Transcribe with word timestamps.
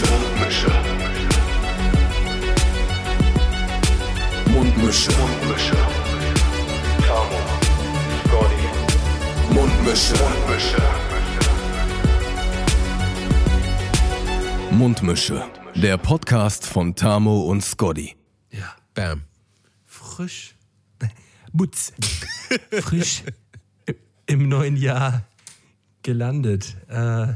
Mundmische. 0.00 0.70
Mundmische. 4.46 5.10
Mundmische. 5.12 5.76
Tamo. 7.06 7.38
Scotty. 8.24 8.64
Mundmische. 9.52 10.14
Mundmische. 10.14 10.82
Mundmische. 14.70 15.44
Der 15.74 15.98
Podcast 15.98 16.66
von 16.66 16.94
Tamo 16.94 17.42
und 17.42 17.62
Scotty. 17.62 18.16
Ja, 18.50 18.74
Bam. 18.94 19.24
frisch. 19.84 20.54
Butz. 21.52 21.92
frisch 22.80 23.24
im 24.24 24.48
neuen 24.48 24.78
Jahr 24.78 25.24
gelandet. 26.02 26.76
Äh, 26.88 27.34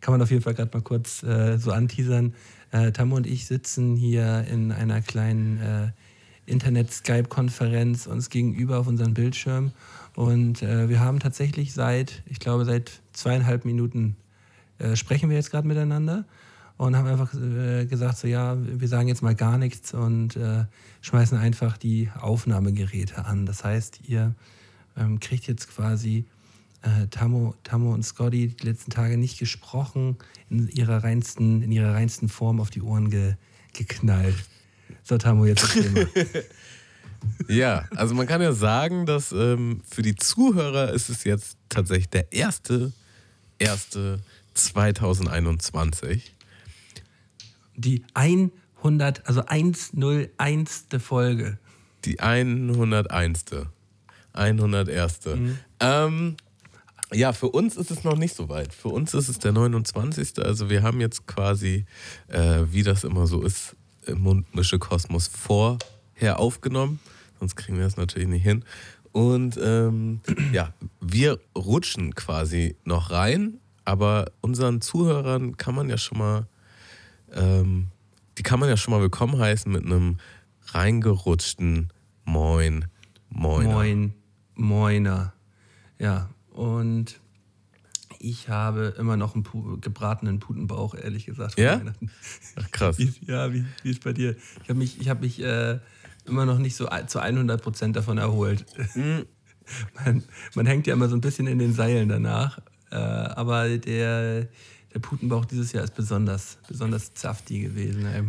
kann 0.00 0.12
man 0.12 0.22
auf 0.22 0.30
jeden 0.30 0.42
Fall 0.42 0.54
gerade 0.54 0.70
mal 0.72 0.82
kurz 0.82 1.22
äh, 1.22 1.58
so 1.58 1.72
anteasern. 1.72 2.34
Äh, 2.72 2.92
Tammo 2.92 3.16
und 3.16 3.26
ich 3.26 3.46
sitzen 3.46 3.96
hier 3.96 4.46
in 4.50 4.72
einer 4.72 5.00
kleinen 5.02 5.60
äh, 5.60 5.90
Internet-Skype-Konferenz 6.46 8.06
uns 8.06 8.30
gegenüber 8.30 8.78
auf 8.78 8.86
unseren 8.86 9.14
Bildschirm. 9.14 9.72
Und 10.14 10.62
äh, 10.62 10.88
wir 10.88 11.00
haben 11.00 11.20
tatsächlich 11.20 11.72
seit, 11.72 12.22
ich 12.26 12.40
glaube, 12.40 12.64
seit 12.64 13.00
zweieinhalb 13.12 13.64
Minuten 13.64 14.16
äh, 14.78 14.96
sprechen 14.96 15.30
wir 15.30 15.36
jetzt 15.36 15.50
gerade 15.50 15.68
miteinander 15.68 16.24
und 16.76 16.96
haben 16.96 17.06
einfach 17.06 17.34
äh, 17.34 17.86
gesagt, 17.86 18.18
so 18.18 18.26
ja, 18.26 18.56
wir 18.58 18.88
sagen 18.88 19.08
jetzt 19.08 19.22
mal 19.22 19.34
gar 19.34 19.58
nichts 19.58 19.92
und 19.92 20.36
äh, 20.36 20.64
schmeißen 21.02 21.36
einfach 21.36 21.76
die 21.76 22.10
Aufnahmegeräte 22.18 23.24
an. 23.24 23.46
Das 23.46 23.64
heißt, 23.64 24.00
ihr 24.08 24.34
ähm, 24.96 25.20
kriegt 25.20 25.46
jetzt 25.46 25.68
quasi 25.68 26.24
äh, 26.82 27.06
Tammo, 27.08 27.54
Tammo 27.64 27.92
und 27.92 28.04
Scotty 28.04 28.48
die 28.48 28.66
letzten 28.66 28.90
Tage 28.90 29.18
nicht 29.18 29.38
gesprochen, 29.38 30.16
in 30.48 30.68
ihrer 30.68 31.04
reinsten, 31.04 31.62
in 31.62 31.72
ihrer 31.72 31.94
reinsten 31.94 32.28
Form 32.28 32.60
auf 32.60 32.70
die 32.70 32.82
Ohren 32.82 33.10
ge, 33.10 33.34
geknallt. 33.72 34.36
So, 35.02 35.18
Tammo, 35.18 35.46
jetzt 35.46 35.62
erzähl 35.62 35.90
mal. 35.90 36.08
Ja, 37.48 37.84
also 37.96 38.14
man 38.14 38.26
kann 38.26 38.40
ja 38.40 38.52
sagen, 38.52 39.06
dass 39.06 39.32
ähm, 39.32 39.82
für 39.88 40.02
die 40.02 40.14
Zuhörer 40.14 40.92
ist 40.92 41.10
es 41.10 41.24
jetzt 41.24 41.58
tatsächlich 41.68 42.08
der 42.08 42.32
erste, 42.32 42.92
erste 43.58 44.20
2021. 44.54 46.34
Die 47.76 48.04
100, 48.14 49.26
also 49.26 49.44
101. 49.46 50.86
Folge. 50.98 51.58
Die 52.04 52.20
101. 52.20 53.44
101. 54.32 55.20
Ähm, 55.80 56.36
ja, 57.12 57.32
für 57.32 57.48
uns 57.48 57.76
ist 57.76 57.90
es 57.90 58.04
noch 58.04 58.16
nicht 58.16 58.34
so 58.34 58.48
weit. 58.48 58.72
Für 58.72 58.88
uns 58.88 59.14
ist 59.14 59.28
es 59.28 59.38
der 59.38 59.52
29. 59.52 60.38
Also 60.44 60.70
wir 60.70 60.82
haben 60.82 61.00
jetzt 61.00 61.26
quasi, 61.26 61.84
äh, 62.28 62.62
wie 62.70 62.82
das 62.82 63.04
immer 63.04 63.26
so 63.26 63.42
ist, 63.42 63.76
im 64.06 64.20
Mundmische 64.20 64.78
Kosmos 64.78 65.28
vorher 65.28 66.38
aufgenommen. 66.38 67.00
Sonst 67.38 67.56
kriegen 67.56 67.78
wir 67.78 67.84
das 67.84 67.96
natürlich 67.96 68.28
nicht 68.28 68.42
hin. 68.42 68.64
Und 69.12 69.58
ähm, 69.62 70.20
ja, 70.52 70.72
wir 71.00 71.40
rutschen 71.56 72.14
quasi 72.14 72.76
noch 72.84 73.10
rein, 73.10 73.58
aber 73.84 74.30
unseren 74.40 74.80
Zuhörern 74.80 75.56
kann 75.56 75.74
man 75.74 75.88
ja 75.88 75.98
schon 75.98 76.18
mal, 76.18 76.46
ähm, 77.32 77.88
die 78.38 78.42
kann 78.42 78.60
man 78.60 78.68
ja 78.68 78.76
schon 78.76 78.92
mal 78.92 79.00
willkommen 79.00 79.38
heißen 79.38 79.70
mit 79.70 79.84
einem 79.84 80.18
reingerutschten 80.66 81.92
Moin, 82.24 82.86
Moiner. 83.28 83.72
Moin, 83.72 84.14
Moiner. 84.54 85.32
Ja, 85.98 86.30
und 86.50 87.20
ich 88.18 88.48
habe 88.48 88.94
immer 88.98 89.16
noch 89.16 89.34
einen 89.34 89.44
pu 89.44 89.78
gebratenen 89.80 90.40
Putenbauch, 90.40 90.94
ehrlich 90.94 91.26
gesagt. 91.26 91.58
Ja? 91.58 91.80
Weihnachten. 91.80 92.10
Ach, 92.56 92.70
krass. 92.70 92.98
Wie, 92.98 93.12
ja, 93.26 93.52
wie, 93.52 93.64
wie 93.82 93.90
ist 93.90 94.04
bei 94.04 94.12
dir? 94.12 94.36
Ich 94.62 94.68
habe 94.68 94.78
mich, 94.78 95.00
ich 95.00 95.08
hab 95.08 95.20
mich 95.20 95.40
äh, 95.40 95.78
immer 96.26 96.44
noch 96.44 96.58
nicht 96.58 96.76
so 96.76 96.88
zu 97.06 97.20
100 97.20 97.62
Prozent 97.62 97.96
davon 97.96 98.18
erholt. 98.18 98.66
Mhm. 98.94 99.26
man, 100.04 100.22
man 100.54 100.66
hängt 100.66 100.86
ja 100.86 100.94
immer 100.94 101.08
so 101.08 101.16
ein 101.16 101.20
bisschen 101.20 101.46
in 101.46 101.58
den 101.58 101.72
Seilen 101.72 102.08
danach. 102.08 102.58
Äh, 102.90 102.96
aber 102.96 103.78
der, 103.78 104.48
der 104.92 104.98
Putenbauch 105.00 105.44
dieses 105.44 105.72
Jahr 105.72 105.84
ist 105.84 105.94
besonders, 105.94 106.58
besonders 106.68 107.12
saftig 107.14 107.62
gewesen. 107.62 108.06
Ey. 108.06 108.24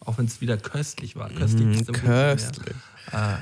Auch 0.00 0.18
wenn 0.18 0.26
es 0.26 0.40
wieder 0.40 0.56
köstlich 0.56 1.16
war. 1.16 1.30
Köstlich 1.30 1.66
Mhm, 1.66 1.84
köstlich. 1.92 2.74
Ah, 3.12 3.38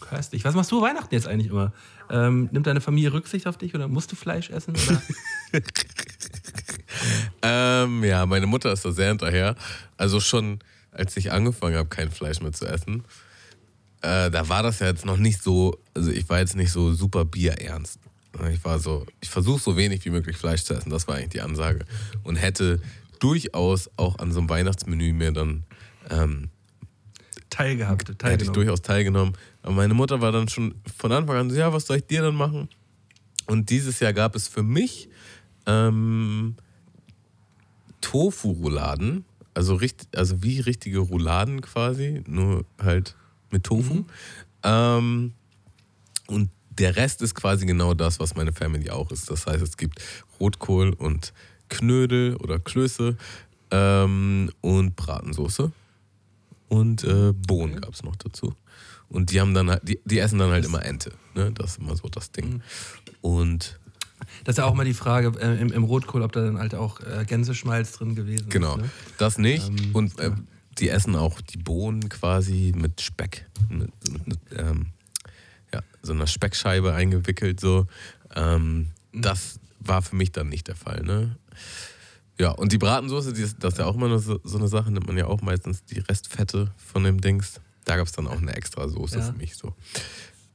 köstlich. 0.00 0.44
Was 0.44 0.54
machst 0.54 0.70
du 0.72 0.80
Weihnachten 0.80 1.14
jetzt 1.14 1.26
eigentlich 1.26 1.50
immer? 1.50 1.72
Ähm, 2.14 2.48
nimmt 2.52 2.68
deine 2.68 2.80
Familie 2.80 3.12
Rücksicht 3.12 3.48
auf 3.48 3.58
dich 3.58 3.74
oder 3.74 3.88
musst 3.88 4.12
du 4.12 4.16
Fleisch 4.16 4.50
essen? 4.50 4.74
Ähm, 7.42 8.04
ja, 8.04 8.24
meine 8.24 8.46
Mutter 8.46 8.72
ist 8.72 8.84
da 8.84 8.92
sehr 8.92 9.08
hinterher. 9.08 9.56
Also 9.96 10.20
schon, 10.20 10.60
als 10.92 11.16
ich 11.16 11.32
angefangen 11.32 11.76
habe, 11.76 11.88
kein 11.88 12.10
Fleisch 12.10 12.40
mehr 12.40 12.52
zu 12.52 12.66
essen, 12.66 13.04
äh, 14.00 14.30
da 14.30 14.48
war 14.48 14.62
das 14.62 14.78
ja 14.78 14.86
jetzt 14.86 15.04
noch 15.04 15.16
nicht 15.16 15.42
so, 15.42 15.78
also 15.92 16.10
ich 16.10 16.28
war 16.28 16.38
jetzt 16.38 16.56
nicht 16.56 16.72
so 16.72 16.94
super 16.94 17.24
bierernst. 17.24 17.98
Ich 18.52 18.64
war 18.64 18.78
so, 18.78 19.06
ich 19.20 19.28
versuche 19.28 19.60
so 19.60 19.76
wenig 19.76 20.04
wie 20.04 20.10
möglich 20.10 20.36
Fleisch 20.36 20.62
zu 20.62 20.74
essen, 20.74 20.90
das 20.90 21.06
war 21.06 21.16
eigentlich 21.16 21.30
die 21.30 21.40
Ansage. 21.40 21.84
Und 22.22 22.36
hätte 22.36 22.80
durchaus 23.18 23.90
auch 23.96 24.18
an 24.18 24.32
so 24.32 24.40
einem 24.40 24.48
Weihnachtsmenü 24.48 25.12
mir 25.12 25.32
dann, 25.32 25.64
ähm, 26.10 26.50
Teilgehabt, 27.50 28.08
hätte 28.22 28.44
ich 28.44 28.50
durchaus 28.50 28.82
teilgenommen. 28.82 29.34
Aber 29.64 29.72
meine 29.72 29.94
Mutter 29.94 30.20
war 30.20 30.30
dann 30.30 30.46
schon 30.46 30.74
von 30.98 31.10
Anfang 31.10 31.36
an 31.36 31.50
so, 31.50 31.56
ja, 31.56 31.72
was 31.72 31.86
soll 31.86 31.96
ich 31.96 32.06
dir 32.06 32.20
dann 32.20 32.34
machen? 32.34 32.68
Und 33.46 33.70
dieses 33.70 33.98
Jahr 33.98 34.12
gab 34.12 34.36
es 34.36 34.46
für 34.46 34.62
mich 34.62 35.08
ähm, 35.66 36.54
Tofu-Rouladen, 38.02 39.24
also, 39.54 39.80
also 40.14 40.42
wie 40.42 40.60
richtige 40.60 40.98
Rouladen 40.98 41.62
quasi, 41.62 42.22
nur 42.26 42.66
halt 42.78 43.16
mit 43.50 43.64
Tofu. 43.64 44.04
Ähm, 44.62 45.32
und 46.26 46.50
der 46.68 46.96
Rest 46.96 47.22
ist 47.22 47.34
quasi 47.34 47.64
genau 47.64 47.94
das, 47.94 48.20
was 48.20 48.34
meine 48.34 48.52
Family 48.52 48.90
auch 48.90 49.10
ist. 49.10 49.30
Das 49.30 49.46
heißt, 49.46 49.62
es 49.62 49.78
gibt 49.78 49.98
Rotkohl 50.40 50.92
und 50.92 51.32
Knödel 51.70 52.36
oder 52.36 52.58
Klöße 52.58 53.16
ähm, 53.70 54.50
und 54.60 54.94
Bratensoße. 54.94 55.72
Und 56.68 57.04
äh, 57.04 57.32
Bohnen 57.32 57.80
gab 57.80 57.92
es 57.94 58.02
noch 58.02 58.16
dazu. 58.16 58.54
Und 59.08 59.30
die 59.30 59.40
haben 59.40 59.54
dann 59.54 59.70
halt, 59.70 59.86
die, 59.88 60.00
die 60.04 60.18
essen 60.18 60.38
dann 60.38 60.50
halt 60.50 60.64
immer 60.64 60.84
Ente. 60.84 61.12
Ne? 61.34 61.52
Das 61.52 61.72
ist 61.72 61.78
immer 61.78 61.94
so 61.96 62.08
das 62.08 62.32
Ding. 62.32 62.62
Und 63.20 63.78
Das 64.44 64.54
ist 64.54 64.58
ja 64.58 64.64
auch 64.64 64.74
mal 64.74 64.84
die 64.84 64.94
Frage 64.94 65.32
äh, 65.40 65.60
im, 65.60 65.70
im 65.72 65.84
Rotkohl, 65.84 66.22
ob 66.22 66.32
da 66.32 66.40
dann 66.42 66.58
halt 66.58 66.74
auch 66.74 67.00
äh, 67.00 67.24
Gänseschmalz 67.26 67.92
drin 67.92 68.14
gewesen 68.14 68.48
Genau, 68.48 68.76
ist. 68.76 68.82
Ne? 68.82 68.90
das 69.18 69.38
nicht. 69.38 69.68
Ähm, 69.68 69.90
und 69.92 70.18
äh, 70.18 70.30
die 70.78 70.88
essen 70.88 71.14
auch 71.14 71.40
die 71.40 71.58
Bohnen 71.58 72.08
quasi 72.08 72.72
mit 72.74 73.00
Speck, 73.00 73.46
mit, 73.68 73.90
mit, 74.10 74.26
mit 74.26 74.38
ähm, 74.56 74.86
ja, 75.72 75.80
so 76.02 76.12
einer 76.12 76.26
Speckscheibe 76.26 76.92
eingewickelt. 76.94 77.60
So. 77.60 77.86
Ähm, 78.34 78.88
das 79.12 79.60
war 79.78 80.02
für 80.02 80.16
mich 80.16 80.32
dann 80.32 80.48
nicht 80.48 80.66
der 80.66 80.76
Fall. 80.76 81.02
Ne? 81.02 81.36
Ja, 82.38 82.50
und 82.50 82.72
die 82.72 82.78
Bratensoße, 82.78 83.32
die 83.32 83.42
ist, 83.42 83.56
das 83.62 83.74
ist 83.74 83.78
ja 83.78 83.86
auch 83.86 83.94
immer 83.94 84.18
so, 84.18 84.40
so 84.42 84.58
eine 84.58 84.68
Sache, 84.68 84.90
nimmt 84.90 85.06
man 85.06 85.16
ja 85.16 85.26
auch 85.26 85.40
meistens 85.40 85.84
die 85.84 86.00
Restfette 86.00 86.72
von 86.76 87.04
dem 87.04 87.20
Dings. 87.20 87.60
Da 87.84 87.96
gab 87.96 88.06
es 88.06 88.12
dann 88.12 88.26
auch 88.26 88.40
eine 88.40 88.54
extra 88.56 88.88
Soße 88.88 89.18
Ja. 89.18 89.24
für 89.24 89.32
mich. 89.34 89.54
So. 89.54 89.72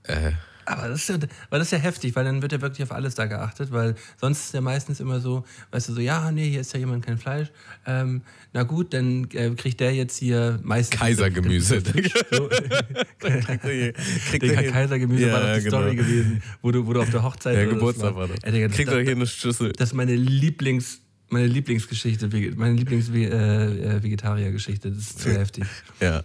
Äh, 0.03 0.31
Aber 0.65 0.87
das, 0.89 1.01
ist 1.01 1.09
ja, 1.09 1.17
weil 1.49 1.59
das 1.59 1.67
ist 1.69 1.71
ja 1.71 1.77
heftig, 1.77 2.15
weil 2.15 2.25
dann 2.25 2.41
wird 2.41 2.51
ja 2.51 2.61
wirklich 2.61 2.83
auf 2.83 2.91
alles 2.91 3.15
da 3.15 3.25
geachtet, 3.27 3.71
weil 3.71 3.95
sonst 4.19 4.45
ist 4.45 4.53
ja 4.53 4.61
meistens 4.61 4.99
immer 4.99 5.19
so, 5.19 5.45
weißt 5.71 5.89
du, 5.89 5.93
so, 5.93 6.01
ja, 6.01 6.31
nee, 6.31 6.49
hier 6.49 6.61
ist 6.61 6.73
ja 6.73 6.79
jemand 6.79 7.05
kein 7.05 7.17
Fleisch. 7.17 7.47
Ähm, 7.85 8.21
na 8.51 8.63
gut, 8.63 8.93
dann 8.93 9.29
äh, 9.31 9.51
kriegt 9.51 9.79
der 9.79 9.93
jetzt 9.95 10.17
hier 10.17 10.59
meistens. 10.63 10.99
Kaisergemüse. 10.99 11.81
So, 12.31 12.49
Kriegt 13.19 14.43
Digga, 14.43 14.61
er 14.61 14.71
Kaisergemüse 14.71 15.27
Ja, 15.27 15.33
war 15.33 15.41
doch 15.47 15.53
die 15.57 15.63
genau. 15.63 15.77
Story 15.81 15.95
gewesen, 15.95 16.43
wo 16.61 16.71
du, 16.71 16.85
wo 16.85 16.93
du 16.93 17.01
auf 17.01 17.09
der 17.09 17.23
Hochzeit 17.23 17.55
Ja, 17.57 17.65
Geburtstag 17.65 18.15
war 18.15 18.27
das. 18.27 18.37
Ey, 18.43 18.51
Digga, 18.51 18.67
das, 18.67 18.75
Kriegt 18.77 18.89
er 18.91 19.01
hier 19.01 19.11
eine 19.11 19.27
Schüssel. 19.27 19.71
das 19.73 19.89
ist 19.89 19.95
meine 19.95 20.15
Lieblings, 20.15 21.01
meine 21.29 21.47
Lieblingsgeschichte, 21.47 22.29
meine 22.55 22.75
Lieblings-Vegetariergeschichte. 22.75 24.91
das 24.91 24.99
ist 24.99 25.19
zu 25.19 25.31
heftig. 25.31 25.65
Ja. 25.99 26.23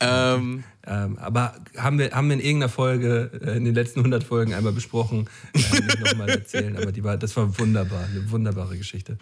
Ähm, 0.00 0.64
Ähm, 0.88 1.18
aber 1.18 1.54
haben 1.76 1.98
wir, 1.98 2.12
haben 2.12 2.28
wir 2.28 2.34
in 2.34 2.40
irgendeiner 2.40 2.70
Folge, 2.70 3.30
äh, 3.44 3.58
in 3.58 3.66
den 3.66 3.74
letzten 3.74 4.00
100 4.00 4.24
Folgen 4.24 4.54
einmal 4.54 4.72
besprochen, 4.72 5.28
äh, 5.52 5.80
nochmal 6.02 6.30
erzählen, 6.30 6.74
aber 6.78 6.92
die 6.92 7.04
war, 7.04 7.18
das 7.18 7.36
war 7.36 7.58
wunderbar, 7.58 8.04
eine 8.04 8.30
wunderbare 8.30 8.78
Geschichte. 8.78 9.18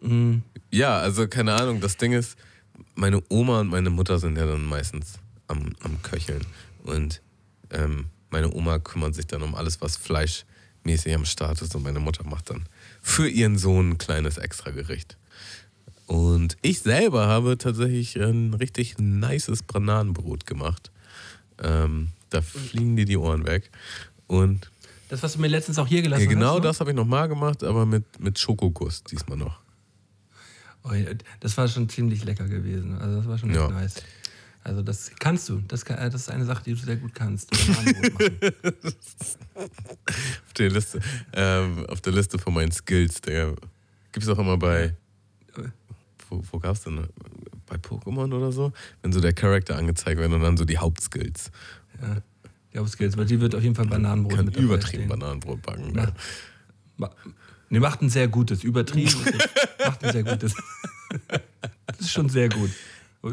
Mhm. 0.00 0.42
Ja, 0.72 0.98
also 0.98 1.28
keine 1.28 1.54
Ahnung, 1.54 1.80
das 1.80 1.96
Ding 1.96 2.12
ist, 2.12 2.36
meine 2.96 3.22
Oma 3.28 3.60
und 3.60 3.68
meine 3.68 3.90
Mutter 3.90 4.18
sind 4.18 4.36
ja 4.36 4.44
dann 4.44 4.64
meistens 4.64 5.20
am, 5.46 5.72
am 5.82 6.02
Köcheln. 6.02 6.44
Und 6.82 7.22
ähm, 7.70 8.06
meine 8.30 8.52
Oma 8.52 8.80
kümmert 8.80 9.14
sich 9.14 9.28
dann 9.28 9.42
um 9.42 9.54
alles, 9.54 9.80
was 9.80 9.96
fleischmäßig 9.96 11.14
am 11.14 11.24
Start 11.24 11.62
ist. 11.62 11.76
Und 11.76 11.84
meine 11.84 12.00
Mutter 12.00 12.24
macht 12.24 12.50
dann 12.50 12.64
für 13.04 13.28
ihren 13.28 13.58
Sohn 13.58 13.90
ein 13.90 13.98
kleines 13.98 14.38
Extragericht. 14.38 15.18
Und 16.06 16.56
ich 16.62 16.80
selber 16.80 17.28
habe 17.28 17.58
tatsächlich 17.58 18.16
ein 18.16 18.54
richtig 18.54 18.96
nices 18.98 19.62
Bananenbrot 19.62 20.46
gemacht. 20.46 20.90
Ähm, 21.62 22.08
da 22.30 22.40
fliegen 22.40 22.96
dir 22.96 23.04
die 23.04 23.18
Ohren 23.18 23.46
weg. 23.46 23.70
Und 24.26 24.70
Das, 25.10 25.22
was 25.22 25.34
du 25.34 25.40
mir 25.40 25.48
letztens 25.48 25.78
auch 25.78 25.86
hier 25.86 26.00
gelassen 26.00 26.24
ja, 26.24 26.28
genau 26.30 26.54
hast. 26.54 26.56
ne? 26.56 26.60
das 26.62 26.80
habe 26.80 26.90
ich 26.90 26.96
nochmal 26.96 27.28
gemacht, 27.28 27.62
aber 27.62 27.84
mit, 27.84 28.04
mit 28.18 28.38
Schokoguss 28.38 29.04
diesmal 29.04 29.36
noch. 29.36 29.60
Oh, 30.82 30.90
das 31.40 31.56
war 31.58 31.68
schon 31.68 31.88
ziemlich 31.88 32.24
lecker 32.24 32.48
gewesen. 32.48 32.98
Also 32.98 33.18
das 33.18 33.28
war 33.28 33.38
schon 33.38 33.54
ja. 33.54 33.68
nice. 33.68 33.96
Also 34.64 34.82
das 34.82 35.12
kannst 35.18 35.48
du. 35.50 35.62
Das, 35.68 35.84
kann, 35.84 35.98
das 35.98 36.22
ist 36.22 36.30
eine 36.30 36.46
Sache, 36.46 36.64
die 36.64 36.72
du 36.72 36.78
sehr 36.78 36.96
gut 36.96 37.14
kannst. 37.14 37.52
auf, 39.54 40.52
der 40.56 40.70
Liste, 40.70 41.00
ähm, 41.34 41.84
auf 41.86 42.00
der 42.00 42.14
Liste 42.14 42.38
von 42.38 42.54
meinen 42.54 42.72
Skills, 42.72 43.20
der 43.20 43.54
gibt 44.10 44.24
es 44.24 44.28
auch 44.28 44.38
immer 44.38 44.56
bei. 44.56 44.96
Wo, 46.30 46.42
wo 46.50 46.58
gab 46.58 46.74
es 46.76 46.82
denn? 46.82 47.06
Bei 47.66 47.76
Pokémon 47.76 48.32
oder 48.34 48.50
so? 48.52 48.72
Wenn 49.02 49.12
so 49.12 49.20
der 49.20 49.34
Charakter 49.34 49.76
angezeigt 49.76 50.18
wird 50.18 50.32
und 50.32 50.40
dann 50.40 50.56
so 50.56 50.64
die 50.64 50.78
Hauptskills. 50.78 51.50
Ja, 52.00 52.22
die 52.72 52.78
Hauptskills, 52.78 53.18
weil 53.18 53.26
die 53.26 53.40
wird 53.40 53.54
auf 53.54 53.62
jeden 53.62 53.74
Fall 53.74 53.86
Bananenbrot 53.86 54.36
Kann 54.36 54.46
mit 54.46 54.56
übertrieben 54.56 55.08
Bananenbrot 55.08 55.60
backen. 55.60 55.92
Ne? 55.92 56.14
Ne, 57.68 57.80
macht 57.80 58.00
ein 58.00 58.08
sehr 58.08 58.28
gutes. 58.28 58.64
Übertrieben 58.64 59.14
macht 59.78 60.04
ein 60.04 60.12
sehr 60.12 60.22
gutes. 60.22 60.54
das 61.86 62.00
ist 62.00 62.12
schon 62.12 62.30
sehr 62.30 62.48
gut. 62.48 62.70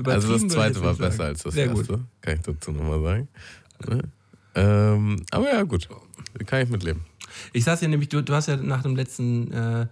Also 0.05 0.33
das 0.33 0.47
zweite 0.47 0.81
war 0.81 0.93
besser 0.93 1.25
als 1.25 1.43
das 1.43 1.53
Sehr 1.53 1.67
erste, 1.67 1.83
gut. 1.97 1.99
kann 2.21 2.35
ich 2.35 2.41
dazu 2.41 2.71
nochmal 2.71 3.01
sagen. 3.01 3.27
Ne? 3.87 4.01
Ähm, 4.55 5.17
aber 5.31 5.51
ja, 5.51 5.63
gut. 5.63 5.89
Kann 6.45 6.61
ich 6.61 6.69
mitleben. 6.69 7.01
Ich 7.53 7.63
saß 7.63 7.81
ja 7.81 7.87
nämlich, 7.87 8.09
du, 8.09 8.21
du 8.21 8.33
hast 8.33 8.47
ja 8.47 8.57
nach 8.57 8.83
dem 8.83 8.95
letzten, 8.95 9.51
äh, 9.51 9.87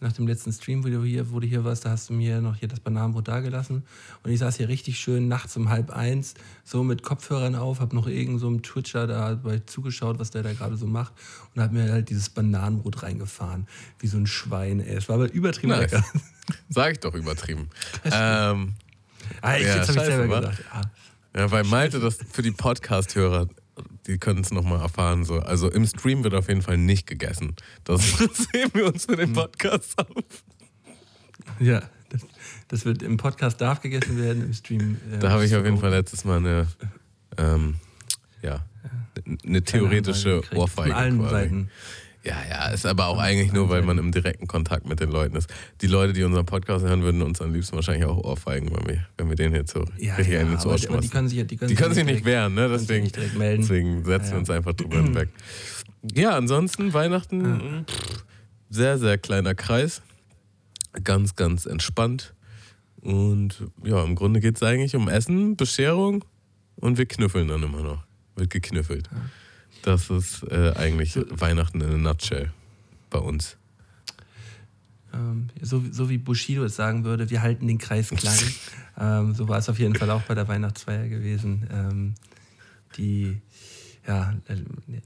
nach 0.00 0.12
dem 0.12 0.26
letzten 0.26 0.52
Stream, 0.52 0.84
wo 0.84 0.88
du, 0.88 1.02
hier, 1.04 1.30
wo 1.30 1.38
du 1.40 1.46
hier 1.46 1.64
warst, 1.64 1.84
da 1.84 1.90
hast 1.90 2.10
du 2.10 2.14
mir 2.14 2.40
noch 2.40 2.56
hier 2.56 2.68
das 2.68 2.80
Bananenbrot 2.80 3.28
dagelassen. 3.28 3.84
Und 4.22 4.30
ich 4.30 4.38
saß 4.40 4.56
hier 4.56 4.68
richtig 4.68 4.98
schön 4.98 5.28
nachts 5.28 5.56
um 5.56 5.68
halb 5.68 5.90
eins, 5.90 6.34
so 6.64 6.82
mit 6.82 7.02
Kopfhörern 7.02 7.54
auf, 7.54 7.80
hab 7.80 7.92
noch 7.92 8.06
irgend 8.06 8.40
so 8.40 8.48
einem 8.48 8.62
Twitcher 8.62 9.06
da 9.06 9.38
zugeschaut, 9.66 10.18
was 10.18 10.30
der 10.30 10.42
da 10.42 10.52
gerade 10.52 10.76
so 10.76 10.86
macht. 10.86 11.12
Und 11.54 11.62
hab 11.62 11.72
mir 11.72 11.90
halt 11.90 12.10
dieses 12.10 12.30
Bananenbrot 12.30 13.02
reingefahren. 13.02 13.66
Wie 13.98 14.06
so 14.06 14.16
ein 14.16 14.26
Schwein, 14.26 14.80
ey. 14.80 14.96
Es 14.96 15.08
war 15.08 15.16
aber 15.16 15.32
übertrieben 15.32 15.72
nice. 15.72 15.92
lecker. 15.92 16.04
Sag 16.68 16.92
ich 16.92 17.00
doch 17.00 17.14
übertrieben. 17.14 17.68
ähm, 18.04 18.74
Ah, 19.40 19.56
ich, 19.56 19.66
ja, 19.66 19.76
jetzt 19.76 19.88
habe 19.88 19.98
ich 19.98 20.04
selber 20.04 20.40
gesagt. 20.40 20.64
Ja. 21.34 21.40
ja, 21.40 21.50
weil 21.50 21.64
Malte 21.64 22.00
das 22.00 22.18
für 22.30 22.42
die 22.42 22.50
Podcast-Hörer, 22.50 23.48
die 24.06 24.18
können 24.18 24.40
es 24.40 24.50
nochmal 24.50 24.80
erfahren. 24.80 25.24
So. 25.24 25.40
Also 25.40 25.70
im 25.70 25.86
Stream 25.86 26.24
wird 26.24 26.34
auf 26.34 26.48
jeden 26.48 26.62
Fall 26.62 26.76
nicht 26.76 27.06
gegessen. 27.06 27.54
Das 27.84 28.00
sehen 28.18 28.70
wir 28.74 28.86
uns 28.86 29.06
für 29.06 29.16
den 29.16 29.28
hm. 29.28 29.34
Podcast 29.34 29.98
auf. 29.98 30.44
Ja, 31.58 31.82
das, 32.10 32.22
das, 32.68 32.84
wird 32.84 33.02
im 33.02 33.16
Podcast 33.16 33.60
darf 33.60 33.80
gegessen 33.80 34.18
werden, 34.18 34.44
im 34.44 34.52
Stream. 34.52 34.98
Äh, 35.12 35.18
da 35.18 35.30
habe 35.30 35.44
ich 35.44 35.54
auf 35.56 35.64
jeden 35.64 35.78
Fall 35.78 35.90
letztes 35.90 36.24
Mal 36.24 36.38
eine, 36.38 36.66
ähm, 37.38 37.76
ja, 38.42 38.64
eine 39.44 39.62
theoretische 39.62 40.42
Ohrfeige. 40.54 40.90
Von 40.90 40.98
allen 40.98 41.18
quasi. 41.18 41.30
Seiten. 41.30 41.70
Ja, 42.24 42.36
ja, 42.48 42.68
ist 42.68 42.86
aber 42.86 43.06
auch 43.06 43.18
eigentlich 43.18 43.52
nur, 43.52 43.68
weil 43.68 43.82
man 43.82 43.98
im 43.98 44.12
direkten 44.12 44.46
Kontakt 44.46 44.86
mit 44.86 45.00
den 45.00 45.10
Leuten 45.10 45.34
ist. 45.34 45.52
Die 45.80 45.88
Leute, 45.88 46.12
die 46.12 46.22
unseren 46.22 46.46
Podcast 46.46 46.84
hören, 46.84 47.02
würden 47.02 47.20
uns 47.20 47.40
am 47.40 47.52
liebsten 47.52 47.74
wahrscheinlich 47.74 48.04
auch 48.04 48.16
ohrfeigen, 48.18 48.70
wenn 48.70 48.86
wir, 48.86 49.06
wenn 49.18 49.28
wir 49.28 49.34
den 49.34 49.54
jetzt 49.54 49.72
so 49.72 49.84
ja, 49.98 50.14
richtig 50.14 50.34
ja, 50.34 50.42
ins 50.42 50.64
Ohr 50.64 50.78
schmeißen. 50.78 51.00
Die 51.00 51.08
können 51.08 51.28
sich, 51.28 51.46
die 51.46 51.56
können 51.56 51.68
die 51.68 51.74
können 51.74 51.94
sich 51.94 52.04
nicht 52.04 52.24
wehren, 52.24 52.54
ne? 52.54 52.68
Deswegen, 52.68 53.10
deswegen 53.10 54.04
setzen 54.04 54.26
ja, 54.26 54.32
wir 54.32 54.38
uns 54.38 54.50
einfach 54.50 54.72
drüber 54.72 55.14
weg. 55.14 55.30
Ja, 56.14 56.36
ansonsten 56.36 56.94
Weihnachten, 56.94 57.86
pff, 57.88 58.24
sehr, 58.70 58.98
sehr 58.98 59.18
kleiner 59.18 59.54
Kreis. 59.54 60.02
Ganz, 61.04 61.34
ganz 61.34 61.66
entspannt. 61.66 62.34
Und 63.00 63.64
ja, 63.82 64.02
im 64.04 64.14
Grunde 64.14 64.38
geht 64.38 64.56
es 64.56 64.62
eigentlich 64.62 64.94
um 64.94 65.08
Essen, 65.08 65.56
Bescherung 65.56 66.24
und 66.76 66.98
wir 66.98 67.06
knüffeln 67.06 67.48
dann 67.48 67.62
immer 67.64 67.82
noch. 67.82 68.04
Wird 68.36 68.50
geknüffelt. 68.50 69.10
Das 69.82 70.10
ist 70.10 70.44
äh, 70.44 70.72
eigentlich 70.76 71.16
Weihnachten 71.16 71.80
in 71.80 71.90
a 71.90 71.96
nutshell 71.98 72.52
bei 73.10 73.18
uns. 73.18 73.56
Ähm, 75.12 75.48
so, 75.60 75.82
so, 75.90 76.08
wie 76.08 76.18
Bushido 76.18 76.64
es 76.64 76.76
sagen 76.76 77.04
würde, 77.04 77.28
wir 77.30 77.42
halten 77.42 77.66
den 77.66 77.78
Kreis 77.78 78.08
klein. 78.08 78.54
ähm, 78.98 79.34
so 79.34 79.48
war 79.48 79.58
es 79.58 79.68
auf 79.68 79.78
jeden 79.78 79.94
Fall 79.94 80.10
auch 80.10 80.22
bei 80.22 80.34
der 80.34 80.48
Weihnachtsfeier 80.48 81.08
gewesen. 81.08 81.68
Ähm, 81.70 82.14
die 82.96 83.40
ja, 84.06 84.34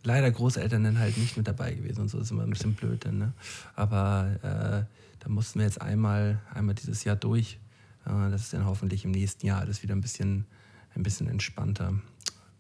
leider 0.05 0.31
Großeltern 0.31 0.85
dann 0.85 0.99
halt 0.99 1.19
nicht 1.19 1.37
mit 1.37 1.47
dabei 1.47 1.75
gewesen 1.75 2.03
und 2.03 2.09
so 2.09 2.19
ist 2.19 2.31
immer 2.31 2.45
ein 2.45 2.51
bisschen 2.51 2.75
blöd 2.75 3.05
dann, 3.05 3.19
ne? 3.19 3.33
Aber 3.75 4.39
äh, 4.43 4.91
da 5.21 5.29
mussten 5.29 5.59
wir 5.59 5.67
jetzt 5.67 5.83
einmal, 5.83 6.41
einmal 6.55 6.75
dieses 6.75 7.05
Jahr 7.05 7.17
durch. 7.17 7.59
Äh, 8.07 8.31
das 8.31 8.43
ist 8.43 8.53
dann 8.55 8.65
hoffentlich 8.65 9.05
im 9.05 9.11
nächsten 9.11 9.47
Jahr 9.47 9.61
alles 9.61 9.83
wieder 9.83 9.95
ein 9.95 10.01
bisschen, 10.01 10.47
ein 10.95 11.03
bisschen 11.03 11.29
entspannter. 11.29 11.95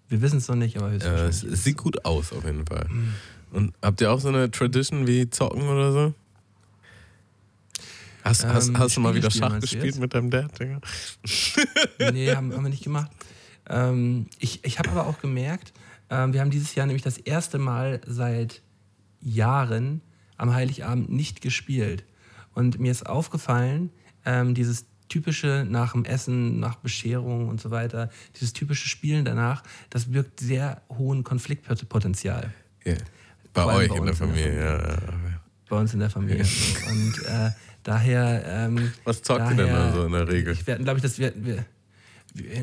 Wir 0.08 0.22
wissen 0.22 0.38
es 0.38 0.48
noch 0.48 0.56
nicht, 0.56 0.76
aber 0.76 0.92
äh, 0.92 1.26
es, 1.26 1.42
es 1.42 1.64
sieht 1.64 1.76
gut 1.76 2.04
aus 2.04 2.32
auf 2.32 2.44
jeden 2.44 2.66
Fall. 2.66 2.86
Mhm. 2.88 3.14
Und 3.52 3.74
habt 3.82 4.00
ihr 4.00 4.10
auch 4.12 4.20
so 4.20 4.28
eine 4.28 4.50
Tradition 4.50 5.06
wie 5.06 5.28
Zocken 5.30 5.62
oder 5.62 5.92
so? 5.92 6.14
Hast, 8.24 8.42
ähm, 8.42 8.50
hast, 8.52 8.76
hast 8.76 8.96
du 8.96 9.00
mal 9.00 9.14
wieder 9.14 9.30
Schach 9.30 9.60
gespielt 9.60 9.98
mit 9.98 10.12
deinem 10.14 10.30
Dad, 10.30 10.58
Digga? 10.58 10.80
nee, 12.12 12.34
haben, 12.34 12.52
haben 12.52 12.64
wir 12.64 12.70
nicht 12.70 12.84
gemacht. 12.84 13.10
Ähm, 13.68 14.26
ich 14.38 14.64
ich 14.64 14.78
habe 14.78 14.90
aber 14.90 15.06
auch 15.06 15.20
gemerkt, 15.20 15.72
ähm, 16.10 16.32
wir 16.32 16.40
haben 16.40 16.50
dieses 16.50 16.74
Jahr 16.74 16.86
nämlich 16.86 17.02
das 17.02 17.18
erste 17.18 17.58
Mal 17.58 18.00
seit 18.06 18.62
Jahren 19.20 20.00
am 20.36 20.54
Heiligabend 20.54 21.10
nicht 21.10 21.40
gespielt. 21.40 22.04
Und 22.54 22.80
mir 22.80 22.90
ist 22.90 23.06
aufgefallen, 23.06 23.90
ähm, 24.24 24.54
dieses 24.54 24.86
typische 25.08 25.66
nach 25.68 25.92
dem 25.92 26.04
Essen, 26.04 26.60
nach 26.60 26.76
Bescherung 26.76 27.48
und 27.48 27.60
so 27.60 27.70
weiter, 27.70 28.10
dieses 28.34 28.52
typische 28.52 28.88
Spielen 28.88 29.24
danach, 29.24 29.62
das 29.90 30.06
birgt 30.06 30.40
sehr 30.40 30.82
hohen 30.88 31.24
Konfliktpotenzial. 31.24 32.52
Yeah. 32.84 32.96
Bei 33.52 33.64
euch 33.64 33.88
bei 33.88 33.96
in 33.96 34.06
der 34.06 34.14
Familie, 34.14 34.48
in 34.48 34.56
der 34.56 34.78
Familie. 34.80 35.30
ja. 35.30 35.40
Bei 35.68 35.76
uns 35.76 35.94
in 35.94 36.00
der 36.00 36.10
Familie. 36.10 36.44
Und 36.90 37.24
äh, 37.26 37.50
daher. 37.82 38.44
Ähm, 38.46 38.92
was 39.04 39.22
zockt 39.22 39.40
daher, 39.40 39.52
ihr 39.52 39.56
denn 39.56 39.74
da 39.74 39.92
so 39.92 40.06
in 40.06 40.12
der 40.12 40.28
Regel? 40.28 40.52
Ich 40.52 40.66
werde, 40.66 40.84
glaube 40.84 40.98
ich, 40.98 41.02
dass 41.02 41.18
wir, 41.18 41.32
wir, 41.34 41.64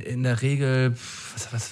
in 0.06 0.24
der 0.24 0.42
Regel 0.42 0.96
was, 1.34 1.51
was, 1.51 1.72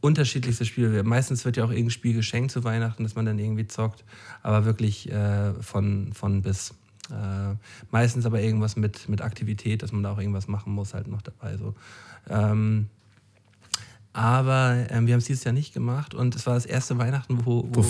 unterschiedlichste 0.00 0.66
Spiele. 0.66 1.02
Meistens 1.02 1.44
wird 1.46 1.56
ja 1.56 1.64
auch 1.64 1.70
irgendein 1.70 1.90
Spiel 1.90 2.14
geschenkt 2.14 2.50
zu 2.50 2.62
Weihnachten, 2.62 3.02
dass 3.04 3.14
man 3.14 3.24
dann 3.24 3.38
irgendwie 3.38 3.66
zockt, 3.66 4.04
aber 4.42 4.66
wirklich 4.66 5.10
äh, 5.10 5.54
von, 5.62 6.12
von 6.12 6.42
bis. 6.42 6.74
Äh, 7.10 7.56
meistens 7.90 8.26
aber 8.26 8.40
irgendwas 8.40 8.76
mit, 8.76 9.08
mit 9.08 9.20
Aktivität, 9.20 9.82
dass 9.82 9.92
man 9.92 10.02
da 10.02 10.12
auch 10.12 10.18
irgendwas 10.18 10.48
machen 10.48 10.72
muss, 10.72 10.94
halt 10.94 11.08
noch 11.08 11.22
dabei. 11.22 11.56
So. 11.56 11.74
Ähm, 12.28 12.88
aber 14.14 14.86
ähm, 14.90 15.08
wir 15.08 15.14
haben 15.14 15.18
es 15.18 15.24
dieses 15.24 15.42
Jahr 15.42 15.52
nicht 15.52 15.74
gemacht 15.74 16.14
und 16.14 16.36
es 16.36 16.46
war 16.46 16.54
das 16.54 16.66
erste 16.66 16.96
Weihnachten, 16.98 17.44
wo, 17.44 17.68
wo, 17.72 17.84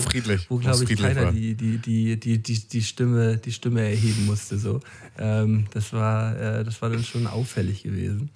wo 0.49 0.57
glaube 0.57 0.83
ich 0.83 0.99
keiner 0.99 1.31
die, 1.31 1.53
die, 1.53 1.77
die, 1.77 2.19
die, 2.19 2.41
die, 2.41 2.67
die, 2.67 2.81
Stimme, 2.81 3.37
die 3.37 3.51
Stimme 3.51 3.81
erheben 3.81 4.25
musste. 4.25 4.57
So. 4.57 4.79
Ähm, 5.19 5.67
das, 5.71 5.93
war, 5.93 6.35
äh, 6.35 6.63
das 6.63 6.81
war 6.81 6.89
dann 6.89 7.03
schon 7.03 7.27
auffällig 7.27 7.83
gewesen. 7.83 8.31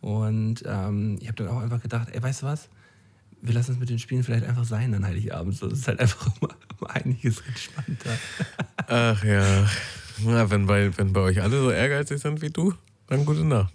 Und 0.00 0.62
ähm, 0.66 1.18
ich 1.20 1.28
habe 1.28 1.36
dann 1.36 1.48
auch 1.48 1.60
einfach 1.60 1.82
gedacht, 1.82 2.08
ey, 2.12 2.22
weißt 2.22 2.42
du 2.42 2.46
was? 2.46 2.70
Wir 3.42 3.52
lassen 3.52 3.72
es 3.72 3.78
mit 3.78 3.90
den 3.90 3.98
Spielen 3.98 4.22
vielleicht 4.22 4.46
einfach 4.46 4.64
sein 4.64 4.94
an 4.94 5.04
Heiligabend. 5.04 5.54
So, 5.54 5.68
das 5.68 5.80
ist 5.80 5.88
halt 5.88 6.00
einfach 6.00 6.26
um, 6.40 6.48
um 6.80 6.86
einiges 6.86 7.42
entspannter. 7.46 8.18
Ach 8.86 9.22
ja. 9.22 9.66
Na, 10.18 10.48
wenn 10.50 10.66
bei, 10.66 10.96
wenn 10.96 11.12
bei 11.12 11.20
euch 11.20 11.42
alle 11.42 11.58
so 11.58 11.70
ehrgeizig 11.70 12.20
sind 12.20 12.40
wie 12.40 12.50
du, 12.50 12.74
dann 13.08 13.24
gute 13.24 13.44
Nacht. 13.44 13.72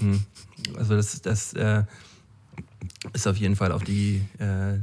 Hm. 0.00 0.22
Also 0.76 0.96
das, 0.96 1.20
das 1.22 1.52
äh, 1.54 1.82
ist 3.12 3.26
auf 3.26 3.36
jeden 3.36 3.56
Fall 3.56 3.72
auf 3.72 3.84
die 3.84 4.22
äh, 4.38 4.74
äh, 4.74 4.78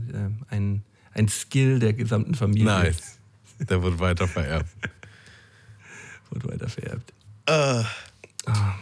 ein, 0.49 0.83
ein 1.13 1.27
Skill 1.27 1.79
der 1.79 1.93
gesamten 1.93 2.35
Familie. 2.35 2.65
Nice. 2.65 3.19
Der 3.59 3.81
wird 3.81 3.99
weiter 3.99 4.27
vererbt. 4.27 4.69
wird 6.31 6.47
weiter 6.47 6.67
vererbt. 6.67 7.13
Äh, 7.45 7.83
ah. 8.45 8.75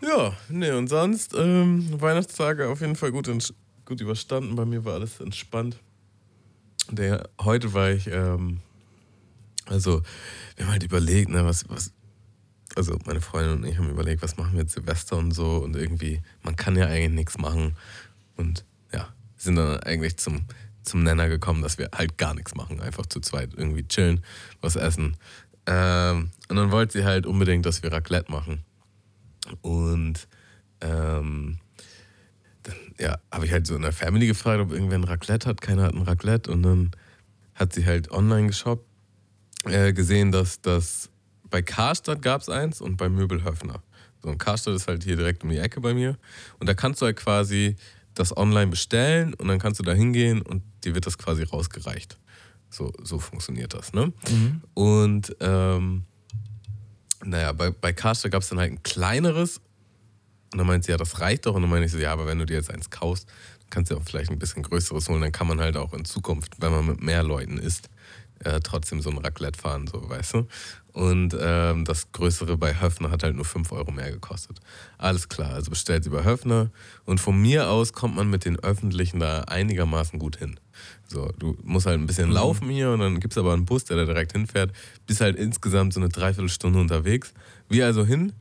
Ja, 0.00 0.36
nee, 0.48 0.70
und 0.70 0.88
sonst 0.88 1.34
ähm, 1.36 2.00
Weihnachtstage 2.00 2.68
auf 2.68 2.80
jeden 2.80 2.94
Fall 2.94 3.10
gut, 3.10 3.28
gut 3.84 4.00
überstanden. 4.00 4.54
Bei 4.54 4.64
mir 4.64 4.84
war 4.84 4.94
alles 4.94 5.20
entspannt. 5.20 5.78
Der, 6.90 7.28
heute 7.40 7.72
war 7.72 7.90
ich 7.90 8.06
ähm, 8.06 8.60
also, 9.68 10.02
wir 10.56 10.66
haben 10.66 10.72
halt 10.72 10.82
überlegt, 10.82 11.30
ne, 11.30 11.44
was, 11.44 11.68
was, 11.68 11.92
also 12.74 12.98
meine 13.06 13.20
Freundin 13.20 13.58
und 13.58 13.64
ich 13.64 13.78
haben 13.78 13.90
überlegt, 13.90 14.22
was 14.22 14.36
machen 14.36 14.52
wir 14.52 14.60
jetzt 14.60 14.74
Silvester 14.74 15.16
und 15.16 15.32
so 15.32 15.58
und 15.58 15.76
irgendwie, 15.76 16.22
man 16.42 16.56
kann 16.56 16.76
ja 16.76 16.86
eigentlich 16.86 17.10
nichts 17.10 17.38
machen. 17.38 17.76
Und 18.36 18.64
ja, 18.92 19.08
sind 19.36 19.56
dann 19.56 19.80
eigentlich 19.80 20.16
zum, 20.16 20.46
zum 20.82 21.02
Nenner 21.02 21.28
gekommen, 21.28 21.62
dass 21.62 21.78
wir 21.78 21.90
halt 21.94 22.18
gar 22.18 22.34
nichts 22.34 22.54
machen, 22.54 22.80
einfach 22.80 23.06
zu 23.06 23.20
zweit 23.20 23.50
irgendwie 23.56 23.86
chillen, 23.86 24.22
was 24.60 24.76
essen. 24.76 25.16
Ähm, 25.66 26.30
und 26.48 26.56
dann 26.56 26.70
wollte 26.70 26.98
sie 26.98 27.04
halt 27.04 27.26
unbedingt, 27.26 27.66
dass 27.66 27.82
wir 27.82 27.92
Raclette 27.92 28.30
machen. 28.30 28.64
Und 29.60 30.28
ähm, 30.80 31.58
dann 32.62 32.74
ja, 32.98 33.18
habe 33.30 33.46
ich 33.46 33.52
halt 33.52 33.66
so 33.66 33.76
in 33.76 33.82
der 33.82 33.92
Family 33.92 34.26
gefragt, 34.26 34.60
ob 34.60 34.72
irgendwer 34.72 34.98
ein 34.98 35.04
Raclette 35.04 35.48
hat. 35.48 35.60
Keiner 35.60 35.84
hat 35.84 35.94
ein 35.94 36.02
Raclette. 36.02 36.50
Und 36.50 36.62
dann 36.62 36.90
hat 37.54 37.72
sie 37.72 37.84
halt 37.84 38.10
online 38.10 38.48
geshoppt 38.48 38.87
äh, 39.64 39.92
gesehen, 39.92 40.32
dass 40.32 40.60
das 40.60 41.10
bei 41.50 41.62
Karstadt 41.62 42.22
gab 42.22 42.42
es 42.42 42.48
eins 42.48 42.80
und 42.80 42.96
bei 42.96 43.08
Möbelhöfner. 43.08 43.82
So 44.22 44.30
ein 44.30 44.38
Karstadt 44.38 44.74
ist 44.74 44.88
halt 44.88 45.04
hier 45.04 45.16
direkt 45.16 45.44
um 45.44 45.50
die 45.50 45.58
Ecke 45.58 45.80
bei 45.80 45.94
mir. 45.94 46.18
Und 46.58 46.68
da 46.68 46.74
kannst 46.74 47.00
du 47.00 47.06
halt 47.06 47.16
quasi 47.16 47.76
das 48.14 48.36
online 48.36 48.68
bestellen 48.68 49.34
und 49.34 49.48
dann 49.48 49.58
kannst 49.58 49.78
du 49.78 49.84
da 49.84 49.92
hingehen 49.92 50.42
und 50.42 50.62
dir 50.84 50.94
wird 50.94 51.06
das 51.06 51.18
quasi 51.18 51.44
rausgereicht. 51.44 52.18
So, 52.70 52.92
so 53.02 53.18
funktioniert 53.18 53.72
das, 53.74 53.92
ne? 53.92 54.12
Mhm. 54.28 54.62
Und 54.74 55.36
ähm, 55.40 56.04
naja, 57.24 57.52
bei, 57.52 57.70
bei 57.70 57.92
Karstadt 57.92 58.32
gab 58.32 58.42
es 58.42 58.48
dann 58.48 58.58
halt 58.58 58.72
ein 58.72 58.82
kleineres. 58.82 59.60
Und 60.52 60.58
dann 60.58 60.66
meint 60.66 60.84
sie, 60.84 60.92
ja, 60.92 60.96
das 60.96 61.20
reicht 61.20 61.46
doch. 61.46 61.54
Und 61.54 61.62
dann 61.62 61.70
meine 61.70 61.86
ich 61.86 61.92
so, 61.92 61.98
ja, 61.98 62.12
aber 62.12 62.26
wenn 62.26 62.38
du 62.38 62.46
dir 62.46 62.56
jetzt 62.56 62.70
eins 62.70 62.90
kaufst, 62.90 63.28
kannst 63.70 63.90
du 63.90 63.96
auch 63.96 64.02
vielleicht 64.02 64.30
ein 64.30 64.38
bisschen 64.38 64.62
größeres 64.62 65.08
holen. 65.08 65.20
Dann 65.20 65.32
kann 65.32 65.46
man 65.46 65.60
halt 65.60 65.76
auch 65.76 65.92
in 65.92 66.04
Zukunft, 66.04 66.60
wenn 66.60 66.72
man 66.72 66.86
mit 66.86 67.02
mehr 67.02 67.22
Leuten 67.22 67.58
isst, 67.58 67.88
äh, 68.44 68.60
trotzdem 68.60 69.00
so 69.00 69.10
ein 69.10 69.18
Raclette 69.18 69.58
fahren, 69.58 69.86
so, 69.86 70.08
weißt 70.08 70.34
du? 70.34 70.46
Und 70.92 71.36
ähm, 71.40 71.84
das 71.84 72.10
größere 72.10 72.56
bei 72.56 72.80
Höfner 72.80 73.10
hat 73.10 73.22
halt 73.22 73.36
nur 73.36 73.44
5 73.44 73.70
Euro 73.70 73.92
mehr 73.92 74.10
gekostet. 74.10 74.58
Alles 74.96 75.28
klar, 75.28 75.52
also 75.52 75.70
bestellt 75.70 76.02
sie 76.02 76.10
bei 76.10 76.24
Höfner. 76.24 76.70
Und 77.04 77.20
von 77.20 77.40
mir 77.40 77.68
aus 77.68 77.92
kommt 77.92 78.16
man 78.16 78.28
mit 78.28 78.44
den 78.44 78.58
Öffentlichen 78.58 79.20
da 79.20 79.42
einigermaßen 79.42 80.18
gut 80.18 80.36
hin. 80.36 80.58
So, 81.06 81.30
du 81.38 81.56
musst 81.62 81.86
halt 81.86 82.00
ein 82.00 82.06
bisschen 82.06 82.30
mhm. 82.30 82.34
laufen 82.34 82.68
hier 82.68 82.90
und 82.90 83.00
dann 83.00 83.20
gibt 83.20 83.34
es 83.34 83.38
aber 83.38 83.52
einen 83.52 83.64
Bus, 83.64 83.84
der 83.84 83.96
da 83.96 84.06
direkt 84.06 84.32
hinfährt. 84.32 84.72
Bist 85.06 85.20
halt 85.20 85.36
insgesamt 85.36 85.94
so 85.94 86.00
eine 86.00 86.08
Dreiviertelstunde 86.08 86.80
unterwegs. 86.80 87.32
Wir 87.68 87.86
also 87.86 88.04
hin. 88.04 88.32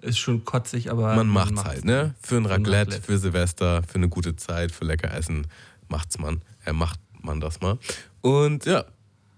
Ist 0.00 0.18
schon 0.18 0.44
kotzig, 0.44 0.90
aber. 0.90 1.16
Man 1.16 1.26
macht's, 1.26 1.52
macht's 1.52 1.68
halt, 1.68 1.84
ne? 1.84 2.14
Für 2.22 2.36
ein 2.36 2.46
Raclette, 2.46 2.92
Raclette, 2.92 3.02
für 3.02 3.18
Silvester, 3.18 3.82
für 3.82 3.96
eine 3.96 4.08
gute 4.08 4.36
Zeit, 4.36 4.70
für 4.70 4.84
lecker 4.84 5.12
Essen 5.12 5.48
macht's 5.88 6.18
man. 6.18 6.42
Er 6.64 6.70
äh, 6.70 6.72
macht 6.72 7.00
man 7.20 7.40
das 7.40 7.60
mal. 7.60 7.78
Und 8.20 8.64
ja, 8.66 8.84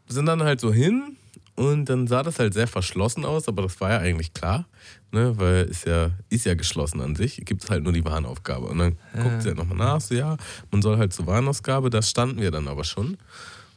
sind 0.08 0.26
dann 0.26 0.42
halt 0.42 0.60
so 0.60 0.72
hin 0.72 1.16
und 1.54 1.86
dann 1.86 2.06
sah 2.06 2.22
das 2.22 2.38
halt 2.38 2.54
sehr 2.54 2.68
verschlossen 2.68 3.24
aus, 3.24 3.48
aber 3.48 3.62
das 3.62 3.80
war 3.80 3.90
ja 3.90 3.98
eigentlich 3.98 4.32
klar, 4.32 4.66
ne? 5.10 5.32
weil 5.38 5.64
ist 5.64 5.86
ja, 5.86 6.10
ist 6.28 6.46
ja 6.46 6.54
geschlossen 6.54 7.00
an 7.00 7.16
sich, 7.16 7.42
gibt 7.44 7.64
es 7.64 7.70
halt 7.70 7.82
nur 7.82 7.92
die 7.92 8.04
Warnaufgabe. 8.04 8.66
Und 8.66 8.78
dann 8.78 8.96
ja. 9.14 9.22
guckt 9.22 9.42
sie 9.42 9.48
halt 9.48 9.58
nochmal 9.58 9.76
nach, 9.76 10.00
so 10.00 10.14
ja, 10.14 10.36
man 10.70 10.82
soll 10.82 10.98
halt 10.98 11.12
zur 11.12 11.26
Warnausgabe, 11.26 11.90
da 11.90 12.00
standen 12.00 12.40
wir 12.40 12.50
dann 12.50 12.68
aber 12.68 12.84
schon. 12.84 13.18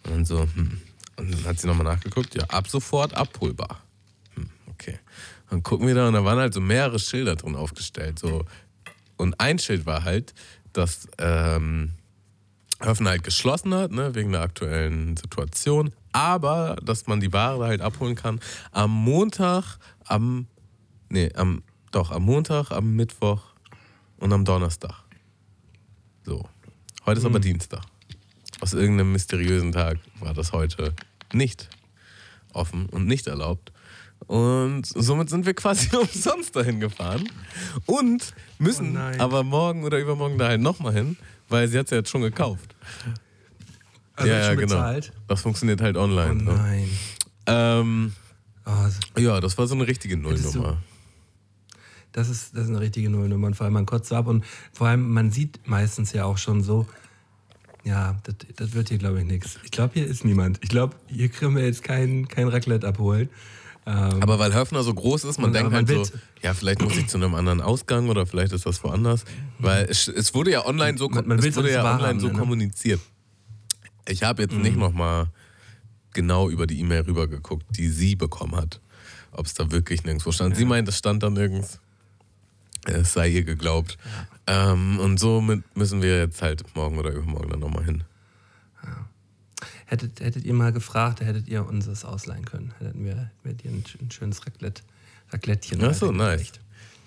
Und 0.04 0.12
dann 0.12 0.26
so, 0.26 0.42
hm. 0.42 0.80
Und 1.18 1.34
dann 1.34 1.44
hat 1.46 1.60
sie 1.60 1.68
nochmal 1.68 1.86
nachgeguckt, 1.86 2.36
ja, 2.36 2.44
ab 2.46 2.68
sofort 2.68 3.16
abholbar. 3.16 3.82
Hm, 4.36 4.50
okay. 4.70 5.00
Dann 5.50 5.62
gucken 5.64 5.88
wir 5.88 5.96
da 5.96 6.08
und 6.08 6.14
da 6.14 6.24
waren 6.24 6.40
halt 6.40 6.54
so 6.54 6.62
mehrere 6.62 7.00
Schilder 7.00 7.36
drin 7.36 7.56
aufgestellt. 7.56 8.20
So. 8.20 8.46
Und 9.18 9.40
ein 9.40 9.60
Schild 9.60 9.86
war 9.86 10.04
halt, 10.04 10.34
dass 10.72 11.08
ähm, 11.18 11.92
Höfen 12.80 13.08
halt 13.08 13.24
geschlossen 13.24 13.74
hat, 13.74 13.92
ne, 13.92 14.16
wegen 14.16 14.32
der 14.32 14.42
aktuellen 14.42 15.18
Situation 15.18 15.92
aber 16.12 16.78
dass 16.84 17.08
man 17.08 17.20
die 17.20 17.34
Ware 17.34 17.66
halt 17.66 17.82
abholen 17.82 18.16
kann 18.16 18.40
am 18.72 18.92
Montag, 18.92 19.78
am, 20.06 20.48
nee, 21.10 21.32
am, 21.34 21.64
doch, 21.92 22.12
am 22.12 22.24
Montag, 22.24 22.72
am 22.72 22.96
Mittwoch 22.96 23.42
und 24.18 24.34
am 24.34 24.46
Donnerstag. 24.46 25.04
So. 26.24 26.48
Heute 27.06 27.20
ist 27.20 27.24
mhm. 27.24 27.32
aber 27.32 27.40
Dienstag. 27.40 27.82
Aus 28.60 28.74
irgendeinem 28.74 29.12
mysteriösen 29.12 29.72
Tag 29.72 29.98
war 30.20 30.34
das 30.34 30.52
heute 30.54 30.94
nicht 31.34 31.70
offen 32.54 32.88
und 32.88 33.08
nicht 33.08 33.28
erlaubt. 33.28 33.72
Und 34.28 34.86
somit 34.86 35.30
sind 35.30 35.46
wir 35.46 35.54
quasi 35.54 35.96
umsonst 35.96 36.56
dahin 36.56 36.80
gefahren 36.80 37.28
und 37.86 38.34
müssen 38.60 38.96
oh 38.96 39.22
aber 39.22 39.44
morgen 39.44 39.84
oder 39.84 40.00
übermorgen 40.00 40.38
da 40.38 40.48
halt 40.48 40.62
nochmal 40.62 40.94
hin, 40.94 41.18
weil 41.50 41.68
sie 41.68 41.80
hat 41.80 41.86
es 41.86 41.92
ja 41.92 41.98
jetzt 41.98 42.10
schon 42.10 42.22
gekauft. 42.22 42.76
Also 44.22 44.34
ja, 44.34 44.40
ja, 44.40 44.56
genau. 44.56 44.76
Bezahlt? 44.76 45.14
Das 45.28 45.42
funktioniert 45.42 45.82
halt 45.82 45.98
online. 45.98 46.32
Oh 46.32 46.52
ne? 46.52 46.54
nein. 46.56 46.82
Ne? 46.82 46.90
Ähm, 47.48 48.14
oh, 48.66 49.20
ja, 49.20 49.40
das 49.40 49.58
war 49.58 49.68
so 49.68 49.76
eine 49.76 49.88
richtige 49.88 50.18
Nullnummer. 50.18 50.78
Das 52.12 52.30
ist, 52.30 52.56
das 52.56 52.64
ist 52.64 52.70
eine 52.70 52.82
richtige 52.82 53.10
Nullnummer. 53.10 53.48
Und 53.48 53.56
vor 53.56 53.66
allem 53.66 53.74
man 53.74 53.86
kotzt 53.86 54.12
ab 54.12 54.28
und 54.28 54.44
vor 54.74 54.88
allem 54.88 55.10
man 55.10 55.32
sieht 55.32 55.60
meistens 55.66 56.12
ja 56.14 56.26
auch 56.26 56.38
schon 56.38 56.62
so, 56.62 56.88
ja, 57.84 58.20
das, 58.24 58.36
das 58.56 58.74
wird 58.74 58.90
hier 58.90 58.98
glaube 58.98 59.20
ich 59.20 59.26
nichts. 59.26 59.58
Ich 59.64 59.72
glaube, 59.72 59.94
hier 59.94 60.06
ist 60.06 60.26
niemand. 60.26 60.60
Ich 60.62 60.70
glaube, 60.70 60.96
hier 61.08 61.30
können 61.30 61.56
wir 61.56 61.66
jetzt 61.66 61.84
kein, 61.84 62.28
kein 62.28 62.48
Raclette 62.48 62.88
abholen. 62.88 63.30
Ähm, 63.86 64.22
aber 64.22 64.38
weil 64.38 64.54
Höfner 64.54 64.84
so 64.84 64.94
groß 64.94 65.24
ist, 65.24 65.40
man 65.40 65.54
denkt 65.54 65.72
man 65.72 65.88
halt 65.88 66.08
so, 66.08 66.14
ja, 66.44 66.54
vielleicht 66.54 66.82
muss 66.84 66.96
ich 66.98 67.08
zu 67.08 67.18
einem 67.18 67.34
anderen 67.34 67.62
Ausgang 67.62 68.10
oder 68.10 68.28
vielleicht 68.28 68.54
ist 68.54 68.66
das 68.66 68.84
woanders. 68.84 69.26
Weil 69.58 69.86
es, 69.90 70.08
es 70.08 70.36
wurde 70.36 70.52
ja 70.52 70.66
online 70.66 70.98
so, 71.00 71.10
man, 71.10 71.28
man 71.28 71.40
es 71.40 71.56
wurde 71.56 71.72
ja 71.72 71.96
online 71.96 72.20
so 72.20 72.28
ne? 72.28 72.34
kommuniziert. 72.34 73.00
Ich 74.08 74.24
habe 74.24 74.42
jetzt 74.42 74.56
mhm. 74.56 74.62
nicht 74.62 74.78
nochmal 74.78 75.28
genau 76.14 76.50
über 76.50 76.68
die 76.68 76.80
E-Mail 76.80 77.02
rübergeguckt, 77.02 77.66
die 77.78 77.88
sie 77.90 78.16
bekommen 78.16 78.56
hat. 78.56 78.82
Ob 79.32 79.46
es 79.46 79.54
da 79.54 79.72
wirklich 79.72 80.04
nirgendwo 80.04 80.32
stand. 80.32 80.52
Ja. 80.52 80.58
Sie 80.58 80.66
meint, 80.66 80.88
es 80.88 80.98
stand 80.98 81.24
da 81.24 81.30
nirgends. 81.30 81.80
Es 82.86 83.14
sei 83.14 83.30
ihr 83.30 83.44
geglaubt. 83.44 83.98
Ja. 84.48 84.74
Ähm, 84.74 85.00
und 85.00 85.20
somit 85.20 85.64
müssen 85.76 86.02
wir 86.02 86.18
jetzt 86.18 86.42
halt 86.42 86.64
morgen 86.76 86.98
oder 86.98 87.12
übermorgen 87.12 87.50
dann 87.50 87.60
nochmal 87.60 87.86
hin. 87.86 88.04
Ja. 88.84 89.08
Hättet, 89.86 90.20
hättet 90.20 90.46
ihr 90.46 90.54
mal 90.54 90.74
gefragt, 90.74 91.22
hättet 91.22 91.48
ihr 91.48 91.66
uns 91.66 91.86
das 91.86 92.04
ausleihen 92.04 92.46
können. 92.46 92.74
Hätten 92.80 93.06
wir, 93.06 93.32
hättet 93.44 93.66
ihr 93.66 93.72
ein, 93.72 93.84
ein 94.02 94.12
schönes 94.12 94.46
Raclette, 94.46 94.82
Raclettchen. 95.30 95.84
Achso, 95.84 96.12
nice. 96.12 96.54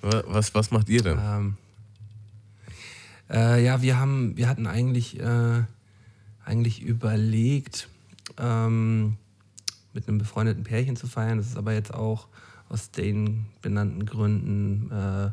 Was, 0.01 0.55
was 0.55 0.71
macht 0.71 0.89
ihr 0.89 1.03
denn? 1.03 1.19
Ähm, 1.19 1.57
äh, 3.31 3.65
ja, 3.65 3.83
wir 3.83 3.99
haben, 3.99 4.37
wir 4.37 4.49
hatten 4.49 4.67
eigentlich 4.67 5.19
äh, 5.19 5.63
eigentlich 6.45 6.83
überlegt, 6.83 7.89
ähm, 8.39 9.17
mit 9.93 10.09
einem 10.09 10.19
befreundeten 10.19 10.65
Pärchen 10.65 10.97
zu 10.97 11.07
feiern. 11.07 11.39
Das 11.39 11.47
ist 11.47 11.57
aber 11.57 11.73
jetzt 11.73 11.95
auch 11.95 12.29
aus 12.69 12.91
den 12.91 13.47
benannten 13.63 14.07
Gründen 14.07 14.91
äh, 14.91 15.31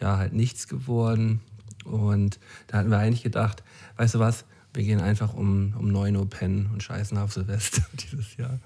ja 0.00 0.16
halt 0.18 0.32
nichts 0.32 0.68
geworden. 0.68 1.40
Und 1.84 2.38
da 2.66 2.78
hatten 2.78 2.90
wir 2.90 2.98
eigentlich 2.98 3.22
gedacht, 3.22 3.62
weißt 3.96 4.14
du 4.14 4.18
was, 4.18 4.44
wir 4.72 4.82
gehen 4.82 5.00
einfach 5.00 5.34
um, 5.34 5.74
um 5.78 5.88
9 5.88 6.16
Uhr 6.16 6.28
pennen 6.28 6.70
und 6.72 6.82
scheißen 6.82 7.16
auf 7.18 7.32
Silvester 7.32 7.82
dieses 7.92 8.36
Jahr. 8.36 8.58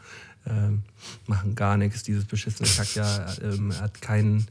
Ähm, 0.46 0.82
machen 1.26 1.54
gar 1.54 1.76
nichts. 1.76 2.02
Dieses 2.02 2.24
beschissene 2.24 2.68
Kackjahr 2.68 3.26
ähm, 3.42 3.78
hat 3.78 4.00
keinen, 4.00 4.46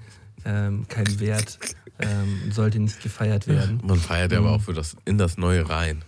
ähm, 0.46 0.88
keinen 0.88 1.20
Wert 1.20 1.58
ähm, 2.00 2.42
und 2.46 2.54
sollte 2.54 2.80
nicht 2.80 3.02
gefeiert 3.02 3.48
werden. 3.48 3.82
Man 3.84 4.00
feiert 4.00 4.32
ja 4.32 4.40
aber 4.40 4.52
auch 4.52 4.62
für 4.62 4.74
das, 4.74 4.96
in 5.06 5.18
das 5.18 5.38
Neue 5.38 5.68
rein. 5.68 6.04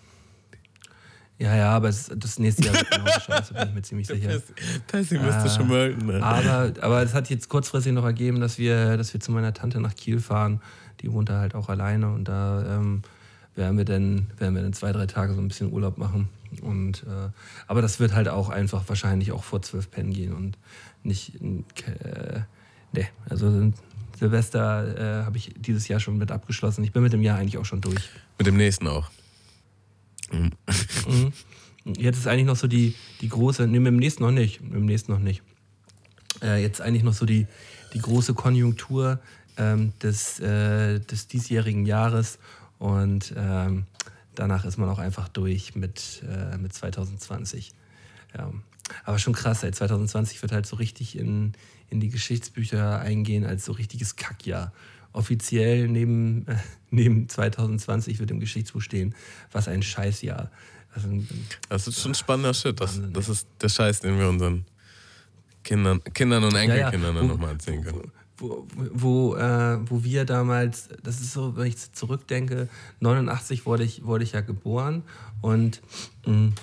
Ja, 1.39 1.55
ja, 1.55 1.69
aber 1.72 1.88
es, 1.88 2.12
das 2.13 2.38
nächste 2.38 2.65
Jahr 2.65 2.75
wird 2.75 2.91
genauso 2.91 3.19
scheiße, 3.22 3.53
bin 3.53 3.67
ich 3.69 3.74
mir 3.74 3.81
ziemlich 3.81 4.08
sicher. 4.10 4.41
Pessimistisch 4.88 5.58
äh, 5.58 5.63
mal. 5.63 5.96
Ne? 5.96 6.22
Aber, 6.22 6.74
aber 6.81 7.01
es 7.01 7.13
hat 7.13 7.29
jetzt 7.29 7.48
kurzfristig 7.48 7.93
noch 7.93 8.03
ergeben, 8.03 8.41
dass 8.41 8.58
wir, 8.58 8.98
dass 8.98 9.13
wir 9.13 9.22
zu 9.22 9.31
meiner 9.31 9.53
Tante 9.53 9.79
nach 9.79 9.96
Kiel 9.96 10.19
fahren. 10.19 10.62
Die 11.00 11.12
wohnt 11.13 11.29
da 11.29 11.39
halt 11.39 11.55
auch 11.55 11.69
alleine 11.69 12.12
und 12.12 12.25
da 12.25 12.75
ähm, 12.75 13.03
werden, 13.55 13.77
wir 13.77 13.86
dann, 13.86 14.27
werden 14.38 14.53
wir 14.53 14.63
dann 14.63 14.74
zwei, 14.74 14.91
drei 14.91 15.05
Tage 15.05 15.34
so 15.34 15.39
ein 15.39 15.48
bisschen 15.48 15.72
Urlaub 15.72 15.98
machen. 15.98 16.27
Und, 16.62 17.03
äh, 17.03 17.29
aber 17.67 17.81
das 17.81 18.01
wird 18.01 18.13
halt 18.13 18.27
auch 18.27 18.50
einfach 18.50 18.84
wahrscheinlich 18.88 19.31
auch 19.31 19.43
vor 19.43 19.62
zwölf 19.62 19.89
pennen 19.89 20.12
gehen 20.12 20.34
und 20.34 20.58
nicht. 21.03 21.36
Äh, 21.36 22.41
ne, 22.91 23.08
also 23.29 23.72
Silvester 24.17 25.22
äh, 25.22 25.25
habe 25.25 25.38
ich 25.38 25.53
dieses 25.58 25.88
Jahr 25.88 26.01
schon 26.01 26.17
mit 26.17 26.31
abgeschlossen. 26.31 26.84
Ich 26.84 26.91
bin 26.91 27.01
mit 27.01 27.13
dem 27.13 27.22
Jahr 27.22 27.38
eigentlich 27.38 27.58
auch 27.58 27.65
schon 27.65 27.79
durch. 27.79 28.10
Mit 28.38 28.48
dem 28.48 28.58
nächsten 28.58 28.88
auch. 28.88 29.10
Mhm. 30.32 31.34
Jetzt 31.98 32.18
ist 32.18 32.28
eigentlich 32.28 32.46
noch 32.46 32.56
so 32.56 32.68
die, 32.68 32.96
die 33.22 33.30
große, 33.30 33.68
ne, 33.68 33.80
mit 33.80 33.94
nächsten 33.94 34.24
noch 34.24 34.32
nicht, 34.32 34.62
mit 34.62 34.84
nächsten 34.84 35.12
noch 35.12 35.20
nicht. 35.20 35.42
Äh, 36.42 36.62
jetzt 36.62 36.82
eigentlich 36.82 37.04
noch 37.04 37.14
so 37.14 37.26
die, 37.26 37.48
die 37.94 38.00
große 38.00 38.34
Konjunktur 38.34 39.20
ähm, 39.58 39.94
des, 40.02 40.40
äh, 40.40 41.00
des 41.00 41.28
diesjährigen 41.28 41.86
Jahres 41.86 42.40
und 42.78 43.34
ähm, 43.36 43.86
danach 44.36 44.66
ist 44.66 44.78
man 44.78 44.90
auch 44.90 45.00
einfach 45.00 45.28
durch 45.28 45.76
mit, 45.76 46.24
äh, 46.28 46.58
mit 46.58 46.74
2020. 46.74 47.72
Ja. 48.38 48.52
Aber 49.04 49.20
schon 49.20 49.34
krass, 49.34 49.64
ey, 49.64 49.72
2020 49.72 50.42
wird 50.42 50.52
halt 50.52 50.66
so 50.66 50.76
richtig 50.78 51.18
in, 51.18 51.54
in 51.90 52.00
die 52.00 52.10
Geschichtsbücher 52.10 53.00
eingehen 53.00 53.46
als 53.46 53.66
so 53.66 53.72
richtiges 53.74 54.16
Kackjahr 54.16 54.72
offiziell 55.20 55.88
neben, 55.88 56.48
äh, 56.48 56.56
neben 56.90 57.30
2020 57.30 58.20
wird 58.20 58.32
im 58.32 58.40
Geschichtsbuch 58.40 58.82
stehen, 58.82 59.14
was 59.52 59.68
ein 59.68 59.84
Scheißjahr. 59.84 60.50
Also, 60.96 61.08
das 61.70 61.88
ist 61.88 62.02
schon 62.02 62.16
spannender 62.16 62.54
Shit. 62.54 62.80
Das, 62.82 63.00
das 63.14 63.30
ist 63.30 63.48
der 63.62 63.70
Scheiß, 63.70 64.00
den 64.00 64.18
wir 64.18 64.28
unseren 64.28 64.66
Kindern, 65.64 66.04
Kindern 66.16 66.44
und 66.44 66.56
Enkelkindern 66.56 67.16
ja, 67.16 67.22
ja. 67.22 67.28
nochmal 67.28 67.52
erzählen 67.52 67.84
können. 67.84 68.12
Wo, 68.38 68.66
wo, 68.94 69.36
äh, 69.36 69.78
wo 69.88 70.04
wir 70.04 70.26
damals, 70.26 70.88
das 71.04 71.20
ist 71.20 71.34
so, 71.34 71.58
wenn 71.58 71.68
ich 71.68 71.92
zurückdenke, 71.92 72.70
89 73.02 73.66
wurde 73.66 73.84
ich, 73.84 74.06
wurde 74.06 74.24
ich 74.24 74.32
ja 74.32 74.42
geboren 74.42 75.04
und 75.42 75.82
mh, 76.26 76.34
mm, 76.34 76.54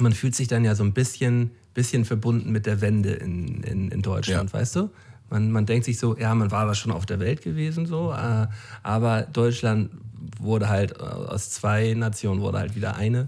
man 0.00 0.12
fühlt 0.12 0.34
sich 0.34 0.46
dann 0.46 0.64
ja 0.64 0.74
so 0.74 0.84
ein 0.84 0.92
bisschen, 0.92 1.52
bisschen 1.72 2.04
verbunden 2.04 2.52
mit 2.52 2.66
der 2.66 2.82
Wende 2.82 3.14
in, 3.14 3.62
in, 3.62 3.90
in 3.90 4.02
Deutschland, 4.02 4.52
ja. 4.52 4.58
weißt 4.58 4.76
du? 4.76 4.90
Man, 5.34 5.50
man 5.50 5.66
denkt 5.66 5.84
sich 5.84 5.98
so, 5.98 6.16
ja, 6.16 6.32
man 6.32 6.52
war 6.52 6.60
aber 6.60 6.76
schon 6.76 6.92
auf 6.92 7.06
der 7.06 7.18
Welt 7.18 7.42
gewesen, 7.42 7.86
so, 7.86 8.12
äh, 8.12 8.46
aber 8.84 9.22
Deutschland 9.22 9.90
wurde 10.38 10.68
halt 10.68 10.92
äh, 10.92 11.02
aus 11.02 11.50
zwei 11.50 11.92
Nationen 11.94 12.40
wurde 12.40 12.58
halt 12.60 12.76
wieder 12.76 12.94
eine. 12.94 13.26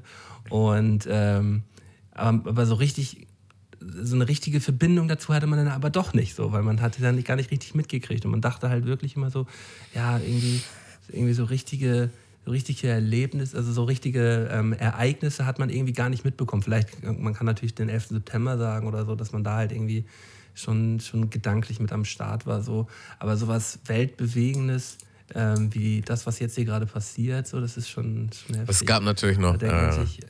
Und 0.49 1.09
ähm, 1.11 1.65
aber, 2.13 2.51
aber, 2.51 2.65
so 2.65 2.77
richtig, 2.77 3.27
so 3.81 4.15
eine 4.15 4.29
richtige 4.29 4.61
Verbindung 4.61 5.09
dazu 5.09 5.35
hatte 5.35 5.49
man 5.49 5.59
dann 5.59 5.75
aber 5.75 5.91
doch 5.91 6.15
nicht 6.15 6.37
so, 6.37 6.53
weil 6.53 6.63
man 6.63 6.81
hatte 6.81 7.03
dann 7.03 7.21
gar 7.25 7.35
nicht 7.35 7.51
richtig 7.51 7.75
mitgekriegt. 7.75 8.25
Und 8.25 8.31
man 8.31 8.41
dachte 8.41 8.69
halt 8.69 8.87
wirklich 8.87 9.17
immer 9.17 9.31
so, 9.31 9.49
ja, 9.93 10.19
irgendwie, 10.19 10.63
irgendwie 11.09 11.35
so 11.35 11.43
richtige, 11.43 12.11
richtige 12.47 12.87
Erlebnisse, 12.87 13.57
also 13.57 13.73
so 13.73 13.83
richtige 13.83 14.49
ähm, 14.53 14.75
Ereignisse 14.75 15.45
hat 15.45 15.59
man 15.59 15.71
irgendwie 15.71 15.93
gar 15.93 16.09
nicht 16.09 16.25
mitbekommen. 16.25 16.63
Vielleicht, 16.63 17.03
man 17.03 17.35
kann 17.35 17.47
natürlich 17.47 17.75
den 17.75 17.89
11. 17.89 18.07
September 18.11 18.59
sagen 18.59 18.87
oder 18.87 19.05
so, 19.05 19.17
dass 19.17 19.33
man 19.33 19.43
da 19.43 19.57
halt 19.57 19.73
irgendwie 19.73 20.05
schon, 20.57 21.01
schon 21.01 21.31
gedanklich 21.31 21.79
mit 21.79 21.93
am 21.93 22.05
Start 22.05 22.47
war. 22.47 22.63
So. 22.63 22.89
Aber 23.19 23.37
sowas 23.37 23.79
Weltbewegendes, 23.85 24.99
ähm, 25.35 25.73
wie 25.75 26.01
das, 26.01 26.27
was 26.27 26.39
jetzt 26.39 26.55
hier 26.57 26.65
gerade 26.65 26.87
passiert, 26.87 27.47
so, 27.47 27.61
das 27.61 27.77
ist 27.77 27.89
schon, 27.89 28.31
schon 28.33 28.57
heftig. 28.57 28.81
Es 28.81 28.85
gab 28.85 29.03
natürlich 29.03 29.39
noch 29.39 29.61
äh, 29.61 29.93
sich, 29.93 30.21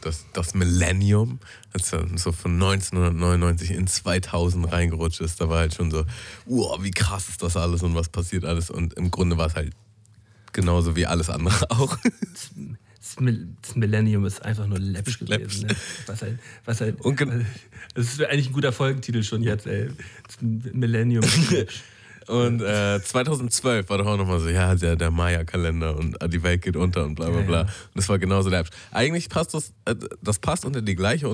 das, 0.00 0.26
das 0.32 0.54
Millennium, 0.54 1.40
als 1.72 1.92
er 1.92 2.06
so 2.16 2.32
von 2.32 2.54
1999 2.54 3.72
in 3.72 3.86
2000 3.86 4.70
reingerutscht 4.72 5.20
ist, 5.20 5.40
da 5.40 5.48
war 5.48 5.58
halt 5.58 5.74
schon 5.74 5.90
so, 5.90 6.04
wow, 6.46 6.78
wie 6.82 6.90
krass 6.90 7.28
ist 7.28 7.42
das 7.42 7.56
alles 7.56 7.82
und 7.82 7.94
was 7.94 8.08
passiert 8.08 8.44
alles. 8.44 8.70
Und 8.70 8.94
im 8.94 9.10
Grunde 9.10 9.36
war 9.36 9.46
es 9.46 9.54
halt 9.54 9.72
genauso 10.52 10.96
wie 10.96 11.06
alles 11.06 11.30
andere 11.30 11.70
auch. 11.70 11.98
Das 13.00 13.76
Millennium 13.76 14.24
ist 14.24 14.44
einfach 14.44 14.66
nur 14.66 14.78
läppisch 14.78 15.20
gewesen. 15.20 15.68
Ne? 15.68 15.76
Was 16.06 16.22
halt, 16.22 16.38
was 16.64 16.80
halt, 16.80 16.96
das 17.94 18.06
ist 18.12 18.22
eigentlich 18.24 18.48
ein 18.48 18.52
guter 18.52 18.72
Folgentitel 18.72 19.22
schon 19.22 19.42
jetzt, 19.42 19.66
ey. 19.66 19.88
Das 20.26 20.36
Millennium. 20.40 21.24
Und 22.28 22.60
äh, 22.60 23.00
2012 23.02 23.88
war 23.88 23.98
doch 23.98 24.06
auch 24.06 24.18
nochmal 24.18 24.38
so, 24.38 24.50
ja, 24.50 24.74
der, 24.74 24.96
der 24.96 25.10
Maya-Kalender 25.10 25.96
und 25.96 26.16
die 26.30 26.42
Welt 26.42 26.60
geht 26.60 26.76
unter 26.76 27.04
und 27.04 27.14
bla 27.14 27.30
bla 27.30 27.40
bla. 27.40 27.60
Ja, 27.60 27.62
ja. 27.62 27.68
Und 27.68 27.94
das 27.94 28.08
war 28.10 28.18
genauso 28.18 28.50
läppsch. 28.50 28.70
Eigentlich 28.90 29.30
passt 29.30 29.54
das, 29.54 29.72
äh, 29.86 29.94
das 30.20 30.38
passt 30.38 30.66
unter 30.66 30.82
die 30.82 30.94
gleiche 30.94 31.26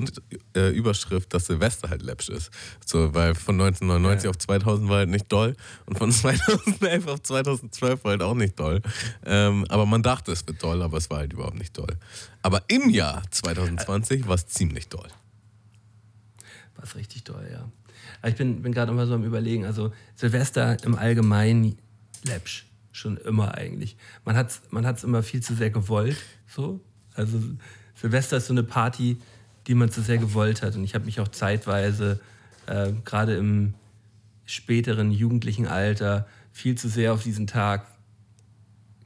äh, 0.55 0.69
Überschrift, 0.69 1.33
dass 1.33 1.47
Silvester 1.47 1.89
halt 1.89 2.01
läppsch 2.01 2.29
ist. 2.29 2.49
So, 2.85 3.13
weil 3.13 3.35
von 3.35 3.55
1999 3.55 4.23
ja. 4.23 4.29
auf 4.29 4.37
2000 4.37 4.89
war 4.89 4.97
halt 4.99 5.09
nicht 5.09 5.29
doll 5.29 5.55
und 5.85 5.97
von 5.97 6.11
2011 6.13 7.07
auf 7.07 7.21
2012 7.21 8.03
war 8.05 8.11
halt 8.11 8.21
auch 8.21 8.35
nicht 8.35 8.57
doll. 8.57 8.81
Ähm, 9.25 9.65
aber 9.67 9.85
man 9.85 10.01
dachte, 10.01 10.31
es 10.31 10.47
wird 10.47 10.63
doll, 10.63 10.81
aber 10.81 10.97
es 10.97 11.09
war 11.09 11.17
halt 11.17 11.33
überhaupt 11.33 11.57
nicht 11.57 11.77
doll. 11.77 11.97
Aber 12.41 12.63
im 12.69 12.89
Jahr 12.89 13.21
2020 13.31 14.27
war 14.27 14.35
es 14.35 14.47
ziemlich 14.47 14.87
doll. 14.87 15.09
War 16.75 16.85
es 16.85 16.95
richtig 16.95 17.25
doll, 17.25 17.45
ja. 17.51 17.69
Aber 18.21 18.29
ich 18.29 18.35
bin, 18.35 18.61
bin 18.61 18.73
gerade 18.73 18.91
immer 18.91 19.07
so 19.07 19.13
am 19.15 19.23
Überlegen. 19.23 19.65
Also 19.65 19.91
Silvester 20.15 20.77
im 20.83 20.95
Allgemeinen 20.95 21.77
läppsch. 22.23 22.65
Schon 22.91 23.17
immer 23.17 23.55
eigentlich. 23.55 23.97
Man 24.23 24.37
hat 24.37 24.49
es 24.49 24.61
man 24.69 24.85
hat's 24.85 25.03
immer 25.03 25.21
viel 25.21 25.41
zu 25.41 25.53
sehr 25.53 25.69
gewollt. 25.69 26.17
So. 26.47 26.79
Also 27.13 27.41
Silvester 27.95 28.37
ist 28.37 28.47
so 28.47 28.53
eine 28.53 28.63
Party, 28.63 29.17
die 29.67 29.75
man 29.75 29.91
zu 29.91 30.01
sehr 30.01 30.17
gewollt 30.17 30.61
hat. 30.61 30.75
Und 30.75 30.83
ich 30.83 30.95
habe 30.95 31.05
mich 31.05 31.19
auch 31.19 31.27
zeitweise, 31.27 32.19
äh, 32.67 32.93
gerade 33.03 33.35
im 33.35 33.73
späteren 34.45 35.11
jugendlichen 35.11 35.67
Alter, 35.67 36.27
viel 36.51 36.75
zu 36.75 36.87
sehr 36.87 37.13
auf 37.13 37.23
diesen 37.23 37.47
Tag 37.47 37.87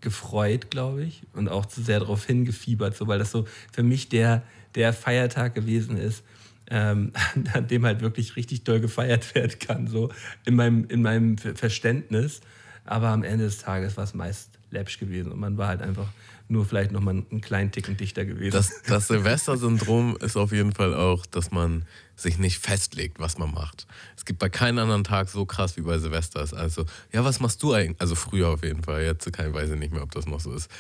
gefreut, 0.02 0.70
glaube 0.70 1.04
ich, 1.04 1.24
und 1.34 1.50
auch 1.50 1.66
zu 1.66 1.82
sehr 1.82 2.00
darauf 2.00 2.26
hingefiebert, 2.26 2.96
so, 2.96 3.08
weil 3.08 3.20
das 3.20 3.32
so 3.32 3.46
für 3.72 3.84
mich 3.84 4.10
der, 4.10 4.44
der 4.76 4.94
Feiertag 4.94 5.56
gewesen 5.56 5.98
ist, 5.98 6.24
ähm, 6.70 7.12
an 7.54 7.68
dem 7.68 7.86
halt 7.86 8.02
wirklich 8.02 8.36
richtig 8.36 8.64
doll 8.64 8.80
gefeiert 8.80 9.36
werden 9.36 9.58
kann, 9.60 9.88
so 9.88 10.10
in 10.46 10.56
meinem, 10.56 10.86
in 10.90 11.02
meinem 11.02 11.38
Verständnis. 11.38 12.42
Aber 12.86 13.10
am 13.10 13.24
Ende 13.24 13.46
des 13.46 13.60
Tages 13.60 13.98
war 13.98 14.04
es 14.04 14.14
meist 14.14 14.58
läppsch 14.72 15.00
gewesen 15.00 15.32
und 15.32 15.40
man 15.40 15.58
war 15.58 15.68
halt 15.68 15.82
einfach 15.82 16.08
nur 16.48 16.66
vielleicht 16.66 16.92
noch 16.92 17.02
mal 17.02 17.12
einen 17.12 17.42
kleinen 17.42 17.72
Ticken 17.72 17.96
dichter 17.96 18.26
gewesen. 18.26 18.52
Das, 18.52 18.82
das 18.88 19.08
Silvester-Syndrom 19.08 20.18
ist 20.20 20.36
auf 20.36 20.52
jeden 20.52 20.74
Fall 20.74 20.96
auch, 20.96 21.26
dass 21.28 21.52
man 21.52 21.86
sich 22.16 22.40
nicht 22.40 22.58
festlegt, 22.58 23.20
was 23.20 23.38
man 23.38 23.54
macht. 23.54 23.86
Es 24.18 24.26
gibt 24.26 24.40
bei 24.40 24.50
keinem 24.50 24.80
anderen 24.80 25.04
Tag 25.04 25.30
so 25.30 25.46
krass 25.46 25.78
wie 25.78 25.82
bei 25.82 26.00
Silvester. 26.00 26.46
Also, 26.58 26.86
ja, 27.14 27.24
was 27.24 27.40
machst 27.40 27.62
du 27.62 27.74
eigentlich? 27.74 28.02
Also 28.02 28.16
früher 28.16 28.50
auf 28.50 28.64
jeden 28.64 28.84
Fall. 28.84 29.04
Jetzt 29.04 29.28
ich 29.28 29.38
weiß 29.38 29.70
nicht 29.72 29.94
mehr, 29.94 30.02
ob 30.02 30.12
das 30.12 30.26
noch 30.26 30.40
so 30.40 30.52
ist. 30.52 30.72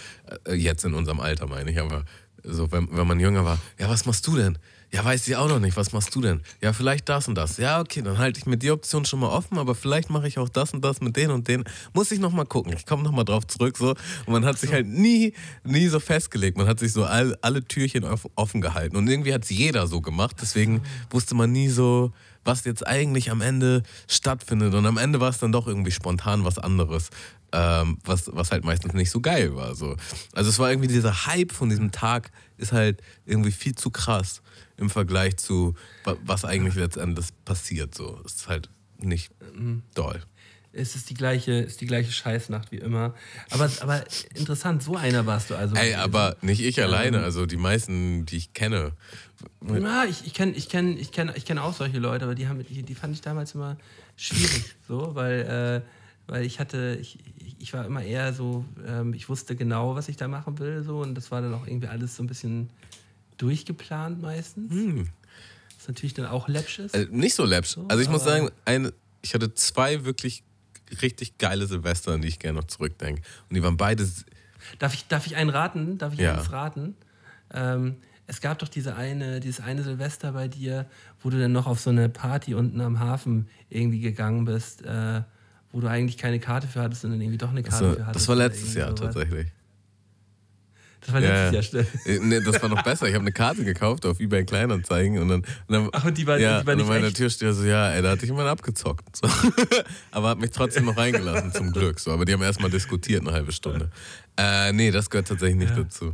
Äh, 0.45 0.55
jetzt 0.55 0.83
in 0.85 0.95
unserem 0.95 1.19
Alter 1.19 1.47
meine 1.47 1.69
ich, 1.69 1.79
aber 1.79 2.03
so, 2.43 2.71
wenn, 2.71 2.87
wenn 2.91 3.07
man 3.07 3.19
jünger 3.19 3.45
war, 3.45 3.57
ja, 3.79 3.89
was 3.89 4.05
machst 4.05 4.25
du 4.27 4.35
denn? 4.35 4.57
Ja, 4.91 5.05
weiß 5.05 5.27
ich 5.27 5.35
auch 5.35 5.47
noch 5.47 5.59
nicht. 5.59 5.77
Was 5.77 5.91
machst 5.91 6.15
du 6.15 6.21
denn? 6.21 6.41
Ja, 6.61 6.73
vielleicht 6.73 7.07
das 7.09 7.27
und 7.27 7.35
das. 7.35 7.57
Ja, 7.57 7.79
okay, 7.79 8.01
dann 8.01 8.17
halte 8.17 8.39
ich 8.39 8.47
mir 8.47 8.57
die 8.57 8.71
Option 8.71 9.05
schon 9.05 9.19
mal 9.19 9.27
offen, 9.27 9.59
aber 9.59 9.75
vielleicht 9.75 10.09
mache 10.09 10.27
ich 10.27 10.39
auch 10.39 10.49
das 10.49 10.73
und 10.73 10.83
das 10.83 10.99
mit 10.99 11.15
denen 11.15 11.31
und 11.31 11.47
denen. 11.47 11.63
Muss 11.93 12.11
ich 12.11 12.19
noch 12.19 12.31
mal 12.31 12.45
gucken. 12.45 12.73
Ich 12.75 12.87
komme 12.87 13.03
noch 13.03 13.11
mal 13.11 13.23
drauf 13.23 13.45
zurück 13.45 13.77
so. 13.77 13.89
Und 13.89 14.33
man 14.33 14.45
hat 14.45 14.57
sich 14.57 14.73
halt 14.73 14.87
nie, 14.87 15.33
nie 15.63 15.87
so 15.87 15.99
festgelegt. 15.99 16.57
Man 16.57 16.67
hat 16.67 16.79
sich 16.79 16.91
so 16.91 17.03
all, 17.03 17.37
alle 17.41 17.63
Türchen 17.63 18.03
offen 18.33 18.61
gehalten 18.61 18.95
und 18.95 19.07
irgendwie 19.07 19.33
hat 19.33 19.43
es 19.43 19.51
jeder 19.51 19.85
so 19.85 20.01
gemacht. 20.01 20.37
Deswegen 20.41 20.81
wusste 21.11 21.35
man 21.35 21.51
nie 21.51 21.69
so, 21.69 22.11
was 22.43 22.65
jetzt 22.65 22.85
eigentlich 22.87 23.29
am 23.29 23.41
Ende 23.41 23.83
stattfindet. 24.07 24.73
Und 24.73 24.87
am 24.87 24.97
Ende 24.97 25.19
war 25.19 25.29
es 25.29 25.37
dann 25.37 25.51
doch 25.51 25.67
irgendwie 25.67 25.91
spontan 25.91 26.45
was 26.45 26.57
anderes. 26.57 27.09
Ähm, 27.51 27.97
was, 28.03 28.29
was 28.33 28.51
halt 28.51 28.63
meistens 28.63 28.93
nicht 28.93 29.09
so 29.09 29.21
geil 29.21 29.55
war. 29.55 29.75
So. 29.75 29.95
Also 30.33 30.49
es 30.49 30.59
war 30.59 30.69
irgendwie 30.69 30.87
dieser 30.87 31.25
Hype 31.25 31.51
von 31.51 31.69
diesem 31.69 31.91
Tag 31.91 32.31
ist 32.57 32.71
halt 32.71 33.01
irgendwie 33.25 33.51
viel 33.51 33.73
zu 33.73 33.89
krass 33.89 34.41
im 34.77 34.89
Vergleich 34.89 35.37
zu, 35.37 35.73
was 36.23 36.45
eigentlich 36.45 36.75
letztendlich 36.75 37.27
passiert. 37.45 37.95
So. 37.95 38.21
Es 38.25 38.35
ist 38.35 38.47
halt 38.47 38.69
nicht 38.97 39.31
mhm. 39.53 39.83
doll. 39.95 40.21
Es 40.71 40.95
ist 40.95 41.09
die 41.09 41.15
gleiche, 41.15 41.53
ist 41.53 41.81
die 41.81 41.87
gleiche 41.87 42.11
Scheißnacht 42.11 42.71
wie 42.71 42.77
immer. 42.77 43.15
Aber, 43.49 43.71
aber 43.81 44.03
interessant, 44.35 44.83
so 44.83 44.95
einer 44.95 45.25
warst 45.25 45.49
du 45.49 45.55
also. 45.55 45.75
Ey, 45.75 45.95
aber 45.95 46.37
nicht 46.41 46.61
ich 46.61 46.81
alleine, 46.81 47.23
also 47.23 47.47
die 47.47 47.57
meisten, 47.57 48.27
die 48.27 48.37
ich 48.37 48.53
kenne. 48.53 48.91
Ja, 49.67 50.05
ich, 50.05 50.27
ich 50.27 50.33
kenne 50.35 50.51
ich 50.51 50.69
kenn, 50.69 50.95
ich 50.97 51.11
kenn, 51.11 51.31
ich 51.33 51.45
kenn 51.45 51.57
auch 51.57 51.73
solche 51.73 51.97
Leute, 51.97 52.25
aber 52.25 52.35
die, 52.35 52.47
haben, 52.47 52.63
die, 52.63 52.83
die 52.83 52.95
fand 52.95 53.15
ich 53.15 53.21
damals 53.21 53.55
immer 53.55 53.77
schwierig, 54.15 54.75
so, 54.87 55.15
weil, 55.15 55.83
äh, 55.83 55.98
weil 56.29 56.45
ich 56.45 56.59
hatte, 56.59 56.97
ich, 57.01 57.17
ich 57.59 57.73
war 57.73 57.85
immer 57.85 58.03
eher 58.03 58.33
so, 58.33 58.63
ähm, 58.85 59.13
ich 59.13 59.29
wusste 59.29 59.55
genau, 59.55 59.95
was 59.95 60.09
ich 60.09 60.15
da 60.15 60.27
machen 60.27 60.59
will, 60.59 60.83
so, 60.83 60.99
und 60.99 61.15
das 61.15 61.31
war 61.31 61.41
dann 61.41 61.53
auch 61.53 61.65
irgendwie 61.65 61.87
alles 61.87 62.15
so 62.15 62.23
ein 62.23 62.27
bisschen 62.27 62.69
durchgeplant 63.37 64.21
meistens. 64.21 64.71
Hm. 64.71 65.09
Was 65.77 65.87
natürlich 65.87 66.13
dann 66.13 66.27
auch 66.27 66.47
läppsch 66.47 66.79
ist. 66.79 66.93
Also 66.93 67.11
nicht 67.11 67.35
so 67.35 67.45
läppsch. 67.45 67.69
So, 67.69 67.85
also 67.87 68.01
ich 68.01 68.09
muss 68.09 68.23
sagen, 68.23 68.49
eine, 68.65 68.93
ich 69.21 69.33
hatte 69.33 69.53
zwei 69.55 70.05
wirklich 70.05 70.43
richtig 71.01 71.37
geile 71.37 71.65
Silvester, 71.65 72.11
an 72.11 72.21
die 72.21 72.27
ich 72.27 72.39
gerne 72.39 72.59
noch 72.59 72.67
zurückdenke. 72.67 73.21
Und 73.49 73.55
die 73.55 73.63
waren 73.63 73.77
beide. 73.77 74.07
Darf 74.77 74.93
ich, 74.93 75.07
darf 75.07 75.25
ich 75.25 75.35
einen 75.35 75.49
raten? 75.49 75.97
Darf 75.97 76.13
ich 76.13 76.19
ja. 76.19 76.33
eines 76.33 76.51
raten? 76.51 76.95
Ähm, 77.53 77.95
es 78.27 78.41
gab 78.41 78.59
doch 78.59 78.67
diese 78.67 78.95
eine, 78.95 79.39
dieses 79.39 79.61
eine 79.61 79.83
Silvester 79.83 80.33
bei 80.33 80.47
dir, 80.47 80.85
wo 81.21 81.29
du 81.29 81.39
dann 81.39 81.53
noch 81.53 81.65
auf 81.65 81.79
so 81.79 81.89
eine 81.89 82.09
Party 82.09 82.53
unten 82.53 82.81
am 82.81 82.99
Hafen 82.99 83.47
irgendwie 83.69 84.01
gegangen 84.01 84.45
bist, 84.45 84.83
äh, 84.83 85.21
wo 85.71 85.81
du 85.81 85.87
eigentlich 85.87 86.17
keine 86.17 86.39
Karte 86.39 86.67
für 86.67 86.81
hattest, 86.81 87.01
sondern 87.01 87.21
irgendwie 87.21 87.37
doch 87.37 87.49
eine 87.49 87.63
Karte 87.63 87.85
also, 87.85 87.97
für 87.97 88.05
hattest. 88.05 88.15
Das 88.15 88.27
war 88.27 88.35
letztes 88.35 88.73
Jahr 88.73 88.89
sowas. 88.89 89.13
tatsächlich. 89.13 89.47
Das 91.01 91.13
war 91.13 91.21
letztes 91.21 91.73
ja. 91.73 91.79
Jahr 91.79 91.85
schnell. 92.03 92.19
Nee, 92.23 92.41
das 92.41 92.61
war 92.61 92.69
noch 92.69 92.83
besser. 92.83 93.07
Ich 93.07 93.13
habe 93.13 93.23
eine 93.23 93.31
Karte 93.31 93.63
gekauft 93.63 94.05
auf 94.05 94.19
eBay 94.19 94.43
Kleinanzeigen 94.43 95.19
und 95.19 95.29
dann. 95.29 95.39
Und 95.39 95.47
dann 95.67 95.89
Ach, 95.93 96.03
und 96.03 96.17
die 96.17 96.27
war, 96.27 96.37
ja, 96.37 96.61
die 96.61 96.67
war 96.67 96.75
nicht 96.75 96.83
und 96.83 96.89
dann 96.91 97.01
meiner 97.01 97.13
Türsteher 97.13 97.53
so, 97.53 97.63
ja, 97.63 97.91
ey, 97.91 98.01
da 98.01 98.11
hatte 98.11 98.23
ich 98.23 98.29
jemand 98.29 98.49
abgezockt. 98.49 99.15
So. 99.15 99.29
Aber 100.11 100.29
hat 100.29 100.39
mich 100.39 100.51
trotzdem 100.51 100.85
noch 100.85 100.97
reingelassen, 100.97 101.53
zum 101.53 101.71
Glück. 101.71 101.99
So. 101.99 102.11
Aber 102.11 102.25
die 102.25 102.33
haben 102.33 102.41
erstmal 102.41 102.69
diskutiert 102.69 103.21
eine 103.21 103.31
halbe 103.31 103.51
Stunde. 103.51 103.91
Äh, 104.37 104.73
nee, 104.73 104.91
das 104.91 105.09
gehört 105.09 105.27
tatsächlich 105.27 105.57
nicht 105.57 105.75
ja. 105.75 105.83
dazu. 105.83 106.13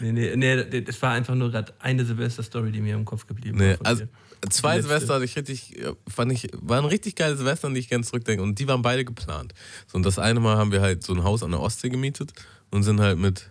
Nee, 0.00 0.12
nee, 0.12 0.36
nee, 0.36 0.80
das 0.80 1.00
war 1.02 1.12
einfach 1.12 1.34
nur 1.34 1.50
gerade 1.50 1.72
eine 1.80 2.04
Silvester-Story, 2.04 2.72
die 2.72 2.80
mir 2.80 2.94
im 2.94 3.04
Kopf 3.04 3.26
geblieben 3.26 3.58
nee, 3.58 3.76
war. 3.78 3.86
Also, 3.86 4.04
zwei 4.50 4.80
Silvester 4.80 5.14
hatte 5.14 5.24
ich 5.24 5.36
richtig, 5.36 5.84
fand 6.06 6.32
ich, 6.32 6.48
waren 6.60 6.84
richtig 6.84 7.16
geile 7.16 7.36
Silvester, 7.36 7.68
an 7.68 7.74
die 7.74 7.80
ich 7.80 7.88
gerne 7.88 8.04
zurückdenke. 8.04 8.42
Und 8.42 8.58
die 8.58 8.68
waren 8.68 8.82
beide 8.82 9.04
geplant. 9.04 9.54
So, 9.86 9.96
und 9.96 10.04
das 10.04 10.18
eine 10.18 10.40
Mal 10.40 10.56
haben 10.56 10.72
wir 10.72 10.80
halt 10.80 11.02
so 11.02 11.12
ein 11.14 11.24
Haus 11.24 11.42
an 11.42 11.50
der 11.50 11.60
Ostsee 11.60 11.88
gemietet 11.88 12.32
und 12.70 12.82
sind 12.82 13.00
halt 13.00 13.18
mit 13.18 13.50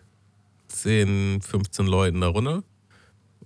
10, 0.69 1.41
15 1.41 1.87
Leuten 1.87 2.21
da 2.21 2.27
runter. 2.27 2.63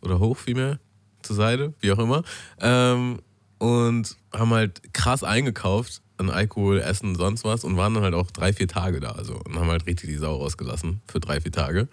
Oder 0.02 0.20
hoch 0.20 0.38
vielmehr. 0.38 0.80
Zur 1.22 1.36
Seite, 1.36 1.74
wie 1.80 1.92
auch 1.92 2.00
immer. 2.00 2.24
Ähm, 2.60 3.20
und 3.60 4.18
haben 4.34 4.50
halt 4.52 4.94
krass 4.94 5.24
eingekauft 5.24 6.02
an 6.18 6.30
Alkohol, 6.30 6.80
Essen, 6.80 7.16
sonst 7.16 7.44
was 7.44 7.64
und 7.64 7.78
waren 7.78 7.94
dann 7.94 8.04
halt 8.04 8.14
auch 8.14 8.32
drei, 8.32 8.54
vier 8.54 8.68
Tage 8.68 9.00
da. 9.00 9.12
Also, 9.12 9.36
und 9.36 9.56
haben 9.56 9.70
halt 9.70 9.86
richtig 9.86 10.10
die 10.10 10.16
Sau 10.16 10.38
rausgelassen 10.38 11.02
für 11.08 11.20
drei, 11.20 11.42
vier 11.42 11.52
Tage. 11.52 11.88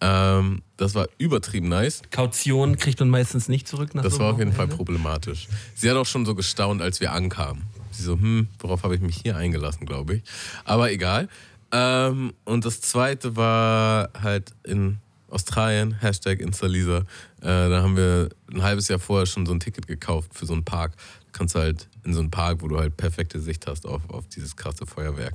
Ähm, 0.00 0.62
das 0.76 0.94
war 0.94 1.08
übertrieben 1.18 1.68
nice. 1.68 2.02
Kaution 2.10 2.76
kriegt 2.76 3.00
man 3.00 3.08
meistens 3.08 3.48
nicht 3.48 3.66
zurück 3.66 3.94
nach 3.94 4.02
Das 4.02 4.14
so 4.14 4.20
war 4.20 4.32
auf 4.34 4.38
jeden 4.38 4.52
Fall 4.52 4.68
problematisch. 4.68 5.48
Sie 5.74 5.88
hat 5.88 5.96
auch 5.96 6.06
schon 6.06 6.26
so 6.26 6.34
gestaunt, 6.34 6.82
als 6.82 7.00
wir 7.00 7.12
ankamen. 7.12 7.64
Sie 7.90 8.02
so, 8.02 8.12
hm, 8.12 8.48
worauf 8.58 8.82
habe 8.82 8.94
ich 8.94 9.00
mich 9.00 9.16
hier 9.16 9.36
eingelassen, 9.36 9.86
glaube 9.86 10.16
ich. 10.16 10.22
Aber 10.64 10.92
egal. 10.92 11.28
Ähm, 11.72 12.34
und 12.44 12.64
das 12.64 12.80
zweite 12.80 13.36
war 13.36 14.10
halt 14.20 14.54
in 14.64 14.98
Australien, 15.28 15.98
Hashtag 16.00 16.40
Instalisa. 16.40 16.98
Äh, 16.98 17.04
da 17.42 17.82
haben 17.82 17.96
wir 17.96 18.28
ein 18.52 18.62
halbes 18.62 18.88
Jahr 18.88 18.98
vorher 18.98 19.26
schon 19.26 19.46
so 19.46 19.52
ein 19.52 19.60
Ticket 19.60 19.86
gekauft 19.86 20.32
für 20.34 20.46
so 20.46 20.52
einen 20.52 20.64
Park. 20.64 20.92
Du 21.26 21.32
kannst 21.32 21.54
halt 21.54 21.88
in 22.04 22.14
so 22.14 22.20
einen 22.20 22.30
Park, 22.30 22.62
wo 22.62 22.68
du 22.68 22.78
halt 22.78 22.96
perfekte 22.96 23.40
Sicht 23.40 23.66
hast 23.66 23.86
auf, 23.86 24.08
auf 24.08 24.28
dieses 24.28 24.56
krasse 24.56 24.86
Feuerwerk. 24.86 25.34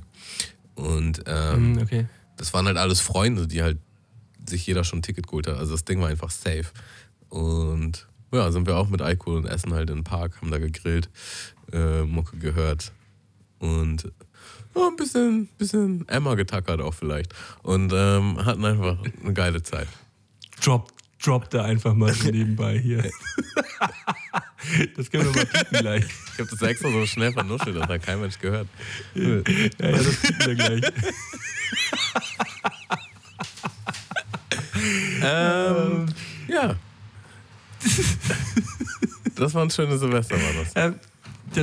Und 0.74 1.22
ähm, 1.26 1.72
mhm, 1.72 1.82
okay. 1.82 2.06
das 2.36 2.54
waren 2.54 2.66
halt 2.66 2.78
alles 2.78 3.00
Freunde, 3.00 3.46
die 3.46 3.62
halt 3.62 3.78
sich 4.48 4.66
jeder 4.66 4.84
schon 4.84 5.00
ein 5.00 5.02
Ticket 5.02 5.26
geholt 5.26 5.46
hat. 5.46 5.56
Also 5.56 5.72
das 5.72 5.84
Ding 5.84 6.00
war 6.00 6.08
einfach 6.08 6.30
safe. 6.30 6.66
Und 7.28 8.06
ja, 8.32 8.50
sind 8.50 8.66
wir 8.66 8.76
auch 8.76 8.88
mit 8.88 9.02
Alkohol 9.02 9.38
und 9.38 9.46
Essen 9.46 9.74
halt 9.74 9.90
in 9.90 9.98
den 9.98 10.04
Park, 10.04 10.40
haben 10.40 10.50
da 10.50 10.58
gegrillt, 10.58 11.10
äh, 11.72 12.02
Mucke 12.02 12.38
gehört. 12.38 12.92
Und 13.58 14.10
oh, 14.74 14.88
ein 14.88 14.96
bisschen, 14.96 15.48
bisschen 15.58 16.08
Emma 16.08 16.34
getackert 16.34 16.80
auch 16.80 16.94
vielleicht. 16.94 17.34
Und 17.62 17.92
ähm, 17.94 18.44
hatten 18.44 18.64
einfach 18.64 18.98
eine 19.22 19.32
geile 19.32 19.62
Zeit. 19.62 19.88
Drop, 20.62 20.90
drop 21.22 21.50
da 21.50 21.64
einfach 21.64 21.94
mal 21.94 22.14
nebenbei 22.24 22.78
hier. 22.78 23.10
Das 24.96 25.10
können 25.10 25.26
wir 25.26 25.36
mal 25.36 25.46
piepen 25.46 25.78
gleich. 25.78 26.04
Ich 26.32 26.38
habe 26.38 26.50
das 26.50 26.62
extra 26.62 26.90
so 26.90 27.06
schnell 27.06 27.32
vernuschelt, 27.32 27.76
das 27.76 27.88
hat 27.88 28.02
kein 28.02 28.20
Mensch 28.20 28.38
gehört. 28.38 28.68
Ja, 29.14 29.36
ja, 29.36 29.42
das 29.78 30.20
piepen 30.20 30.46
wir 30.46 30.54
gleich. 30.54 30.82
Ähm, 35.22 36.06
ja. 36.48 36.76
Das 39.34 39.54
war 39.54 39.62
ein 39.62 39.70
schönes 39.70 40.00
Silvester, 40.00 40.36
war 40.36 40.62
das. 40.62 40.72
Ähm, 40.76 40.94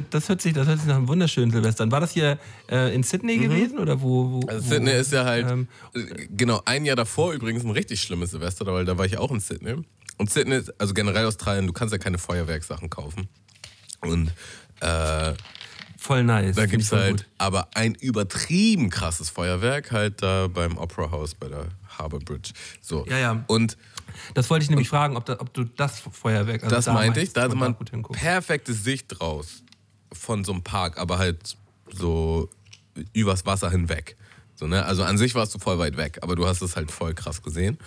das, 0.10 0.28
hört 0.30 0.42
sich, 0.42 0.54
das 0.54 0.68
hört 0.68 0.80
sich 0.80 0.88
nach 0.88 0.98
einem 0.98 1.08
wunderschönen 1.08 1.52
Silvester 1.52 1.84
an. 1.84 1.92
War 1.92 2.00
das 2.02 2.12
hier 2.12 2.38
äh, 2.70 2.94
in 2.94 3.04
Sydney 3.04 3.38
gewesen 3.38 3.78
oder 3.80 4.02
wo? 4.02 4.32
wo 4.42 4.48
Also 4.48 4.66
wo, 4.66 4.70
Sydney 4.74 4.92
ist 4.92 5.12
ja 5.14 5.24
halt, 5.24 5.50
ähm, 5.50 5.68
äh, 5.94 6.28
genau, 6.32 6.62
ein 6.66 6.84
Jahr 6.86 6.96
davor 6.96 7.34
übrigens 7.34 7.64
ein 7.64 7.72
richtig 7.72 8.02
schlimmes 8.02 8.32
Silvester, 8.32 8.66
weil 8.66 8.86
da 8.86 8.98
war 8.98 9.06
ich 9.06 9.18
auch 9.18 9.32
in 9.32 9.40
Sydney. 9.40 9.76
Und 10.18 10.30
Sydney, 10.30 10.56
ist- 10.56 10.74
also 10.82 10.94
generell 10.94 11.26
Australien, 11.26 11.68
du 11.68 11.74
kannst 11.74 11.92
ja 11.94 11.98
keine 11.98 12.18
Feuerwerkssachen 12.18 12.90
kaufen. 12.90 13.30
Und 14.02 14.32
äh, 14.82 15.34
voll 15.98 16.24
nice. 16.24 16.56
da 16.56 16.66
gibt 16.66 16.84
es 16.84 16.92
halt 16.92 17.28
aber 17.38 17.70
ein 17.76 17.96
übertrieben 17.96 18.90
krasses 18.90 19.30
Feuerwerk, 19.30 19.92
halt 19.92 20.22
da 20.22 20.48
beim 20.48 20.78
Opera 20.78 21.12
House 21.12 21.36
bei 21.36 21.48
der 21.48 21.66
Harbour 22.00 22.20
Bridge. 22.20 22.52
So. 22.82 23.06
Ja, 23.08 23.18
ja. 23.18 23.44
Und 23.48 23.78
Das 24.34 24.50
wollte 24.50 24.64
ich 24.64 24.70
nämlich 24.70 24.90
fragen, 24.90 25.18
ob, 25.18 25.26
da, 25.26 25.40
ob 25.40 25.54
du 25.54 25.66
das 25.66 26.00
Feuerwerk. 26.00 26.64
Also 26.64 26.76
das 26.76 26.86
da 26.86 26.94
meinte 26.94 27.22
ich, 27.22 27.34
da 27.34 27.50
von 27.50 27.60
man 27.60 27.76
perfekte 28.12 28.74
Sicht 28.74 29.08
draus 29.10 29.64
von 30.12 30.44
so 30.44 30.54
einem 30.54 30.64
Park, 30.64 30.98
aber 30.98 31.20
halt 31.20 31.58
so 31.92 32.50
übers 33.14 33.46
Wasser 33.46 33.70
hinweg. 33.70 34.16
So, 34.56 34.68
ne? 34.68 34.86
Also 34.86 35.04
an 35.04 35.18
sich 35.18 35.36
warst 35.36 35.54
du 35.56 35.60
voll 35.60 35.78
weit 35.78 35.98
weg, 35.98 36.20
aber 36.22 36.36
du 36.36 36.48
hast 36.48 36.62
es 36.62 36.76
halt 36.76 36.92
voll 36.92 37.14
krass 37.14 37.42
gesehen. 37.42 37.78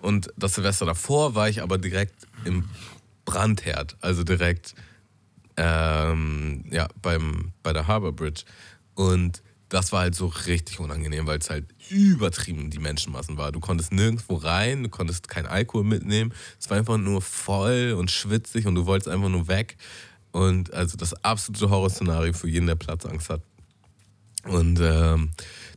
Und 0.00 0.32
das 0.36 0.54
Silvester 0.54 0.86
davor 0.86 1.34
war 1.34 1.48
ich 1.48 1.62
aber 1.62 1.78
direkt 1.78 2.26
im 2.44 2.68
Brandherd, 3.24 3.96
also 4.00 4.22
direkt 4.22 4.74
ähm, 5.56 6.64
ja, 6.70 6.88
beim, 7.02 7.52
bei 7.62 7.72
der 7.72 7.86
Harbour 7.86 8.12
Bridge. 8.12 8.42
Und 8.94 9.42
das 9.70 9.92
war 9.92 10.00
halt 10.00 10.16
so 10.16 10.26
richtig 10.26 10.80
unangenehm, 10.80 11.26
weil 11.26 11.38
es 11.38 11.48
halt 11.48 11.64
übertrieben 11.88 12.70
die 12.70 12.80
Menschenmassen 12.80 13.38
war. 13.38 13.52
Du 13.52 13.60
konntest 13.60 13.92
nirgendwo 13.92 14.34
rein, 14.34 14.82
du 14.82 14.88
konntest 14.88 15.28
keinen 15.28 15.46
Alkohol 15.46 15.84
mitnehmen. 15.84 16.34
Es 16.58 16.68
war 16.68 16.76
einfach 16.76 16.98
nur 16.98 17.22
voll 17.22 17.94
und 17.96 18.10
schwitzig 18.10 18.66
und 18.66 18.74
du 18.74 18.84
wolltest 18.86 19.08
einfach 19.08 19.28
nur 19.28 19.46
weg. 19.46 19.76
Und 20.32 20.74
also 20.74 20.96
das 20.96 21.14
absolute 21.24 21.70
Horrorszenario 21.70 22.32
für 22.32 22.48
jeden, 22.48 22.66
der 22.66 22.74
Platzangst 22.74 23.30
hat. 23.30 23.42
Und 24.44 24.80
ähm, 24.80 25.30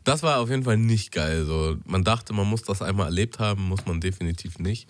das 0.04 0.24
war 0.24 0.40
auf 0.40 0.50
jeden 0.50 0.64
Fall 0.64 0.78
nicht 0.78 1.12
geil. 1.12 1.46
So, 1.46 1.78
man 1.86 2.04
dachte, 2.04 2.34
man 2.34 2.48
muss 2.48 2.64
das 2.64 2.82
einmal 2.82 3.08
erlebt 3.08 3.38
haben, 3.38 3.64
muss 3.64 3.86
man 3.86 4.02
definitiv 4.02 4.58
nicht. 4.58 4.88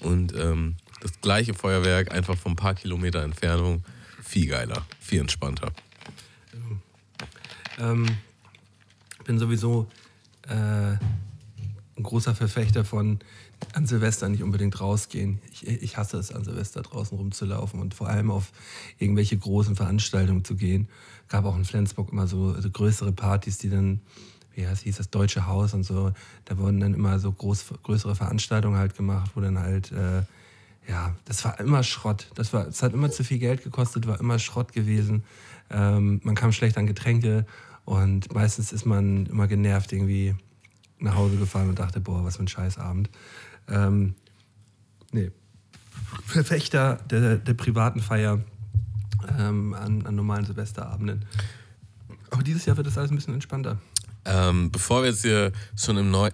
Und 0.00 0.34
ähm, 0.34 0.76
das 1.00 1.12
gleiche 1.20 1.54
Feuerwerk, 1.54 2.10
einfach 2.12 2.36
von 2.36 2.52
ein 2.52 2.56
paar 2.56 2.74
Kilometer 2.74 3.22
Entfernung, 3.22 3.84
viel 4.22 4.48
geiler, 4.48 4.84
viel 4.98 5.20
entspannter. 5.20 5.70
Ähm, 7.78 8.06
ich 9.20 9.26
bin 9.26 9.38
sowieso 9.38 9.86
äh, 10.48 10.96
ein 12.00 12.02
großer 12.02 12.34
Verfechter 12.34 12.84
von 12.84 13.20
an 13.74 13.86
Silvester 13.86 14.28
nicht 14.28 14.42
unbedingt 14.42 14.80
rausgehen. 14.80 15.38
Ich, 15.52 15.66
ich 15.66 15.96
hasse 15.98 16.16
es, 16.16 16.32
an 16.32 16.44
Silvester 16.44 16.80
draußen 16.80 17.16
rumzulaufen 17.16 17.80
und 17.80 17.92
vor 17.92 18.08
allem 18.08 18.30
auf 18.30 18.52
irgendwelche 18.98 19.36
großen 19.36 19.76
Veranstaltungen 19.76 20.44
zu 20.44 20.56
gehen. 20.56 20.88
Gab 21.28 21.44
auch 21.44 21.56
in 21.56 21.66
Flensburg 21.66 22.10
immer 22.10 22.26
so, 22.26 22.58
so 22.58 22.70
größere 22.70 23.12
Partys, 23.12 23.58
die 23.58 23.68
dann, 23.68 24.00
wie 24.54 24.66
heißt, 24.66 24.82
hieß 24.82 24.96
das, 24.96 25.10
Deutsche 25.10 25.46
Haus 25.46 25.74
und 25.74 25.84
so. 25.84 26.12
Da 26.46 26.56
wurden 26.56 26.80
dann 26.80 26.94
immer 26.94 27.18
so 27.18 27.30
groß, 27.30 27.66
größere 27.82 28.16
Veranstaltungen 28.16 28.78
halt 28.78 28.96
gemacht, 28.96 29.32
wo 29.34 29.42
dann 29.42 29.58
halt, 29.58 29.92
äh, 29.92 30.22
ja, 30.88 31.14
das 31.26 31.44
war 31.44 31.60
immer 31.60 31.82
Schrott. 31.82 32.30
Das 32.34 32.54
war, 32.54 32.66
es 32.66 32.82
hat 32.82 32.94
immer 32.94 33.10
zu 33.10 33.22
viel 33.22 33.38
Geld 33.38 33.62
gekostet, 33.62 34.06
war 34.06 34.18
immer 34.18 34.38
Schrott 34.38 34.72
gewesen. 34.72 35.22
Ähm, 35.68 36.20
man 36.24 36.34
kam 36.34 36.52
schlecht 36.52 36.78
an 36.78 36.86
Getränke 36.86 37.44
und 37.84 38.32
meistens 38.34 38.72
ist 38.72 38.84
man 38.84 39.26
immer 39.26 39.48
genervt 39.48 39.92
irgendwie 39.92 40.34
nach 40.98 41.14
Hause 41.14 41.36
gefahren 41.36 41.68
und 41.68 41.78
dachte, 41.78 42.00
boah, 42.00 42.24
was 42.24 42.36
für 42.36 42.44
ein 42.44 42.48
Scheißabend. 42.48 43.10
Ähm, 43.68 44.14
nee. 45.12 45.30
Verfechter 46.26 46.96
der, 47.08 47.36
der 47.36 47.54
privaten 47.54 48.00
Feier 48.00 48.40
ähm, 49.38 49.74
an, 49.74 50.06
an 50.06 50.14
normalen 50.14 50.44
Silvesterabenden. 50.44 51.24
Aber 52.30 52.42
dieses 52.42 52.64
Jahr 52.66 52.76
wird 52.76 52.86
das 52.86 52.98
alles 52.98 53.10
ein 53.10 53.16
bisschen 53.16 53.34
entspannter. 53.34 53.78
Ähm, 54.24 54.70
bevor 54.70 55.02
wir 55.02 55.10
jetzt 55.10 55.22
hier 55.22 55.52
schon 55.76 55.96
im 55.96 56.10
neuen. 56.10 56.32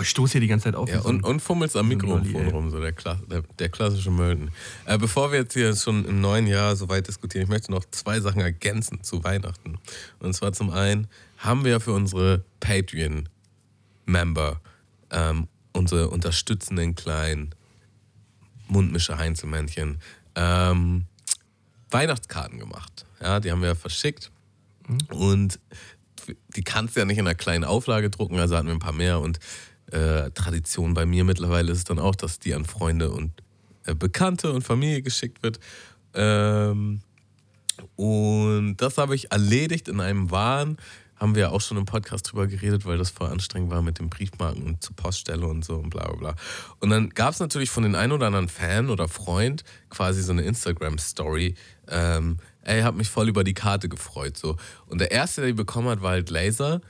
Oh, 0.00 0.02
ich 0.02 0.08
stoße 0.08 0.32
hier 0.32 0.40
die 0.40 0.46
ganze 0.46 0.64
Zeit 0.64 0.76
auf. 0.76 0.88
Ja, 0.88 1.02
so 1.02 1.10
und, 1.10 1.22
und 1.24 1.40
fummelst 1.40 1.76
am 1.76 1.86
so 1.86 1.94
Mikrofon 1.94 2.34
ey. 2.34 2.48
rum, 2.48 2.70
so 2.70 2.80
der, 2.80 2.92
Kla 2.92 3.20
der, 3.30 3.42
der 3.58 3.68
klassische 3.68 4.10
Mölden. 4.10 4.50
Äh, 4.86 4.96
bevor 4.96 5.30
wir 5.30 5.40
jetzt 5.40 5.52
hier 5.52 5.76
schon 5.76 6.06
im 6.06 6.22
neuen 6.22 6.46
Jahr 6.46 6.74
so 6.74 6.88
weit 6.88 7.06
diskutieren, 7.06 7.44
ich 7.44 7.50
möchte 7.50 7.70
noch 7.70 7.84
zwei 7.90 8.18
Sachen 8.20 8.40
ergänzen 8.40 9.02
zu 9.02 9.22
Weihnachten. 9.22 9.78
Und 10.18 10.32
zwar 10.32 10.54
zum 10.54 10.70
einen 10.70 11.06
haben 11.36 11.66
wir 11.66 11.80
für 11.80 11.92
unsere 11.92 12.44
Patreon-Member 12.60 14.62
ähm, 15.10 15.48
unsere 15.72 16.08
unterstützenden 16.08 16.94
kleinen 16.94 17.54
Mundmische 18.68 19.18
Heinzelmännchen 19.18 19.98
ähm, 20.34 21.04
Weihnachtskarten 21.90 22.58
gemacht. 22.58 23.04
Ja, 23.20 23.38
die 23.38 23.50
haben 23.50 23.60
wir 23.60 23.76
verschickt. 23.76 24.30
Und 25.10 25.60
die 26.56 26.62
kannst 26.62 26.96
du 26.96 27.00
ja 27.00 27.06
nicht 27.06 27.18
in 27.18 27.26
einer 27.26 27.34
kleinen 27.34 27.64
Auflage 27.64 28.08
drucken, 28.08 28.38
also 28.38 28.56
hatten 28.56 28.68
wir 28.68 28.74
ein 28.74 28.80
paar 28.80 28.92
mehr. 28.92 29.20
Und 29.20 29.40
äh, 29.92 30.30
Tradition 30.30 30.94
bei 30.94 31.06
mir 31.06 31.24
mittlerweile 31.24 31.72
ist 31.72 31.90
dann 31.90 31.98
auch, 31.98 32.14
dass 32.14 32.38
die 32.38 32.54
an 32.54 32.64
Freunde 32.64 33.10
und 33.10 33.32
äh, 33.86 33.94
Bekannte 33.94 34.52
und 34.52 34.62
Familie 34.62 35.02
geschickt 35.02 35.42
wird. 35.42 35.60
Ähm, 36.14 37.00
und 37.96 38.76
das 38.76 38.98
habe 38.98 39.14
ich 39.14 39.32
erledigt 39.32 39.88
in 39.88 40.00
einem 40.00 40.30
Wahn. 40.30 40.76
Haben 41.16 41.34
wir 41.34 41.52
auch 41.52 41.60
schon 41.60 41.76
im 41.76 41.84
Podcast 41.84 42.30
drüber 42.30 42.46
geredet, 42.46 42.86
weil 42.86 42.96
das 42.96 43.10
voll 43.10 43.28
anstrengend 43.28 43.70
war 43.70 43.82
mit 43.82 43.98
den 43.98 44.08
Briefmarken 44.08 44.62
und 44.62 44.82
zur 44.82 44.96
Poststelle 44.96 45.46
und 45.46 45.64
so 45.64 45.76
und 45.76 45.90
bla 45.90 46.04
bla 46.08 46.16
bla. 46.16 46.34
Und 46.78 46.88
dann 46.88 47.10
gab 47.10 47.34
es 47.34 47.40
natürlich 47.40 47.68
von 47.68 47.82
den 47.82 47.94
ein 47.94 48.10
oder 48.12 48.26
anderen 48.26 48.48
Fan 48.48 48.88
oder 48.88 49.06
Freund 49.06 49.62
quasi 49.90 50.22
so 50.22 50.32
eine 50.32 50.42
Instagram-Story. 50.42 51.56
Ähm, 51.88 52.38
ey, 52.62 52.80
hab 52.80 52.94
mich 52.94 53.10
voll 53.10 53.28
über 53.28 53.44
die 53.44 53.52
Karte 53.52 53.90
gefreut. 53.90 54.38
So. 54.38 54.56
Und 54.86 55.00
der 55.00 55.10
erste, 55.10 55.42
der 55.42 55.48
die 55.48 55.54
bekommen 55.54 55.88
hat, 55.88 56.00
war 56.00 56.12
halt 56.12 56.30
Laser. 56.30 56.80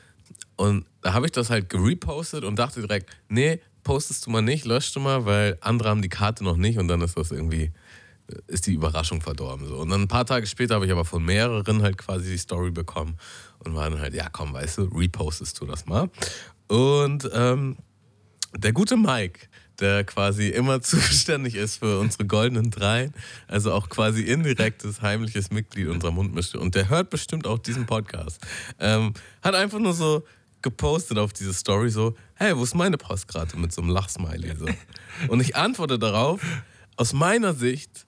Und 0.61 0.85
da 1.01 1.15
habe 1.15 1.25
ich 1.25 1.33
das 1.33 1.49
halt 1.49 1.71
gerepostet 1.71 2.45
und 2.45 2.59
dachte 2.59 2.83
direkt, 2.83 3.09
nee, 3.31 3.61
postest 3.83 4.27
du 4.27 4.31
mal 4.31 4.43
nicht, 4.43 4.67
löscht 4.67 4.95
du 4.95 5.01
mal, 5.01 5.25
weil 5.25 5.57
andere 5.63 5.89
haben 5.89 6.03
die 6.03 6.11
Karte 6.11 6.45
noch 6.45 6.59
nicht 6.59 6.79
und 6.79 6.87
dann 6.87 7.01
ist 7.01 7.17
das 7.17 7.31
irgendwie, 7.31 7.73
ist 8.47 8.67
die 8.67 8.75
Überraschung 8.75 9.23
verdorben. 9.23 9.67
So. 9.67 9.79
Und 9.79 9.89
dann 9.89 10.03
ein 10.03 10.09
paar 10.09 10.27
Tage 10.27 10.47
später 10.47 10.75
habe 10.75 10.85
ich 10.85 10.93
aber 10.93 11.07
von 11.07 11.25
mehreren 11.25 11.81
halt 11.81 11.97
quasi 11.97 12.33
die 12.33 12.37
Story 12.37 12.71
bekommen 12.71 13.17
und 13.61 13.75
war 13.75 13.89
dann 13.89 14.01
halt, 14.01 14.13
ja 14.13 14.29
komm, 14.29 14.53
weißt 14.53 14.77
du, 14.77 14.83
repostest 14.95 15.59
du 15.59 15.65
das 15.65 15.87
mal. 15.87 16.11
Und 16.69 17.31
ähm, 17.33 17.79
der 18.55 18.75
gute 18.75 18.99
Mike, 18.99 19.49
der 19.81 20.05
quasi 20.05 20.49
immer 20.49 20.83
zuständig 20.83 21.55
ist 21.55 21.79
für 21.79 22.01
unsere 22.01 22.27
goldenen 22.27 22.71
Dreien, 22.71 23.15
also 23.49 23.73
auch 23.73 23.89
quasi 23.89 24.25
indirektes, 24.25 25.01
heimliches 25.01 25.51
Mitglied 25.51 25.89
unserer 25.89 26.11
Mundmische 26.11 26.61
und 26.61 26.75
der 26.75 26.91
hört 26.91 27.09
bestimmt 27.09 27.47
auch 27.47 27.59
diesen 27.59 27.87
Podcast, 27.87 28.47
ähm, 28.79 29.15
hat 29.41 29.55
einfach 29.55 29.79
nur 29.79 29.95
so 29.95 30.23
gepostet 30.63 31.19
auf 31.19 31.33
diese 31.33 31.55
Story 31.55 31.91
so, 31.91 32.15
hey, 32.35 32.57
wo 32.57 32.63
ist 32.63 32.75
meine 32.75 32.99
Postkarte 32.99 33.59
mit 33.59 33.73
so 33.73 33.83
einem 33.83 33.91
Lachsmiley 33.91 34.57
so. 34.57 34.67
Und 35.29 35.41
ich 35.41 35.57
antworte 35.57 35.99
darauf, 35.99 36.41
aus 36.97 37.13
meiner 37.13 37.55
Sicht 37.55 38.07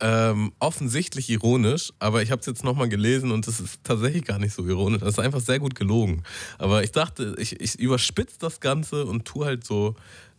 ähm, 0.00 0.52
offensichtlich 0.58 1.30
ironisch, 1.30 1.92
aber 2.00 2.22
ich 2.22 2.30
habe 2.30 2.40
es 2.40 2.46
jetzt 2.46 2.64
nochmal 2.64 2.88
gelesen 2.88 3.30
und 3.30 3.46
es 3.46 3.60
ist 3.60 3.84
tatsächlich 3.84 4.24
gar 4.24 4.40
nicht 4.40 4.52
so 4.52 4.66
ironisch. 4.66 5.00
Das 5.00 5.10
ist 5.10 5.18
einfach 5.20 5.40
sehr 5.40 5.60
gut 5.60 5.76
gelogen. 5.76 6.24
Aber 6.58 6.82
ich 6.82 6.90
dachte, 6.90 7.36
ich, 7.38 7.60
ich 7.60 7.78
überspitze 7.78 8.36
das 8.40 8.58
Ganze 8.58 9.06
und 9.06 9.24
tue 9.24 9.46
halt 9.46 9.64
so, 9.64 9.94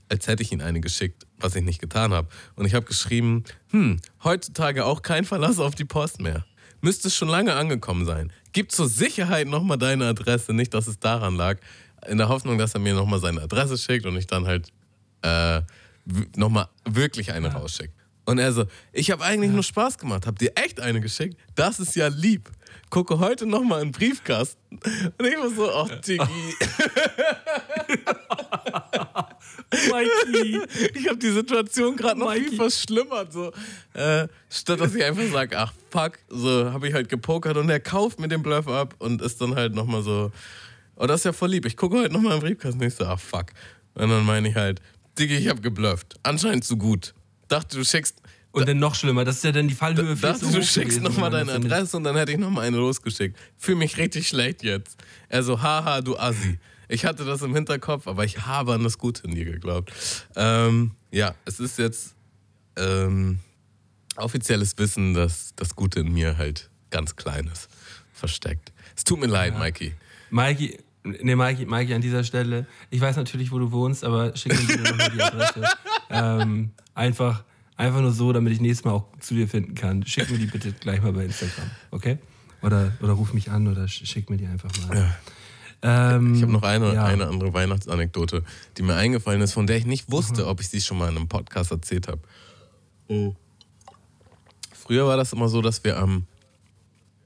als 0.09 0.27
hätte 0.27 0.43
ich 0.43 0.51
ihn 0.51 0.61
eine 0.61 0.81
geschickt, 0.81 1.25
was 1.37 1.55
ich 1.55 1.63
nicht 1.63 1.79
getan 1.79 2.13
habe. 2.13 2.27
Und 2.55 2.65
ich 2.65 2.73
habe 2.73 2.85
geschrieben, 2.85 3.45
hm, 3.69 4.01
heutzutage 4.23 4.85
auch 4.85 5.01
kein 5.01 5.23
Verlass 5.23 5.59
auf 5.59 5.75
die 5.75 5.85
Post 5.85 6.19
mehr. 6.19 6.45
Müsste 6.81 7.07
es 7.07 7.15
schon 7.15 7.29
lange 7.29 7.55
angekommen 7.55 8.05
sein. 8.05 8.33
Gib 8.53 8.71
zur 8.71 8.87
Sicherheit 8.87 9.47
nochmal 9.47 9.77
deine 9.77 10.05
Adresse, 10.05 10.53
nicht, 10.53 10.73
dass 10.73 10.87
es 10.87 10.99
daran 10.99 11.35
lag. 11.35 11.57
In 12.07 12.17
der 12.17 12.29
Hoffnung, 12.29 12.57
dass 12.57 12.73
er 12.73 12.79
mir 12.79 12.93
nochmal 12.93 13.19
seine 13.19 13.41
Adresse 13.41 13.77
schickt 13.77 14.05
und 14.05 14.15
ich 14.17 14.27
dann 14.27 14.45
halt 14.45 14.69
äh, 15.21 15.61
nochmal 16.35 16.67
wirklich 16.85 17.31
eine 17.31 17.51
rausschickt. 17.51 17.93
Und 18.25 18.37
er 18.37 18.53
so, 18.53 18.65
ich 18.91 19.11
habe 19.11 19.23
eigentlich 19.23 19.51
nur 19.51 19.63
Spaß 19.63 19.97
gemacht. 19.97 20.27
Habt 20.27 20.41
ihr 20.41 20.51
echt 20.55 20.79
eine 20.79 21.01
geschickt? 21.01 21.37
Das 21.55 21.79
ist 21.79 21.95
ja 21.95 22.07
lieb. 22.07 22.49
Gucke 22.89 23.19
heute 23.19 23.45
nochmal 23.45 23.81
in 23.81 23.87
den 23.87 23.91
Briefkasten. 23.91 24.59
Und 24.71 25.25
ich 25.25 25.37
war 25.37 25.49
so, 25.49 25.73
ach, 25.73 25.89
Diggi. 26.01 26.23
Mikey. 29.71 30.61
Ich 30.93 31.07
habe 31.07 31.17
die 31.17 31.31
Situation 31.31 31.95
gerade 31.95 32.19
noch 32.19 32.31
viel 32.33 32.43
Mikey. 32.43 32.55
verschlimmert. 32.55 33.33
So. 33.33 33.51
Äh, 33.93 34.27
statt 34.49 34.79
dass 34.79 34.93
ich 34.95 35.03
einfach 35.03 35.23
sage, 35.31 35.57
ach 35.57 35.73
fuck, 35.89 36.19
so 36.29 36.71
habe 36.71 36.87
ich 36.87 36.93
halt 36.93 37.09
gepokert 37.09 37.57
und 37.57 37.69
er 37.69 37.79
kauft 37.79 38.19
mir 38.19 38.27
den 38.27 38.43
Bluff 38.43 38.67
ab 38.67 38.95
und 38.99 39.21
ist 39.21 39.41
dann 39.41 39.55
halt 39.55 39.73
nochmal 39.73 40.03
so, 40.03 40.31
oh, 40.95 41.07
das 41.07 41.21
ist 41.21 41.25
ja 41.25 41.33
voll 41.33 41.49
lieb. 41.49 41.65
Ich 41.65 41.77
gucke 41.77 41.97
heute 41.97 42.13
nochmal 42.13 42.35
im 42.35 42.39
Briefkasten 42.39 42.79
und 42.79 42.87
ich 42.87 42.95
so, 42.95 43.05
ach 43.05 43.19
fuck. 43.19 43.47
Und 43.95 44.09
dann 44.09 44.25
meine 44.25 44.49
ich 44.49 44.55
halt, 44.55 44.81
Diggi, 45.17 45.35
ich 45.35 45.47
habe 45.47 45.61
geblufft. 45.61 46.15
Anscheinend 46.23 46.63
zu 46.63 46.77
gut. 46.77 47.13
Dachte, 47.47 47.77
du 47.77 47.83
schickst 47.85 48.21
Und 48.51 48.67
dann 48.67 48.79
noch 48.79 48.95
schlimmer, 48.95 49.25
das 49.25 49.37
ist 49.37 49.43
ja 49.43 49.51
dann 49.51 49.67
die 49.67 49.75
Fallhöhe 49.75 50.15
viel 50.15 50.29
Das, 50.29 50.39
zu 50.39 50.51
du 50.51 50.63
schickst 50.63 51.01
nochmal 51.01 51.29
deine 51.29 51.51
Adresse 51.53 51.97
und 51.97 52.03
dann 52.03 52.15
hätte 52.15 52.31
ich 52.31 52.37
nochmal 52.37 52.65
eine 52.65 52.77
losgeschickt. 52.77 53.37
Fühl 53.57 53.75
mich 53.75 53.97
richtig 53.97 54.27
schlecht 54.27 54.63
jetzt. 54.63 54.97
Er 55.29 55.43
so, 55.43 55.61
haha, 55.61 56.01
du 56.01 56.17
Assi. 56.17 56.59
Ich 56.93 57.05
hatte 57.05 57.25
das 57.25 57.41
im 57.41 57.55
Hinterkopf, 57.55 58.05
aber 58.07 58.23
ich 58.23 58.45
habe 58.45 58.73
an 58.75 58.83
das 58.83 58.99
Gute 58.99 59.23
in 59.27 59.33
dir 59.33 59.45
geglaubt. 59.45 59.91
Ähm, 60.35 60.91
ja, 61.09 61.33
es 61.45 61.59
ist 61.59 61.79
jetzt 61.79 62.13
ähm, 62.77 63.39
offizielles 64.15 64.77
Wissen, 64.77 65.15
dass 65.15 65.53
das 65.55 65.75
Gute 65.75 66.01
in 66.01 66.13
mir 66.13 66.37
halt 66.37 66.69
ganz 66.91 67.15
klein 67.15 67.49
ist. 67.51 67.67
Versteckt. 68.13 68.71
Es 68.95 69.03
tut 69.03 69.19
mir 69.19 69.25
leid, 69.25 69.57
Mikey. 69.57 69.95
Mikey, 70.29 70.77
nee, 71.03 71.35
Mikey, 71.35 71.65
Mikey, 71.65 71.95
an 71.95 72.01
dieser 72.01 72.23
Stelle, 72.23 72.67
ich 72.91 73.01
weiß 73.01 73.15
natürlich, 73.15 73.51
wo 73.51 73.57
du 73.57 73.71
wohnst, 73.71 74.03
aber 74.03 74.35
schick 74.37 74.53
mir 74.53 74.67
bitte 74.67 74.83
nochmal 74.83 75.09
die 75.11 75.21
Adresse. 75.21 75.63
ähm, 76.11 76.71
einfach, 76.93 77.43
einfach 77.75 78.01
nur 78.01 78.11
so, 78.11 78.31
damit 78.33 78.53
ich 78.53 78.61
nächstes 78.61 78.85
Mal 78.85 78.91
auch 78.91 79.07
zu 79.19 79.33
dir 79.33 79.47
finden 79.47 79.73
kann. 79.73 80.05
Schick 80.05 80.29
mir 80.29 80.37
die 80.37 80.45
bitte 80.45 80.71
gleich 80.73 81.01
mal 81.01 81.11
bei 81.11 81.25
Instagram, 81.25 81.71
okay? 81.89 82.19
Oder, 82.61 82.93
oder 83.01 83.13
ruf 83.13 83.33
mich 83.33 83.49
an 83.49 83.67
oder 83.67 83.85
sch- 83.85 84.05
schick 84.05 84.29
mir 84.29 84.37
die 84.37 84.45
einfach 84.45 84.69
mal. 84.87 85.15
Ähm, 85.83 86.33
Ich 86.33 86.41
habe 86.41 86.51
noch 86.51 86.63
eine, 86.63 86.93
ja. 86.93 87.05
eine 87.05 87.27
andere 87.27 87.53
Weihnachtsanekdote, 87.53 88.43
die 88.77 88.81
mir 88.81 88.95
eingefallen 88.95 89.41
ist, 89.41 89.53
von 89.53 89.67
der 89.67 89.77
ich 89.77 89.85
nicht 89.85 90.09
wusste, 90.09 90.47
ob 90.47 90.61
ich 90.61 90.69
sie 90.69 90.81
schon 90.81 90.97
mal 90.97 91.09
in 91.09 91.17
einem 91.17 91.27
Podcast 91.27 91.71
erzählt 91.71 92.07
habe. 92.07 92.21
Oh. 93.09 93.35
Früher 94.71 95.05
war 95.05 95.17
das 95.17 95.33
immer 95.33 95.49
so, 95.49 95.61
dass 95.61 95.83
wir 95.83 95.97
am, 95.97 96.25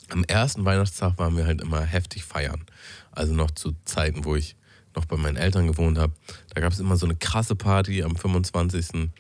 am 0.10 0.24
ersten 0.24 0.66
Weihnachtstag 0.66 1.18
waren 1.18 1.38
wir 1.38 1.46
halt 1.46 1.62
immer 1.62 1.82
heftig 1.82 2.24
feiern. 2.24 2.66
Also 3.12 3.34
noch 3.34 3.52
zu 3.52 3.76
Zeiten, 3.86 4.26
wo 4.26 4.36
ich 4.36 4.56
noch 4.96 5.06
bei 5.06 5.18
meinen 5.18 5.38
Eltern 5.38 5.68
gewohnt 5.68 6.00
habe. 6.00 6.14
Da 6.54 6.62
gab 6.62 6.74
es 6.74 6.80
immer 6.80 6.98
so 6.98 7.06
eine 7.06 7.16
krasse 7.16 7.56
Party 7.56 8.04
am 8.04 8.16
25. 8.16 8.94
Und 8.94 9.12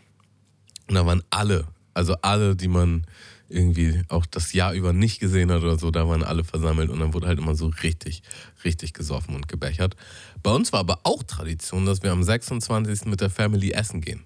da 0.88 1.06
waren 1.06 1.21
alle, 1.30 1.67
also 1.93 2.15
alle, 2.21 2.56
die 2.56 2.67
man 2.67 3.06
irgendwie 3.49 4.01
auch 4.10 4.25
das 4.25 4.53
Jahr 4.53 4.73
über 4.73 4.93
nicht 4.93 5.19
gesehen 5.19 5.51
hat 5.51 5.62
oder 5.62 5.77
so, 5.77 5.91
da 5.91 6.07
waren 6.07 6.23
alle 6.23 6.43
versammelt 6.43 6.89
und 6.89 6.99
dann 6.99 7.13
wurde 7.13 7.27
halt 7.27 7.39
immer 7.39 7.55
so 7.55 7.67
richtig, 7.83 8.21
richtig 8.63 8.93
gesoffen 8.93 9.36
und 9.36 9.47
gebechert. 9.47 9.95
Bei 10.43 10.51
uns 10.51 10.73
war 10.73 10.81
aber 10.81 10.99
auch 11.03 11.23
Tradition, 11.23 11.86
dass 11.86 12.03
wir 12.03 12.12
am 12.12 12.23
26. 12.23 13.05
mit 13.05 13.21
der 13.21 13.29
Family 13.29 13.71
essen 13.71 14.01
gehen. 14.01 14.23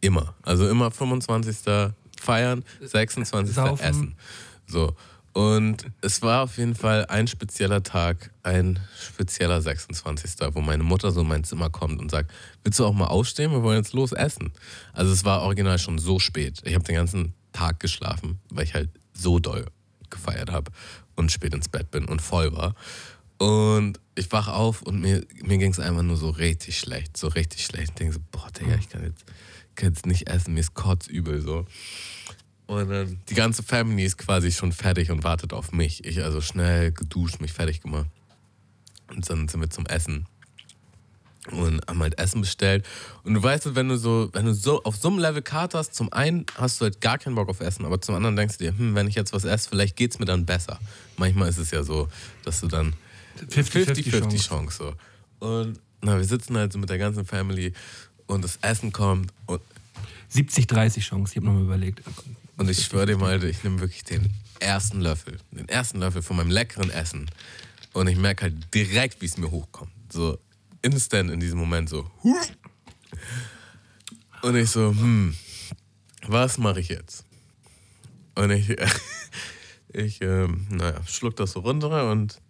Immer. 0.00 0.34
Also 0.42 0.68
immer 0.68 0.90
25. 0.90 1.56
feiern, 2.20 2.64
26. 2.80 3.54
Saufen. 3.54 3.84
essen. 3.84 4.16
So. 4.66 4.94
Und 5.32 5.86
es 6.00 6.22
war 6.22 6.44
auf 6.44 6.58
jeden 6.58 6.76
Fall 6.76 7.06
ein 7.06 7.26
spezieller 7.26 7.82
Tag, 7.82 8.30
ein 8.44 8.78
spezieller 9.00 9.60
26. 9.60 10.36
wo 10.52 10.60
meine 10.60 10.84
Mutter 10.84 11.10
so 11.10 11.22
in 11.22 11.28
mein 11.28 11.42
Zimmer 11.42 11.70
kommt 11.70 12.00
und 12.00 12.08
sagt, 12.08 12.30
willst 12.62 12.78
du 12.78 12.86
auch 12.86 12.94
mal 12.94 13.08
aufstehen? 13.08 13.50
Wir 13.50 13.64
wollen 13.64 13.78
jetzt 13.78 13.94
los 13.94 14.12
essen. 14.12 14.52
Also 14.92 15.12
es 15.12 15.24
war 15.24 15.42
original 15.42 15.80
schon 15.80 15.98
so 15.98 16.20
spät. 16.20 16.62
Ich 16.64 16.74
habe 16.74 16.84
den 16.84 16.94
ganzen 16.94 17.34
Tag 17.54 17.80
geschlafen, 17.80 18.38
weil 18.50 18.64
ich 18.64 18.74
halt 18.74 18.90
so 19.14 19.38
doll 19.38 19.64
gefeiert 20.10 20.50
habe 20.50 20.70
und 21.16 21.32
spät 21.32 21.54
ins 21.54 21.68
Bett 21.68 21.90
bin 21.90 22.04
und 22.04 22.20
voll 22.20 22.52
war. 22.52 22.74
Und 23.38 23.98
ich 24.14 24.30
wach 24.30 24.48
auf 24.48 24.82
und 24.82 25.00
mir, 25.00 25.26
mir 25.42 25.58
ging 25.58 25.70
es 25.70 25.80
einfach 25.80 26.02
nur 26.02 26.16
so 26.16 26.30
richtig 26.30 26.78
schlecht, 26.78 27.16
so 27.16 27.28
richtig 27.28 27.64
schlecht. 27.64 27.90
Ich 27.90 27.94
denke 27.94 28.14
so, 28.14 28.20
boah, 28.30 28.50
Digga, 28.50 28.76
ich 28.76 28.88
kann 28.88 29.02
jetzt, 29.02 29.24
kann 29.74 29.88
jetzt 29.88 30.06
nicht 30.06 30.28
essen, 30.28 30.54
mir 30.54 30.60
ist 30.60 30.74
kotzübel 30.74 31.40
so. 31.40 31.66
Und 32.66 32.88
dann 32.88 33.20
die 33.28 33.34
ganze 33.34 33.62
Family 33.62 34.04
ist 34.04 34.16
quasi 34.18 34.50
schon 34.50 34.72
fertig 34.72 35.10
und 35.10 35.24
wartet 35.24 35.52
auf 35.52 35.72
mich. 35.72 36.04
Ich 36.04 36.22
also 36.22 36.40
schnell 36.40 36.92
geduscht, 36.92 37.40
mich 37.40 37.52
fertig 37.52 37.80
gemacht. 37.80 38.08
Und 39.08 39.28
dann 39.28 39.48
sind 39.48 39.60
wir 39.60 39.70
zum 39.70 39.86
Essen. 39.86 40.26
Und 41.50 41.86
haben 41.86 42.00
halt 42.00 42.18
Essen 42.18 42.40
bestellt. 42.40 42.86
Und 43.22 43.34
du 43.34 43.42
weißt, 43.42 43.74
wenn 43.74 43.88
du 43.88 43.98
so, 43.98 44.30
wenn 44.32 44.46
du 44.46 44.54
so 44.54 44.82
auf 44.84 44.96
so 44.96 45.08
einem 45.08 45.18
Level 45.18 45.42
katerst, 45.42 45.94
zum 45.94 46.10
einen 46.12 46.46
hast 46.56 46.80
du 46.80 46.84
halt 46.84 47.02
gar 47.02 47.18
keinen 47.18 47.34
Bock 47.34 47.50
auf 47.50 47.60
Essen, 47.60 47.84
aber 47.84 48.00
zum 48.00 48.14
anderen 48.14 48.34
denkst 48.34 48.56
du 48.56 48.64
dir, 48.64 48.78
hm, 48.78 48.94
wenn 48.94 49.08
ich 49.08 49.14
jetzt 49.14 49.34
was 49.34 49.44
esse, 49.44 49.68
vielleicht 49.68 49.96
geht's 49.96 50.18
mir 50.18 50.24
dann 50.24 50.46
besser. 50.46 50.78
Manchmal 51.18 51.50
ist 51.50 51.58
es 51.58 51.70
ja 51.70 51.82
so, 51.82 52.08
dass 52.44 52.60
du 52.60 52.68
dann 52.68 52.94
50-50 53.50 54.04
50-50 54.04 54.42
Chance 54.42 54.76
so. 54.78 55.46
Und 55.46 55.80
na, 56.00 56.16
wir 56.16 56.24
sitzen 56.24 56.56
halt 56.56 56.72
so 56.72 56.78
mit 56.78 56.88
der 56.88 56.98
ganzen 56.98 57.26
Family 57.26 57.72
und 58.26 58.42
das 58.42 58.58
Essen 58.62 58.92
kommt 58.92 59.30
und 59.46 59.60
70-30 60.34 61.00
Chance, 61.00 61.32
ich 61.32 61.36
habe 61.36 61.46
nochmal 61.46 61.64
überlegt. 61.64 62.02
Und 62.56 62.70
ich 62.70 62.84
schwöre 62.84 63.06
dir 63.06 63.16
mal, 63.16 63.42
ich 63.44 63.62
nehme 63.64 63.80
wirklich 63.80 64.04
den 64.04 64.30
ersten 64.60 65.00
Löffel, 65.00 65.38
den 65.50 65.68
ersten 65.68 65.98
Löffel 65.98 66.22
von 66.22 66.36
meinem 66.36 66.50
leckeren 66.50 66.90
Essen. 66.90 67.30
Und 67.92 68.08
ich 68.08 68.16
merke 68.16 68.44
halt 68.44 68.74
direkt, 68.74 69.20
wie 69.20 69.26
es 69.26 69.36
mir 69.36 69.50
hochkommt. 69.50 69.92
So 70.10 70.38
instant 70.84 71.30
in 71.30 71.40
diesem 71.40 71.58
Moment 71.58 71.88
so. 71.88 72.10
Und 74.42 74.56
ich 74.56 74.70
so, 74.70 74.90
hm, 74.90 75.34
was 76.26 76.58
mache 76.58 76.80
ich 76.80 76.88
jetzt? 76.88 77.24
Und 78.34 78.50
ich, 78.50 78.76
ich 79.92 80.20
ähm, 80.20 80.66
naja, 80.70 81.00
schluck 81.06 81.36
das 81.36 81.52
so 81.52 81.60
runter 81.60 82.10
und 82.10 82.40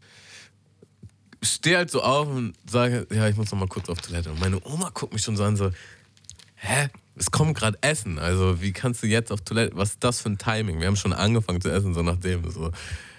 stehe 1.42 1.77
halt 1.77 1.90
so 1.90 2.03
auf 2.03 2.27
und 2.29 2.55
sage, 2.68 3.07
ja, 3.12 3.29
ich 3.29 3.37
muss 3.37 3.51
noch 3.53 3.59
mal 3.59 3.68
kurz 3.68 3.88
auf 3.88 4.01
Toilette. 4.01 4.33
Und 4.33 4.40
meine 4.40 4.64
Oma 4.64 4.90
guckt 4.92 5.12
mich 5.12 5.23
schon 5.23 5.37
so 5.37 5.44
an, 5.44 5.57
so, 5.57 5.70
hä? 6.57 6.88
Es 7.16 7.31
kommt 7.31 7.57
gerade 7.57 7.79
Essen. 7.81 8.18
Also, 8.18 8.61
wie 8.61 8.73
kannst 8.73 9.03
du 9.05 9.07
jetzt 9.07 9.31
auf 9.31 9.42
Toilette? 9.42 9.77
Was 9.77 9.90
ist 9.90 10.03
das 10.03 10.20
für 10.20 10.31
ein 10.31 10.38
Timing? 10.38 10.81
Wir 10.81 10.88
haben 10.88 10.97
schon 10.97 11.12
angefangen 11.12 11.61
zu 11.61 11.70
essen, 11.70 11.94
so 11.94 12.03
nachdem. 12.03 12.51
So. 12.51 12.73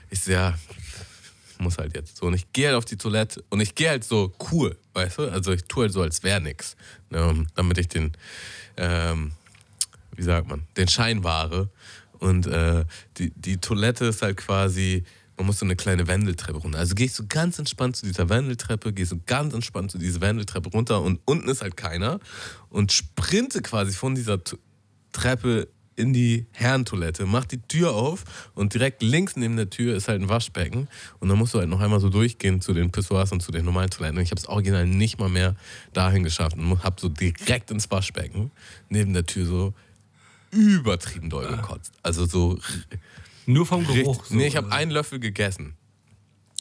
Ich 0.10 0.22
so, 0.22 0.32
ja, 0.32 0.56
muss 1.60 1.78
halt 1.78 1.96
jetzt. 1.96 2.18
So, 2.18 2.28
und 2.28 2.34
ich 2.34 2.52
gehe 2.54 2.68
halt 2.68 2.78
auf 2.78 2.86
die 2.86 2.98
Toilette 2.98 3.44
und 3.50 3.60
ich 3.60 3.76
gehe 3.76 3.90
halt 3.90 4.04
so 4.04 4.34
cool, 4.52 4.78
weißt 4.94 5.20
du? 5.20 5.32
Also, 5.32 5.52
ich 5.52 5.64
tue 5.66 5.84
halt 5.84 5.94
so, 5.94 6.02
als 6.02 6.24
wäre 6.24 6.42
nix. 6.42 6.76
Ne, 7.10 7.46
damit 7.56 7.78
ich 7.78 7.88
den, 7.88 8.14
ähm, 8.78 9.32
wie 10.16 10.24
sagt 10.24 10.48
man, 10.48 10.68
den 10.78 10.88
Schein 10.88 11.24
wahre. 11.24 11.70
Und 12.20 12.48
äh, 12.48 12.86
die, 13.18 13.32
die 13.36 13.58
Toilette 13.58 14.06
ist 14.06 14.22
halt 14.22 14.38
quasi, 14.38 15.04
man 15.38 15.48
muss 15.48 15.60
so 15.60 15.66
eine 15.66 15.76
kleine 15.76 16.08
Wendeltreppe 16.08 16.60
runter. 16.60 16.80
Also 16.80 16.96
gehe 16.96 17.06
ich 17.08 17.14
so 17.14 17.26
ganz 17.28 17.60
entspannt 17.60 17.96
zu 17.96 18.06
dieser 18.06 18.30
Wendeltreppe, 18.30 18.94
gehe 18.94 19.06
so 19.06 19.18
ganz 19.26 19.54
entspannt 19.54 19.92
zu 19.92 19.98
dieser 19.98 20.22
Wendeltreppe 20.22 20.70
runter 20.70 21.02
und 21.02 21.20
unten 21.26 21.50
ist 21.50 21.62
halt 21.62 21.78
keiner 21.78 22.20
und 22.70 22.92
sprinte 22.92 23.62
quasi 23.62 23.94
von 23.94 24.16
dieser 24.16 24.44
T 24.44 24.58
Treppe 25.12 25.70
in 25.96 26.14
die 26.14 26.46
Herrentoilette, 26.52 27.26
mach 27.26 27.46
die 27.46 27.60
Tür 27.60 27.94
auf 27.94 28.24
und 28.54 28.74
direkt 28.74 29.02
links 29.02 29.36
neben 29.36 29.56
der 29.56 29.70
Tür 29.70 29.96
ist 29.96 30.08
halt 30.08 30.22
ein 30.22 30.30
Waschbecken 30.30 30.88
und 31.20 31.30
dann 31.30 31.38
musst 31.38 31.54
du 31.54 31.60
halt 31.60 31.70
noch 31.70 31.80
einmal 31.80 32.00
so 32.00 32.10
durchgehen 32.10 32.62
zu 32.62 32.74
den 32.74 32.92
Pissoirs 32.92 33.32
und 33.32 33.42
zu 33.42 33.52
den 33.52 33.66
normalen 33.66 33.90
Toiletten. 33.90 34.18
Und 34.18 34.24
ich 34.24 34.32
habe 34.32 34.40
es 34.40 34.48
original 34.48 34.86
nicht 34.86 35.20
mal 35.20 35.30
mehr 35.30 35.56
dahin 35.94 36.24
geschafft 36.24 36.58
und 36.58 36.84
hab 36.84 37.00
so 37.00 37.10
direkt 37.10 37.72
ins 37.72 37.90
Waschbecken 37.90 38.52
neben 38.90 39.14
der 39.14 39.26
Tür 39.26 39.46
so 39.46 39.74
übertrieben 40.52 41.30
doll 41.30 41.48
gekotzt. 41.48 41.94
Also 42.04 42.26
so 42.26 42.60
Nur 43.46 43.66
vom 43.66 43.86
richtig. 43.86 44.04
Geruch. 44.04 44.26
so, 44.26 44.36
nee, 44.36 44.48
ich 44.48 44.58
habe 44.58 44.72
einen 44.72 44.92
Löffel 44.92 45.20
gegessen. 45.20 45.76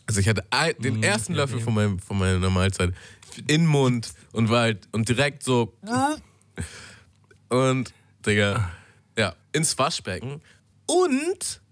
Also 0.07 0.21
ich 0.21 0.29
hatte 0.29 0.45
ein, 0.51 0.75
den 0.79 1.03
ersten 1.03 1.33
ja, 1.33 1.41
Löffel 1.41 1.59
ja. 1.59 1.65
von, 1.65 1.75
meinem, 1.75 1.99
von 1.99 2.19
meiner 2.19 2.51
Mahlzeit 2.51 2.93
in 3.39 3.47
den 3.47 3.67
Mund 3.67 4.13
und 4.33 4.49
war 4.49 4.63
halt 4.63 4.89
und 4.93 5.09
direkt 5.09 5.43
so 5.43 5.75
und 7.49 7.93
Digga, 8.27 8.71
ins 9.55 9.79
Waschbecken 9.79 10.43
und 10.87 11.63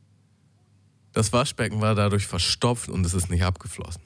das 1.12 1.32
Waschbecken 1.32 1.80
war 1.82 1.94
dadurch 1.94 2.26
verstopft 2.26 2.88
und 2.88 3.04
es 3.04 3.12
ist 3.12 3.28
nicht 3.30 3.42
abgeflossen. 3.42 4.00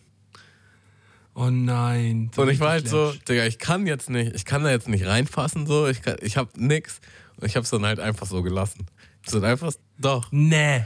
Oh 1.35 1.51
nein. 1.51 2.31
Und 2.35 2.49
ich 2.49 2.59
war 2.61 2.71
halt 2.71 2.89
so. 2.89 3.13
Digga, 3.29 3.45
ich 3.45 3.59
kann 3.59 3.87
jetzt 3.87 4.09
nicht, 4.11 4.35
ich 4.35 4.45
kann 4.47 4.65
da 4.65 4.71
jetzt 4.71 4.89
nicht 4.89 5.05
reinfassen, 5.07 5.67
so, 5.67 5.87
ich, 5.87 6.01
kann, 6.03 6.17
ich 6.23 6.37
hab 6.37 6.57
nix. 6.57 7.01
Und 7.37 7.47
ich 7.47 7.57
hab's 7.57 7.69
dann 7.71 7.85
halt 7.85 8.01
einfach 8.01 8.27
so 8.27 8.43
gelassen. 8.43 8.87
So 9.27 9.43
einfach, 9.43 9.73
doch. 9.99 10.29
Nee. 10.31 10.85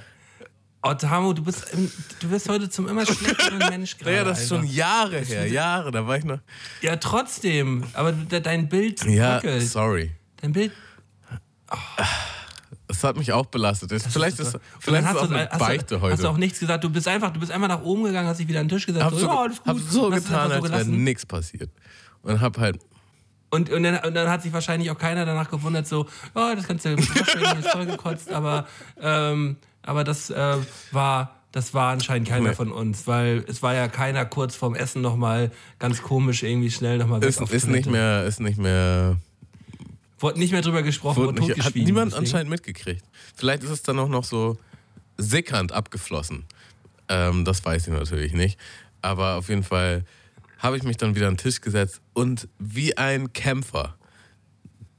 Oh, 0.83 0.94
Tamo, 0.94 1.35
du 1.35 1.44
bist, 1.44 1.72
im- 1.72 1.92
du 2.20 2.31
wirst 2.31 2.48
heute 2.48 2.68
zum 2.68 2.88
immer 2.88 3.07
schlechteren 3.07 3.59
Mensch 3.70 3.96
gerade. 3.98 4.16
Ja, 4.16 4.24
das 4.24 4.42
ist 4.42 4.48
schon. 4.48 4.64
Jahre 4.66 5.20
her, 5.20 5.46
Jahre, 5.46 5.92
da 5.92 6.07
war 6.07 6.16
ich 6.16 6.24
noch. 6.24 6.40
Ja, 6.83 6.96
trotzdem. 6.96 7.85
Aber 7.92 8.12
de- 8.12 8.40
dein 8.40 8.68
Bild 8.68 9.05
Ja, 9.05 9.38
bröckelt. 9.38 9.68
sorry. 9.68 10.11
Dein 10.40 10.53
Bild. 10.53 10.72
Das 12.90 13.05
hat 13.05 13.16
mich 13.16 13.33
auch 13.33 13.46
belastet. 13.46 13.92
Das 13.92 14.05
vielleicht 14.07 14.38
ist, 14.40 14.55
Und 14.57 14.61
vielleicht 14.81 15.09
ist 15.09 15.16
auch 15.16 15.26
du- 15.29 15.35
eine 15.35 15.48
hast 15.48 15.59
Beichte 15.59 15.94
du, 15.94 16.00
heute. 16.00 16.14
Hast 16.14 16.24
du 16.24 16.29
auch 16.29 16.37
nichts 16.37 16.59
gesagt. 16.59 16.83
Du 16.83 16.90
bist 16.90 17.07
einfach, 17.07 17.31
du 17.31 17.38
bist 17.38 17.53
einfach 17.53 17.68
nach 17.68 17.83
oben 17.83 18.05
gegangen, 18.05 18.26
hast 18.29 18.38
dich 18.40 18.48
wieder 18.48 18.61
an 18.61 18.66
den 18.66 18.76
Tisch 18.76 18.87
gesetzt. 18.87 19.05
hab 19.05 19.14
so, 19.14 19.26
ja, 19.26 19.38
alles 19.40 19.59
gut. 19.59 19.66
hab 19.66 19.79
so 19.79 20.11
getan, 20.11 20.48
so 20.50 20.55
als 20.57 20.70
wäre 20.72 20.85
nichts 20.87 21.24
passiert. 21.24 21.70
Und 22.22 22.40
hab 22.40 22.59
halt, 22.59 22.81
Und, 23.50 23.70
und, 23.70 23.83
dann, 23.85 23.98
und 24.05 24.14
dann 24.14 24.29
hat 24.29 24.42
sich 24.42 24.53
wahrscheinlich 24.53 24.90
auch 24.90 24.98
keiner 24.98 25.24
danach 25.24 25.50
gewundert, 25.50 25.87
so, 25.87 26.07
oh, 26.35 26.53
das 26.57 26.66
ganze 26.68 26.90
ist 26.94 27.68
vollgekotzt, 27.72 28.31
aber, 28.33 28.66
ähm, 29.00 29.57
aber 29.83 30.05
das 30.05 30.31
äh, 30.31 30.57
war. 30.92 31.37
Das 31.53 31.74
war 31.74 31.90
anscheinend 31.90 32.29
keiner 32.29 32.50
Nee. 32.50 32.55
von 32.55 32.70
uns, 32.70 33.09
weil 33.09 33.44
es 33.48 33.61
war 33.61 33.74
ja 33.74 33.88
keiner 33.88 34.24
kurz 34.24 34.55
vorm 34.55 34.76
Essen 34.76 35.03
nochmal 35.03 35.50
ganz 35.81 36.00
komisch 36.00 36.44
irgendwie 36.44 36.70
schnell 36.70 36.98
nochmal 36.98 37.20
weg 37.20 37.29
ist, 37.29 37.40
ist 37.40 37.66
nicht 37.66 37.90
mehr, 37.90 38.22
ist 38.24 38.38
nicht 38.38 38.57
mehr, 38.57 39.16
Wurde 40.20 40.38
nicht 40.38 40.52
mehr 40.52 40.62
drüber 40.62 40.83
gesprochen, 40.83 41.16
wurde 41.16 41.40
nicht, 41.40 41.64
hat 41.64 41.74
niemand 41.74 42.12
deswegen. 42.12 42.26
anscheinend 42.26 42.50
mitgekriegt. 42.50 43.04
Vielleicht 43.35 43.64
ist 43.64 43.70
es 43.70 43.83
dann 43.83 43.98
auch 43.98 44.09
noch 44.09 44.24
so 44.24 44.59
sickernd 45.16 45.72
abgeflossen. 45.72 46.44
Ähm, 47.09 47.44
das 47.44 47.64
weiß 47.64 47.87
ich 47.87 47.92
natürlich 47.92 48.33
nicht. 48.35 48.59
Aber 49.02 49.37
auf 49.37 49.48
jeden 49.48 49.64
Fall 49.64 50.04
habe 50.59 50.76
ich 50.76 50.83
mich 50.83 50.98
dann 50.98 51.14
wieder 51.14 51.26
an 51.26 51.35
den 51.35 51.38
Tisch 51.38 51.61
gesetzt 51.62 52.02
und 52.12 52.48
wie 52.59 52.96
ein 52.96 53.33
Kämpfer 53.33 53.96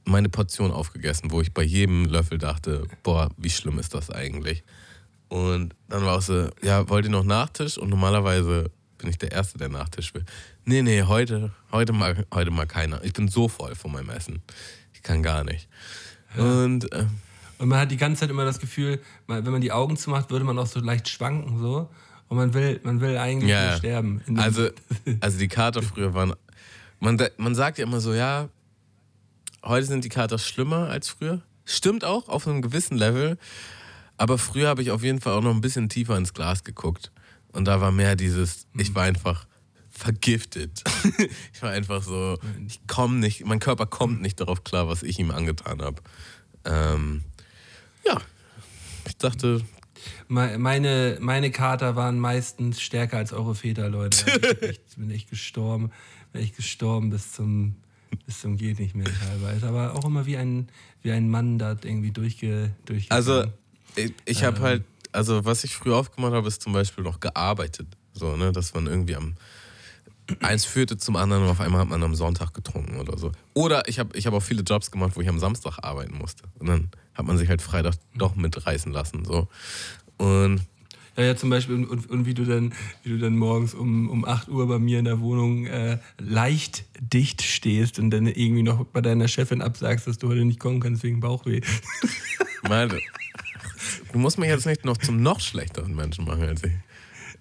meine 0.04 0.28
Portion 0.28 0.72
aufgegessen, 0.72 1.30
wo 1.30 1.40
ich 1.40 1.54
bei 1.54 1.62
jedem 1.62 2.06
Löffel 2.06 2.38
dachte, 2.38 2.86
boah, 3.04 3.30
wie 3.36 3.50
schlimm 3.50 3.78
ist 3.78 3.94
das 3.94 4.10
eigentlich? 4.10 4.64
Und 5.28 5.74
dann 5.88 6.04
war 6.04 6.18
es 6.18 6.26
so, 6.26 6.48
ja, 6.62 6.88
wollt 6.88 7.04
ihr 7.04 7.10
noch 7.10 7.24
Nachtisch? 7.24 7.78
Und 7.78 7.88
normalerweise 7.88 8.70
bin 8.98 9.08
ich 9.08 9.18
der 9.18 9.32
Erste, 9.32 9.58
der 9.58 9.68
Nachtisch 9.68 10.12
will. 10.14 10.24
Nee, 10.64 10.82
nee, 10.82 11.02
heute, 11.04 11.52
heute, 11.70 11.92
mal, 11.92 12.26
heute 12.34 12.50
mal 12.50 12.66
keiner. 12.66 13.02
Ich 13.04 13.12
bin 13.12 13.28
so 13.28 13.48
voll 13.48 13.74
von 13.74 13.92
meinem 13.92 14.10
Essen. 14.10 14.42
Ich 15.02 15.08
kann 15.08 15.24
gar 15.24 15.42
nicht. 15.42 15.68
Und, 16.36 16.92
äh, 16.92 17.06
und 17.58 17.68
man 17.68 17.80
hat 17.80 17.90
die 17.90 17.96
ganze 17.96 18.20
Zeit 18.20 18.30
immer 18.30 18.44
das 18.44 18.60
Gefühl, 18.60 19.00
wenn 19.26 19.42
man 19.44 19.60
die 19.60 19.72
Augen 19.72 19.96
zumacht, 19.96 20.30
würde 20.30 20.44
man 20.44 20.56
auch 20.60 20.66
so 20.68 20.78
leicht 20.78 21.08
schwanken 21.08 21.58
so. 21.58 21.90
Und 22.28 22.36
man 22.36 22.54
will, 22.54 22.78
man 22.84 23.00
will 23.00 23.18
eigentlich 23.18 23.50
ja, 23.50 23.70
nur 23.70 23.76
sterben. 23.78 24.22
Also, 24.36 24.68
also 25.20 25.38
die 25.40 25.48
Kater 25.48 25.82
früher 25.82 26.14
waren. 26.14 26.34
Man, 27.00 27.18
man 27.36 27.56
sagt 27.56 27.78
ja 27.78 27.84
immer 27.84 28.00
so, 28.00 28.14
ja, 28.14 28.48
heute 29.64 29.86
sind 29.86 30.04
die 30.04 30.08
Kater 30.08 30.38
schlimmer 30.38 30.88
als 30.88 31.08
früher. 31.08 31.42
Stimmt 31.64 32.04
auch 32.04 32.28
auf 32.28 32.46
einem 32.46 32.62
gewissen 32.62 32.96
Level. 32.96 33.38
Aber 34.18 34.38
früher 34.38 34.68
habe 34.68 34.82
ich 34.82 34.92
auf 34.92 35.02
jeden 35.02 35.20
Fall 35.20 35.32
auch 35.32 35.42
noch 35.42 35.52
ein 35.52 35.60
bisschen 35.60 35.88
tiefer 35.88 36.16
ins 36.16 36.32
Glas 36.32 36.62
geguckt. 36.62 37.10
Und 37.50 37.64
da 37.64 37.80
war 37.80 37.90
mehr 37.90 38.14
dieses, 38.14 38.68
ich 38.78 38.90
mhm. 38.90 38.94
war 38.94 39.02
einfach 39.02 39.46
vergiftet. 40.02 40.82
ich 41.54 41.62
war 41.62 41.70
einfach 41.70 42.02
so, 42.02 42.38
ich 42.66 42.84
komme 42.88 43.18
nicht, 43.18 43.46
mein 43.46 43.60
Körper 43.60 43.86
kommt 43.86 44.20
nicht 44.20 44.40
darauf 44.40 44.64
klar, 44.64 44.88
was 44.88 45.02
ich 45.02 45.18
ihm 45.18 45.30
angetan 45.30 45.80
habe. 45.80 46.02
Ähm, 46.64 47.22
ja, 48.04 48.20
ich 49.06 49.16
dachte, 49.16 49.62
meine, 50.28 51.18
meine 51.20 51.50
Kater 51.52 51.94
waren 51.94 52.18
meistens 52.18 52.80
stärker 52.80 53.18
als 53.18 53.32
eure 53.32 53.54
Väter, 53.54 53.88
Leute. 53.88 54.24
Also 54.26 54.48
ich 54.48 54.58
bin 54.58 54.68
echt, 54.70 54.96
bin 54.96 55.10
echt 55.10 55.30
gestorben. 55.30 55.92
Bin 56.32 56.42
echt 56.42 56.56
gestorben 56.56 57.10
bis 57.10 57.32
zum, 57.32 57.76
bis 58.26 58.40
zum 58.40 58.56
geht 58.56 58.80
nicht 58.80 58.96
mehr 58.96 59.06
teilweise. 59.06 59.68
Aber 59.68 59.94
auch 59.94 60.04
immer 60.04 60.26
wie 60.26 60.36
ein, 60.36 60.68
wie 61.02 61.12
ein 61.12 61.30
Mann 61.30 61.58
da 61.58 61.76
irgendwie 61.82 62.10
durchge, 62.10 62.72
durchgegangen. 62.86 63.10
Also 63.10 63.44
ich, 63.94 64.12
ich 64.24 64.42
habe 64.42 64.56
ähm, 64.56 64.62
halt, 64.62 64.84
also 65.12 65.44
was 65.44 65.62
ich 65.62 65.76
früher 65.76 65.96
aufgemacht 65.96 66.32
habe, 66.32 66.48
ist 66.48 66.62
zum 66.62 66.72
Beispiel 66.72 67.04
noch 67.04 67.20
gearbeitet. 67.20 67.86
So, 68.14 68.36
ne, 68.36 68.50
dass 68.50 68.74
man 68.74 68.86
irgendwie 68.86 69.14
am 69.14 69.36
eins 70.40 70.64
führte 70.64 70.96
zum 70.96 71.16
anderen 71.16 71.44
und 71.44 71.50
auf 71.50 71.60
einmal 71.60 71.80
hat 71.80 71.88
man 71.88 72.02
am 72.02 72.14
Sonntag 72.14 72.54
getrunken 72.54 72.98
oder 72.98 73.18
so. 73.18 73.32
Oder 73.54 73.88
ich 73.88 73.98
habe 73.98 74.16
ich 74.16 74.26
hab 74.26 74.34
auch 74.34 74.42
viele 74.42 74.62
Jobs 74.62 74.90
gemacht, 74.90 75.12
wo 75.14 75.20
ich 75.20 75.28
am 75.28 75.38
Samstag 75.38 75.78
arbeiten 75.82 76.16
musste. 76.18 76.44
Und 76.58 76.68
dann 76.68 76.90
hat 77.14 77.26
man 77.26 77.38
sich 77.38 77.48
halt 77.48 77.62
Freitag 77.62 77.94
doch 78.14 78.34
mitreißen 78.34 78.92
lassen. 78.92 79.24
So. 79.24 79.48
Und 80.16 80.62
ja, 81.16 81.24
ja, 81.24 81.36
zum 81.36 81.50
Beispiel, 81.50 81.74
und, 81.84 82.08
und, 82.08 82.24
wie, 82.24 82.32
du 82.32 82.44
dann, 82.44 82.72
wie 83.02 83.10
du 83.10 83.18
dann 83.18 83.36
morgens 83.36 83.74
um, 83.74 84.08
um 84.08 84.24
8 84.24 84.48
Uhr 84.48 84.66
bei 84.66 84.78
mir 84.78 84.98
in 84.98 85.04
der 85.04 85.20
Wohnung 85.20 85.66
äh, 85.66 85.98
leicht 86.18 86.86
dicht 87.00 87.42
stehst 87.42 87.98
und 87.98 88.10
dann 88.10 88.26
irgendwie 88.26 88.62
noch 88.62 88.84
bei 88.86 89.02
deiner 89.02 89.28
Chefin 89.28 89.60
absagst, 89.60 90.06
dass 90.06 90.16
du 90.16 90.28
heute 90.28 90.46
nicht 90.46 90.58
kommen 90.58 90.80
kannst 90.80 91.02
wegen 91.02 91.20
Bauchweh. 91.20 91.60
Meine, 92.66 92.98
du 94.12 94.18
musst 94.18 94.38
mich 94.38 94.48
jetzt 94.48 94.64
nicht 94.64 94.86
noch 94.86 94.96
zum 94.96 95.22
noch 95.22 95.40
schlechteren 95.40 95.94
Menschen 95.94 96.24
machen 96.24 96.44
als 96.44 96.64
ich. 96.64 96.72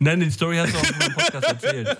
Nein, 0.03 0.19
die 0.19 0.31
Story 0.31 0.57
hast 0.57 0.73
du 0.73 0.79
auch 0.79 0.83
in 0.83 0.97
meinem 0.97 1.13
Podcast 1.13 1.47
erzählt. 1.47 1.97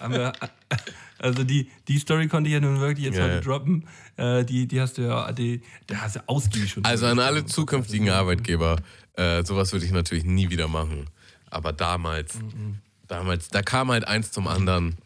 also 1.20 1.44
die, 1.44 1.70
die 1.88 2.00
Story 2.00 2.28
konnte 2.28 2.48
ich 2.48 2.56
ja 2.56 2.60
nun 2.60 2.80
wirklich 2.80 3.06
jetzt 3.06 3.18
ja, 3.18 3.26
heute 3.26 3.36
ja. 3.36 3.42
droppen. 3.42 3.88
Äh, 4.18 4.44
die, 4.44 4.68
die 4.68 4.82
hast 4.82 4.98
du 4.98 5.04
ja, 5.04 5.32
die, 5.32 5.62
die 5.88 5.96
hast 5.96 6.16
du 6.16 6.28
ausgiebig 6.28 6.72
schon. 6.72 6.84
Also 6.84 7.06
an 7.06 7.20
alle 7.20 7.46
zukünftigen 7.46 8.10
Arbeitgeber, 8.10 8.78
äh, 9.14 9.44
sowas 9.44 9.72
würde 9.72 9.86
ich 9.86 9.92
natürlich 9.92 10.24
nie 10.24 10.50
wieder 10.50 10.68
machen. 10.68 11.12
Aber 11.52 11.74
damals, 11.74 12.40
mhm. 12.40 12.80
damals, 13.08 13.50
da 13.50 13.62
kam 13.62 13.92
halt 13.92 14.08
eins 14.08 14.32
zum 14.32 14.48
anderen. 14.48 14.98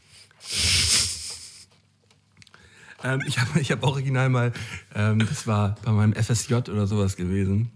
Ähm, 3.04 3.22
ich 3.28 3.38
habe 3.40 3.60
ich 3.60 3.72
hab 3.74 3.84
original 3.84 4.30
mal, 4.30 4.54
ähm, 4.96 5.20
das 5.20 5.46
war 5.48 5.76
bei 5.84 5.92
meinem 5.92 6.14
FSJ 6.14 6.54
oder 6.54 6.88
sowas 6.88 7.18
gewesen. 7.18 7.72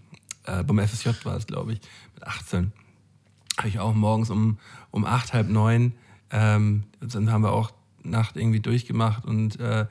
Äh, 0.46 0.64
beim 0.64 0.78
FSJ 0.78 1.10
war 1.24 1.36
es, 1.36 1.46
glaube 1.46 1.74
ich, 1.74 1.80
mit 2.14 2.26
18 2.26 2.72
habe 3.60 3.68
ich 3.68 3.78
auch 3.78 3.94
morgens 3.94 4.30
um, 4.30 4.58
um 4.90 5.04
acht, 5.04 5.32
halb 5.32 5.48
neun, 5.48 5.92
ähm, 6.30 6.84
dann 7.00 7.30
haben 7.30 7.42
wir 7.42 7.52
auch 7.52 7.72
Nacht 8.02 8.36
irgendwie 8.36 8.60
durchgemacht 8.60 9.24
und 9.24 9.60
äh, 9.60 9.86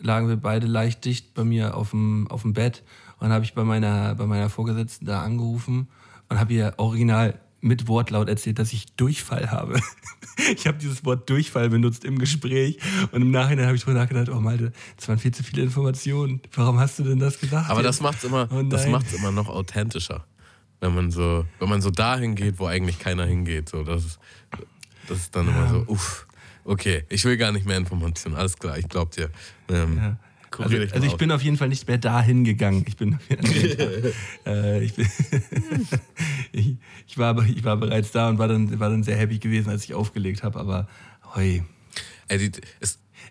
lagen 0.00 0.28
wir 0.28 0.36
beide 0.36 0.66
leicht 0.66 1.04
dicht 1.04 1.34
bei 1.34 1.44
mir 1.44 1.76
auf 1.76 1.90
dem, 1.90 2.28
auf 2.28 2.42
dem 2.42 2.52
Bett. 2.52 2.82
Und 3.18 3.26
dann 3.26 3.32
habe 3.32 3.44
ich 3.44 3.54
bei 3.54 3.64
meiner, 3.64 4.14
bei 4.14 4.26
meiner 4.26 4.48
Vorgesetzten 4.48 5.06
da 5.06 5.22
angerufen 5.22 5.88
und 6.28 6.38
habe 6.38 6.52
ihr 6.52 6.74
original 6.76 7.38
mit 7.60 7.88
Wortlaut 7.88 8.28
erzählt, 8.28 8.58
dass 8.58 8.72
ich 8.72 8.94
Durchfall 8.96 9.50
habe. 9.50 9.80
ich 10.56 10.66
habe 10.66 10.78
dieses 10.78 11.04
Wort 11.04 11.28
Durchfall 11.28 11.68
benutzt 11.68 12.04
im 12.04 12.18
Gespräch 12.18 12.78
und 13.12 13.20
im 13.20 13.30
Nachhinein 13.30 13.66
habe 13.66 13.76
ich 13.76 13.84
drüber 13.84 13.98
nachgedacht, 13.98 14.30
oh 14.30 14.40
Malte, 14.40 14.72
das 14.96 15.08
waren 15.08 15.18
viel 15.18 15.34
zu 15.34 15.42
viele 15.42 15.62
Informationen. 15.62 16.40
Warum 16.54 16.78
hast 16.78 16.98
du 16.98 17.02
denn 17.02 17.18
das 17.18 17.38
gesagt? 17.38 17.68
Aber 17.68 17.82
das 17.82 18.00
macht 18.00 18.18
es 18.18 18.24
immer, 18.24 18.48
oh 18.50 18.60
immer 18.60 19.32
noch 19.32 19.48
authentischer 19.48 20.24
wenn 20.80 20.94
man 20.94 21.10
so, 21.10 21.46
wenn 21.58 21.68
man 21.68 21.80
so 21.80 21.90
dahin 21.90 22.34
geht, 22.34 22.58
wo 22.58 22.66
eigentlich 22.66 22.98
keiner 22.98 23.26
hingeht. 23.26 23.68
So, 23.68 23.84
das, 23.84 24.04
ist, 24.04 24.18
das 25.08 25.18
ist 25.18 25.36
dann 25.36 25.46
ja. 25.46 25.52
immer 25.52 25.68
so, 25.68 25.84
uff, 25.86 26.26
okay, 26.64 27.04
ich 27.08 27.24
will 27.24 27.36
gar 27.36 27.52
nicht 27.52 27.66
mehr 27.66 27.76
Informationen, 27.76 28.36
alles 28.36 28.56
klar, 28.56 28.78
ich 28.78 28.88
glaub 28.88 29.10
dir. 29.12 29.30
Ähm, 29.68 29.96
ja. 29.96 30.16
Also, 30.58 30.76
also 30.76 31.06
ich 31.06 31.16
bin 31.16 31.30
auf 31.30 31.42
jeden 31.42 31.56
Fall 31.56 31.68
nicht 31.68 31.86
mehr 31.86 31.98
dahin 31.98 32.42
gegangen. 32.42 32.84
Ich 32.86 32.96
bin, 32.96 33.18
äh, 34.46 34.82
ich, 34.82 34.94
bin 34.94 35.06
ich, 36.52 36.76
ich, 37.06 37.18
war, 37.18 37.38
ich 37.46 37.62
war 37.62 37.76
bereits 37.76 38.10
da 38.10 38.28
und 38.28 38.38
war 38.38 38.48
dann, 38.48 38.80
war 38.80 38.90
dann 38.90 39.04
sehr 39.04 39.16
happy 39.16 39.38
gewesen, 39.38 39.70
als 39.70 39.84
ich 39.84 39.94
aufgelegt 39.94 40.42
habe, 40.42 40.58
aber 40.58 40.88
hoi. 41.36 41.62
Ey, 42.26 42.50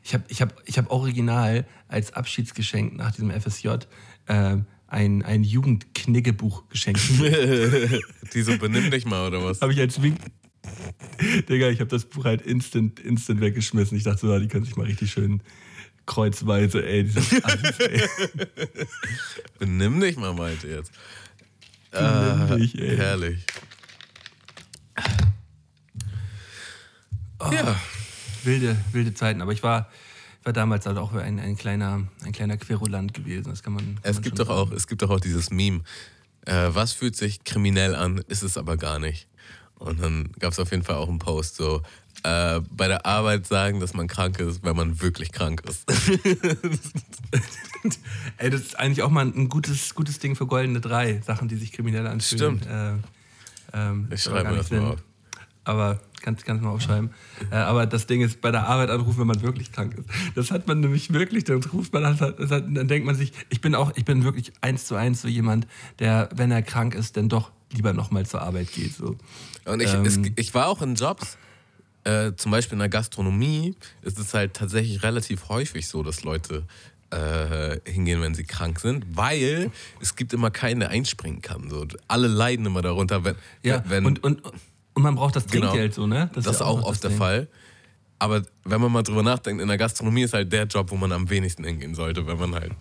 ich 0.04 0.14
habe 0.14 0.24
ich 0.30 0.42
hab, 0.42 0.54
ich 0.66 0.78
hab 0.78 0.92
original 0.92 1.66
als 1.88 2.14
Abschiedsgeschenk 2.14 2.96
nach 2.96 3.12
diesem 3.12 3.32
FSJ 3.32 3.68
äh, 4.28 4.58
ein, 4.90 5.22
ein 5.22 5.44
Jugendkniggebuch 5.44 6.68
geschenkt. 6.70 7.02
Die 8.34 8.42
so 8.42 8.58
benimm 8.58 8.92
dich 8.92 9.06
mal, 9.06 9.28
oder 9.28 9.44
was? 9.44 9.62
Habe 9.62 9.74
ich 9.74 9.80
als 9.80 10.02
Wink. 10.02 10.18
Digga, 11.48 11.70
ich 11.70 11.80
habe 11.80 11.90
das 11.90 12.06
Buch 12.06 12.26
halt 12.26 12.42
instant, 12.42 13.00
instant 13.00 13.40
weggeschmissen. 13.40 13.98
Ich 13.98 14.04
dachte 14.04 14.28
so, 14.28 14.40
die 14.40 14.48
können 14.48 14.66
sich 14.66 14.76
mal 14.76 14.86
richtig 14.86 15.12
schön 15.12 15.42
kreuzweise, 16.06 16.86
ey. 16.86 17.10
Alles, 17.44 17.80
ey. 17.80 18.02
Benimm 19.60 20.00
dich 20.00 20.18
mal, 20.18 20.34
Malte, 20.34 20.68
jetzt. 20.68 20.92
Benimm 21.92 22.08
ah, 22.10 22.56
dich, 22.56 22.80
ey. 22.80 22.98
Herrlich. 22.98 23.46
Oh, 27.40 27.52
ja. 27.52 27.80
Wilde, 28.44 28.78
wilde 28.92 29.14
Zeiten. 29.14 29.42
Aber 29.42 29.54
ich 29.54 29.64
war, 29.64 29.90
war 30.50 30.54
damals 30.54 30.88
halt 30.88 30.98
auch 30.98 31.14
ein, 31.14 31.40
ein, 31.40 31.56
kleiner, 31.56 32.02
ein 32.26 32.32
kleiner 32.32 32.58
Querulant 32.58 33.14
gewesen. 33.14 33.52
Das 33.52 33.62
kann 33.62 33.74
man. 33.74 33.86
Kann 33.86 34.00
es, 34.02 34.16
man 34.16 34.24
gibt 34.24 34.40
doch 34.40 34.50
auch, 34.50 34.72
es 34.72 34.88
gibt 34.88 35.04
doch 35.04 35.12
auch 35.12 35.20
dieses 35.20 35.52
Meme. 35.52 35.82
Äh, 36.48 36.70
was 36.70 36.94
fühlt 36.94 37.16
sich 37.16 37.44
kriminell 37.44 37.94
an, 37.94 38.24
ist 38.30 38.42
es 38.42 38.58
aber 38.58 38.76
gar 38.76 38.98
nicht. 38.98 39.28
Und 39.76 40.02
dann 40.02 40.32
gab 40.40 40.54
es 40.54 40.60
auf 40.60 40.72
jeden 40.72 40.82
Fall 40.82 40.96
auch 40.96 41.08
einen 41.08 41.20
Post 41.20 41.58
so, 41.58 41.84
äh, 42.24 42.62
bei 42.72 42.88
der 42.88 43.06
Arbeit 43.06 43.46
sagen, 43.46 43.80
dass 43.80 43.94
man 43.94 44.08
krank 44.08 44.40
ist, 44.40 44.64
wenn 44.64 44.76
man 44.76 45.00
wirklich 45.02 45.32
krank 45.32 45.62
ist. 45.70 45.86
Ey, 48.38 48.50
das 48.50 48.62
ist 48.62 48.80
eigentlich 48.80 49.04
auch 49.04 49.12
mal 49.12 49.26
ein 49.26 49.50
gutes, 49.50 49.94
gutes 49.94 50.18
Ding 50.18 50.36
für 50.36 50.48
goldene 50.48 50.82
drei 50.82 51.22
Sachen, 51.22 51.48
die 51.48 51.58
sich 51.58 51.72
kriminell 51.74 52.08
anfühlen. 52.08 52.60
Stimmt. 52.60 52.66
Äh, 52.66 52.94
ähm, 53.74 54.08
ich 54.12 54.24
schreibe 54.24 54.50
mir 54.50 54.58
das 54.58 54.72
mal 54.72 54.94
auf 54.94 55.04
aber 55.70 56.00
kannst 56.22 56.48
du 56.48 56.54
mal 56.54 56.70
aufschreiben. 56.70 57.12
Äh, 57.52 57.56
aber 57.56 57.86
das 57.86 58.08
Ding 58.08 58.22
ist, 58.22 58.42
bei 58.42 58.52
der 58.52 58.68
Arbeit 58.68 58.90
anrufen, 58.90 59.20
wenn 59.20 59.28
man 59.28 59.42
wirklich 59.42 59.72
krank 59.72 59.96
ist. 59.98 60.10
Das 60.36 60.52
hat 60.52 60.68
man 60.68 60.82
nämlich 60.82 61.14
wirklich, 61.14 61.46
dann 61.46 61.64
ruft 61.64 61.94
man, 61.94 62.20
hat, 62.20 62.40
dann 62.40 62.88
denkt 62.88 63.06
man 63.06 63.16
sich, 63.16 63.32
ich 63.50 63.62
bin 63.62 63.76
auch, 63.76 63.94
ich 63.96 64.06
bin 64.06 64.24
wirklich 64.24 64.52
eins 64.62 64.86
zu 64.86 64.96
eins 64.96 65.22
so 65.22 65.28
jemand, 65.28 65.68
der, 66.00 66.30
wenn 66.36 66.52
er 66.52 66.62
krank 66.62 66.96
ist, 66.96 67.18
dann 67.18 67.30
doch 67.30 67.52
lieber 67.72 67.94
nochmal 67.94 68.26
zur 68.26 68.42
Arbeit 68.42 68.72
geht. 68.74 68.94
So. 68.94 69.16
Und 69.66 69.82
ich, 69.82 69.94
ähm, 69.94 70.06
es, 70.06 70.20
ich 70.36 70.54
war 70.54 70.68
auch 70.68 70.82
in 70.82 70.96
Jobs, 70.96 71.38
äh, 72.04 72.34
zum 72.36 72.52
Beispiel 72.52 72.76
in 72.76 72.80
der 72.80 72.90
Gastronomie, 72.90 73.76
ist 74.02 74.20
es 74.20 74.34
halt 74.34 74.56
tatsächlich 74.56 75.04
relativ 75.04 75.50
häufig 75.50 75.88
so, 75.88 76.04
dass 76.04 76.24
Leute 76.24 76.66
äh, 77.12 77.80
hingehen, 77.90 78.22
wenn 78.22 78.34
sie 78.34 78.44
krank 78.44 78.80
sind, 78.80 79.06
weil 79.16 79.72
es 80.02 80.16
gibt 80.16 80.34
immer 80.34 80.52
keinen, 80.52 80.80
der 80.80 80.90
einspringen 80.90 81.42
kann. 81.42 81.70
So. 81.70 81.86
Alle 82.08 82.28
leiden 82.28 82.66
immer 82.66 82.82
darunter, 82.82 83.24
wenn, 83.24 83.36
ja, 83.64 83.84
wenn 83.88 84.06
und, 84.06 84.24
und, 84.24 84.42
und 84.94 85.04
man 85.04 85.16
braucht 85.16 85.36
das 85.36 85.48
genau. 85.48 85.68
Trinkgeld 85.68 85.96
genau. 85.96 86.08
so, 86.08 86.08
ne? 86.08 86.30
Das, 86.34 86.46
das 86.46 86.56
ist 86.58 86.62
auch, 86.62 86.82
auch 86.82 86.90
oft 86.90 87.04
der 87.04 87.12
Fall. 87.12 87.48
Aber 88.20 88.44
wenn 88.66 88.82
man 88.82 88.92
mal 88.92 89.04
drüber 89.04 89.24
nachdenkt, 89.24 89.62
in 89.62 89.68
der 89.68 89.78
Gastronomie 89.78 90.24
ist 90.24 90.34
halt 90.34 90.52
der 90.52 90.66
Job, 90.66 90.92
wo 90.92 90.98
man 90.98 91.12
am 91.14 91.30
wenigsten 91.30 91.64
hingehen 91.64 91.96
sollte, 91.96 92.28
wenn 92.28 92.38
man 92.38 92.54
halt, 92.54 92.74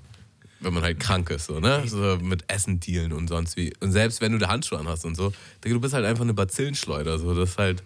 wenn 0.61 0.75
man 0.75 0.83
halt 0.83 0.99
krank 0.99 1.31
ist, 1.31 1.47
so, 1.47 1.61
ne? 1.61 1.85
So 1.87 2.19
mit 2.21 2.45
Essen 2.49 2.81
dealen 2.81 3.13
und 3.13 3.29
sonst 3.29 3.57
wie. 3.57 3.73
Und 3.79 3.93
selbst 3.93 4.21
wenn 4.21 4.33
du 4.33 4.39
da 4.39 4.49
Handschuhe 4.49 4.81
an 4.81 4.89
hast 4.89 5.05
und 5.05 5.15
so, 5.15 5.33
du 5.61 5.81
bist 5.81 5.95
halt 5.95 6.05
einfach 6.05 6.25
eine 6.25 6.35
Bazillenschleuder, 6.35 7.19
so, 7.19 7.35
das 7.35 7.51
ist 7.51 7.59
halt. 7.59 7.85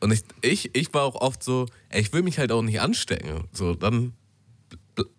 Und 0.00 0.12
ich, 0.12 0.24
ich, 0.42 0.74
ich 0.74 0.92
war 0.92 1.04
auch 1.04 1.14
oft 1.14 1.42
so, 1.42 1.66
ey, 1.88 2.02
ich 2.02 2.12
will 2.12 2.22
mich 2.22 2.38
halt 2.38 2.52
auch 2.52 2.62
nicht 2.62 2.80
anstecken. 2.80 3.44
So, 3.52 3.74
dann. 3.74 4.12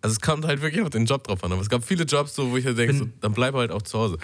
Also 0.04 0.14
es 0.14 0.22
kommt 0.22 0.46
halt 0.46 0.62
wirklich 0.62 0.84
auf 0.84 0.92
den 0.92 1.06
Job 1.06 1.24
drauf 1.24 1.44
an. 1.44 1.52
Aber 1.52 1.62
es 1.62 1.70
gab 1.70 1.84
viele 1.84 2.04
Jobs, 2.04 2.36
so, 2.36 2.52
wo 2.52 2.58
ich 2.58 2.66
halt 2.66 2.78
denke, 2.78 2.94
so, 2.94 3.10
dann 3.22 3.34
bleib 3.34 3.56
halt 3.56 3.72
auch 3.72 3.82
zu 3.82 3.98
Hause. 3.98 4.18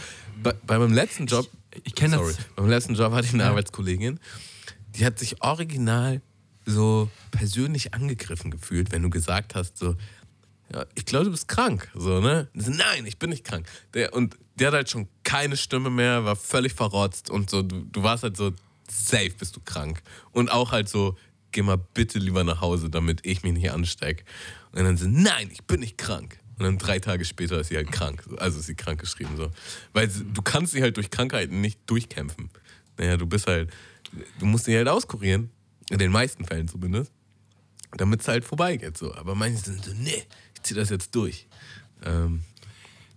Bei, 0.43 0.53
bei 0.67 0.77
meinem 0.77 0.93
letzten 0.93 1.25
Job 1.25 1.49
ich 1.83 1.95
kenne 1.95 2.17
das. 2.17 2.37
Beim 2.55 2.67
letzten 2.67 2.95
Job 2.95 3.13
hatte 3.13 3.27
ich 3.27 3.33
eine 3.33 3.43
ja. 3.43 3.49
Arbeitskollegin, 3.49 4.19
die 4.95 5.05
hat 5.05 5.19
sich 5.19 5.41
original 5.41 6.21
so 6.65 7.09
persönlich 7.31 7.93
angegriffen 7.93 8.51
gefühlt, 8.51 8.91
wenn 8.91 9.01
du 9.01 9.09
gesagt 9.09 9.55
hast, 9.55 9.77
so, 9.77 9.95
ja, 10.73 10.85
ich 10.95 11.05
glaube, 11.05 11.25
du 11.25 11.31
bist 11.31 11.47
krank. 11.47 11.89
So, 11.95 12.19
ne? 12.19 12.47
So, 12.53 12.71
Nein, 12.71 13.05
ich 13.05 13.17
bin 13.17 13.31
nicht 13.31 13.43
krank. 13.43 13.67
Der, 13.93 14.13
und 14.13 14.37
der 14.55 14.67
hat 14.67 14.73
halt 14.75 14.89
schon 14.89 15.07
keine 15.23 15.57
Stimme 15.57 15.89
mehr, 15.89 16.25
war 16.25 16.35
völlig 16.35 16.73
verrotzt 16.73 17.29
und 17.29 17.49
so, 17.49 17.63
du, 17.63 17.85
du 17.85 18.03
warst 18.03 18.23
halt 18.23 18.37
so, 18.37 18.51
safe 18.89 19.31
bist 19.31 19.55
du 19.55 19.61
krank. 19.61 20.01
Und 20.31 20.51
auch 20.51 20.71
halt 20.71 20.89
so, 20.89 21.17
geh 21.51 21.61
mal 21.61 21.77
bitte 21.77 22.19
lieber 22.19 22.43
nach 22.43 22.61
Hause, 22.61 22.89
damit 22.89 23.25
ich 23.25 23.43
mich 23.43 23.53
nicht 23.53 23.71
anstecke. 23.71 24.23
Und 24.71 24.83
dann 24.83 24.97
so, 24.97 25.07
nein, 25.07 25.49
ich 25.51 25.63
bin 25.63 25.79
nicht 25.79 25.97
krank. 25.97 26.39
Und 26.59 26.65
dann 26.65 26.77
drei 26.77 26.99
Tage 26.99 27.23
später 27.25 27.59
ist 27.59 27.69
sie 27.69 27.77
halt 27.77 27.91
krank. 27.91 28.23
Also 28.37 28.59
ist 28.59 28.65
sie 28.65 28.75
krank 28.75 28.99
geschrieben. 28.99 29.37
So. 29.37 29.49
Weil 29.93 30.09
du 30.09 30.41
kannst 30.41 30.73
sie 30.73 30.81
halt 30.81 30.97
durch 30.97 31.09
Krankheiten 31.09 31.61
nicht 31.61 31.79
durchkämpfen. 31.85 32.49
Naja, 32.97 33.15
du 33.15 33.25
bist 33.25 33.47
halt, 33.47 33.71
du 34.39 34.45
musst 34.45 34.65
sie 34.65 34.75
halt 34.75 34.89
auskurieren. 34.89 35.49
In 35.89 35.97
den 35.97 36.11
meisten 36.11 36.45
Fällen 36.45 36.67
zumindest. 36.67 37.11
Damit 37.97 38.21
es 38.21 38.27
halt 38.27 38.43
vorbeigeht. 38.45 38.97
So. 38.97 39.15
Aber 39.15 39.33
manche 39.35 39.57
sind 39.57 39.83
so, 39.83 39.93
nee, 39.93 40.23
ich 40.53 40.61
zieh 40.63 40.73
das 40.73 40.89
jetzt 40.89 41.15
durch. 41.15 41.47
Ähm, 42.03 42.41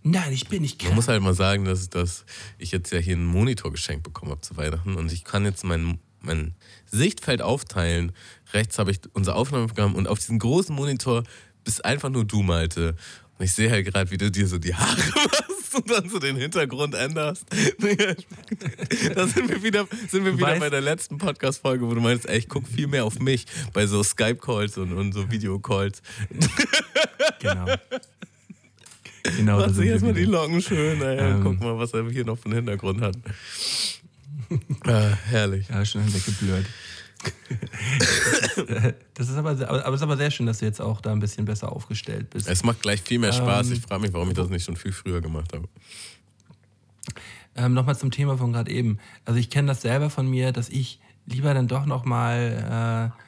Nein, 0.05 0.33
ich 0.33 0.49
bin 0.49 0.63
nicht 0.63 0.79
man 0.79 0.87
krank. 0.87 0.97
muss 0.97 1.09
halt 1.09 1.23
mal 1.23 1.35
sagen, 1.35 1.65
dass, 1.65 1.89
dass 1.89 2.25
ich 2.59 2.73
jetzt 2.73 2.91
ja 2.93 2.99
hier 2.99 3.15
einen 3.15 3.27
Monitor 3.27 3.71
geschenkt 3.71 4.03
bekommen 4.03 4.31
habe 4.33 4.41
zu 4.41 4.57
Weihnachten 4.57 4.97
und 4.97 5.13
ich 5.13 5.25
kann 5.25 5.45
jetzt 5.45 5.65
mein, 5.65 5.99
mein 6.21 6.55
Sichtfeld 6.87 7.41
aufteilen. 7.41 8.13
Rechts 8.53 8.79
habe 8.79 8.91
ich 8.91 9.01
unser 9.13 9.37
Aufnahmeprogramm 9.37 9.95
und 9.95 10.09
auf 10.09 10.19
diesem 10.19 10.39
großen 10.39 10.75
Monitor 10.75 11.23
bist 11.65 11.85
einfach 11.85 12.09
nur 12.11 12.25
du, 12.25 12.43
Malte. 12.43 12.97
Und 13.43 13.47
ich 13.47 13.55
sehe 13.55 13.69
halt 13.73 13.85
gerade, 13.85 14.09
wie 14.13 14.17
du 14.17 14.31
dir 14.31 14.47
so 14.47 14.57
die 14.57 14.73
Haare 14.73 14.97
machst 15.17 15.75
und 15.75 15.91
dann 15.91 16.09
so 16.09 16.21
den 16.21 16.37
Hintergrund 16.37 16.95
änderst. 16.95 17.45
da 19.17 19.27
sind 19.27 19.49
wir 19.49 19.61
wieder, 19.65 19.89
sind 20.09 20.25
wir 20.25 20.37
wieder 20.39 20.47
weißt- 20.47 20.61
bei 20.61 20.71
der 20.71 20.81
letzten 20.81 21.19
Podcast-Folge, 21.19 21.85
wo 21.85 21.93
du 21.93 22.01
meinst, 22.01 22.29
ey, 22.29 22.39
ich 22.39 22.49
gucke 22.49 22.71
viel 22.71 22.87
mehr 22.87 23.05
auf 23.05 23.19
mich 23.19 23.47
bei 23.73 23.89
so 23.89 24.01
Skype-Calls 24.05 24.79
und, 24.79 24.93
und 24.93 25.13
so 25.13 25.29
Videocalls. 25.29 26.03
Genau. 27.41 27.67
Genau, 29.25 29.59
Mach 29.59 29.75
sich 29.75 29.89
erstmal 29.89 30.15
die. 30.15 30.23
Locken 30.23 30.63
schön, 30.63 31.03
ey. 31.03 31.19
Ähm. 31.19 31.43
Guck 31.43 31.61
mal, 31.61 31.77
was 31.77 31.93
er 31.95 32.09
hier 32.11 32.25
noch 32.25 32.39
für 32.39 32.45
einen 32.45 32.55
Hintergrund 32.55 33.01
hat. 33.01 33.17
ah, 34.87 35.19
herrlich. 35.25 35.67
Ja, 35.69 35.85
schon 35.85 36.07
weggeblurrt. 36.15 36.67
das 39.15 39.29
ist 39.29 39.37
aber, 39.37 39.57
sehr- 39.57 39.69
aber 39.69 39.85
aber 39.85 39.95
es 39.95 40.01
ist 40.01 40.05
aber 40.05 40.17
sehr 40.17 40.31
schön, 40.31 40.47
dass 40.47 40.59
du 40.59 40.65
jetzt 40.65 40.81
auch 40.81 41.01
da 41.01 41.13
ein 41.13 41.21
bisschen 41.21 41.45
besser 41.45 41.71
aufgestellt 41.73 42.31
bist. 42.31 42.49
Es 42.49 42.63
macht 42.65 42.81
gleich 42.83 43.01
viel 43.03 43.19
mehr 43.19 43.33
Spaß. 43.33 43.69
Ähm. 43.69 43.73
Ich 43.75 43.81
frage 43.81 44.03
mich, 44.03 44.13
warum 44.13 44.29
ich 44.29 44.35
das 44.35 44.49
nicht 44.49 44.65
schon 44.65 44.77
viel 44.77 44.93
früher 44.93 45.21
gemacht 45.21 45.53
habe. 45.53 45.69
Ähm, 47.55 47.75
Nochmal 47.75 47.97
zum 47.99 48.11
Thema 48.11 48.39
von 48.39 48.53
gerade 48.53 48.71
eben. 48.71 48.99
Also 49.25 49.39
ich 49.39 49.51
kenne 49.51 49.69
das 49.69 49.83
selber 49.83 50.09
von 50.11 50.29
mir, 50.29 50.53
dass 50.53 50.69
ich 50.69 51.01
lieber 51.27 51.53
dann 51.55 51.69
doch 51.69 51.87
nochmal 51.87 53.13
äh, 53.15 53.23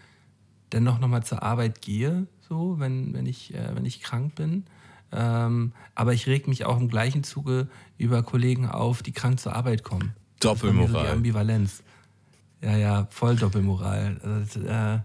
dann 0.70 0.82
noch, 0.82 0.98
noch 0.98 1.08
mal 1.08 1.22
zur 1.22 1.42
Arbeit 1.42 1.82
gehe, 1.82 2.26
so, 2.48 2.76
wenn, 2.78 3.12
wenn, 3.14 3.26
ich, 3.26 3.54
äh, 3.54 3.74
wenn 3.74 3.84
ich 3.84 4.00
krank 4.00 4.34
bin. 4.34 4.64
Ähm, 5.12 5.72
aber 5.94 6.12
ich 6.14 6.26
reg 6.26 6.48
mich 6.48 6.64
auch 6.64 6.80
im 6.80 6.88
gleichen 6.88 7.22
Zuge 7.22 7.68
über 7.98 8.22
Kollegen 8.24 8.66
auf, 8.68 9.02
die 9.02 9.12
krank 9.12 9.38
zur 9.38 9.54
Arbeit 9.54 9.84
kommen. 9.84 10.06
Mir 10.06 10.12
So 10.42 10.54
die 10.54 10.60
Doppelmoral. 10.60 11.06
Ambivalenz. 11.12 11.83
Ja, 12.64 12.76
ja, 12.76 13.06
voll 13.10 13.36
Doppelmoral. 13.36 14.18
Also, 14.22 14.60
das, 14.60 14.96
äh, 14.96 15.00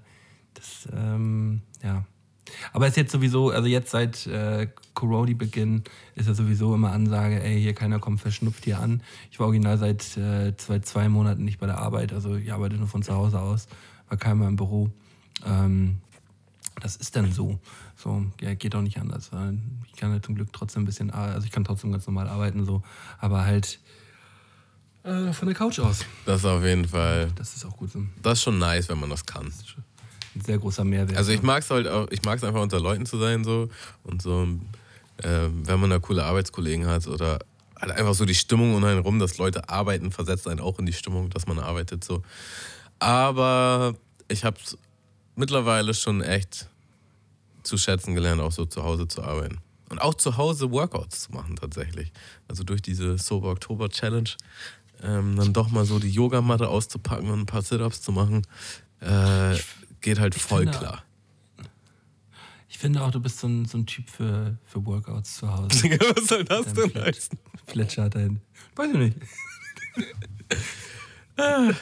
das 0.54 0.90
ähm, 0.94 1.62
ja. 1.84 2.06
Aber 2.74 2.88
ist 2.88 2.98
jetzt 2.98 3.12
sowieso, 3.12 3.52
also 3.52 3.68
jetzt 3.68 3.92
seit 3.92 4.26
äh, 4.28 4.68
Corona-Beginn 4.94 5.84
ist 6.16 6.28
ja 6.28 6.34
sowieso 6.34 6.74
immer 6.74 6.92
Ansage, 6.92 7.44
ey, 7.44 7.62
hier 7.62 7.74
keiner 7.74 8.00
kommt 8.00 8.22
verschnupft 8.22 8.64
hier 8.64 8.80
an. 8.80 9.04
Ich 9.30 9.40
war 9.40 9.48
original 9.48 9.78
seit 9.78 10.18
äh, 10.18 10.56
zwei, 10.58 10.80
zwei 10.80 11.10
Monaten 11.10 11.44
nicht 11.44 11.60
bei 11.60 11.68
der 11.68 11.78
Arbeit, 11.78 12.14
also 12.14 12.36
ich 12.36 12.52
arbeite 12.52 12.78
nur 12.78 12.88
von 12.88 13.04
zu 13.04 13.14
Hause 13.14 13.40
aus, 13.40 13.68
war 14.08 14.18
keiner 14.18 14.48
im 14.48 14.56
Büro. 14.56 14.90
Ähm, 15.46 16.00
das 16.82 16.96
ist 16.96 17.16
dann 17.16 17.32
so. 17.32 17.60
So, 17.96 18.26
ja, 18.42 18.54
geht 18.54 18.74
auch 18.74 18.82
nicht 18.82 19.00
anders. 19.00 19.32
weil 19.34 19.60
Ich 19.86 20.00
kann 20.00 20.14
ja 20.14 20.22
zum 20.22 20.36
Glück 20.36 20.54
trotzdem 20.54 20.84
ein 20.84 20.86
bisschen, 20.86 21.12
also 21.12 21.46
ich 21.46 21.52
kann 21.52 21.66
trotzdem 21.66 21.92
ganz 21.92 22.08
normal 22.08 22.30
arbeiten, 22.30 22.66
so, 22.66 22.82
aber 23.20 23.46
halt 23.46 23.80
äh, 25.04 25.34
von 25.34 25.48
der 25.48 25.56
Couch 25.56 25.80
aus. 25.80 26.06
Das 26.26 26.40
ist 26.42 26.46
auf 26.46 26.64
jeden 26.64 26.88
Fall, 26.88 27.32
Das 27.36 27.56
ist 27.56 27.66
auch 27.66 27.76
gut 27.78 27.92
so. 27.92 28.04
das 28.22 28.40
ist 28.40 28.44
schon 28.44 28.60
nice, 28.60 28.90
wenn 28.90 29.00
man 29.00 29.10
das 29.10 29.26
kann. 29.26 29.52
Ein 30.36 30.42
sehr 30.42 30.58
großer 30.58 30.84
Mehrwert. 30.84 31.18
Also 31.18 31.32
ich 31.32 31.42
mag 31.42 31.64
es 31.64 31.70
halt 31.70 31.88
auch, 31.88 32.08
ich 32.12 32.24
mag 32.24 32.38
es 32.38 32.44
einfach 32.44 32.62
unter 32.62 32.80
Leuten 32.80 33.06
zu 33.06 33.18
sein 33.18 33.44
so 33.44 33.70
und 34.04 34.22
so, 34.22 34.48
ähm, 35.24 35.68
wenn 35.68 35.80
man 35.80 35.90
da 35.90 36.00
coole 36.00 36.24
Arbeitskollegen 36.24 36.86
hat 36.86 37.08
oder 37.08 37.40
halt 37.80 37.92
einfach 37.92 38.14
so 38.14 38.26
die 38.26 38.36
Stimmung 38.36 38.76
um 38.76 38.84
einen 38.84 39.00
rum, 39.00 39.20
dass 39.20 39.38
Leute 39.38 39.68
arbeiten, 39.70 40.12
versetzt 40.12 40.48
einen 40.48 40.60
auch 40.60 40.78
in 40.80 40.86
die 40.86 40.94
Stimmung, 40.94 41.30
dass 41.30 41.48
man 41.48 41.60
arbeitet 41.60 42.04
so. 42.04 42.22
Aber 43.00 43.96
ich 44.28 44.44
habe 44.44 44.58
mittlerweile 45.36 45.94
schon 45.94 46.22
echt 46.22 46.70
zu 47.64 47.78
schätzen 47.78 48.16
gelernt, 48.16 48.42
auch 48.42 48.52
so 48.52 48.66
zu 48.66 48.84
Hause 48.84 49.08
zu 49.08 49.24
arbeiten. 49.24 49.60
Und 49.90 50.00
auch 50.00 50.14
zu 50.14 50.38
Hause 50.38 50.72
Workouts 50.72 51.24
zu 51.24 51.32
machen 51.32 51.56
tatsächlich. 51.56 52.12
Also 52.48 52.64
durch 52.64 52.82
diese 52.82 53.18
Sober 53.18 53.50
Oktober 53.50 53.90
Challenge 53.90 54.30
ähm, 55.04 55.36
dann 55.36 55.54
doch 55.54 55.70
mal 55.70 55.86
so 55.86 56.00
die 56.00 56.10
Yogamatte 56.10 56.68
auszupacken 56.68 57.30
und 57.30 57.42
ein 57.42 57.46
paar 57.46 57.62
Sit-Ups 57.62 58.02
zu 58.02 58.12
machen, 58.12 58.46
äh, 59.02 59.56
geht 60.02 60.20
halt 60.20 60.36
voll 60.36 60.64
finde- 60.64 60.78
klar. 60.78 61.04
Ich 62.72 62.78
finde 62.78 63.02
auch, 63.04 63.12
du 63.12 63.20
bist 63.20 63.40
so 63.40 63.48
ein, 63.48 63.66
so 63.66 63.78
ein 63.78 63.86
Typ 63.86 64.10
für, 64.10 64.56
für 64.64 64.86
Workouts 64.86 65.38
zu 65.38 65.52
Hause. 65.52 65.90
Was 66.16 66.28
soll 66.28 66.46
das 66.46 66.74
denn 66.74 66.94
heißen? 66.94 67.38
Fletcher 67.66 68.10
dahin. 68.10 68.42
Weiß 68.76 68.92
ich 68.94 68.98
nicht. 68.98 69.18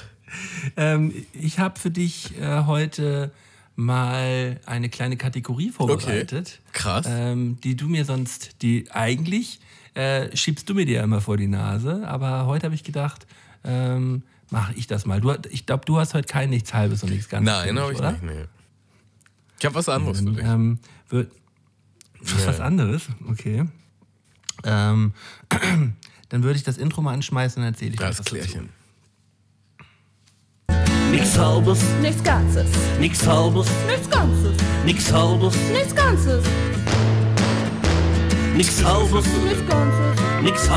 ähm, 0.77 1.13
ich 1.33 1.59
habe 1.59 1.79
für 1.79 1.91
dich 1.91 2.37
äh, 2.39 2.63
heute 2.65 3.31
mal 3.75 4.59
eine 4.65 4.89
kleine 4.89 5.17
Kategorie 5.17 5.69
vorbereitet. 5.69 6.61
Krass. 6.73 7.05
Ähm, 7.07 7.59
die 7.61 7.75
du 7.75 7.87
mir 7.87 8.05
sonst, 8.05 8.61
die 8.61 8.89
eigentlich 8.91 9.59
äh, 9.97 10.35
schiebst 10.35 10.69
du 10.69 10.73
mir 10.75 10.85
die 10.85 10.93
ja 10.93 11.03
immer 11.03 11.21
vor 11.21 11.37
die 11.37 11.47
Nase, 11.47 12.07
aber 12.07 12.45
heute 12.45 12.65
habe 12.65 12.75
ich 12.75 12.83
gedacht, 12.83 13.25
ähm, 13.63 14.23
mache 14.51 14.73
ich 14.75 14.87
das 14.87 15.05
mal. 15.05 15.19
Du, 15.21 15.33
ich 15.49 15.65
glaube, 15.65 15.85
du 15.85 15.97
hast 15.99 16.13
heute 16.13 16.27
kein 16.27 16.49
nichts 16.49 16.73
halbes 16.73 17.03
und 17.03 17.09
nichts 17.09 17.27
ganzes. 17.29 17.51
Nein, 17.53 17.79
habe 17.79 17.91
ich 17.91 17.97
oder? 17.99 18.11
nicht. 18.11 18.23
Nee. 18.23 18.45
Ich 19.59 19.65
habe 19.65 19.75
was 19.75 19.89
anderes 19.89 20.19
für 20.19 20.25
dich. 20.31 20.43
ähm, 20.45 20.79
wird, 21.09 21.31
Ja. 22.21 22.47
Was 22.47 22.59
anderes? 22.59 23.07
Okay. 23.29 23.65
Ähm, 24.63 25.13
dann 26.29 26.43
würde 26.43 26.57
ich 26.57 26.63
das 26.63 26.77
Intro 26.77 27.01
mal 27.01 27.13
anschmeißen 27.13 27.61
und 27.61 27.67
erzähle 27.67 27.91
ich 27.91 27.97
Das 27.97 28.05
euch 28.05 28.09
was 28.19 28.25
dazu. 28.25 28.35
Klärchen. 28.35 28.69
Nix 31.11 31.37
halbes, 31.37 31.79
Nichts 32.01 32.23
Ganzes. 32.23 32.67
nix 32.99 33.25
halbes, 33.25 33.67
Nichts 33.87 34.09
Ganzes. 34.09 34.57
nix 34.85 35.11
halbes, 35.11 35.55
Nichts 35.55 35.55
Ganzes. 35.55 35.55
nix 35.71 35.95
halbes, 35.95 36.45
Nichts 36.45 36.45
Ganzes. 36.45 36.45
Nix 38.57 38.83
halbes, 38.83 39.25
Nichts 40.41 40.73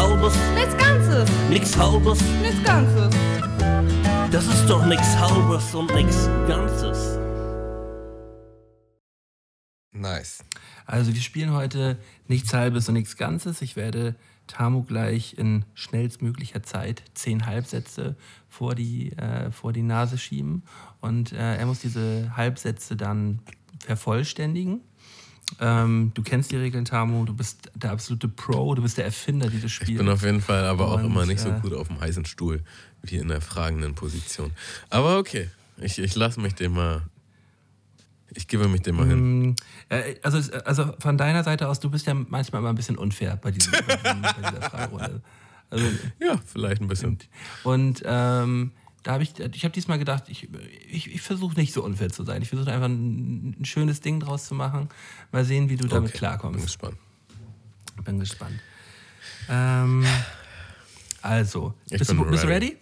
Ganzes. 0.76 1.30
nix 1.48 1.76
halbes. 1.78 2.20
Nichts 2.42 2.62
Ganzes. 2.62 3.16
Das 4.30 4.46
ist 4.46 4.66
doch 4.66 4.84
nix 4.84 5.02
halbes 5.16 5.74
und 5.74 5.92
nix 5.94 6.28
ganzes. 6.46 7.18
Nice. 9.92 10.44
Also 10.86 11.14
wir 11.14 11.20
spielen 11.20 11.52
heute 11.52 11.98
nichts 12.28 12.52
Halbes 12.52 12.88
und 12.88 12.94
nichts 12.94 13.16
Ganzes. 13.16 13.62
Ich 13.62 13.76
werde 13.76 14.14
Tamu 14.46 14.82
gleich 14.82 15.38
in 15.38 15.64
schnellstmöglicher 15.74 16.62
Zeit 16.62 17.02
zehn 17.14 17.46
Halbsätze 17.46 18.16
vor 18.48 18.74
die, 18.74 19.12
äh, 19.12 19.50
vor 19.50 19.72
die 19.72 19.82
Nase 19.82 20.18
schieben. 20.18 20.64
Und 21.00 21.32
äh, 21.32 21.56
er 21.56 21.66
muss 21.66 21.80
diese 21.80 22.36
Halbsätze 22.36 22.96
dann 22.96 23.40
vervollständigen. 23.84 24.82
Ähm, 25.58 26.12
du 26.14 26.22
kennst 26.22 26.52
die 26.52 26.56
Regeln, 26.56 26.84
Tamu. 26.84 27.24
Du 27.24 27.34
bist 27.34 27.70
der 27.74 27.90
absolute 27.92 28.28
Pro. 28.28 28.74
Du 28.74 28.82
bist 28.82 28.98
der 28.98 29.04
Erfinder 29.04 29.48
dieses 29.48 29.64
Ich 29.72 29.74
Spiels. 29.74 29.98
bin 29.98 30.08
auf 30.08 30.22
jeden 30.22 30.40
Fall 30.40 30.64
aber 30.64 30.88
auch 30.88 30.98
Und, 31.00 31.06
immer 31.06 31.26
nicht 31.26 31.40
so 31.40 31.48
äh, 31.50 31.60
gut 31.60 31.72
auf 31.74 31.88
dem 31.88 32.00
heißen 32.00 32.24
Stuhl 32.24 32.62
wie 33.02 33.16
in 33.16 33.28
der 33.28 33.40
fragenden 33.40 33.94
Position. 33.94 34.52
Aber 34.90 35.18
okay, 35.18 35.48
ich, 35.78 35.98
ich 35.98 36.14
lasse 36.14 36.40
mich 36.40 36.54
dem 36.54 36.72
mal. 36.72 37.02
Ich 38.32 38.46
gebe 38.46 38.68
mich 38.68 38.82
dem 38.82 38.94
mal 38.96 39.08
hin. 39.08 39.48
Mm, 39.50 39.56
äh, 39.88 40.14
Also, 40.22 40.52
also 40.64 40.92
von 41.00 41.18
deiner 41.18 41.42
Seite 41.42 41.66
aus, 41.68 41.80
du 41.80 41.90
bist 41.90 42.06
ja 42.06 42.14
manchmal 42.14 42.60
immer 42.60 42.68
ein 42.68 42.76
bisschen 42.76 42.96
unfair 42.96 43.36
bei, 43.36 43.50
diesem, 43.50 43.72
bei, 43.72 43.96
diesem, 43.96 44.22
bei 44.22 44.50
dieser 44.50 44.62
Fragerunde. 44.70 45.20
Also, 45.68 45.86
Ja, 46.20 46.38
vielleicht 46.46 46.80
ein 46.80 46.86
bisschen. 46.88 47.18
und 47.64 48.02
ähm, 48.04 48.70
da 49.02 49.12
habe 49.12 49.22
ich, 49.22 49.38
ich 49.38 49.64
habe 49.64 49.72
diesmal 49.72 49.98
gedacht, 49.98 50.24
ich, 50.28 50.48
ich, 50.90 51.12
ich 51.14 51.22
versuche 51.22 51.54
nicht 51.56 51.72
so 51.72 51.82
unfair 51.82 52.10
zu 52.10 52.24
sein. 52.24 52.42
Ich 52.42 52.48
versuche 52.50 52.70
einfach 52.70 52.88
ein, 52.88 53.56
ein 53.60 53.64
schönes 53.64 54.00
Ding 54.00 54.20
draus 54.20 54.46
zu 54.46 54.54
machen. 54.54 54.88
Mal 55.32 55.44
sehen, 55.44 55.70
wie 55.70 55.76
du 55.76 55.86
damit 55.86 56.10
Okay, 56.10 56.12
Bin 56.12 56.18
klarkommst. 56.18 56.62
gespannt. 56.64 56.96
Bin 58.04 58.18
gespannt. 58.20 58.60
Ähm, 59.48 60.04
also, 61.22 61.74
Ich 61.90 61.98
bist, 61.98 62.08
bin 62.10 62.18
du, 62.18 62.30
bist 62.30 62.44
ready. 62.44 62.66
ready? 62.66 62.76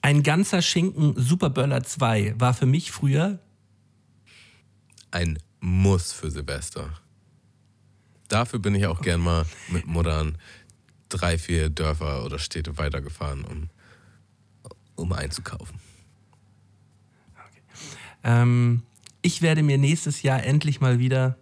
Ein 0.00 0.22
ganzer 0.22 0.62
Schinken 0.62 1.14
Superböller 1.16 1.82
2 1.82 2.34
war 2.38 2.54
für 2.54 2.66
mich 2.66 2.90
früher 2.92 3.38
Ein 5.10 5.38
Muss 5.60 6.12
für 6.12 6.30
Silvester. 6.30 6.90
Dafür 8.28 8.58
bin 8.58 8.74
ich 8.74 8.86
auch 8.86 9.00
gern 9.00 9.20
mal 9.20 9.44
mit 9.68 9.86
Muttern 9.86 10.36
drei, 11.08 11.38
vier 11.38 11.70
Dörfer 11.70 12.24
oder 12.24 12.38
Städte 12.38 12.78
weitergefahren, 12.78 13.44
um, 13.44 13.70
um 14.96 15.12
einzukaufen. 15.12 15.78
Ähm, 18.24 18.82
Ich 19.22 19.42
werde 19.42 19.62
mir 19.62 19.78
nächstes 19.78 20.22
Jahr 20.22 20.42
endlich 20.44 20.80
mal 20.80 20.98
wieder. 20.98 21.36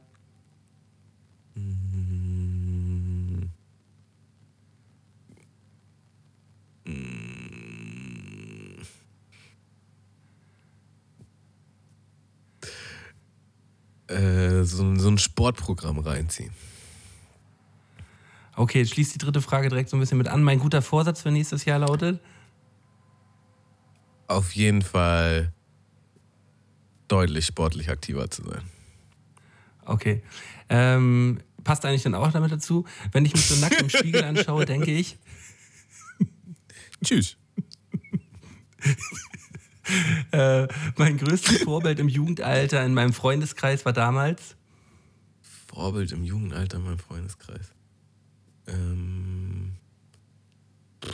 Äh, 14.08 14.62
so, 14.62 14.96
so 14.96 15.08
ein 15.08 15.18
Sportprogramm 15.18 15.98
reinziehen. 15.98 16.52
Okay, 18.56 18.80
jetzt 18.80 18.92
schließt 18.92 19.14
die 19.14 19.18
dritte 19.18 19.42
Frage 19.42 19.68
direkt 19.68 19.90
so 19.90 19.96
ein 19.96 20.00
bisschen 20.00 20.18
mit 20.18 20.28
an. 20.28 20.42
Mein 20.42 20.58
guter 20.58 20.82
Vorsatz 20.82 21.22
für 21.22 21.30
nächstes 21.30 21.64
Jahr 21.66 21.78
lautet. 21.78 22.20
Auf 24.28 24.52
jeden 24.56 24.82
Fall 24.82 25.52
deutlich 27.06 27.46
sportlich 27.46 27.90
aktiver 27.90 28.30
zu 28.30 28.42
sein. 28.42 28.62
Okay. 29.84 30.22
Ähm, 30.68 31.38
passt 31.62 31.84
eigentlich 31.84 32.02
dann 32.02 32.14
auch 32.14 32.32
damit 32.32 32.50
dazu. 32.50 32.86
Wenn 33.12 33.24
ich 33.24 33.34
mich 33.34 33.46
so 33.46 33.56
nackt 33.60 33.80
im 33.80 33.90
Spiegel 33.90 34.24
anschaue, 34.24 34.64
denke 34.64 34.90
ich, 34.90 35.18
Tschüss. 37.04 37.36
äh, 40.32 40.66
mein 40.96 41.18
größtes 41.18 41.62
Vorbild 41.62 41.98
im 41.98 42.08
Jugendalter 42.08 42.84
in 42.84 42.94
meinem 42.94 43.12
Freundeskreis 43.12 43.84
war 43.84 43.92
damals. 43.92 44.56
Vorbild 45.66 46.12
im 46.12 46.24
Jugendalter 46.24 46.78
in 46.78 46.84
meinem 46.84 46.98
Freundeskreis. 46.98 47.75
Ähm, 48.68 49.72
das 51.00 51.12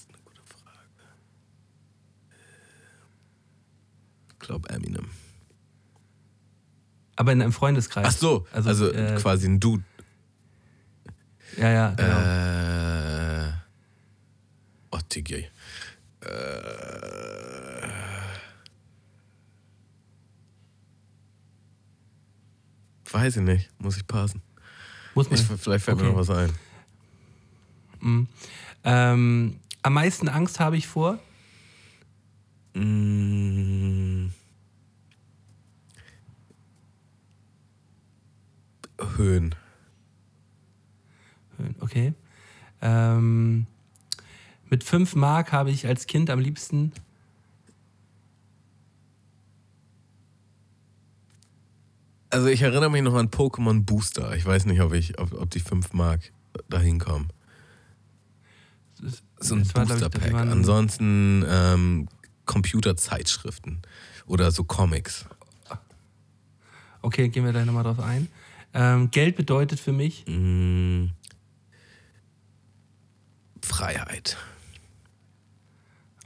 ist 0.00 0.08
eine 0.08 0.18
gute 0.24 0.42
Frage. 0.42 0.88
Ich 4.32 4.38
glaube 4.38 4.68
Eminem. 4.70 5.10
Aber 7.16 7.32
in 7.32 7.42
einem 7.42 7.52
Freundeskreis. 7.52 8.06
Ach 8.06 8.12
so, 8.12 8.46
also, 8.52 8.68
Also, 8.68 8.92
äh, 8.92 9.16
quasi 9.20 9.48
ein 9.48 9.58
Dude. 9.58 9.82
Ja, 11.56 11.70
ja, 11.70 11.90
genau. 11.96 12.20
Äh, 12.20 13.52
oh, 14.92 15.00
Tigi. 15.08 15.48
Äh, 16.20 16.28
weiß 23.12 23.36
ich 23.36 23.42
nicht, 23.42 23.70
muss 23.78 23.96
ich 23.96 24.06
passen. 24.06 24.42
Muss 25.14 25.30
man. 25.30 25.38
Ich, 25.38 25.46
vielleicht 25.46 25.84
fällt 25.84 25.96
mir 25.98 26.04
Okay. 26.04 26.12
noch 26.12 26.18
was 26.18 26.30
ein. 26.30 28.28
Ähm, 28.84 29.60
am 29.82 29.92
meisten 29.92 30.28
Angst 30.28 30.60
habe 30.60 30.76
ich 30.76 30.86
vor. 30.86 31.18
Mm. 32.74 34.28
Höhen. 39.16 39.54
Okay. 41.80 42.14
Ähm, 42.80 43.66
mit 44.70 44.84
5 44.84 45.16
Mark 45.16 45.52
habe 45.52 45.70
ich 45.70 45.86
als 45.86 46.06
Kind 46.06 46.30
am 46.30 46.38
liebsten. 46.38 46.92
Also 52.30 52.48
ich 52.48 52.60
erinnere 52.62 52.90
mich 52.90 53.02
noch 53.02 53.14
an 53.14 53.28
Pokémon 53.30 53.84
Booster. 53.84 54.36
Ich 54.36 54.44
weiß 54.44 54.66
nicht, 54.66 54.80
ob 54.82 54.92
ich, 54.92 55.18
ob, 55.18 55.32
ob 55.32 55.50
die 55.50 55.60
5 55.60 55.92
Mark 55.94 56.32
dahin 56.68 56.98
kommen. 56.98 57.28
So 59.40 59.54
ein 59.54 59.62
Das 59.62 59.74
war, 59.74 59.86
glaub 59.86 59.96
ich, 59.96 60.00
Booster 60.02 60.08
das 60.10 60.20
Pack. 60.20 60.32
waren- 60.34 60.48
Ansonsten 60.50 61.44
ähm, 61.48 62.08
Computerzeitschriften 62.44 63.82
oder 64.26 64.50
so 64.50 64.64
Comics. 64.64 65.24
Okay, 67.00 67.28
gehen 67.28 67.44
wir 67.44 67.52
da 67.52 67.64
nochmal 67.64 67.84
drauf 67.84 68.00
ein. 68.00 68.28
Ähm, 68.74 69.10
Geld 69.10 69.36
bedeutet 69.36 69.78
für 69.80 69.92
mich. 69.92 70.24
Mm. 70.26 71.06
Freiheit. 73.62 74.36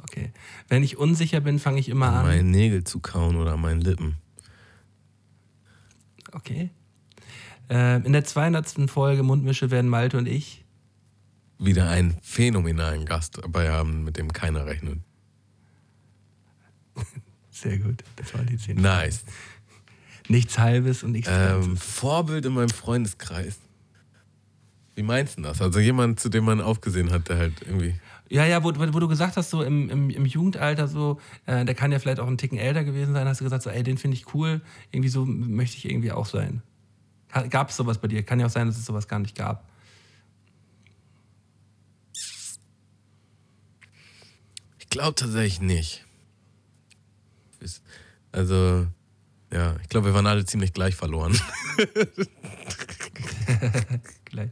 Okay. 0.03 0.32
Wenn 0.68 0.82
ich 0.82 0.96
unsicher 0.96 1.40
bin, 1.40 1.59
fange 1.59 1.78
ich 1.78 1.88
immer 1.88 2.07
An 2.09 2.26
meinen 2.26 2.50
Nägel 2.50 2.84
zu 2.84 3.00
kauen 3.00 3.36
oder 3.36 3.53
an 3.53 3.61
meinen 3.61 3.80
Lippen. 3.80 4.16
Okay. 6.33 6.70
Ähm, 7.68 8.05
in 8.05 8.12
der 8.12 8.24
200. 8.24 8.91
Folge 8.91 9.22
Mundmische 9.22 9.70
werden 9.70 9.89
Malte 9.89 10.18
und 10.18 10.26
ich. 10.26 10.64
Wieder 11.59 11.89
einen 11.89 12.16
phänomenalen 12.22 13.05
Gast 13.05 13.39
dabei 13.39 13.70
haben, 13.70 14.05
mit 14.05 14.16
dem 14.16 14.33
keiner 14.33 14.66
rechnet. 14.66 14.99
Sehr 17.51 17.78
gut. 17.78 18.03
Das 18.16 18.35
waren 18.35 18.47
die 18.47 18.57
10. 18.57 18.76
Nice. 18.76 19.24
Nichts 20.28 20.59
Halbes 20.59 21.03
und 21.03 21.12
nichts 21.12 21.30
Ähm, 21.30 21.61
Ganzes. 21.62 21.85
Vorbild 21.85 22.47
in 22.47 22.55
meinem 22.55 22.70
Freundeskreis. 22.70 23.59
Wie 24.95 25.03
meinst 25.03 25.39
du 25.39 25.43
das? 25.43 25.62
Also 25.62 25.78
jemand, 25.80 26.20
zu 26.20 26.28
dem 26.28 26.45
man 26.45 26.61
aufgesehen 26.61 27.11
hat, 27.11 27.28
der 27.28 27.39
halt 27.39 27.62
irgendwie. 27.62 27.95
Ja, 28.33 28.47
ja, 28.47 28.64
wo, 28.64 28.72
wo 28.74 28.99
du 28.99 29.09
gesagt 29.09 29.37
hast, 29.37 29.51
so 29.51 29.62
im, 29.62 29.91
im, 29.91 30.09
im 30.09 30.24
Jugendalter, 30.24 30.89
so, 30.89 31.20
äh, 31.45 31.66
der 31.66 31.74
kann 31.74 31.93
ja 31.93 31.99
vielleicht 31.99 32.18
auch 32.18 32.26
einen 32.26 32.39
Ticken 32.39 32.57
älter 32.57 32.83
gewesen 32.83 33.12
sein, 33.12 33.28
hast 33.28 33.43
du 33.43 33.45
gesagt, 33.45 33.62
so, 33.62 33.68
ey, 33.68 33.83
den 33.83 33.99
finde 33.99 34.16
ich 34.16 34.33
cool, 34.33 34.62
irgendwie 34.91 35.11
so 35.11 35.26
möchte 35.26 35.76
ich 35.76 35.85
irgendwie 35.85 36.12
auch 36.12 36.24
sein. 36.24 36.62
Gab 37.51 37.68
es 37.68 37.76
sowas 37.76 37.99
bei 37.99 38.09
dir? 38.09 38.22
Kann 38.22 38.41
ja 38.41 38.47
auch 38.47 38.51
sein, 38.51 38.68
dass 38.68 38.78
es 38.78 38.87
sowas 38.87 39.07
gar 39.07 39.18
nicht 39.18 39.37
gab. 39.37 39.68
Ich 44.78 44.89
glaube 44.89 45.14
tatsächlich 45.14 45.61
nicht. 45.61 46.07
Also, 48.33 48.87
ja, 49.53 49.76
ich 49.83 49.91
glaube, 49.91 50.07
wir 50.07 50.14
waren 50.14 50.26
alle 50.26 50.47
ziemlich 50.47 50.72
gleich 50.72 50.95
verloren. 50.95 51.39
Gleich, 54.24 54.51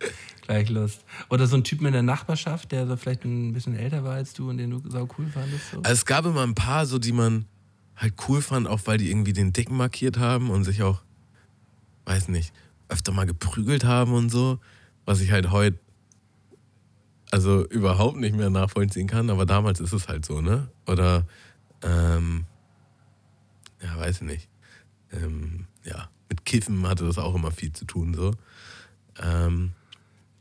gleich 0.51 0.69
Lust. 0.69 1.05
Oder 1.29 1.47
so 1.47 1.57
ein 1.57 1.65
Typ 1.65 1.83
in 1.83 1.93
der 1.93 2.03
Nachbarschaft, 2.03 2.73
der 2.73 2.87
so 2.87 2.97
vielleicht 2.97 3.25
ein 3.25 3.53
bisschen 3.53 3.77
älter 3.77 4.03
war 4.03 4.15
als 4.15 4.33
du 4.33 4.51
und 4.51 4.59
den 4.59 4.71
du 4.71 4.83
sau 4.91 5.09
cool 5.17 5.27
fandest. 5.29 5.71
So. 5.71 5.79
Also 5.79 5.93
es 5.93 6.05
gab 6.05 6.27
immer 6.27 6.43
ein 6.43 6.57
paar, 6.57 6.87
so 6.87 6.99
die 6.99 7.13
man 7.13 7.47
halt 7.95 8.15
cool 8.29 8.43
fand, 8.43 8.67
auch 8.67 8.81
weil 8.87 8.99
die 8.99 9.11
irgendwie 9.11 9.33
den 9.33 9.53
Dicken 9.53 9.77
markiert 9.77 10.19
haben 10.19 10.51
und 10.51 10.65
sich 10.65 10.83
auch, 10.83 11.03
weiß 12.07 12.29
nicht, 12.29 12.53
öfter 12.89 13.13
mal 13.13 13.27
geprügelt 13.27 13.85
haben 13.85 14.13
und 14.13 14.31
so, 14.31 14.59
was 15.05 15.21
ich 15.21 15.31
halt 15.31 15.51
heute 15.51 15.79
also 17.31 17.65
überhaupt 17.69 18.17
nicht 18.17 18.35
mehr 18.35 18.51
nachvollziehen 18.51 19.07
kann, 19.07 19.31
aber 19.31 19.47
damals 19.47 19.79
ist 19.79 19.93
es 19.93 20.09
halt 20.09 20.27
so, 20.27 20.41
ne? 20.41 20.69
Oder 20.89 21.29
ähm, 21.83 22.45
ja, 23.81 23.97
weiß 23.97 24.17
ich 24.17 24.23
nicht. 24.23 24.49
Ähm, 25.13 25.67
ja, 25.85 26.11
mit 26.29 26.45
Kiffen 26.45 26.89
hatte 26.89 27.07
das 27.07 27.19
auch 27.19 27.37
immer 27.37 27.53
viel 27.53 27.73
zu 27.73 27.85
tun, 27.85 28.15
so. 28.15 28.33
Ähm, 29.23 29.75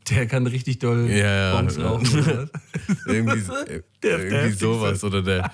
Der 0.08 0.26
kann 0.26 0.46
richtig 0.46 0.78
doll 0.78 1.08
Ja, 1.10 1.16
ja. 1.52 1.56
Bongs 1.60 1.78
rauchen. 1.78 2.50
irgendwie 3.06 3.42
Der- 3.42 3.68
irgendwie 3.68 3.82
der 4.02 4.18
heftigste. 4.18 4.58
sowas 4.58 5.04
oder 5.04 5.22
der 5.22 5.52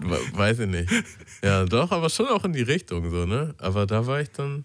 we- 0.00 0.36
weiß 0.38 0.58
ich 0.60 0.68
nicht. 0.68 0.90
Ja, 1.42 1.64
doch, 1.64 1.90
aber 1.92 2.10
schon 2.10 2.26
auch 2.28 2.44
in 2.44 2.52
die 2.52 2.62
Richtung 2.62 3.08
so, 3.10 3.24
ne? 3.24 3.54
Aber 3.58 3.86
da 3.86 4.06
war 4.06 4.20
ich 4.20 4.30
dann 4.30 4.64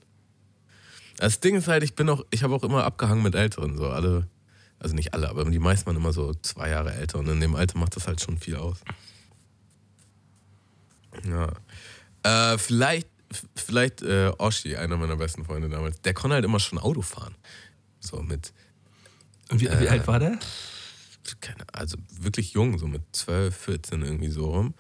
Das 1.18 1.40
Ding 1.40 1.56
ist 1.56 1.68
halt, 1.68 1.84
ich 1.84 1.96
bin 1.96 2.10
auch 2.10 2.26
ich 2.32 2.44
habe 2.44 2.54
auch 2.56 2.64
immer 2.64 2.84
abgehangen 2.84 3.24
mit 3.24 3.36
älteren 3.36 3.78
so 3.78 3.88
alle 3.88 4.28
also 4.80 4.94
nicht 4.94 5.14
alle, 5.14 5.30
aber 5.30 5.44
die 5.46 5.58
meisten 5.60 5.88
waren 5.88 5.96
immer 5.96 6.14
so 6.14 6.34
zwei 6.36 6.70
Jahre 6.70 6.94
älter 6.94 7.20
und 7.20 7.28
in 7.30 7.40
dem 7.40 7.56
Alter 7.56 7.80
macht 7.80 7.96
das 7.96 8.08
halt 8.08 8.22
schon 8.22 8.38
viel 8.38 8.56
aus. 8.58 8.80
Ja. 11.28 11.52
Äh, 12.24 12.58
vielleicht 12.58 13.08
vielleicht 13.56 14.02
äh, 14.04 14.32
Oshi, 14.38 14.76
einer 14.78 14.98
meiner 14.98 15.18
besten 15.18 15.44
Freunde 15.44 15.68
damals, 15.70 16.00
der 16.02 16.14
konnte 16.14 16.36
halt 16.36 16.46
immer 16.46 16.60
schon 16.60 16.78
Auto 16.80 17.02
fahren. 17.02 17.36
So 18.00 18.22
mit 18.22 18.54
Und 19.52 19.60
wie, 19.62 19.66
wie 19.66 19.86
Äh, 19.86 19.90
alt 19.90 20.08
war 20.08 20.20
der? 20.20 20.38
keine, 21.42 21.66
also 21.74 21.98
wirklich 22.22 22.54
jung, 22.54 22.78
so 22.80 22.88
mit 22.88 23.02
12, 23.12 23.56
14 23.56 24.02
irgendwie 24.02 24.30
so 24.30 24.50
rum. 24.50 24.74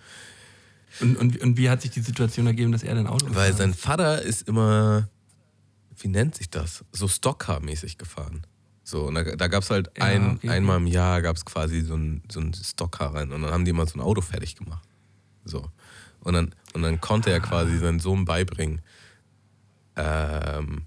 Und, 1.01 1.17
und, 1.17 1.37
und 1.41 1.57
wie 1.57 1.69
hat 1.69 1.81
sich 1.81 1.91
die 1.91 1.99
Situation 2.01 2.47
ergeben, 2.47 2.71
dass 2.71 2.83
er 2.83 2.95
ein 2.95 3.05
Auto 3.07 3.27
Weil 3.29 3.53
sein 3.53 3.71
ist? 3.71 3.81
Vater 3.81 4.21
ist 4.21 4.47
immer, 4.47 5.09
wie 5.99 6.07
nennt 6.07 6.35
sich 6.35 6.49
das? 6.49 6.85
So 6.93 7.07
Stockcar-mäßig 7.07 7.97
gefahren. 7.97 8.47
So, 8.83 9.07
und 9.07 9.15
da, 9.15 9.23
da 9.23 9.47
gab 9.49 9.63
es 9.63 9.69
halt 9.69 9.91
Ja, 9.97 10.05
ein, 10.05 10.37
okay, 10.37 10.49
einmal 10.49 10.77
im 10.77 10.87
Jahr 10.87 11.21
gab 11.21 11.35
es 11.35 11.43
quasi 11.43 11.81
so 11.81 11.95
ein, 11.95 12.23
so 12.31 12.39
ein 12.39 12.53
Stockcar 12.53 13.13
rein 13.13 13.33
und 13.33 13.41
dann 13.41 13.51
haben 13.51 13.65
die 13.65 13.71
immer 13.71 13.85
so 13.85 13.95
ein 13.99 14.01
Auto 14.01 14.21
fertig 14.21 14.55
gemacht. 14.55 14.87
So. 15.43 15.69
Und 16.21 16.33
dann, 16.33 16.55
und 16.73 16.81
dann 16.83 17.01
konnte 17.01 17.29
er 17.29 17.41
quasi 17.41 17.77
seinen 17.77 17.99
Sohn 17.99 18.23
beibringen, 18.23 18.81
ähm, 19.97 20.83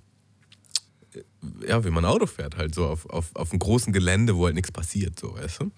ja, 1.66 1.84
wie 1.84 1.90
man 1.90 2.04
Auto 2.04 2.26
fährt, 2.26 2.56
halt 2.56 2.74
so 2.74 2.86
auf, 2.86 3.08
auf, 3.10 3.34
auf 3.34 3.50
einem 3.50 3.58
großen 3.58 3.92
Gelände, 3.92 4.36
wo 4.36 4.46
halt 4.46 4.54
nichts 4.54 4.70
passiert, 4.72 5.18
so, 5.18 5.34
weißt 5.34 5.60
du? 5.60 5.70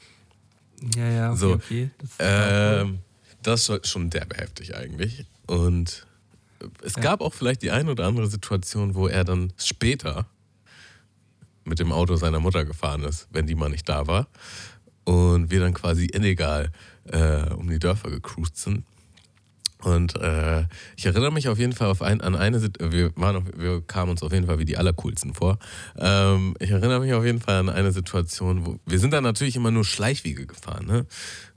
Ja, 0.96 1.08
ja, 1.08 1.30
okay, 1.30 1.38
So, 1.38 1.52
okay. 1.52 1.90
Das 1.98 2.10
ist 2.10 2.20
auch 2.20 2.84
cool. 2.84 2.98
Das 3.42 3.68
ist 3.68 3.88
schon- 3.88 4.10
derbe 4.10 4.36
heftig 4.36 4.76
eigentlich. 4.76 5.24
Und 5.46 6.06
es 6.82 6.94
gab 6.94 7.20
auch 7.20 7.34
vielleicht 7.34 7.62
die 7.62 7.70
ein 7.70 7.88
oder 7.88 8.06
andere 8.06 8.26
Situation, 8.28 8.94
wo 8.94 9.08
er 9.08 9.24
dann 9.24 9.52
später 9.56 10.26
mit 11.64 11.78
dem 11.78 11.92
Auto 11.92 12.16
seiner 12.16 12.40
Mutter 12.40 12.64
gefahren 12.64 13.02
ist, 13.04 13.28
wenn 13.30 13.46
die 13.46 13.54
mal 13.54 13.68
nicht 13.68 13.88
da 13.88 14.06
war. 14.06 14.26
Und 15.04 15.50
wir 15.50 15.60
dann 15.60 15.74
quasi 15.74 16.06
illegal 16.12 16.70
äh, 17.04 17.50
um 17.54 17.68
die 17.68 17.78
Dörfer 17.80 18.10
gecruised 18.10 18.56
sind. 18.56 18.84
Und 19.83 20.16
äh, 20.16 20.64
ich 20.97 21.07
erinnere 21.07 21.33
mich 21.33 21.49
auf 21.49 21.59
jeden 21.59 21.72
Fall 21.72 21.89
auf 21.89 22.03
ein, 22.03 22.20
an 22.20 22.35
eine 22.35 22.61
Situation, 22.61 22.93
wir, 22.93 23.16
waren 23.16 23.37
auf, 23.37 23.45
wir 23.57 23.80
kamen 23.83 24.11
uns 24.11 24.22
auf 24.22 24.33
jeden 24.33 24.47
Fall 24.47 24.59
wie 24.59 24.64
die 24.64 24.76
Allercoolsten 24.76 25.35
vor. 25.35 25.59
Ähm, 25.99 26.55
ich 26.61 26.70
erinnere 26.70 27.01
mich 27.01 27.12
auf 27.12 27.24
jeden 27.24 27.41
Fall 27.41 27.57
an 27.57 27.68
eine 27.68 27.93
Situation, 27.93 28.64
wo 28.66 28.78
wir 28.87 28.99
sind 28.99 29.12
dann 29.12 29.24
natürlich 29.24 29.57
immer 29.57 29.70
nur 29.70 29.85
Schleichwege 29.85 30.47
gefahren. 30.47 30.87
Ne? 30.87 31.07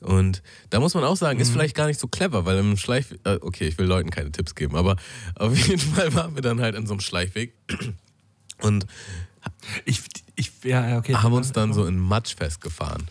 Und 0.01 0.41
da 0.69 0.79
muss 0.79 0.93
man 0.93 1.03
auch 1.03 1.17
sagen, 1.17 1.39
ist 1.39 1.51
vielleicht 1.51 1.75
gar 1.75 1.87
nicht 1.87 1.99
so 1.99 2.07
clever, 2.07 2.45
weil 2.45 2.57
im 2.57 2.77
Schleichweg, 2.77 3.19
äh, 3.25 3.37
okay, 3.41 3.67
ich 3.67 3.77
will 3.77 3.85
Leuten 3.85 4.09
keine 4.09 4.31
Tipps 4.31 4.55
geben, 4.55 4.75
aber 4.75 4.95
auf 5.35 5.55
jeden 5.67 5.79
Fall 5.79 6.13
waren 6.13 6.35
wir 6.35 6.41
dann 6.41 6.61
halt 6.61 6.75
in 6.75 6.87
so 6.87 6.93
einem 6.93 7.01
Schleichweg 7.01 7.53
und 8.61 8.85
Ich, 9.85 10.01
ich, 10.35 10.51
ja, 10.63 10.97
okay. 10.97 11.15
haben 11.15 11.33
uns 11.33 11.51
dann 11.51 11.73
so 11.73 11.85
in 11.85 11.99
Matsch 11.99 12.35
festgefahren. 12.35 13.07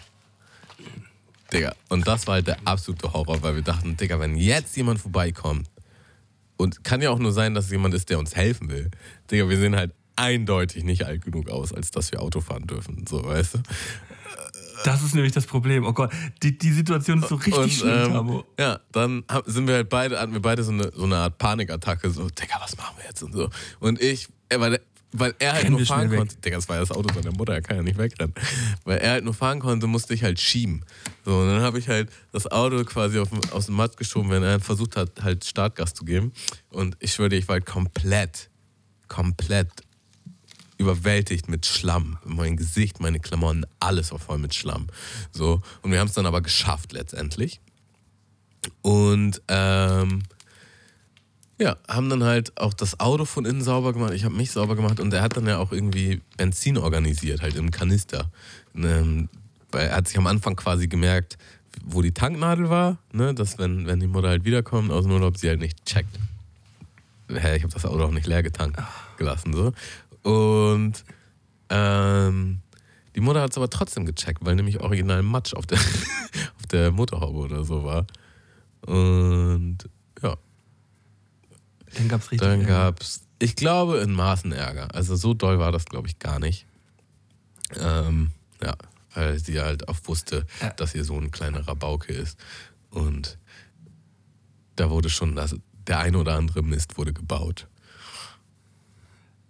Digga, 1.52 1.74
und 1.88 2.06
das 2.06 2.26
war 2.26 2.34
halt 2.34 2.46
der 2.46 2.56
absolute 2.64 3.12
Horror, 3.12 3.42
weil 3.42 3.54
wir 3.54 3.62
dachten, 3.62 3.96
Digga, 3.96 4.18
wenn 4.18 4.36
jetzt 4.36 4.76
jemand 4.76 5.00
vorbeikommt, 5.00 5.68
und 6.56 6.84
kann 6.84 7.02
ja 7.02 7.10
auch 7.10 7.18
nur 7.18 7.32
sein, 7.32 7.54
dass 7.54 7.66
es 7.66 7.70
jemand 7.72 7.94
ist, 7.94 8.10
der 8.10 8.18
uns 8.18 8.36
helfen 8.36 8.70
will. 8.70 8.90
Digga, 9.30 9.48
wir 9.48 9.58
sehen 9.58 9.76
halt 9.76 9.92
eindeutig 10.16 10.84
nicht 10.84 11.04
alt 11.04 11.24
genug 11.24 11.50
aus, 11.50 11.72
als 11.72 11.90
dass 11.90 12.12
wir 12.12 12.22
Auto 12.22 12.40
fahren 12.40 12.66
dürfen, 12.66 13.04
so, 13.08 13.24
weißt 13.24 13.54
du? 13.54 13.58
Das 14.84 15.02
ist 15.02 15.14
nämlich 15.14 15.32
das 15.32 15.46
Problem. 15.46 15.86
Oh 15.86 15.92
Gott, 15.92 16.12
die, 16.42 16.58
die 16.58 16.70
Situation 16.70 17.22
ist 17.22 17.28
so 17.28 17.36
richtig 17.36 17.56
und, 17.56 17.72
schlimm, 17.72 18.04
ähm, 18.06 18.12
Tamo. 18.12 18.44
ja, 18.58 18.80
dann 18.92 19.24
sind 19.46 19.66
wir 19.66 19.76
halt 19.76 19.88
beide, 19.88 20.20
hatten 20.20 20.34
wir 20.34 20.42
beide 20.42 20.62
so 20.62 20.72
eine, 20.72 20.92
so 20.94 21.04
eine 21.04 21.16
Art 21.16 21.38
Panikattacke, 21.38 22.10
so, 22.10 22.28
Digga, 22.28 22.56
was 22.60 22.76
machen 22.76 22.94
wir 22.98 23.06
jetzt 23.06 23.22
und 23.22 23.32
so. 23.32 23.48
Und 23.80 24.00
ich, 24.00 24.28
äh, 24.50 24.60
weil, 24.60 24.80
weil 25.16 25.32
er 25.38 25.52
halt 25.52 25.64
Renn 25.64 25.72
nur 25.74 25.86
fahren 25.86 26.10
konnte, 26.10 26.36
Digga, 26.38 26.56
das 26.56 26.68
war 26.68 26.76
ja 26.76 26.80
das 26.80 26.90
Auto 26.90 27.14
seiner 27.14 27.32
Mutter, 27.32 27.54
er 27.54 27.62
kann 27.62 27.76
ja 27.76 27.82
nicht 27.84 27.96
wegrennen. 27.96 28.34
Weil 28.84 28.98
er 28.98 29.12
halt 29.12 29.24
nur 29.24 29.32
fahren 29.32 29.60
konnte, 29.60 29.86
musste 29.86 30.12
ich 30.12 30.24
halt 30.24 30.40
schieben. 30.40 30.84
So, 31.24 31.38
und 31.38 31.46
dann 31.46 31.62
habe 31.62 31.78
ich 31.78 31.88
halt 31.88 32.10
das 32.32 32.50
Auto 32.50 32.82
quasi 32.84 33.20
auf, 33.20 33.28
aus 33.52 33.66
dem 33.66 33.76
Matsch 33.76 33.96
geschoben, 33.96 34.30
wenn 34.30 34.42
er 34.42 34.58
versucht 34.58 34.96
hat, 34.96 35.22
halt 35.22 35.44
Startgas 35.44 35.94
zu 35.94 36.04
geben. 36.04 36.32
Und 36.70 36.96
ich 36.98 37.12
schwöre 37.12 37.28
dir, 37.28 37.36
ich 37.36 37.46
war 37.46 37.54
halt 37.54 37.66
komplett, 37.66 38.50
komplett 39.06 39.70
überwältigt 40.78 41.48
mit 41.48 41.64
Schlamm. 41.64 42.18
Mein 42.24 42.56
Gesicht, 42.56 42.98
meine 42.98 43.20
Klamotten, 43.20 43.64
alles 43.78 44.10
war 44.10 44.18
voll 44.18 44.38
mit 44.38 44.52
Schlamm. 44.52 44.88
So. 45.30 45.62
Und 45.82 45.92
wir 45.92 46.00
haben 46.00 46.08
es 46.08 46.14
dann 46.14 46.26
aber 46.26 46.40
geschafft 46.40 46.92
letztendlich. 46.92 47.60
Und 48.82 49.40
ähm, 49.46 50.24
ja, 51.58 51.76
haben 51.88 52.10
dann 52.10 52.24
halt 52.24 52.58
auch 52.58 52.74
das 52.74 52.98
Auto 53.00 53.24
von 53.24 53.44
innen 53.44 53.62
sauber 53.62 53.92
gemacht. 53.92 54.12
Ich 54.12 54.24
habe 54.24 54.34
mich 54.34 54.50
sauber 54.50 54.74
gemacht 54.74 54.98
und 55.00 55.12
er 55.12 55.22
hat 55.22 55.36
dann 55.36 55.46
ja 55.46 55.58
auch 55.58 55.72
irgendwie 55.72 56.20
Benzin 56.36 56.78
organisiert, 56.78 57.42
halt 57.42 57.56
im 57.56 57.70
Kanister. 57.70 58.30
Ähm, 58.74 59.28
weil 59.70 59.88
er 59.88 59.96
hat 59.96 60.08
sich 60.08 60.18
am 60.18 60.26
Anfang 60.26 60.56
quasi 60.56 60.88
gemerkt, 60.88 61.38
wo 61.84 62.02
die 62.02 62.12
Tanknadel 62.12 62.70
war, 62.70 62.98
ne, 63.12 63.34
dass 63.34 63.58
wenn, 63.58 63.86
wenn 63.86 64.00
die 64.00 64.06
Mutter 64.06 64.28
halt 64.28 64.44
wiederkommt 64.44 64.90
aus 64.90 65.04
dem 65.04 65.12
Urlaub, 65.12 65.36
sie 65.36 65.48
halt 65.48 65.60
nicht 65.60 65.84
checkt. 65.84 66.18
Hä, 67.28 67.56
ich 67.56 67.62
habe 67.62 67.72
das 67.72 67.84
Auto 67.84 68.04
auch 68.04 68.10
nicht 68.10 68.26
leer 68.26 68.42
getankt 68.42 68.80
gelassen. 69.16 69.52
So. 69.52 69.72
Und 70.22 71.04
ähm, 71.70 72.60
die 73.14 73.20
Mutter 73.20 73.40
hat 73.40 73.52
es 73.52 73.56
aber 73.56 73.70
trotzdem 73.70 74.06
gecheckt, 74.06 74.44
weil 74.44 74.56
nämlich 74.56 74.80
original 74.80 75.22
Matsch 75.22 75.54
auf 75.54 75.66
der, 75.66 75.78
auf 76.58 76.66
der 76.70 76.90
Motorhaube 76.90 77.38
oder 77.38 77.64
so 77.64 77.84
war. 77.84 78.06
Und 78.86 79.78
Dann 81.96 82.08
gab 82.08 82.20
es 82.22 82.30
richtig. 82.30 82.48
dann 82.48 82.66
gab 82.66 83.00
es, 83.00 83.22
ich 83.38 83.56
glaube, 83.56 83.98
in 83.98 84.12
Maßen 84.12 84.52
Ärger. 84.52 84.94
Also 84.94 85.16
so 85.16 85.34
doll 85.34 85.58
war 85.58 85.72
das, 85.72 85.84
glaube 85.86 86.08
ich, 86.08 86.18
gar 86.18 86.38
nicht. 86.38 86.66
Ähm, 87.78 88.30
ja, 88.62 88.74
weil 89.14 89.38
sie 89.38 89.60
halt 89.60 89.88
auch 89.88 89.96
wusste, 90.04 90.46
Ja. 90.60 90.70
dass 90.70 90.92
hier 90.92 91.04
so 91.04 91.16
ein 91.18 91.30
kleiner 91.30 91.66
Rabauke 91.66 92.12
ist. 92.12 92.38
Und 92.90 93.38
da 94.76 94.90
wurde 94.90 95.10
schon, 95.10 95.34
das, 95.36 95.56
der 95.86 96.00
eine 96.00 96.18
oder 96.18 96.34
andere 96.34 96.62
Mist 96.62 96.96
wurde 96.98 97.12
gebaut. 97.12 97.66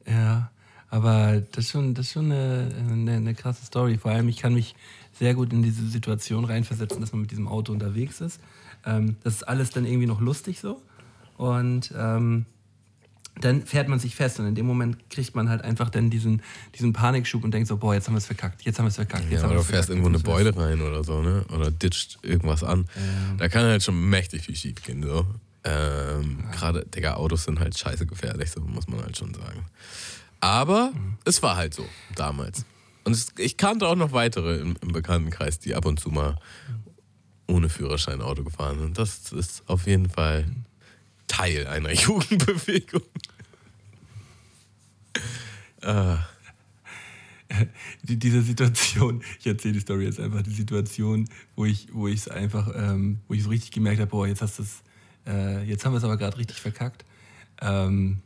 Ja, 0.06 0.50
aber 0.90 1.40
das 1.52 1.64
ist 1.66 1.70
schon, 1.70 1.94
das 1.94 2.06
ist 2.06 2.12
schon 2.12 2.30
eine, 2.30 2.70
eine, 2.90 3.12
eine 3.16 3.34
krasse 3.34 3.64
Story. 3.64 3.98
Vor 3.98 4.10
allem, 4.12 4.28
ich 4.28 4.36
kann 4.38 4.54
mich 4.54 4.74
sehr 5.12 5.34
gut 5.34 5.52
in 5.52 5.62
diese 5.62 5.86
Situation 5.88 6.44
reinversetzen, 6.44 7.00
dass 7.00 7.12
man 7.12 7.22
mit 7.22 7.30
diesem 7.30 7.48
Auto 7.48 7.72
unterwegs 7.72 8.20
ist. 8.20 8.40
Ähm, 8.84 9.16
das 9.22 9.34
ist 9.36 9.42
alles 9.44 9.70
dann 9.70 9.86
irgendwie 9.86 10.06
noch 10.06 10.20
lustig 10.20 10.60
so. 10.60 10.82
Und 11.36 11.92
ähm, 11.96 12.46
dann 13.40 13.62
fährt 13.62 13.88
man 13.88 13.98
sich 13.98 14.14
fest 14.14 14.38
und 14.38 14.46
in 14.46 14.54
dem 14.54 14.66
Moment 14.66 15.10
kriegt 15.10 15.34
man 15.34 15.48
halt 15.48 15.62
einfach 15.62 15.90
dann 15.90 16.08
diesen, 16.08 16.42
diesen 16.76 16.92
Panikschub 16.92 17.42
und 17.42 17.52
denkt 17.52 17.66
so, 17.66 17.76
boah, 17.76 17.94
jetzt 17.94 18.06
haben 18.06 18.14
wir 18.14 18.18
es 18.18 18.26
verkackt, 18.26 18.62
jetzt 18.62 18.78
haben 18.78 18.86
wir 18.86 18.90
es 18.90 18.94
verkackt. 18.94 19.24
Jetzt 19.30 19.42
Ja, 19.42 19.48
oder 19.48 19.56
du 19.56 19.64
fährst 19.64 19.88
irgendwo 19.88 20.08
eine 20.08 20.20
Beule 20.20 20.56
rein 20.56 20.80
oder 20.80 21.02
so, 21.02 21.20
ne? 21.20 21.44
Oder 21.52 21.70
ditcht 21.70 22.18
irgendwas 22.22 22.62
an. 22.62 22.86
Da 23.38 23.48
kann 23.48 23.64
halt 23.64 23.82
schon 23.82 24.08
mächtig 24.08 24.42
viel 24.42 24.56
schief 24.56 24.82
gehen, 24.82 25.02
so. 25.02 25.26
Ähm, 25.64 26.44
Gerade, 26.52 26.84
Digga, 26.86 27.14
Autos 27.14 27.44
sind 27.44 27.58
halt 27.58 27.76
scheiße 27.76 28.06
gefährlich, 28.06 28.50
so 28.50 28.60
muss 28.60 28.86
man 28.86 29.00
halt 29.00 29.16
schon 29.16 29.32
sagen. 29.34 29.64
Aber 30.40 30.92
es 31.24 31.42
war 31.42 31.56
halt 31.56 31.74
so 31.74 31.86
damals. 32.14 32.66
Und 33.04 33.12
es, 33.12 33.28
ich 33.38 33.56
kannte 33.56 33.88
auch 33.88 33.96
noch 33.96 34.12
weitere 34.12 34.58
im, 34.58 34.76
im 34.80 34.92
Bekanntenkreis, 34.92 35.58
die 35.58 35.74
ab 35.74 35.86
und 35.86 35.98
zu 35.98 36.10
mal 36.10 36.36
ohne 37.46 37.68
Führerschein 37.68 38.20
Auto 38.20 38.44
gefahren 38.44 38.78
sind. 38.78 38.98
Das 38.98 39.32
ist 39.32 39.62
auf 39.66 39.86
jeden 39.86 40.08
Fall 40.08 40.44
Teil 41.26 41.66
einer 41.66 41.92
Jugendbewegung. 41.94 43.02
Ah, 45.82 46.18
die, 48.02 48.18
diese 48.18 48.42
Situation, 48.42 49.22
ich 49.38 49.46
erzähle 49.46 49.74
die 49.74 49.80
Story 49.80 50.04
jetzt 50.04 50.20
einfach, 50.20 50.42
die 50.42 50.50
Situation, 50.50 51.28
wo 51.56 51.64
ich, 51.64 51.88
wo 51.92 52.08
ich 52.08 52.20
es 52.20 52.28
einfach, 52.28 52.70
ähm, 52.74 53.18
wo 53.28 53.34
ich 53.34 53.42
so 53.42 53.50
richtig 53.50 53.70
gemerkt 53.70 54.00
habe, 54.00 54.10
boah, 54.10 54.26
jetzt 54.26 54.42
hast 54.42 54.58
du 54.58 54.62
es, 54.62 54.82
äh, 55.26 55.62
jetzt 55.64 55.84
haben 55.84 55.92
wir 55.92 55.98
es 55.98 56.04
aber 56.04 56.16
gerade 56.16 56.36
richtig 56.38 56.60
verkackt. 56.60 57.04
Ähm, 57.60 58.22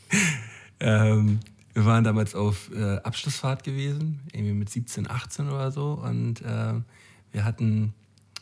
ähm, 0.80 1.40
wir 1.74 1.84
waren 1.84 2.04
damals 2.04 2.34
auf 2.34 2.70
äh, 2.72 2.96
Abschlussfahrt 2.98 3.64
gewesen, 3.64 4.20
irgendwie 4.32 4.54
mit 4.54 4.70
17, 4.70 5.10
18 5.10 5.48
oder 5.48 5.72
so, 5.72 5.92
und 5.92 6.42
äh, 6.42 6.74
wir 7.32 7.44
hatten, 7.44 7.94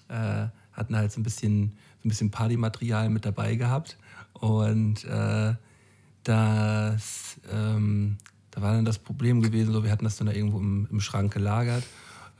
äh, 0.08 0.46
hatten 0.72 0.96
halt 0.96 1.12
so 1.12 1.20
ein 1.20 1.24
bisschen, 1.24 1.76
ein 2.06 2.08
bisschen 2.08 2.30
Partymaterial 2.30 3.10
mit 3.10 3.26
dabei 3.26 3.56
gehabt 3.56 3.98
und 4.32 5.04
äh, 5.04 5.54
das, 6.26 7.40
ähm, 7.52 8.18
da 8.50 8.62
war 8.62 8.72
dann 8.74 8.84
das 8.84 8.98
Problem 8.98 9.42
gewesen, 9.42 9.72
so, 9.72 9.84
wir 9.84 9.90
hatten 9.92 10.04
das 10.04 10.16
dann 10.16 10.26
da 10.26 10.32
irgendwo 10.32 10.58
im, 10.58 10.88
im 10.90 11.00
Schrank 11.00 11.32
gelagert, 11.32 11.84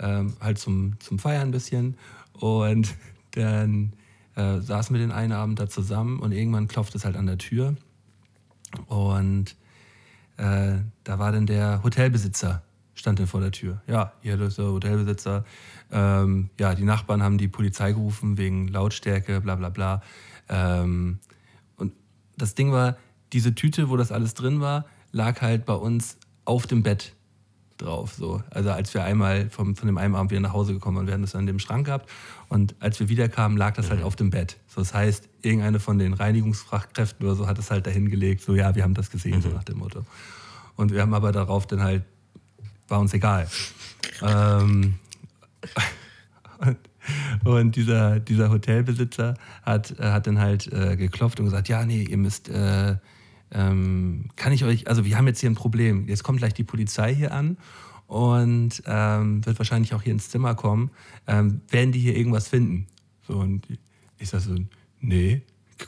ähm, 0.01 0.35
halt 0.41 0.59
zum, 0.59 0.99
zum 0.99 1.19
Feiern 1.19 1.49
ein 1.49 1.51
bisschen. 1.53 1.97
Und 2.33 2.95
dann 3.33 3.93
äh, 4.35 4.61
saßen 4.61 4.95
wir 4.95 5.01
den 5.01 5.13
einen 5.13 5.33
Abend 5.33 5.61
da 5.61 5.69
zusammen 5.69 6.19
und 6.19 6.33
irgendwann 6.33 6.69
klopft 6.69 6.95
es 6.95 7.05
halt 7.05 7.17
an 7.17 7.27
der 7.27 7.39
Tür. 7.39 7.77
Und 8.87 9.57
äh, 10.37 10.79
da 11.05 11.19
war 11.19 11.33
dann 11.33 11.47
der 11.47 11.83
Hotelbesitzer, 11.83 12.63
stand 12.97 13.21
dann 13.21 13.29
vor 13.29 13.41
der 13.41 13.53
Tür. 13.53 13.81
Ja, 13.87 14.13
hier 14.23 14.41
ist 14.41 14.59
der 14.59 14.67
Hotelbesitzer. 14.67 15.45
Ähm, 15.93 16.51
ja, 16.59 16.75
die 16.75 16.85
Nachbarn 16.85 17.23
haben 17.23 17.39
die 17.39 17.49
Polizei 17.49 17.93
gerufen 17.93 18.37
wegen 18.39 18.67
Lautstärke, 18.67 19.41
bla 19.41 19.55
bla 19.55 19.69
bla. 19.69 20.03
Ähm, 20.49 21.19
und 21.77 21.93
das 22.37 22.55
Ding 22.55 22.73
war, 22.73 22.97
diese 23.33 23.55
Tüte, 23.55 23.89
wo 23.89 23.97
das 23.97 24.11
alles 24.11 24.35
drin 24.35 24.61
war, 24.61 24.87
lag 25.13 25.41
halt 25.43 25.65
bei 25.67 25.75
uns 25.75 26.19
auf 26.45 26.67
dem 26.67 26.83
Bett 26.83 27.15
drauf. 27.79 28.15
So. 28.15 28.43
Also 28.51 28.71
als 28.71 28.95
wir 28.95 29.05
einmal 29.05 29.51
vom, 29.51 29.77
von 29.77 29.87
dem 29.87 29.99
einen 29.99 30.15
Abend 30.15 30.31
wieder 30.31 30.41
nach 30.41 30.53
Hause 30.53 30.73
gekommen 30.73 30.97
waren, 30.97 31.07
wir 31.07 31.13
hatten 31.13 31.23
das 31.23 31.33
dann 31.33 31.43
in 31.43 31.47
dem 31.47 31.59
Schrank 31.59 31.87
gehabt 31.87 32.09
und 32.49 32.75
als 32.81 32.99
wir 33.01 33.09
wiederkamen, 33.09 33.59
lag 33.59 33.75
das 33.75 33.91
halt 33.91 34.03
auf 34.03 34.17
dem 34.17 34.31
Bett. 34.31 34.57
So, 34.67 34.81
das 34.81 34.95
heißt, 34.95 35.29
irgendeine 35.43 35.81
von 35.81 35.99
den 35.99 36.15
Reinigungsfachkräften 36.15 37.27
oder 37.27 37.37
so 37.37 37.47
hat 37.47 37.59
es 37.59 37.71
halt 37.71 37.87
dahin 37.87 38.09
gelegt, 38.09 38.43
so 38.43 38.55
ja, 38.55 38.75
wir 38.75 38.83
haben 38.83 38.95
das 38.95 39.11
gesehen, 39.11 39.43
so 39.43 39.49
nach 39.51 39.65
dem 39.65 39.79
Motto. 39.79 40.05
Und 40.77 40.93
wir 40.93 41.03
haben 41.03 41.15
aber 41.15 41.33
darauf 41.33 41.67
dann 41.67 41.83
halt, 41.83 42.05
war 42.89 43.01
uns 43.01 43.13
egal. 43.15 43.49
ähm, 44.23 44.95
und, 46.59 46.79
und 47.45 47.77
dieser, 47.77 48.21
dieser 48.21 48.51
Hotelbesitzer 48.51 49.35
hat, 49.63 49.99
äh, 49.99 50.05
hat 50.05 50.27
dann 50.27 50.39
halt 50.39 50.73
äh, 50.73 50.97
geklopft 50.97 51.39
und 51.41 51.47
gesagt, 51.47 51.69
ja, 51.69 51.85
nee, 51.85 52.03
ihr 52.03 52.19
müsst, 52.19 52.49
äh, 52.49 52.97
ähm, 53.53 54.29
kann 54.37 54.53
ich 54.53 54.65
euch, 54.65 54.89
also 54.89 55.05
wir 55.05 55.17
haben 55.17 55.27
jetzt 55.27 55.41
hier 55.41 55.51
ein 55.51 55.55
Problem. 55.55 56.09
Jetzt 56.09 56.25
kommt 56.25 56.39
gleich 56.39 56.55
die 56.55 56.65
Polizei 56.65 57.15
hier 57.15 57.33
an 57.33 57.57
und 58.07 58.83
ähm, 58.87 59.45
wird 59.45 59.59
wahrscheinlich 59.59 59.95
auch 59.95 60.03
hier 60.03 60.13
ins 60.13 60.29
Zimmer 60.31 60.55
kommen. 60.55 60.91
Ähm, 61.27 61.61
werden 61.69 61.93
die 61.93 62.01
hier 62.01 62.17
irgendwas 62.17 62.49
finden? 62.49 62.87
So, 63.27 63.39
und 63.39 63.67
ich 64.19 64.29
sag 64.29 64.41
so, 64.41 64.55
nee. 65.01 65.43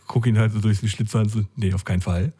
Guck 0.06 0.26
ihn 0.26 0.38
halt 0.38 0.52
so 0.52 0.60
durch 0.60 0.80
den 0.80 0.88
Schlitz 0.88 1.14
an, 1.16 1.28
so, 1.28 1.44
nee, 1.56 1.72
auf 1.72 1.84
keinen 1.84 2.00
Fall. 2.00 2.32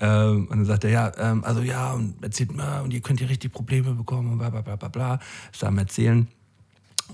Ähm, 0.00 0.46
und 0.48 0.58
dann 0.58 0.64
sagt 0.64 0.84
er, 0.84 0.90
ja, 0.90 1.12
ähm, 1.18 1.44
also 1.44 1.60
ja, 1.60 1.92
und 1.92 2.22
erzählt 2.22 2.54
mal, 2.54 2.80
und 2.80 2.92
ihr 2.92 3.00
könnt 3.00 3.18
hier 3.18 3.28
richtig 3.28 3.52
Probleme 3.52 3.94
bekommen 3.94 4.32
und 4.32 4.38
bla 4.38 4.50
bla 4.50 4.60
bla 4.60 4.76
bla 4.76 4.88
bla. 4.88 5.20
Das 5.50 5.64
am 5.64 5.78
Erzählen. 5.78 6.28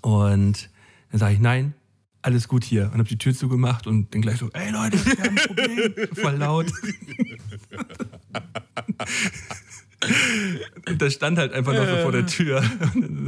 Und 0.03 0.71
dann 1.11 1.19
sage 1.19 1.35
ich, 1.35 1.41
nein, 1.41 1.75
alles 2.23 2.49
gut 2.49 2.65
hier. 2.65 2.85
Und 2.87 2.99
habe 2.99 3.05
die 3.05 3.19
Tür 3.19 3.35
zugemacht 3.35 3.87
und 3.87 4.15
dann 4.15 4.23
gleich 4.23 4.39
so, 4.39 4.51
ey 4.53 4.71
Leute, 4.71 5.05
wir 5.05 5.17
haben 5.25 5.39
ein 5.39 5.47
Problem. 5.47 5.95
Voll 6.15 6.37
laut. 6.37 6.67
Und 10.87 11.01
der 11.01 11.11
stand 11.11 11.39
halt 11.39 11.53
einfach 11.53 11.73
noch 11.75 11.89
so 11.89 11.97
vor 11.97 12.13
der 12.13 12.27
Tür. 12.27 12.63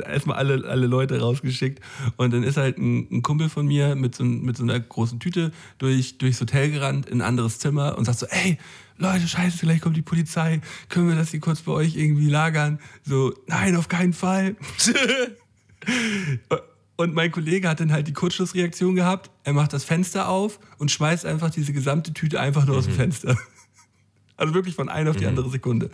Erstmal 0.06 0.36
alle, 0.36 0.68
alle 0.68 0.86
Leute 0.86 1.20
rausgeschickt. 1.20 1.80
Und 2.16 2.32
dann 2.32 2.44
ist 2.44 2.56
halt 2.56 2.78
ein, 2.78 3.08
ein 3.10 3.22
Kumpel 3.22 3.48
von 3.48 3.66
mir 3.66 3.96
mit 3.96 4.14
so, 4.14 4.24
mit 4.24 4.56
so 4.56 4.62
einer 4.62 4.78
großen 4.78 5.18
Tüte 5.18 5.50
durch, 5.78 6.18
durchs 6.18 6.40
Hotel 6.40 6.70
gerannt, 6.70 7.08
in 7.08 7.20
ein 7.20 7.26
anderes 7.26 7.58
Zimmer 7.58 7.98
und 7.98 8.04
sagt 8.04 8.20
so, 8.20 8.26
ey, 8.26 8.56
Leute, 8.98 9.26
scheiße, 9.26 9.58
gleich 9.60 9.80
kommt 9.80 9.96
die 9.96 10.02
Polizei. 10.02 10.60
Können 10.88 11.08
wir 11.08 11.16
das 11.16 11.30
hier 11.30 11.40
kurz 11.40 11.62
bei 11.62 11.72
euch 11.72 11.96
irgendwie 11.96 12.28
lagern? 12.28 12.78
So, 13.02 13.34
nein, 13.46 13.74
auf 13.74 13.88
keinen 13.88 14.12
Fall. 14.12 14.56
Und 16.96 17.14
mein 17.14 17.32
Kollege 17.32 17.66
hat 17.66 17.80
dann 17.80 17.92
halt 17.92 18.06
die 18.08 18.12
Kurzschlussreaktion 18.12 18.94
gehabt. 18.94 19.30
Er 19.42 19.54
macht 19.54 19.72
das 19.72 19.84
Fenster 19.84 20.28
auf 20.28 20.60
und 20.76 20.90
schmeißt 20.90 21.24
einfach 21.24 21.48
diese 21.48 21.72
gesamte 21.72 22.12
Tüte 22.12 22.38
einfach 22.38 22.66
nur 22.66 22.76
aus 22.76 22.84
dem 22.84 22.94
Fenster. 22.94 23.38
Also 24.36 24.52
wirklich 24.52 24.74
von 24.74 24.90
einer 24.90 25.08
auf 25.10 25.16
die 25.16 25.26
andere 25.26 25.48
Sekunde. 25.48 25.90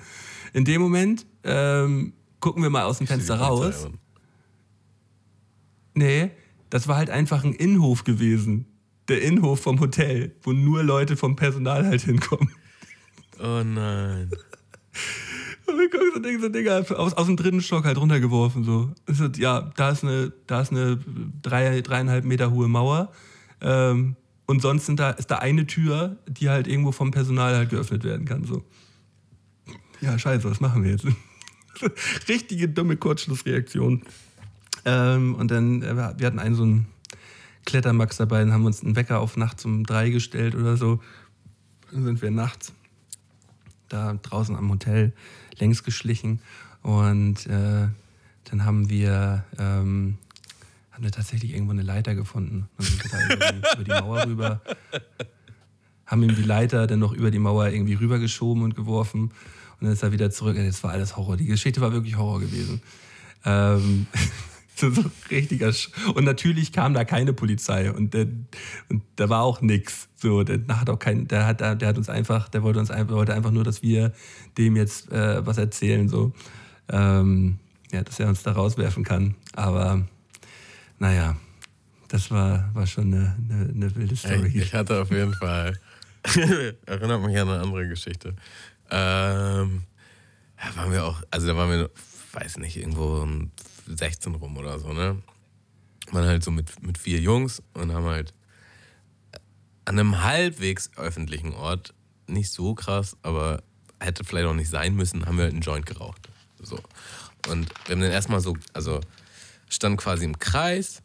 In 0.56 0.64
dem 0.64 0.80
Moment 0.80 1.26
ähm, 1.44 2.14
gucken 2.40 2.62
wir 2.62 2.70
mal 2.70 2.84
aus 2.84 2.96
dem 2.96 3.06
Fenster 3.06 3.38
raus. 3.38 3.88
Nee, 5.92 6.30
das 6.70 6.88
war 6.88 6.96
halt 6.96 7.10
einfach 7.10 7.44
ein 7.44 7.52
Innenhof 7.52 8.04
gewesen. 8.04 8.64
Der 9.08 9.20
Innenhof 9.20 9.60
vom 9.60 9.80
Hotel, 9.80 10.34
wo 10.40 10.54
nur 10.54 10.82
Leute 10.82 11.18
vom 11.18 11.36
Personal 11.36 11.84
halt 11.84 12.00
hinkommen. 12.00 12.48
Oh 13.38 13.62
nein. 13.62 14.30
Und 15.66 15.78
wir 15.78 15.90
gucken 15.90 16.10
so 16.14 16.20
Dinge, 16.20 16.40
so 16.40 16.48
Dinger 16.48 16.86
aus, 16.98 17.12
aus 17.12 17.26
dem 17.26 17.36
dritten 17.36 17.60
Stock 17.60 17.84
halt 17.84 17.98
runtergeworfen. 17.98 18.64
So. 18.64 18.94
So, 19.06 19.26
ja, 19.36 19.70
da 19.76 19.90
ist 19.90 20.04
eine, 20.04 20.32
da 20.46 20.62
ist 20.62 20.72
eine 20.72 20.98
drei, 21.42 21.82
dreieinhalb 21.82 22.24
Meter 22.24 22.50
hohe 22.50 22.68
Mauer. 22.68 23.12
Ähm, 23.60 24.16
und 24.46 24.62
sonst 24.62 24.86
sind 24.86 25.00
da, 25.00 25.10
ist 25.10 25.30
da 25.30 25.36
eine 25.36 25.66
Tür, 25.66 26.16
die 26.26 26.48
halt 26.48 26.66
irgendwo 26.66 26.92
vom 26.92 27.10
Personal 27.10 27.54
halt 27.56 27.68
geöffnet 27.68 28.04
werden 28.04 28.24
kann. 28.24 28.44
So. 28.44 28.64
Ja, 30.00 30.18
scheiße, 30.18 30.48
was 30.50 30.60
machen 30.60 30.84
wir 30.84 30.92
jetzt? 30.92 31.06
Richtige 32.28 32.68
dumme 32.68 32.96
Kurzschlussreaktion. 32.96 34.02
Ähm, 34.84 35.34
und 35.34 35.50
dann, 35.50 35.82
äh, 35.82 35.96
wir 35.96 36.26
hatten 36.26 36.38
einen 36.38 36.54
so 36.54 36.62
einen 36.62 36.86
Klettermax 37.64 38.16
dabei, 38.16 38.40
dann 38.40 38.52
haben 38.52 38.62
wir 38.62 38.68
uns 38.68 38.82
einen 38.82 38.96
Wecker 38.96 39.20
auf 39.20 39.36
nachts 39.36 39.64
um 39.64 39.84
drei 39.84 40.10
gestellt 40.10 40.54
oder 40.54 40.76
so. 40.76 41.00
Dann 41.92 42.04
sind 42.04 42.22
wir 42.22 42.30
nachts 42.30 42.72
da 43.88 44.14
draußen 44.14 44.56
am 44.56 44.70
Hotel 44.70 45.12
längs 45.58 45.82
geschlichen 45.84 46.40
und 46.82 47.46
äh, 47.46 47.88
dann 48.44 48.64
haben 48.64 48.88
wir, 48.88 49.44
ähm, 49.58 50.18
haben 50.92 51.04
wir 51.04 51.10
tatsächlich 51.10 51.52
irgendwo 51.52 51.72
eine 51.72 51.82
Leiter 51.82 52.14
gefunden 52.14 52.68
und 52.78 52.84
sind 52.84 53.12
da 53.12 53.34
über 53.34 53.52
die, 53.52 53.80
über 53.80 53.84
die 53.84 54.02
Mauer 54.02 54.26
rüber, 54.26 54.60
haben 56.06 56.22
ihm 56.22 56.34
die 56.34 56.42
Leiter 56.42 56.86
dann 56.86 56.98
noch 56.98 57.12
über 57.12 57.30
die 57.30 57.38
Mauer 57.38 57.68
irgendwie 57.68 57.94
rübergeschoben 57.94 58.62
und 58.62 58.74
geworfen 58.74 59.32
und 59.80 59.86
dann 59.86 59.92
ist 59.92 60.02
er 60.02 60.12
wieder 60.12 60.30
zurück. 60.30 60.56
Das 60.56 60.82
war 60.82 60.92
alles 60.92 61.16
Horror. 61.16 61.36
Die 61.36 61.46
Geschichte 61.46 61.80
war 61.80 61.92
wirklich 61.92 62.16
Horror 62.16 62.40
gewesen. 62.40 62.80
Ähm, 63.44 64.06
so, 64.76 64.90
richtiger 65.30 65.72
Sch 65.72 65.90
und 66.14 66.24
natürlich 66.24 66.72
kam 66.72 66.92
da 66.94 67.04
keine 67.04 67.32
Polizei 67.32 67.90
und, 67.90 68.12
der, 68.12 68.26
und 68.88 69.02
da 69.16 69.28
war 69.28 69.42
auch 69.42 69.60
nix. 69.60 70.08
So, 70.16 70.42
der 70.42 70.60
hat 70.80 70.90
auch 70.90 70.98
kein, 70.98 71.28
der 71.28 71.46
hat, 71.46 71.60
der 71.60 71.88
hat 71.88 71.96
uns 71.96 72.08
einfach, 72.08 72.48
der 72.48 72.62
wollte 72.62 72.78
uns 72.78 72.90
einfach, 72.90 73.14
wollte 73.14 73.34
einfach 73.34 73.50
nur, 73.50 73.64
dass 73.64 73.82
wir 73.82 74.12
dem 74.58 74.76
jetzt 74.76 75.10
äh, 75.12 75.44
was 75.46 75.58
erzählen, 75.58 76.08
so, 76.08 76.32
ähm, 76.88 77.58
ja, 77.92 78.02
dass 78.02 78.20
er 78.20 78.28
uns 78.28 78.42
da 78.42 78.52
rauswerfen 78.52 79.04
kann. 79.04 79.34
Aber 79.54 80.06
naja, 80.98 81.36
das 82.08 82.30
war, 82.30 82.70
war 82.74 82.86
schon 82.86 83.12
eine, 83.12 83.36
eine, 83.50 83.70
eine 83.70 83.96
wilde 83.96 84.16
Story. 84.16 84.52
Ich 84.54 84.74
hatte 84.74 85.00
auf 85.00 85.10
jeden 85.10 85.34
Fall, 85.34 85.78
erinnert 86.86 87.22
mich 87.22 87.38
an 87.38 87.48
eine 87.48 87.60
andere 87.60 87.88
Geschichte. 87.88 88.34
Ähm, 88.90 89.82
da 90.56 90.76
waren 90.76 90.92
wir 90.92 91.04
auch, 91.04 91.22
also 91.30 91.46
da 91.46 91.56
waren 91.56 91.70
wir, 91.70 91.90
weiß 92.32 92.58
nicht, 92.58 92.76
irgendwo 92.76 93.22
um 93.22 93.50
16 93.86 94.34
rum 94.34 94.56
oder 94.56 94.78
so, 94.78 94.92
ne? 94.92 95.22
Waren 96.12 96.26
halt 96.26 96.44
so 96.44 96.50
mit, 96.50 96.82
mit 96.82 96.98
vier 96.98 97.18
Jungs 97.18 97.62
und 97.74 97.92
haben 97.92 98.06
halt 98.06 98.32
an 99.84 99.98
einem 99.98 100.22
halbwegs 100.22 100.90
öffentlichen 100.96 101.54
Ort, 101.54 101.94
nicht 102.26 102.50
so 102.50 102.74
krass, 102.74 103.16
aber 103.22 103.62
hätte 104.00 104.24
vielleicht 104.24 104.46
auch 104.46 104.54
nicht 104.54 104.70
sein 104.70 104.94
müssen, 104.94 105.26
haben 105.26 105.36
wir 105.36 105.44
halt 105.44 105.52
einen 105.52 105.62
Joint 105.62 105.86
geraucht. 105.86 106.28
So. 106.60 106.78
Und 107.48 107.68
wir 107.86 107.94
haben 107.94 108.02
dann 108.02 108.10
erstmal 108.10 108.40
so, 108.40 108.56
also 108.72 109.00
stand 109.68 109.98
quasi 109.98 110.24
im 110.24 110.38
Kreis 110.38 111.02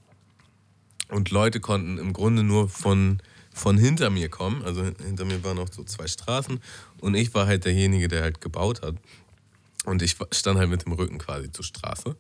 und 1.10 1.30
Leute 1.30 1.60
konnten 1.60 1.98
im 1.98 2.14
Grunde 2.14 2.44
nur 2.44 2.70
von, 2.70 3.22
von 3.54 3.78
hinter 3.78 4.10
mir 4.10 4.30
kommen. 4.30 4.64
Also 4.64 4.84
hinter 4.84 5.26
mir 5.26 5.44
waren 5.44 5.58
noch 5.58 5.72
so 5.72 5.84
zwei 5.84 6.08
Straßen 6.08 6.60
und 7.00 7.16
ich 7.16 7.34
war 7.34 7.48
halt 7.48 7.66
derjenige, 7.66 8.08
der 8.08 8.24
halt 8.24 8.42
gebaut 8.42 8.82
hat. 8.82 8.96
Und 9.86 10.02
ich 10.02 10.16
stand 10.32 10.60
halt 10.60 10.70
mit 10.70 10.86
dem 10.86 10.94
Rücken 10.94 11.18
quasi 11.18 11.52
zur 11.52 11.66
Straße. 11.66 12.16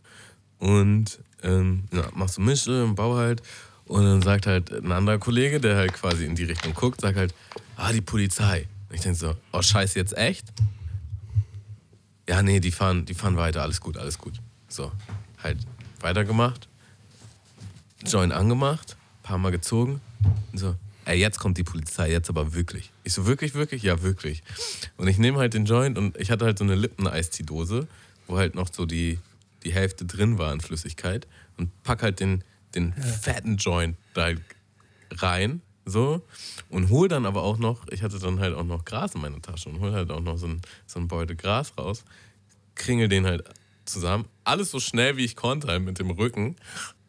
Und 0.59 1.19
ähm, 1.43 1.83
ja, 1.91 2.07
machst 2.13 2.37
du 2.37 2.41
Mische 2.41 2.83
und 2.83 2.95
bau 2.95 3.15
halt. 3.15 3.41
Und 3.85 4.03
dann 4.03 4.21
sagt 4.21 4.47
halt 4.47 4.71
ein 4.71 4.91
anderer 4.91 5.17
Kollege, 5.17 5.59
der 5.59 5.75
halt 5.75 5.93
quasi 5.93 6.25
in 6.25 6.35
die 6.35 6.45
Richtung 6.45 6.73
guckt, 6.73 7.01
sagt 7.01 7.17
halt, 7.17 7.33
ah, 7.75 7.91
die 7.91 8.01
Polizei. 8.01 8.67
Und 8.89 8.95
ich 8.95 9.01
denke 9.01 9.17
so, 9.17 9.35
oh 9.51 9.61
scheiße, 9.61 9.99
jetzt 9.99 10.17
echt? 10.17 10.45
Ja, 12.27 12.41
nee, 12.41 12.59
die 12.59 12.71
fahren, 12.71 13.05
die 13.05 13.13
fahren 13.13 13.35
weiter, 13.37 13.61
alles 13.61 13.81
gut, 13.81 13.97
alles 13.97 14.17
gut. 14.17 14.39
So, 14.69 14.91
halt 15.43 15.57
weitergemacht, 15.99 16.69
Joint 18.05 18.33
angemacht, 18.33 18.95
paar 19.23 19.37
Mal 19.37 19.51
gezogen. 19.51 19.99
Und 20.51 20.57
so, 20.57 20.75
ey, 21.05 21.19
jetzt 21.19 21.39
kommt 21.39 21.57
die 21.57 21.63
Polizei, 21.63 22.11
jetzt 22.11 22.29
aber 22.29 22.53
wirklich. 22.53 22.91
Ich 23.03 23.13
so, 23.13 23.25
wirklich, 23.25 23.53
wirklich? 23.53 23.83
Ja, 23.83 24.01
wirklich. 24.01 24.43
Und 24.97 25.07
ich 25.07 25.17
nehme 25.17 25.37
halt 25.39 25.53
den 25.53 25.65
Joint 25.65 25.97
und 25.97 26.17
ich 26.17 26.31
hatte 26.31 26.45
halt 26.45 26.57
so 26.57 26.63
eine 26.63 26.75
Lippen-Eisziehdose, 26.75 27.87
wo 28.27 28.37
halt 28.37 28.55
noch 28.55 28.69
so 28.71 28.85
die, 28.85 29.19
die 29.63 29.73
Hälfte 29.73 30.05
drin 30.05 30.37
war 30.37 30.51
an 30.51 30.61
Flüssigkeit 30.61 31.27
und 31.57 31.69
pack 31.83 32.03
halt 32.03 32.19
den, 32.19 32.43
den 32.75 32.93
fetten 32.93 33.57
Joint 33.57 33.97
da 34.13 34.23
halt 34.23 34.41
rein, 35.11 35.61
so, 35.85 36.21
und 36.69 36.89
hol 36.89 37.07
dann 37.07 37.25
aber 37.25 37.41
auch 37.41 37.57
noch, 37.57 37.87
ich 37.89 38.03
hatte 38.03 38.19
dann 38.19 38.39
halt 38.39 38.55
auch 38.55 38.63
noch 38.63 38.85
Gras 38.85 39.15
in 39.15 39.21
meiner 39.21 39.41
Tasche 39.41 39.69
und 39.69 39.79
hol 39.79 39.91
halt 39.93 40.11
auch 40.11 40.21
noch 40.21 40.37
so 40.37 40.47
ein, 40.47 40.61
so 40.85 40.99
ein 40.99 41.07
Beutel 41.07 41.35
Gras 41.35 41.73
raus, 41.77 42.05
kringel 42.75 43.07
den 43.07 43.25
halt 43.25 43.43
zusammen, 43.85 44.25
alles 44.43 44.71
so 44.71 44.79
schnell 44.79 45.17
wie 45.17 45.25
ich 45.25 45.35
konnte, 45.35 45.67
halt 45.67 45.83
mit 45.83 45.99
dem 45.99 46.11
Rücken 46.11 46.55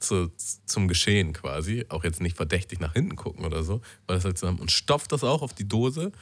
zu, 0.03 0.31
zum 0.67 0.89
Geschehen 0.89 1.33
quasi, 1.33 1.87
auch 1.89 2.05
jetzt 2.05 2.21
nicht 2.21 2.37
verdächtig 2.37 2.81
nach 2.81 2.93
hinten 2.93 3.17
gucken 3.17 3.45
oder 3.45 3.63
so, 3.63 3.81
weil 4.07 4.17
das 4.17 4.25
halt 4.25 4.39
zusammen 4.39 4.59
und 4.59 4.71
stopf 4.71 5.09
das 5.09 5.25
auch 5.25 5.43
auf 5.43 5.55
die 5.55 5.69
Dose 5.69 6.13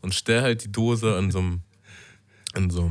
und 0.00 0.14
stell 0.14 0.42
halt 0.42 0.64
die 0.64 0.72
Dose 0.72 1.16
an 1.16 1.30
so 1.30 1.38
einem, 1.38 2.70
so 2.70 2.90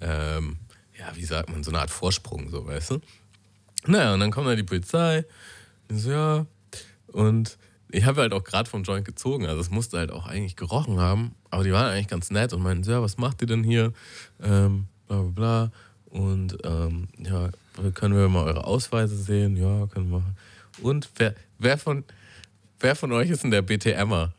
ähm, 0.00 0.58
ja, 0.98 1.14
wie 1.14 1.24
sagt 1.24 1.50
man, 1.50 1.62
so 1.62 1.70
eine 1.70 1.80
Art 1.80 1.90
Vorsprung, 1.90 2.50
so, 2.50 2.66
weißt 2.66 2.92
du? 2.92 3.00
Naja, 3.86 4.14
und 4.14 4.20
dann 4.20 4.30
kommt 4.30 4.46
halt 4.46 4.58
die 4.58 4.64
Polizei. 4.64 5.24
Und 5.88 5.98
so, 5.98 6.10
ja. 6.10 6.46
Und 7.08 7.58
ich 7.90 8.04
habe 8.04 8.20
halt 8.20 8.32
auch 8.32 8.44
gerade 8.44 8.68
vom 8.68 8.82
Joint 8.82 9.04
gezogen. 9.04 9.46
Also 9.46 9.60
es 9.60 9.70
musste 9.70 9.98
halt 9.98 10.10
auch 10.10 10.26
eigentlich 10.26 10.56
gerochen 10.56 10.98
haben. 10.98 11.34
Aber 11.50 11.64
die 11.64 11.72
waren 11.72 11.92
eigentlich 11.92 12.08
ganz 12.08 12.30
nett 12.30 12.52
und 12.52 12.62
meinten, 12.62 12.84
so, 12.84 12.92
ja, 12.92 13.02
was 13.02 13.16
macht 13.16 13.40
ihr 13.42 13.46
denn 13.46 13.62
hier? 13.62 13.92
Ähm, 14.42 14.88
bla 15.06 15.22
bla 15.22 15.30
bla. 15.30 15.72
Und 16.10 16.58
ähm, 16.64 17.08
ja, 17.18 17.50
können 17.94 18.16
wir 18.16 18.28
mal 18.28 18.44
eure 18.44 18.64
Ausweise 18.64 19.16
sehen? 19.16 19.56
Ja, 19.56 19.86
können 19.86 20.10
wir. 20.10 20.22
Und 20.82 21.08
wer, 21.16 21.34
wer, 21.58 21.78
von, 21.78 22.04
wer 22.80 22.96
von 22.96 23.12
euch 23.12 23.30
ist 23.30 23.42
denn 23.42 23.50
der 23.50 23.62
BTMer? 23.62 24.32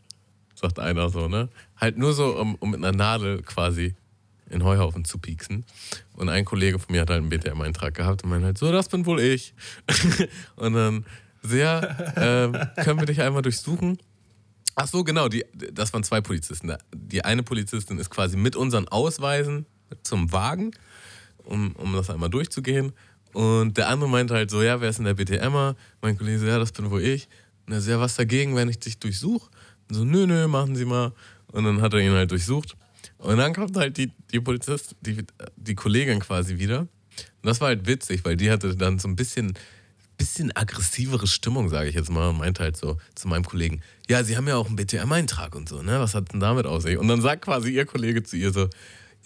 Sagt 0.55 0.79
einer 0.79 1.09
so, 1.09 1.27
ne? 1.27 1.49
Halt 1.75 1.97
nur 1.97 2.13
so, 2.13 2.35
um, 2.37 2.55
um 2.55 2.71
mit 2.71 2.83
einer 2.83 2.95
Nadel 2.95 3.41
quasi 3.43 3.95
in 4.49 4.63
Heuhaufen 4.63 5.05
zu 5.05 5.17
pieksen. 5.17 5.65
Und 6.13 6.29
ein 6.29 6.45
Kollege 6.45 6.79
von 6.79 6.93
mir 6.93 7.01
hat 7.01 7.09
halt 7.09 7.19
einen 7.21 7.29
BTM-Eintrag 7.29 7.93
gehabt 7.93 8.23
und 8.23 8.29
meinte 8.29 8.47
halt, 8.47 8.57
so, 8.57 8.71
das 8.71 8.89
bin 8.89 9.05
wohl 9.05 9.19
ich. 9.19 9.53
und 10.55 10.73
dann, 10.73 11.05
sehr, 11.43 12.13
ähm, 12.17 12.83
können 12.83 12.99
wir 12.99 13.05
dich 13.05 13.21
einmal 13.21 13.41
durchsuchen? 13.41 13.97
Ach 14.75 14.87
so, 14.87 15.03
genau, 15.03 15.27
die, 15.27 15.45
das 15.71 15.93
waren 15.93 16.03
zwei 16.03 16.21
Polizisten. 16.21 16.73
Die 16.93 17.23
eine 17.23 17.43
Polizistin 17.43 17.97
ist 17.99 18.09
quasi 18.09 18.37
mit 18.37 18.55
unseren 18.55 18.87
Ausweisen 18.87 19.65
zum 20.03 20.31
Wagen, 20.31 20.71
um, 21.43 21.71
um 21.73 21.93
das 21.93 22.09
einmal 22.09 22.29
durchzugehen. 22.29 22.93
Und 23.33 23.77
der 23.77 23.89
andere 23.89 24.09
meinte 24.09 24.33
halt 24.33 24.49
so, 24.49 24.63
ja, 24.63 24.81
wer 24.81 24.89
ist 24.89 24.97
denn 24.97 25.05
der 25.05 25.13
BTMer? 25.13 25.75
Mein 26.01 26.17
Kollege 26.17 26.39
so, 26.39 26.45
ja, 26.45 26.59
das 26.59 26.71
bin 26.71 26.89
wohl 26.89 27.01
ich. 27.01 27.27
Und 27.65 27.73
er 27.73 27.81
so, 27.81 27.91
ja, 27.91 27.99
was 27.99 28.15
dagegen, 28.15 28.55
wenn 28.55 28.69
ich 28.69 28.79
dich 28.79 28.97
durchsuche? 28.99 29.49
So, 29.89 30.03
nö, 30.03 30.25
nö, 30.25 30.47
machen 30.47 30.75
Sie 30.75 30.85
mal. 30.85 31.13
Und 31.51 31.63
dann 31.63 31.81
hat 31.81 31.93
er 31.93 31.99
ihn 31.99 32.11
halt 32.11 32.31
durchsucht. 32.31 32.75
Und 33.17 33.37
dann 33.37 33.53
kommt 33.53 33.75
halt 33.75 33.97
die, 33.97 34.11
die 34.31 34.39
Polizist, 34.39 34.95
die, 35.01 35.23
die 35.55 35.75
Kollegin 35.75 36.19
quasi 36.19 36.57
wieder. 36.57 36.81
Und 36.81 36.89
das 37.43 37.61
war 37.61 37.69
halt 37.69 37.87
witzig, 37.87 38.23
weil 38.25 38.37
die 38.37 38.51
hatte 38.51 38.75
dann 38.75 38.99
so 38.99 39.07
ein 39.07 39.15
bisschen, 39.15 39.53
bisschen 40.17 40.55
aggressivere 40.55 41.27
Stimmung, 41.27 41.69
sage 41.69 41.89
ich 41.89 41.95
jetzt 41.95 42.09
mal, 42.09 42.29
und 42.29 42.37
meinte 42.37 42.63
halt 42.63 42.77
so 42.77 42.97
zu 43.15 43.27
meinem 43.27 43.45
Kollegen, 43.45 43.81
ja, 44.09 44.23
Sie 44.23 44.37
haben 44.37 44.47
ja 44.47 44.55
auch 44.55 44.67
einen 44.67 44.75
BTM-Eintrag 44.75 45.55
und 45.55 45.69
so, 45.69 45.81
ne? 45.81 45.99
Was 45.99 46.13
hat 46.13 46.33
denn 46.33 46.39
damit 46.39 46.65
aus 46.65 46.83
sich? 46.83 46.97
Und 46.97 47.07
dann 47.07 47.21
sagt 47.21 47.43
quasi 47.43 47.71
ihr 47.71 47.85
Kollege 47.85 48.23
zu 48.23 48.37
ihr 48.37 48.51
so, 48.51 48.69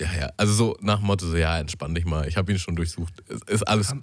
ja, 0.02 0.20
ja, 0.20 0.32
also 0.38 0.54
so 0.54 0.78
nach 0.82 0.98
dem 0.98 1.08
Motto 1.08 1.28
so, 1.28 1.38
ja, 1.38 1.60
entspann 1.60 1.94
dich 1.94 2.06
mal, 2.06 2.28
ich 2.28 2.38
habe 2.38 2.52
ihn 2.52 2.60
schon 2.60 2.76
durchsucht, 2.76 3.14
ist, 3.28 3.50
ist 3.50 3.68
alles, 3.68 3.94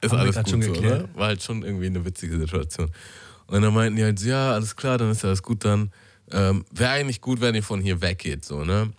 ist 0.00 0.12
alles 0.12 0.36
gut 0.36 0.50
schon 0.50 0.62
so, 0.62 0.72
geklärt. 0.72 1.02
ne? 1.02 1.08
War 1.14 1.28
halt 1.28 1.42
schon 1.42 1.62
irgendwie 1.62 1.86
eine 1.86 2.04
witzige 2.04 2.38
Situation. 2.38 2.90
Und 3.46 3.62
dann 3.62 3.74
meinten 3.74 3.96
die 3.96 4.04
halt, 4.04 4.18
so, 4.18 4.28
ja, 4.28 4.52
alles 4.52 4.76
klar, 4.76 4.98
dann 4.98 5.10
ist 5.10 5.24
alles 5.24 5.42
gut, 5.42 5.64
dann 5.64 5.90
ähm, 6.30 6.64
wäre 6.70 6.90
eigentlich 6.90 7.20
gut, 7.20 7.40
wenn 7.40 7.54
ihr 7.54 7.62
von 7.62 7.80
hier 7.80 8.00
weggeht, 8.00 8.44
so, 8.44 8.64
ne? 8.64 8.92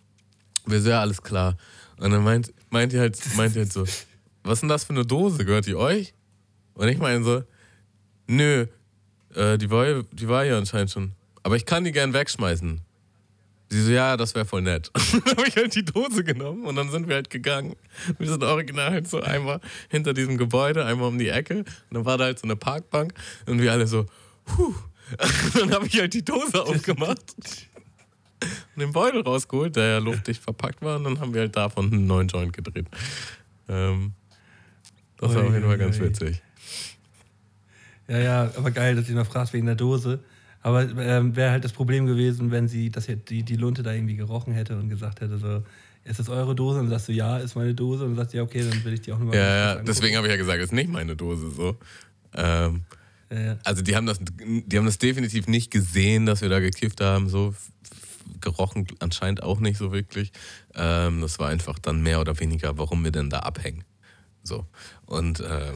wir 0.65 0.81
so, 0.81 0.89
ja, 0.89 1.01
alles 1.01 1.21
klar. 1.21 1.57
Und 1.97 2.11
dann 2.11 2.23
meint, 2.23 2.53
meint, 2.69 2.91
die 2.91 2.99
halt, 2.99 3.19
meint 3.35 3.55
die 3.55 3.59
halt 3.59 3.73
so, 3.73 3.85
was 4.43 4.53
ist 4.53 4.61
denn 4.61 4.69
das 4.69 4.83
für 4.83 4.93
eine 4.93 5.05
Dose? 5.05 5.45
Gehört 5.45 5.65
die 5.65 5.75
euch? 5.75 6.13
Und 6.73 6.87
ich 6.87 6.97
meine 6.97 7.23
so, 7.23 7.43
nö, 8.27 8.65
äh, 9.35 9.57
die, 9.57 9.69
war, 9.69 10.03
die 10.03 10.27
war 10.27 10.43
hier 10.43 10.57
anscheinend 10.57 10.91
schon. 10.91 11.11
Aber 11.43 11.55
ich 11.55 11.65
kann 11.65 11.83
die 11.83 11.91
gern 11.91 12.13
wegschmeißen. 12.13 12.81
Sie 13.71 13.81
so, 13.81 13.91
ja, 13.91 14.17
das 14.17 14.35
wäre 14.35 14.43
voll 14.43 14.63
nett. 14.63 14.91
Dann 15.13 15.37
habe 15.37 15.47
ich 15.47 15.55
halt 15.55 15.73
die 15.73 15.85
Dose 15.85 16.25
genommen 16.25 16.65
und 16.65 16.75
dann 16.75 16.91
sind 16.91 17.07
wir 17.07 17.15
halt 17.15 17.29
gegangen. 17.29 17.77
Wir 18.19 18.27
sind 18.27 18.43
original 18.43 18.91
halt 18.91 19.07
so 19.07 19.21
einmal 19.21 19.61
hinter 19.87 20.13
diesem 20.13 20.37
Gebäude, 20.37 20.83
einmal 20.83 21.07
um 21.07 21.17
die 21.17 21.29
Ecke. 21.29 21.59
Und 21.59 21.65
dann 21.91 22.03
war 22.03 22.17
da 22.17 22.25
halt 22.25 22.37
so 22.37 22.43
eine 22.43 22.57
Parkbank 22.57 23.13
und 23.45 23.61
wir 23.61 23.71
alle 23.71 23.87
so, 23.87 24.07
puh. 24.43 24.73
Dann 25.59 25.73
habe 25.73 25.87
ich 25.87 25.99
halt 25.99 26.13
die 26.13 26.23
Dose 26.23 26.63
aufgemacht 26.63 27.35
und 28.75 28.81
den 28.81 28.91
Beutel 28.91 29.21
rausgeholt, 29.21 29.75
der 29.75 29.85
ja 29.85 29.97
luftdicht 29.99 30.41
verpackt 30.41 30.81
war. 30.81 30.97
Und 30.97 31.03
dann 31.03 31.19
haben 31.19 31.33
wir 31.33 31.41
halt 31.41 31.55
davon 31.55 31.91
einen 31.91 32.07
neuen 32.07 32.27
Joint 32.27 32.53
gedreht. 32.53 32.87
Ähm, 33.67 34.13
das 35.17 35.35
war 35.35 35.43
auf 35.43 35.53
jeden 35.53 35.65
Fall 35.65 35.77
ganz 35.77 35.99
witzig. 35.99 36.41
Ja, 38.07 38.19
ja, 38.19 38.51
aber 38.55 38.71
geil, 38.71 38.95
dass 38.95 39.07
sie 39.07 39.13
noch 39.13 39.27
fragst 39.27 39.53
wegen 39.53 39.65
der 39.65 39.75
Dose. 39.75 40.23
Aber 40.61 40.87
ähm, 40.97 41.35
wäre 41.35 41.51
halt 41.51 41.63
das 41.63 41.73
Problem 41.73 42.05
gewesen, 42.05 42.51
wenn 42.51 42.67
sie 42.67 42.89
das 42.89 43.07
die, 43.07 43.43
die 43.43 43.55
Lunte 43.55 43.83
da 43.83 43.93
irgendwie 43.93 44.15
gerochen 44.15 44.53
hätte 44.53 44.77
und 44.77 44.89
gesagt 44.89 45.21
hätte, 45.21 45.37
so, 45.37 45.63
ist 46.03 46.19
das 46.19 46.29
eure 46.29 46.55
Dose? 46.55 46.79
Und 46.79 46.85
dann 46.85 46.91
sagst 46.91 47.07
du, 47.09 47.13
ja, 47.13 47.37
ist 47.37 47.55
meine 47.55 47.73
Dose. 47.73 48.03
Und 48.03 48.11
dann 48.11 48.17
sagst 48.17 48.33
du, 48.33 48.37
ja, 48.37 48.43
okay, 48.43 48.63
dann 48.67 48.83
will 48.83 48.93
ich 48.93 49.01
die 49.01 49.11
auch 49.11 49.19
nochmal 49.19 49.35
Ja, 49.35 49.75
ja, 49.75 49.75
deswegen 49.81 50.15
habe 50.17 50.27
ich 50.27 50.31
ja 50.31 50.37
gesagt, 50.37 50.61
ist 50.61 50.73
nicht 50.73 50.89
meine 50.89 51.15
Dose 51.15 51.49
so. 51.51 51.77
Ähm, 52.35 52.81
Ja, 53.31 53.39
ja. 53.39 53.57
also 53.63 53.81
die 53.81 53.95
haben 53.95 54.05
das, 54.05 54.19
die 54.19 54.77
haben 54.77 54.85
das 54.85 54.97
definitiv 54.97 55.47
nicht 55.47 55.71
gesehen, 55.71 56.25
dass 56.25 56.41
wir 56.41 56.49
da 56.49 56.59
gekifft 56.59 57.01
haben. 57.01 57.29
So 57.29 57.55
gerochen 58.39 58.87
anscheinend 58.99 59.43
auch 59.43 59.59
nicht 59.59 59.77
so 59.77 59.91
wirklich. 59.91 60.31
Ähm, 60.75 61.21
das 61.21 61.39
war 61.39 61.49
einfach 61.49 61.79
dann 61.79 62.01
mehr 62.01 62.19
oder 62.19 62.39
weniger, 62.39 62.77
warum 62.77 63.03
wir 63.03 63.11
denn 63.11 63.29
da 63.29 63.39
abhängen. 63.39 63.83
So 64.43 64.65
und 65.05 65.39
äh, 65.39 65.73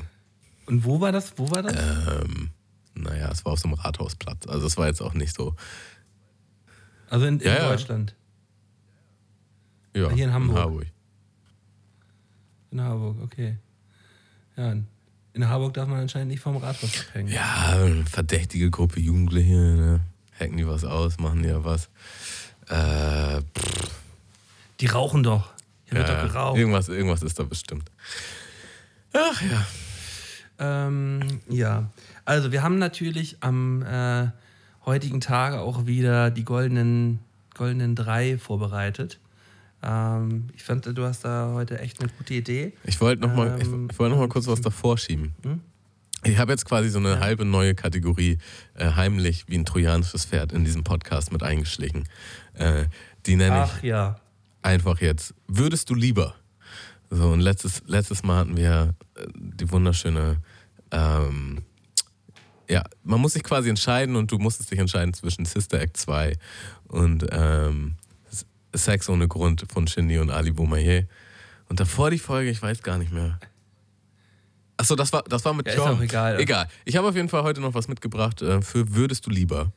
Und 0.66 0.86
wo 0.86 1.00
war 1.00 1.12
das? 1.12 1.34
Wo 1.38 1.50
war 1.52 1.62
das? 1.62 1.76
ähm, 1.76 2.50
naja, 2.96 3.30
es 3.32 3.46
war 3.46 3.54
auf 3.54 3.60
so 3.60 3.68
einem 3.68 3.76
Rathausplatz. 3.76 4.48
Also 4.48 4.68
es 4.68 4.78
war 4.78 4.88
jetzt 4.88 5.02
auch 5.02 5.14
nicht 5.14 5.36
so. 5.36 5.56
also 7.10 7.26
in, 7.26 7.40
in 7.40 7.48
ja. 7.48 7.70
Deutschland. 7.70 8.16
Ja, 9.96 10.10
Hier 10.10 10.26
in 10.26 10.34
Hamburg. 10.34 10.56
In 10.58 10.62
Harburg. 10.62 10.86
In 12.72 12.82
Harburg, 12.82 13.18
okay. 13.24 13.58
Ja, 14.58 14.72
in- 14.72 14.88
Harburg 15.50 15.74
darf 15.74 15.88
man 15.88 16.00
anscheinend 16.00 16.30
nicht 16.30 16.40
vom 16.42 16.58
Rathaus 16.58 16.92
abhängen. 17.08 17.32
Ja, 17.32 17.78
verdächtige 18.10 18.70
Gruppe 18.70 19.00
Jugendliche, 19.00 19.54
ne? 19.54 20.02
Hacken 20.40 20.58
die 20.58 20.68
was 20.68 20.84
aus, 20.84 21.18
machen 21.20 21.44
die 21.44 21.50
ja 21.50 21.64
was. 21.64 21.90
Äh, 22.68 23.42
Die 24.82 24.88
rauchen 24.88 25.24
doch. 25.24 25.54
Hier 25.86 26.00
wird 26.00 26.10
ja, 26.10 26.22
doch 26.24 26.32
geraucht. 26.34 26.58
irgendwas, 26.58 26.90
irgendwas 26.90 27.22
ist 27.22 27.38
da 27.40 27.44
bestimmt. 27.44 27.90
Ach 29.14 29.42
ja. 29.42 29.66
Ähm, 30.58 31.42
ja, 31.50 31.90
also 32.26 32.52
wir 32.52 32.64
haben 32.64 32.78
natürlich 32.78 33.38
am 33.40 33.84
äh, 33.84 34.28
heutigen 34.86 35.22
Tage 35.22 35.60
auch 35.60 35.86
wieder 35.86 36.32
die 36.32 36.44
goldenen, 36.44 37.20
goldenen 37.54 37.96
drei 37.96 38.38
vorbereitet. 38.38 39.20
Ähm, 39.84 40.48
ich 40.56 40.64
fand, 40.64 40.86
du 40.86 41.04
hast 41.04 41.24
da 41.26 41.52
heute 41.54 41.80
echt 41.80 42.00
eine 42.02 42.10
gute 42.18 42.34
Idee. 42.34 42.74
Ich 42.84 43.00
wollte 43.02 43.22
noch, 43.22 43.36
mal, 43.36 43.58
ich, 43.60 43.68
Ähm, 43.68 43.88
ich 43.92 44.00
wollte 44.00 44.16
noch 44.16 44.22
mal 44.22 44.30
kurz 44.30 44.48
was 44.48 44.62
davor 44.62 44.98
schieben. 44.98 45.34
Hm? 45.44 45.62
Ich 46.24 46.40
habe 46.40 46.52
jetzt 46.52 46.66
quasi 46.66 46.90
so 46.90 46.98
eine 46.98 47.20
halbe 47.20 47.46
neue 47.46 47.76
Kategorie 47.76 48.40
äh, 48.74 48.92
heimlich 48.92 49.46
wie 49.48 49.58
ein 49.58 49.66
trojanisches 49.66 50.26
Pferd 50.26 50.52
in 50.54 50.66
diesem 50.66 50.84
Podcast 50.84 51.32
mit 51.32 51.44
eingeschlichen. 51.44 52.08
Äh, 52.56 52.86
die 53.28 53.36
nenne 53.36 53.66
ich 53.66 53.84
ja. 53.84 54.20
einfach 54.64 55.02
jetzt, 55.02 55.36
würdest 55.48 55.92
du 55.92 55.94
lieber? 55.94 56.34
So, 57.12 57.28
und 57.30 57.42
letztes, 57.42 57.84
letztes 57.86 58.24
Mal 58.24 58.38
hatten 58.38 58.58
wir 58.58 58.96
äh, 59.16 59.28
die 59.36 59.70
wunderschöne, 59.70 60.38
ähm, 60.90 61.60
ja, 62.70 62.84
man 63.04 63.22
muss 63.22 63.34
sich 63.34 63.44
quasi 63.44 63.70
entscheiden 63.70 64.16
und 64.16 64.32
du 64.32 64.38
musstest 64.38 64.72
dich 64.72 64.80
entscheiden 64.80 65.14
zwischen 65.14 65.46
Sister 65.46 65.80
Act 65.80 65.98
2 65.98 66.34
und 66.88 67.26
ähm, 67.32 67.96
Sex 68.74 69.10
ohne 69.10 69.28
Grund 69.28 69.66
von 69.72 69.88
Shindy 69.88 70.20
und 70.20 70.30
Ali 70.30 70.52
Boumaier. 70.52 71.04
Und 71.70 71.80
davor 71.80 72.12
die 72.12 72.20
Folge, 72.20 72.50
ich 72.50 72.62
weiß 72.62 72.84
gar 72.84 72.98
nicht 72.98 73.12
mehr. 73.12 73.40
Achso, 74.78 74.96
das 74.96 75.14
war, 75.14 75.24
das 75.24 75.46
war 75.46 75.54
mit 75.54 75.68
Ja, 75.68 75.74
ist 75.74 75.78
John. 75.80 75.98
auch 75.98 76.02
egal. 76.02 76.40
Egal. 76.40 76.68
Ich 76.84 76.98
habe 76.98 77.08
auf 77.08 77.16
jeden 77.16 77.30
Fall 77.30 77.44
heute 77.44 77.62
noch 77.62 77.74
was 77.74 77.88
mitgebracht 77.88 78.42
äh, 78.42 78.62
für 78.62 78.94
Würdest 78.94 79.26
du 79.26 79.30
lieber, 79.30 79.72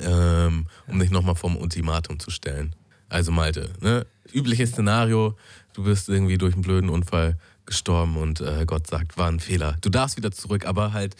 ähm, 0.00 0.66
um 0.86 0.98
dich 0.98 1.10
nochmal 1.10 1.34
vom 1.34 1.56
Ultimatum 1.56 2.18
zu 2.20 2.30
stellen. 2.30 2.74
Also 3.08 3.32
Malte, 3.32 3.72
ne? 3.80 4.06
übliches 4.32 4.70
Szenario, 4.70 5.36
du 5.72 5.84
bist 5.84 6.08
irgendwie 6.08 6.38
durch 6.38 6.54
einen 6.54 6.62
blöden 6.62 6.90
Unfall 6.90 7.36
gestorben 7.66 8.16
und 8.16 8.40
äh, 8.40 8.64
Gott 8.66 8.86
sagt, 8.86 9.18
war 9.18 9.28
ein 9.28 9.40
Fehler. 9.40 9.76
Du 9.80 9.90
darfst 9.90 10.16
wieder 10.16 10.30
zurück, 10.30 10.66
aber 10.66 10.92
halt 10.92 11.16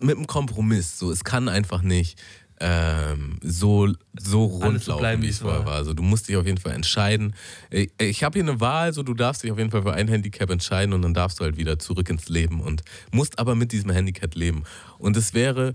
mit 0.00 0.16
einem 0.16 0.26
Kompromiss. 0.26 0.98
So, 0.98 1.10
es 1.10 1.24
kann 1.24 1.48
einfach 1.48 1.82
nicht 1.82 2.20
ähm, 2.60 3.38
so, 3.42 3.88
so 4.18 4.44
rund 4.44 4.64
Alles 4.64 4.84
so 4.84 4.92
laufen, 4.92 5.00
bleiben, 5.00 5.22
wie 5.22 5.28
es 5.28 5.38
vorher 5.38 5.60
war. 5.60 5.66
war. 5.66 5.74
Also 5.74 5.94
du 5.94 6.02
musst 6.02 6.28
dich 6.28 6.36
auf 6.36 6.46
jeden 6.46 6.58
Fall 6.58 6.72
entscheiden. 6.72 7.34
Ich, 7.70 7.90
ich 7.98 8.24
habe 8.24 8.38
hier 8.38 8.48
eine 8.48 8.60
Wahl, 8.60 8.92
so 8.92 9.02
du 9.02 9.14
darfst 9.14 9.42
dich 9.42 9.52
auf 9.52 9.58
jeden 9.58 9.70
Fall 9.70 9.82
für 9.82 9.92
ein 9.92 10.08
Handicap 10.08 10.50
entscheiden 10.50 10.92
und 10.92 11.02
dann 11.02 11.14
darfst 11.14 11.40
du 11.40 11.44
halt 11.44 11.56
wieder 11.56 11.78
zurück 11.78 12.08
ins 12.10 12.28
Leben 12.28 12.60
und 12.60 12.82
musst 13.12 13.38
aber 13.38 13.54
mit 13.54 13.72
diesem 13.72 13.90
Handicap 13.90 14.34
leben. 14.34 14.64
Und 14.98 15.16
es 15.16 15.34
wäre 15.34 15.74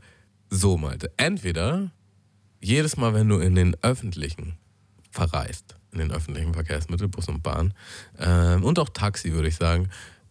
so, 0.49 0.77
Malte. 0.77 1.11
Entweder 1.17 1.91
jedes 2.59 2.97
Mal, 2.97 3.13
wenn 3.13 3.29
du 3.29 3.39
in 3.39 3.55
den 3.55 3.75
öffentlichen 3.81 4.57
verreist, 5.11 5.75
in 5.91 5.99
den 5.99 6.11
öffentlichen 6.11 6.53
Verkehrsmitteln, 6.53 7.11
Bus 7.11 7.27
und 7.27 7.43
Bahn 7.43 7.73
ähm, 8.19 8.63
und 8.63 8.79
auch 8.79 8.89
Taxi, 8.89 9.31
würde 9.31 9.47
ich 9.47 9.55
sagen, 9.55 9.89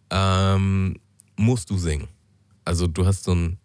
ähm, 0.09 0.97
musst 1.35 1.69
du 1.69 1.77
singen. 1.77 2.07
Also 2.65 2.87
du 2.87 3.05
hast 3.05 3.23
so 3.23 3.33
ein, 3.33 3.57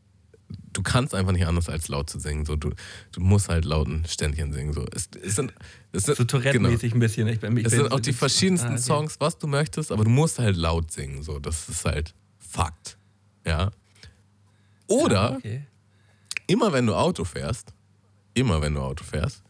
du 0.72 0.82
kannst 0.82 1.14
einfach 1.14 1.32
nicht 1.32 1.46
anders 1.46 1.68
als 1.68 1.88
laut 1.88 2.08
zu 2.08 2.18
singen. 2.18 2.44
So, 2.46 2.56
du, 2.56 2.70
du 3.12 3.20
musst 3.20 3.48
halt 3.48 3.64
lauten 3.64 4.04
Ständchen 4.06 4.52
singen. 4.52 4.72
So. 4.72 4.86
Es, 4.94 5.08
es 5.22 5.36
sind, 5.36 5.52
es 5.92 6.04
sind, 6.04 6.16
So 6.16 6.24
Tourette-mäßig 6.24 6.94
ein 6.94 7.00
bisschen. 7.00 7.26
Ich, 7.28 7.40
bin- 7.40 7.56
ich 7.56 7.66
es 7.66 7.72
sind 7.72 7.90
auch 7.92 8.00
die 8.00 8.12
verschiedensten 8.12 8.68
Ah, 8.68 8.72
okay. 8.72 8.80
Songs, 8.82 9.16
was 9.20 9.38
du 9.38 9.46
möchtest, 9.46 9.92
aber 9.92 10.04
du 10.04 10.10
musst 10.10 10.38
halt 10.38 10.56
laut 10.56 10.90
singen. 10.92 11.22
So. 11.22 11.38
Das 11.38 11.68
ist 11.68 11.84
halt 11.84 12.14
Fakt. 12.38 12.96
Ja. 13.46 13.70
Oder 14.86 15.32
Ah, 15.32 15.36
Okay. 15.36 15.64
immer 16.46 16.72
wenn 16.72 16.86
du 16.86 16.94
Auto 16.94 17.24
fährst, 17.24 17.74
immer 18.34 18.62
wenn 18.62 18.74
du 18.74 18.80
Auto 18.80 19.04
fährst, 19.04 19.42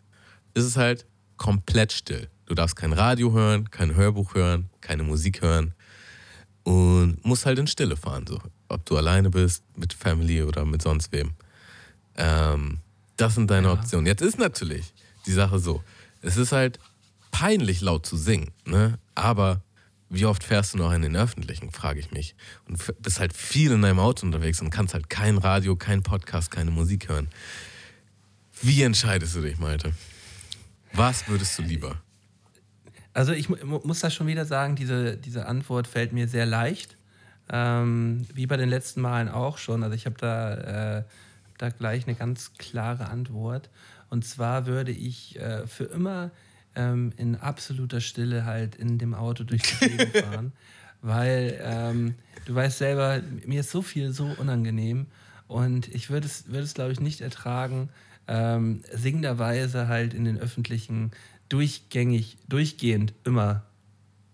ist 0.55 0.65
es 0.65 0.77
halt 0.77 1.07
komplett 1.37 1.93
still. 1.93 2.29
Du 2.47 2.55
darfst 2.55 2.75
kein 2.75 2.93
Radio 2.93 3.33
hören, 3.33 3.71
kein 3.71 3.95
Hörbuch 3.95 4.35
hören, 4.35 4.71
keine 4.81 5.03
Musik 5.05 5.43
hören 5.43 5.75
und 6.65 7.25
musst 7.25 7.47
halt 7.47 7.59
in 7.59 7.67
Stille 7.67 7.97
fahren. 7.97 8.25
So. 8.27 8.41
Ob 8.69 8.85
du 8.87 8.97
alleine 8.97 9.31
bist, 9.31 9.63
mit 9.77 9.93
Family 9.93 10.43
oder 10.43 10.65
mit 10.65 10.83
sonst 10.83 11.11
wem. 11.13 11.33
Ähm, 12.17 12.79
das 13.17 13.35
sind 13.35 13.51
deine 13.51 13.69
Ja. 13.69 13.73
Optionen. 13.75 14.07
Jetzt 14.07 14.23
ist 14.23 14.39
natürlich 14.39 14.93
die 15.27 15.33
Sache 15.33 15.59
so, 15.59 15.83
es 16.23 16.37
ist 16.37 16.53
halt 16.53 16.79
peinlich 17.31 17.81
laut 17.81 18.05
zu 18.07 18.17
singen, 18.17 18.51
ne? 18.65 18.99
aber 19.15 19.63
wie 20.11 20.25
oft 20.25 20.43
fährst 20.43 20.73
du 20.75 20.79
noch 20.79 20.93
in 20.93 21.03
den 21.03 21.17
Öffentlichen, 21.17 21.71
frage 21.71 22.01
ich 22.01 22.11
mich. 22.13 22.35
Und 22.67 22.83
bist 23.03 23.21
halt 23.21 23.35
viel 23.35 23.73
in 23.73 23.83
deinem 23.83 23.99
Auto 24.01 24.25
unterwegs 24.25 24.61
und 24.63 24.71
kannst 24.71 24.95
halt 24.95 25.11
kein 25.11 25.37
Radio, 25.39 25.77
kein 25.77 26.03
Podcast, 26.03 26.51
keine 26.51 26.71
Musik 26.71 27.09
hören. 27.09 27.29
Wie 28.63 28.83
entscheidest 28.83 29.35
du 29.37 29.43
dich, 29.43 29.59
Malte? 29.59 29.93
Was 30.95 31.29
würdest 31.29 31.59
du 31.59 31.63
lieber? 31.63 32.01
Also 33.13 33.33
ich 33.33 33.49
mu 33.49 33.57
mu- 33.65 33.81
muss 33.85 34.01
da 34.01 34.11
schon 34.11 34.27
wieder 34.27 34.45
sagen, 34.47 34.77
diese, 34.77 35.17
diese 35.17 35.47
Antwort 35.47 35.87
fällt 35.87 36.13
mir 36.13 36.27
sehr 36.29 36.47
leicht. 36.47 36.97
Ähm, 37.51 38.27
wie 38.35 38.47
bei 38.47 38.57
den 38.57 38.69
letzten 38.69 39.01
Malen 39.01 39.29
auch 39.29 39.59
schon. 39.59 39.83
Also 39.83 39.95
ich 39.95 40.07
habe 40.07 40.17
da, 40.19 40.99
äh, 40.99 41.05
da 41.59 41.71
gleich 41.71 42.07
eine 42.07 42.17
ganz 42.17 42.53
klare 42.59 43.09
Antwort. 43.09 43.71
Und 44.11 44.25
zwar 44.25 44.67
würde 44.67 44.93
ich 44.93 45.39
äh, 45.39 45.67
für 45.67 45.85
immer 45.85 46.31
ähm, 46.75 47.13
in 47.17 47.37
absoluter 47.37 48.01
Stille 48.01 48.45
halt 48.45 48.77
in 48.77 48.99
dem 48.99 49.15
Auto 49.15 49.45
durch 49.45 49.63
die 49.63 49.89
Gegend 49.89 50.17
fahren. 50.17 50.53
Weil 51.01 51.61
ähm, 51.63 52.15
du 52.47 52.55
weißt 52.55 52.79
selber, 52.79 53.21
mir 53.47 53.61
ist 53.61 53.71
so 53.71 53.83
viel 53.83 54.13
so 54.13 54.27
unangenehm. 54.39 55.07
Und 55.47 55.89
ich 55.89 56.11
würde 56.11 56.27
es, 56.27 56.49
würde 56.49 56.65
es 56.65 56.75
glaube 56.75 56.93
ich, 56.93 57.01
nicht 57.01 57.21
ertragen, 57.21 57.89
ähm, 58.27 58.83
singenderweise 58.93 59.89
halt 59.89 60.13
in 60.13 60.25
den 60.25 60.39
öffentlichen 60.39 61.13
durchgängig, 61.49 62.37
durchgehend 62.49 63.15
immer, 63.25 63.63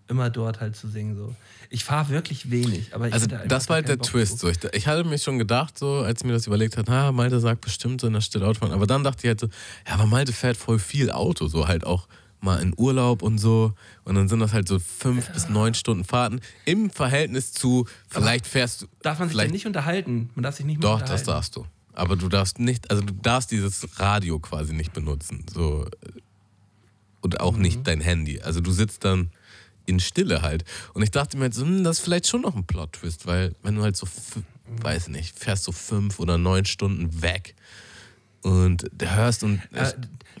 immer 0.07 0.29
dort 0.29 0.59
halt 0.59 0.75
zu 0.75 0.87
singen. 0.87 1.15
So. 1.15 1.35
Ich 1.69 1.83
fahre 1.83 2.09
wirklich 2.09 2.51
wenig, 2.51 2.93
aber 2.93 3.07
ich 3.07 3.13
Also 3.13 3.27
das 3.27 3.69
war 3.69 3.75
halt 3.75 3.87
der 3.87 3.97
Bock 3.97 4.07
Twist. 4.07 4.39
So, 4.39 4.49
ich, 4.49 4.57
ich 4.73 4.87
hatte 4.87 5.03
mir 5.03 5.17
schon 5.17 5.39
gedacht, 5.39 5.77
so, 5.77 5.99
als 5.99 6.21
ich 6.21 6.25
mir 6.25 6.33
das 6.33 6.47
überlegt 6.47 6.77
hat, 6.77 6.89
ha, 6.89 7.11
Malte 7.11 7.39
sagt 7.39 7.61
bestimmt 7.61 8.01
so 8.01 8.07
in 8.07 8.13
der 8.13 8.21
Stille 8.21 8.45
Autofahren. 8.45 8.73
Aber 8.73 8.87
dann 8.87 9.03
dachte 9.03 9.21
ich 9.23 9.27
halt 9.27 9.39
so, 9.39 9.47
ja, 9.87 9.93
aber 9.93 10.05
Malte 10.05 10.33
fährt 10.33 10.57
voll 10.57 10.79
viel 10.79 11.11
Auto, 11.11 11.47
so 11.47 11.67
halt 11.67 11.85
auch 11.85 12.07
mal 12.41 12.61
in 12.61 12.73
Urlaub 12.77 13.23
und 13.23 13.39
so. 13.39 13.73
Und 14.03 14.15
dann 14.15 14.27
sind 14.27 14.39
das 14.39 14.53
halt 14.53 14.67
so 14.67 14.79
fünf 14.79 15.31
bis 15.31 15.49
neun 15.49 15.73
Stunden 15.73 16.03
Fahrten 16.03 16.41
im 16.65 16.89
Verhältnis 16.89 17.51
zu, 17.51 17.87
vielleicht 18.07 18.45
fährst 18.45 18.83
du. 18.83 18.87
Darf 19.01 19.19
man 19.19 19.29
sich 19.29 19.37
denn 19.37 19.51
nicht 19.51 19.65
unterhalten? 19.65 20.29
Man 20.35 20.43
darf 20.43 20.55
sich 20.55 20.65
nicht 20.65 20.79
mehr 20.79 20.91
Doch, 20.91 21.01
das 21.01 21.23
darfst 21.23 21.55
du. 21.55 21.65
Aber 21.93 22.15
du 22.15 22.29
darfst 22.29 22.59
nicht, 22.59 22.91
also 22.91 23.01
du 23.01 23.13
darfst 23.13 23.51
dieses 23.51 23.99
Radio 23.99 24.37
quasi 24.39 24.73
nicht 24.73 24.93
benutzen. 24.93 25.45
So. 25.51 25.87
und 27.21 27.39
auch 27.39 27.57
nicht 27.57 27.87
dein 27.87 28.01
Handy. 28.01 28.41
Also 28.41 28.61
du 28.61 28.71
sitzt 28.71 29.03
dann 29.03 29.31
in 29.85 29.99
Stille 29.99 30.41
halt. 30.41 30.63
Und 30.93 31.03
ich 31.03 31.11
dachte 31.11 31.37
mir 31.37 31.43
halt 31.43 31.53
so, 31.53 31.63
hm, 31.63 31.83
das 31.83 31.97
ist 31.99 32.03
vielleicht 32.03 32.27
schon 32.27 32.41
noch 32.41 32.55
ein 32.55 32.65
Plot-Twist, 32.65 33.25
weil 33.25 33.53
wenn 33.63 33.75
du 33.75 33.81
halt 33.83 33.95
so, 33.95 34.07
weiß 34.81 35.09
nicht, 35.09 35.37
fährst 35.37 35.63
so 35.63 35.71
fünf 35.71 36.19
oder 36.19 36.37
neun 36.37 36.65
Stunden 36.65 37.21
weg 37.21 37.55
und 38.41 38.89
hörst 39.01 39.43
und 39.43 39.61
Äh, 39.73 39.91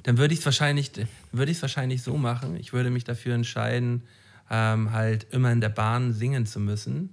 dann 0.03 0.17
würde 0.17 0.33
ich 0.33 0.41
es 0.41 0.45
wahrscheinlich, 0.45 0.91
würde 1.31 1.51
ich 1.51 1.61
wahrscheinlich 1.61 2.03
so 2.03 2.17
machen. 2.17 2.55
Ich 2.57 2.73
würde 2.73 2.89
mich 2.91 3.03
dafür 3.03 3.33
entscheiden, 3.33 4.03
ähm, 4.51 4.91
halt 4.91 5.25
immer 5.31 5.51
in 5.51 5.61
der 5.61 5.69
Bahn 5.69 6.13
singen 6.13 6.45
zu 6.45 6.59
müssen. 6.59 7.09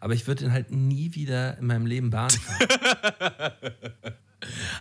Aber 0.00 0.14
ich 0.14 0.28
würde 0.28 0.44
dann 0.44 0.52
halt 0.52 0.70
nie 0.70 1.14
wieder 1.14 1.58
in 1.58 1.66
meinem 1.66 1.86
Leben 1.86 2.10
Bahn 2.10 2.30
fahren. 2.30 2.68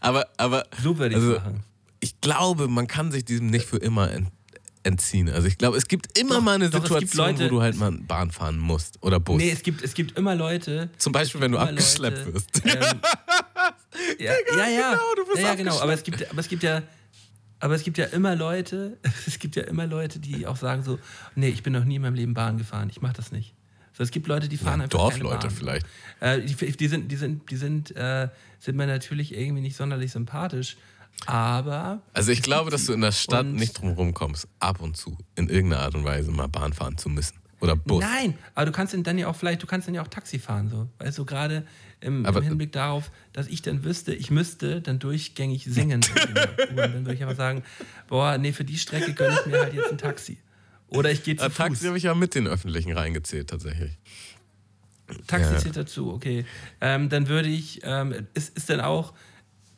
aber, 0.01 0.27
aber 0.37 0.65
So 0.81 0.99
würde 0.99 1.15
ich 1.15 1.21
es 1.21 1.27
also, 1.27 1.39
machen. 1.39 1.63
ich 1.99 2.21
glaube, 2.21 2.67
man 2.67 2.85
kann 2.85 3.11
sich 3.11 3.25
diesem 3.25 3.47
nicht 3.47 3.65
für 3.65 3.77
immer 3.77 4.11
ent 4.11 4.29
entziehen. 4.83 5.29
Also 5.29 5.47
ich 5.47 5.57
glaube, 5.57 5.77
es 5.77 5.87
gibt 5.87 6.17
immer 6.17 6.35
Doch, 6.35 6.41
mal 6.41 6.55
eine 6.55 6.69
doch, 6.69 6.81
Situation, 6.81 7.25
wo 7.25 7.31
Leute- 7.31 7.47
du 7.49 7.61
halt 7.61 7.75
mal 7.75 7.91
Bahn 7.91 8.31
fahren 8.31 8.57
musst 8.59 9.01
oder 9.03 9.19
Bus. 9.19 9.37
Nee, 9.37 9.51
es 9.51 9.61
gibt, 9.63 9.81
es 9.83 9.93
gibt 9.93 10.17
immer 10.17 10.35
Leute. 10.35 10.89
Zum 10.97 11.11
Beispiel, 11.13 11.41
wenn 11.41 11.51
du 11.51 11.57
abgeschleppt 11.57 12.17
Leute, 12.19 12.33
wirst. 12.33 12.61
Ähm, 12.65 12.73
ja, 14.19 14.33
ja, 14.57 14.67
ja. 14.67 14.91
genau, 14.91 15.15
du 15.15 15.27
wirst 15.29 15.41
ja, 15.41 15.47
ja, 15.49 15.55
genau. 15.55 15.79
Aber 15.79 15.93
es 15.93 16.03
gibt, 16.03 16.29
aber 16.29 16.39
es 16.39 16.47
gibt 16.47 16.63
ja. 16.63 16.81
Aber 17.59 17.73
es 17.73 17.83
gibt 17.83 17.97
ja 17.97 18.05
immer 18.05 18.35
Leute, 18.35 18.97
es 19.25 19.39
gibt 19.39 19.55
ja 19.55 19.63
immer 19.63 19.87
Leute, 19.87 20.19
die 20.19 20.45
auch 20.45 20.57
sagen 20.57 20.83
so, 20.83 20.99
nee, 21.35 21.49
ich 21.49 21.63
bin 21.63 21.73
noch 21.73 21.85
nie 21.85 21.95
in 21.95 22.03
meinem 22.03 22.13
Leben 22.13 22.33
Bahn 22.35 22.57
gefahren, 22.59 22.89
ich 22.91 23.01
mach 23.01 23.13
das 23.13 23.31
nicht. 23.31 23.55
So, 23.93 24.03
es 24.03 24.11
gibt 24.11 24.27
Leute, 24.27 24.47
die 24.47 24.57
fahren 24.57 24.79
Ja, 24.79 24.83
einfach 24.83 24.99
Dorfleute 24.99 25.49
vielleicht. 25.49 25.87
Äh, 26.19 26.41
die, 26.41 26.53
die 26.53 26.87
sind, 26.87 27.11
die 27.11 27.15
sind, 27.15 27.49
die 27.49 27.55
sind, 27.55 27.95
äh, 27.95 28.29
sind 28.59 28.75
mir 28.77 28.85
natürlich 28.85 29.35
irgendwie 29.35 29.63
nicht 29.63 29.75
sonderlich 29.75 30.11
sympathisch, 30.11 30.77
aber 31.25 32.01
Also 32.13 32.31
ich 32.31 32.41
glaube, 32.41 32.69
dass 32.71 32.85
du 32.85 32.93
in 32.93 33.01
der 33.01 33.11
Stadt 33.11 33.45
Und- 33.45 33.55
nicht 33.55 33.79
drum 33.79 33.89
rumkommst, 33.91 34.47
ab 34.59 34.81
und 34.81 34.95
zu 34.97 35.17
in 35.35 35.49
irgendeiner 35.49 35.83
Art 35.83 35.95
und 35.95 36.03
Weise 36.05 36.31
mal 36.31 36.47
Bahn 36.47 36.73
fahren 36.73 36.97
zu 36.97 37.09
müssen. 37.09 37.37
Oder 37.59 37.75
Bus. 37.75 38.03
Nein, 38.03 38.37
aber 38.53 38.67
du 38.67 38.71
kannst 38.71 38.95
dann 38.95 39.17
ja 39.17 39.27
auch 39.27 39.35
vielleicht, 39.35 39.63
du 39.63 39.67
kannst 39.67 39.87
dann 39.87 39.95
ja 39.95 40.03
auch 40.03 40.07
Taxi 40.07 40.37
fahren, 40.37 40.69
so. 40.69 40.87
Weißt 40.99 41.17
du, 41.17 41.25
gerade 41.25 41.65
im, 42.01 42.23
im 42.23 42.41
Hinblick 42.43 42.71
darauf, 42.71 43.09
dass 43.33 43.47
ich 43.47 43.63
dann 43.63 43.83
wüsste, 43.83 44.13
ich 44.13 44.29
müsste 44.29 44.79
dann 44.79 44.99
durchgängig 44.99 45.65
singen. 45.65 46.01
U-Bahn. 46.71 46.75
dann 46.93 47.05
würde 47.05 47.15
ich 47.15 47.23
einfach 47.23 47.35
sagen, 47.35 47.63
boah, 48.07 48.37
nee, 48.37 48.53
für 48.53 48.63
die 48.63 48.77
Strecke 48.77 49.13
gönne 49.13 49.35
ich 49.39 49.47
mir 49.51 49.59
halt 49.59 49.73
jetzt 49.73 49.89
ein 49.91 49.97
Taxi. 49.97 50.37
Oder 50.89 51.11
ich 51.11 51.23
gehe 51.23 51.35
zu 51.35 51.45
Äh, 51.45 51.49
Taxi 51.49 51.77
Fuß. 51.77 51.87
habe 51.87 51.97
ich 51.97 52.03
ja 52.03 52.13
mit 52.13 52.35
den 52.35 52.45
Öffentlichen 52.47 52.91
reingezählt 52.91 53.49
tatsächlich. 53.49 53.97
Taxi 55.25 55.53
Ja. 55.53 55.57
zählt 55.57 55.77
dazu, 55.77 56.13
okay. 56.13 56.45
Ähm, 56.79 57.09
dann 57.09 57.27
würde 57.27 57.49
ich, 57.49 57.79
ähm, 57.83 58.27
ist, 58.35 58.55
ist 58.55 58.69
dann 58.69 58.81
auch, 58.81 59.13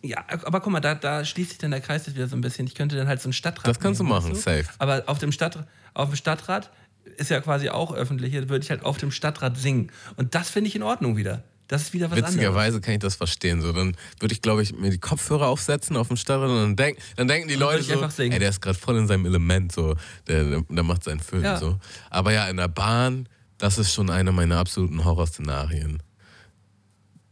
ja, 0.02 0.24
aber 0.28 0.62
guck 0.62 0.72
mal, 0.72 0.80
da, 0.80 0.96
da 0.96 1.26
schließt 1.26 1.50
sich 1.50 1.58
dann 1.60 1.72
der 1.72 1.82
Kreis 1.82 2.06
jetzt 2.06 2.16
wieder 2.16 2.28
so 2.28 2.36
ein 2.36 2.42
bisschen. 2.42 2.68
Ich 2.68 2.76
könnte 2.76 2.96
dann 2.96 3.08
halt 3.08 3.22
so 3.22 3.30
ein 3.30 3.34
Stadtrad 3.34 3.68
Das 3.68 3.80
kannst 3.80 4.00
du 4.00 4.04
nehmen, 4.04 4.16
machen, 4.16 4.32
weißt 4.32 4.44
safe. 4.44 4.66
Aber 4.78 5.04
auf 5.08 5.20
dem, 5.20 5.32
Stadt, 5.32 5.68
auf 5.94 6.10
dem 6.10 6.16
Stadtrad 6.16 6.70
ist 7.18 7.30
ja 7.30 7.42
quasi 7.42 7.70
auch 7.70 7.94
öffentlich, 7.94 8.34
da 8.34 8.48
würde 8.50 8.64
ich 8.64 8.70
halt 8.70 8.86
auf 8.86 8.98
dem 8.98 9.12
Stadtrad 9.12 9.58
singen. 9.58 9.92
Und 10.16 10.36
das 10.36 10.50
finde 10.50 10.70
ich 10.70 10.76
in 10.76 10.84
Ordnung 10.84 11.18
wieder. 11.18 11.44
Das 11.68 11.84
ist 11.84 11.94
wieder 11.94 12.10
was 12.10 12.18
anderes. 12.18 12.34
Witzigerweise 12.34 12.82
kann 12.82 12.96
ich 12.96 13.00
das 13.00 13.16
verstehen. 13.16 13.62
So, 13.62 13.72
dann 13.74 13.96
würde 14.20 14.34
ich, 14.34 14.42
glaube 14.42 14.64
ich, 14.64 14.74
mir 14.74 14.90
die 14.90 14.98
Kopfhörer 14.98 15.48
aufsetzen 15.48 15.98
auf 15.98 16.08
dem 16.08 16.18
Stadtrand 16.18 16.52
und 16.52 16.58
dann, 16.58 16.76
denk, 16.76 16.98
dann 17.16 17.28
denken 17.28 17.48
die 17.48 17.56
Leute 17.56 17.82
ich 17.82 17.88
so, 17.88 18.24
ey, 18.24 18.40
der 18.40 18.50
ist 18.50 18.62
gerade 18.62 18.78
voll 18.78 18.98
in 18.98 19.08
seinem 19.08 19.26
Element, 19.26 19.72
so, 19.72 19.96
der, 20.28 20.46
der, 20.46 20.62
der 20.68 20.84
macht 20.84 21.04
seinen 21.04 21.20
Film. 21.20 21.44
Ja. 21.44 21.58
So. 21.58 21.78
Aber 22.10 22.34
ja, 22.34 22.50
in 22.50 22.58
der 22.58 22.70
Bahn, 22.70 23.30
das 23.60 23.78
ist 23.78 23.94
schon 23.94 24.10
einer 24.10 24.32
meiner 24.32 24.58
absoluten 24.58 25.04
Horrorszenarien. 25.04 26.02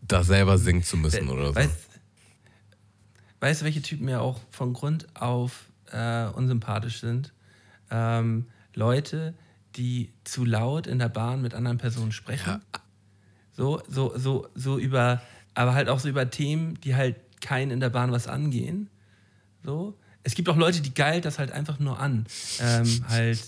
Da 0.02 0.24
selber 0.24 0.58
singen 0.58 0.84
zu 0.84 0.98
müssen 0.98 1.30
oder 1.30 1.48
so. 1.48 1.56
Weißt, 1.56 1.87
weißt 3.40 3.62
du, 3.62 3.66
welche 3.66 3.82
Typen 3.82 4.06
mir 4.06 4.22
auch 4.22 4.40
von 4.52 4.74
Grund 4.74 5.08
auf 5.16 5.66
äh, 5.92 6.26
unsympathisch 6.28 7.00
sind? 7.00 7.34
Ähm, 7.92 8.48
Leute, 8.74 9.34
die 9.76 10.12
zu 10.24 10.44
laut 10.46 10.88
in 10.88 11.00
der 11.00 11.10
Bahn 11.10 11.42
mit 11.42 11.54
anderen 11.54 11.78
Personen 11.78 12.12
sprechen. 12.12 12.62
So, 13.54 13.82
so, 13.88 14.18
so, 14.18 14.48
so 14.56 14.78
über, 14.78 15.22
aber 15.54 15.74
halt 15.74 15.90
auch 15.90 16.00
so 16.00 16.10
über 16.10 16.30
Themen, 16.30 16.80
die 16.82 16.96
halt 16.96 17.16
keinen 17.42 17.72
in 17.72 17.80
der 17.80 17.90
Bahn 17.90 18.12
was 18.12 18.28
angehen. 18.28 18.90
So. 19.64 19.98
Es 20.24 20.36
gibt 20.36 20.50
auch 20.50 20.58
Leute, 20.58 20.82
die 20.82 20.94
geilt 20.94 21.26
das 21.26 21.40
halt 21.40 21.52
einfach 21.52 21.80
nur 21.80 22.00
an. 22.00 22.26
Ähm, 22.60 23.06
halt, 23.08 23.40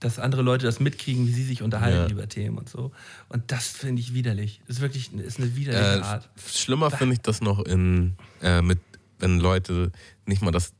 dass 0.00 0.18
andere 0.18 0.42
Leute 0.42 0.66
das 0.66 0.80
mitkriegen, 0.80 1.26
wie 1.26 1.32
sie 1.32 1.44
sich 1.44 1.62
unterhalten 1.62 2.06
Ja. 2.08 2.10
über 2.10 2.28
Themen 2.28 2.58
und 2.58 2.68
so. 2.68 2.92
Und 3.28 3.50
das 3.52 3.68
finde 3.68 4.00
ich 4.00 4.14
widerlich. 4.14 4.60
Das 4.66 4.76
ist 4.76 4.82
wirklich 4.82 5.12
ist 5.14 5.38
eine 5.38 5.54
widerliche 5.56 5.98
Äh, 5.98 6.02
Art. 6.02 6.28
schlimmer 6.46 6.90
finde 6.90 7.14
ich 7.14 7.20
das 7.20 7.40
noch 7.40 7.60
in, 7.64 8.14
äh, 8.40 8.62
mit, 8.62 8.78
wenn 9.22 9.38
Leute 9.38 9.92
nicht 10.26 10.42
mal 10.42 10.50
das 10.50 10.72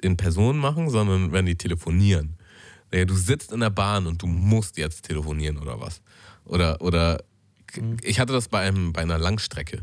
in 0.00 0.16
Person 0.16 0.58
machen, 0.58 0.90
sondern 0.90 1.32
wenn 1.32 1.46
die 1.46 1.54
telefonieren. 1.54 2.36
Du 2.90 3.14
sitzt 3.14 3.52
in 3.52 3.60
der 3.60 3.70
Bahn 3.70 4.06
und 4.06 4.20
du 4.20 4.26
musst 4.26 4.76
jetzt 4.76 5.04
telefonieren 5.04 5.56
oder 5.56 5.80
was. 5.80 6.02
Oder, 6.44 6.80
oder 6.82 7.22
ich 8.02 8.20
hatte 8.20 8.32
das 8.32 8.48
bei, 8.48 8.60
einem, 8.60 8.92
bei 8.92 9.02
einer 9.02 9.18
Langstrecke, 9.18 9.82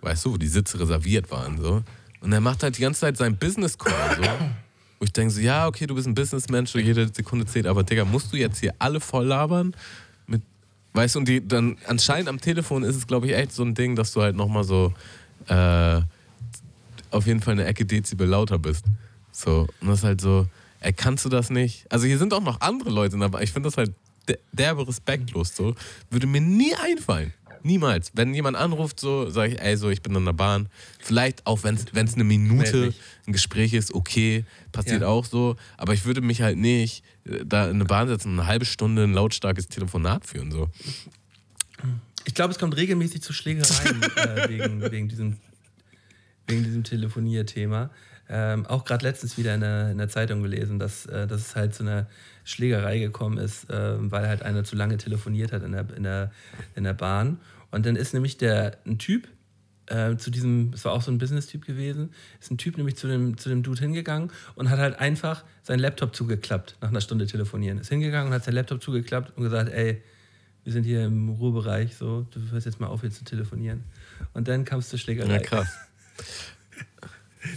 weißt 0.00 0.24
du, 0.24 0.32
wo 0.32 0.36
die 0.36 0.48
Sitze 0.48 0.78
reserviert 0.80 1.30
waren. 1.30 1.58
So. 1.58 1.82
Und 2.20 2.32
er 2.32 2.40
macht 2.40 2.62
halt 2.62 2.76
die 2.76 2.82
ganze 2.82 3.00
Zeit 3.00 3.16
seinen 3.16 3.36
Business 3.36 3.78
Call. 3.78 4.16
So. 4.16 4.22
Wo 4.98 5.04
ich 5.04 5.12
denke 5.12 5.32
so, 5.32 5.40
ja, 5.40 5.66
okay, 5.66 5.88
du 5.88 5.96
bist 5.96 6.06
ein 6.06 6.14
Businessmensch, 6.14 6.76
jede 6.76 7.12
Sekunde 7.12 7.44
zählt, 7.44 7.66
aber 7.66 7.82
Digga, 7.82 8.04
musst 8.04 8.32
du 8.32 8.36
jetzt 8.36 8.60
hier 8.60 8.72
alle 8.78 9.00
voll 9.00 9.26
labern? 9.26 9.74
Mit, 10.28 10.42
weißt 10.92 11.16
du, 11.16 11.18
und 11.18 11.26
die, 11.26 11.44
dann 11.46 11.76
anscheinend 11.88 12.28
am 12.28 12.40
Telefon 12.40 12.84
ist 12.84 12.94
es, 12.94 13.08
glaube 13.08 13.26
ich, 13.26 13.34
echt 13.34 13.52
so 13.52 13.64
ein 13.64 13.74
Ding, 13.74 13.96
dass 13.96 14.12
du 14.12 14.22
halt 14.22 14.36
nochmal 14.36 14.62
so 14.62 14.94
äh, 15.48 16.02
auf 17.12 17.26
jeden 17.26 17.40
Fall 17.40 17.52
eine 17.52 17.64
Ecke 17.66 17.84
Dezibel 17.84 18.26
lauter 18.26 18.58
bist. 18.58 18.84
So, 19.30 19.66
und 19.80 19.88
das 19.88 20.00
ist 20.00 20.04
halt 20.04 20.20
so, 20.20 20.46
ey, 20.80 20.92
kannst 20.92 21.24
du 21.24 21.28
das 21.28 21.50
nicht? 21.50 21.86
Also 21.90 22.06
hier 22.06 22.18
sind 22.18 22.32
auch 22.34 22.42
noch 22.42 22.60
andere 22.60 22.90
Leute 22.90 23.18
dabei. 23.18 23.42
Ich 23.42 23.52
finde 23.52 23.68
das 23.68 23.76
halt 23.76 23.92
de- 24.28 24.38
derbe 24.52 24.86
respektlos 24.86 25.54
so. 25.56 25.74
Würde 26.10 26.26
mir 26.26 26.40
nie 26.40 26.74
einfallen. 26.74 27.32
Niemals. 27.64 28.10
Wenn 28.14 28.34
jemand 28.34 28.56
anruft, 28.56 28.98
so, 28.98 29.30
sage 29.30 29.54
ich, 29.54 29.60
ey, 29.60 29.76
so, 29.76 29.88
ich 29.88 30.02
bin 30.02 30.14
in 30.16 30.24
der 30.24 30.32
Bahn. 30.32 30.68
Vielleicht 30.98 31.46
auch, 31.46 31.62
wenn 31.62 31.76
es 31.76 32.14
eine 32.14 32.24
Minute 32.24 32.92
ein 33.26 33.32
Gespräch 33.32 33.72
ist, 33.72 33.94
okay, 33.94 34.44
passiert 34.72 35.02
Ja. 35.02 35.06
auch 35.08 35.24
so. 35.24 35.54
Aber 35.76 35.94
ich 35.94 36.04
würde 36.04 36.20
mich 36.22 36.42
halt 36.42 36.58
nicht 36.58 37.04
äh, 37.24 37.44
da 37.46 37.66
in 37.66 37.76
eine 37.76 37.84
Bahn 37.84 38.08
setzen 38.08 38.32
und 38.32 38.40
eine 38.40 38.48
halbe 38.48 38.64
Stunde 38.64 39.04
ein 39.04 39.12
lautstarkes 39.14 39.68
Telefonat 39.68 40.26
führen. 40.26 40.50
So. 40.50 40.68
Ich 42.24 42.34
glaube, 42.34 42.52
es 42.52 42.58
kommt 42.58 42.76
regelmäßig 42.76 43.22
zu 43.22 43.32
Schlägereien 43.32 44.02
äh, 44.16 44.48
wegen, 44.48 44.90
wegen, 44.90 45.08
diesem, 45.08 45.36
wegen 46.46 46.64
diesem 46.64 46.84
Telefonierthema. 46.84 47.90
Ähm, 48.28 48.66
auch 48.66 48.84
gerade 48.84 49.04
letztens 49.04 49.36
wieder 49.36 49.54
in 49.54 49.60
der, 49.60 49.90
in 49.90 49.98
der 49.98 50.08
Zeitung 50.08 50.42
gelesen, 50.42 50.78
dass, 50.78 51.06
äh, 51.06 51.26
dass 51.26 51.40
es 51.40 51.56
halt 51.56 51.74
zu 51.74 51.82
einer 51.82 52.06
Schlägerei 52.44 52.98
gekommen 52.98 53.38
ist, 53.38 53.68
äh, 53.68 54.10
weil 54.10 54.26
halt 54.26 54.42
einer 54.42 54.64
zu 54.64 54.76
lange 54.76 54.96
telefoniert 54.96 55.52
hat 55.52 55.62
in 55.62 55.72
der, 55.72 55.86
in 55.94 56.02
der, 56.04 56.32
in 56.74 56.84
der 56.84 56.94
Bahn. 56.94 57.38
Und 57.70 57.84
dann 57.84 57.96
ist 57.96 58.14
nämlich 58.14 58.38
der, 58.38 58.78
ein 58.86 58.98
Typ, 58.98 59.28
äh, 59.86 60.16
zu 60.16 60.30
diesem, 60.30 60.70
es 60.72 60.84
war 60.84 60.92
auch 60.92 61.02
so 61.02 61.10
ein 61.10 61.18
Business-Typ 61.18 61.66
gewesen, 61.66 62.14
ist 62.40 62.50
ein 62.50 62.58
Typ 62.58 62.76
nämlich 62.78 62.96
zu 62.96 63.08
dem, 63.08 63.36
zu 63.36 63.48
dem 63.48 63.62
Dude 63.62 63.80
hingegangen 63.80 64.30
und 64.54 64.70
hat 64.70 64.78
halt 64.78 64.98
einfach 64.98 65.44
seinen 65.62 65.80
Laptop 65.80 66.14
zugeklappt 66.14 66.76
nach 66.80 66.88
einer 66.88 67.00
Stunde 67.00 67.26
telefonieren. 67.26 67.78
Ist 67.78 67.88
hingegangen 67.88 68.28
und 68.28 68.34
hat 68.34 68.44
seinen 68.44 68.54
Laptop 68.54 68.82
zugeklappt 68.82 69.36
und 69.36 69.42
gesagt, 69.42 69.70
ey, 69.70 70.02
wir 70.64 70.72
sind 70.72 70.84
hier 70.84 71.04
im 71.04 71.28
Ruhebereich, 71.28 71.96
so, 71.96 72.26
du 72.30 72.40
hörst 72.52 72.66
jetzt 72.66 72.78
mal 72.78 72.86
auf, 72.86 73.00
hier 73.00 73.10
zu 73.10 73.24
telefonieren. 73.24 73.82
Und 74.32 74.46
dann 74.48 74.64
kam 74.64 74.78
es 74.78 74.88
zur 74.88 74.98
Schlägerei. 74.98 75.32
Ja, 75.34 75.38
krass. 75.40 75.68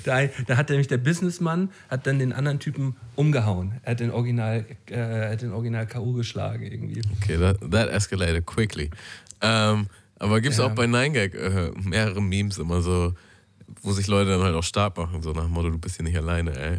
Da, 0.03 0.25
da 0.47 0.57
hat 0.57 0.69
nämlich 0.69 0.87
der 0.87 0.97
Businessmann 0.97 1.69
hat 1.89 2.07
dann 2.07 2.17
den 2.17 2.33
anderen 2.33 2.59
Typen 2.59 2.95
umgehauen. 3.15 3.73
Er 3.83 3.91
hat 3.91 3.99
den 3.99 4.09
Original, 4.09 4.65
äh, 4.87 5.29
hat 5.31 5.43
den 5.43 5.51
Original 5.51 5.85
K.O. 5.85 6.13
geschlagen 6.13 6.63
irgendwie. 6.63 7.01
Okay, 7.21 7.37
that, 7.37 7.59
that 7.71 7.89
escalated 7.89 8.45
quickly. 8.47 8.89
Ähm, 9.41 9.87
aber 10.17 10.41
gibt 10.41 10.53
es 10.53 10.59
Ja. 10.59 10.65
auch 10.65 10.71
bei 10.73 10.85
9gag 10.85 11.35
äh, 11.35 11.71
mehrere 11.79 12.19
Memes 12.21 12.57
immer 12.57 12.81
so, 12.81 13.13
wo 13.83 13.91
sich 13.91 14.07
Leute 14.07 14.31
dann 14.31 14.41
halt 14.41 14.55
auch 14.55 14.63
stark 14.63 14.97
machen, 14.97 15.21
so 15.21 15.33
nach 15.33 15.43
dem 15.43 15.51
Motto, 15.51 15.69
du 15.69 15.77
bist 15.77 15.97
hier 15.97 16.05
nicht 16.05 16.17
alleine, 16.17 16.57
ey. 16.57 16.77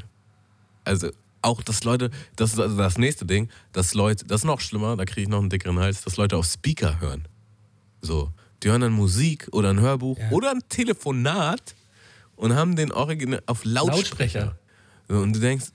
Also 0.85 1.11
auch, 1.43 1.63
dass 1.63 1.85
Leute, 1.85 2.11
das 2.35 2.55
ist 2.55 2.59
also 2.59 2.77
das 2.77 2.99
nächste 2.99 3.25
Ding, 3.25 3.51
dass 3.73 3.95
Leute, 3.95 4.25
das 4.25 4.41
ist 4.41 4.47
noch 4.47 4.61
schlimmer, 4.61 4.97
da 4.97 5.05
kriege 5.05 5.23
ich 5.23 5.29
noch 5.29 5.39
einen 5.41 5.51
dickeren 5.51 5.79
Hals, 5.79 6.03
dass 6.03 6.17
Leute 6.17 6.37
auf 6.37 6.47
Speaker 6.47 7.01
hören. 7.01 7.29
So, 8.01 8.33
die 8.67 8.71
hören 8.73 8.81
dann 8.81 8.93
Musik 8.95 9.47
oder 9.53 9.71
ein 9.71 9.79
Hörbuch 9.79 10.19
Ja. 10.19 10.31
oder 10.33 10.51
ein 10.51 10.61
Telefonat 10.69 11.77
und 12.35 12.57
haben 12.57 12.75
den 12.75 12.91
Original 12.91 13.41
auf 13.47 13.65
Lautsprecher. 13.65 14.57
Lautsprecher. 15.07 15.21
Und 15.23 15.35
du 15.35 15.39
denkst, 15.41 15.67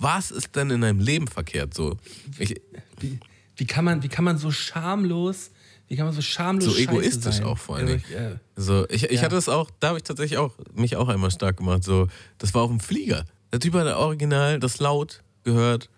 was 0.00 0.32
ist 0.32 0.56
denn 0.56 0.70
in 0.70 0.80
deinem 0.80 0.98
Leben 0.98 1.28
verkehrt? 1.28 1.74
So, 1.74 1.96
ich, 2.36 2.60
Wie, 2.98 3.20
wie, 3.56 3.66
kann 3.66 3.84
man, 3.84 4.02
wie 4.02 4.08
kann 4.08 4.24
man 4.24 4.36
so 4.36 4.50
schamlos, 4.50 5.52
wie 5.86 5.94
kann 5.94 6.06
man 6.06 6.14
so 6.14 6.20
schamlos 6.20 6.64
So 6.74 6.76
egoistisch 6.76 7.36
sein? 7.36 7.44
auch 7.44 7.56
vor 7.56 7.76
allen 7.76 7.86
Ja, 7.86 7.94
Dingen. 7.94 8.04
ich, 8.08 8.16
äh, 8.16 8.36
So, 8.56 8.88
ich, 8.88 9.04
ich 9.04 9.12
Ja. 9.12 9.22
hatte 9.22 9.36
das 9.36 9.48
auch, 9.48 9.70
da 9.78 9.88
habe 9.90 9.98
ich 9.98 10.02
tatsächlich 10.04 10.38
auch 10.38 10.54
mich 10.74 10.96
auch 10.96 11.06
einmal 11.08 11.30
stark 11.30 11.58
gemacht. 11.58 11.84
So, 11.84 12.08
das 12.38 12.52
war 12.52 12.62
auf 12.62 12.70
dem 12.70 12.80
Flieger. 12.80 13.26
Der 13.52 13.60
Typ 13.60 13.74
hat 13.74 13.86
original 13.94 14.58
das 14.58 14.80
laut 14.80 15.22
gehört 15.44 15.88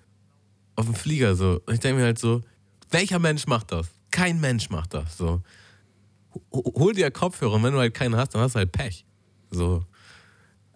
auf 0.77 0.85
dem 0.85 0.95
Flieger. 0.95 1.35
So. 1.35 1.63
Und 1.65 1.73
ich 1.73 1.81
denke 1.81 1.99
mir 2.01 2.05
halt 2.05 2.19
so, 2.19 2.43
welcher 2.91 3.19
Mensch 3.19 3.47
macht 3.47 3.73
das? 3.73 3.87
Kein 4.11 4.39
Mensch 4.39 4.69
macht 4.69 4.93
das. 4.93 5.17
So. 5.17 5.41
Ho- 6.53 6.73
Hol 6.77 6.93
dir 6.95 7.11
Kopfhörer 7.11 7.55
und 7.55 7.63
wenn 7.63 7.73
du 7.73 7.79
halt 7.79 7.95
keinen 7.95 8.17
hast, 8.17 8.35
dann 8.35 8.43
hast 8.43 8.55
du 8.55 8.59
halt 8.59 8.73
Pech. 8.73 9.05
So. 9.51 9.85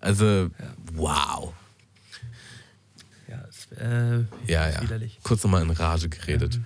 Also, 0.01 0.49
wow. 0.93 1.53
ja, 3.29 3.43
es 3.49 3.67
äh, 3.79 4.25
Ja, 4.47 4.69
ja. 4.71 4.83
widerlich. 4.83 5.19
Kurz 5.23 5.43
nochmal 5.45 5.63
in 5.63 5.71
Rage 5.71 6.09
geredet. 6.09 6.61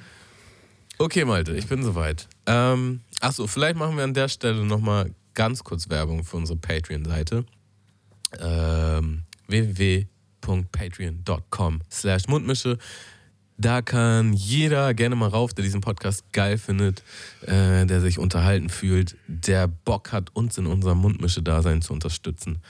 Okay, 0.98 1.24
Malte, 1.24 1.52
ich 1.54 1.66
bin 1.68 1.82
soweit. 1.84 2.28
Ähm, 2.46 3.00
achso, 3.20 3.46
vielleicht 3.46 3.76
machen 3.76 3.96
wir 3.96 4.02
an 4.04 4.14
der 4.14 4.28
Stelle 4.28 4.64
nochmal 4.64 5.14
ganz 5.34 5.62
kurz 5.62 5.88
Werbung 5.88 6.24
für 6.24 6.36
unsere 6.36 6.58
Patreon-Seite. 6.58 7.44
Ähm, 8.40 9.22
www.patreon.com 9.46 11.80
slash 11.90 12.26
Mundmische. 12.26 12.78
Da 13.60 13.82
kann 13.82 14.34
jeder 14.34 14.94
gerne 14.94 15.16
mal 15.16 15.28
rauf, 15.28 15.52
der 15.52 15.64
diesen 15.64 15.80
Podcast 15.80 16.32
geil 16.32 16.58
findet, 16.58 17.02
äh, 17.42 17.86
der 17.86 18.00
sich 18.00 18.20
unterhalten 18.20 18.68
fühlt, 18.68 19.16
der 19.26 19.66
Bock 19.66 20.12
hat, 20.12 20.30
uns 20.34 20.56
in 20.58 20.66
unserem 20.66 20.98
Mundmische-Dasein 20.98 21.82
zu 21.82 21.92
unterstützen. 21.92 22.62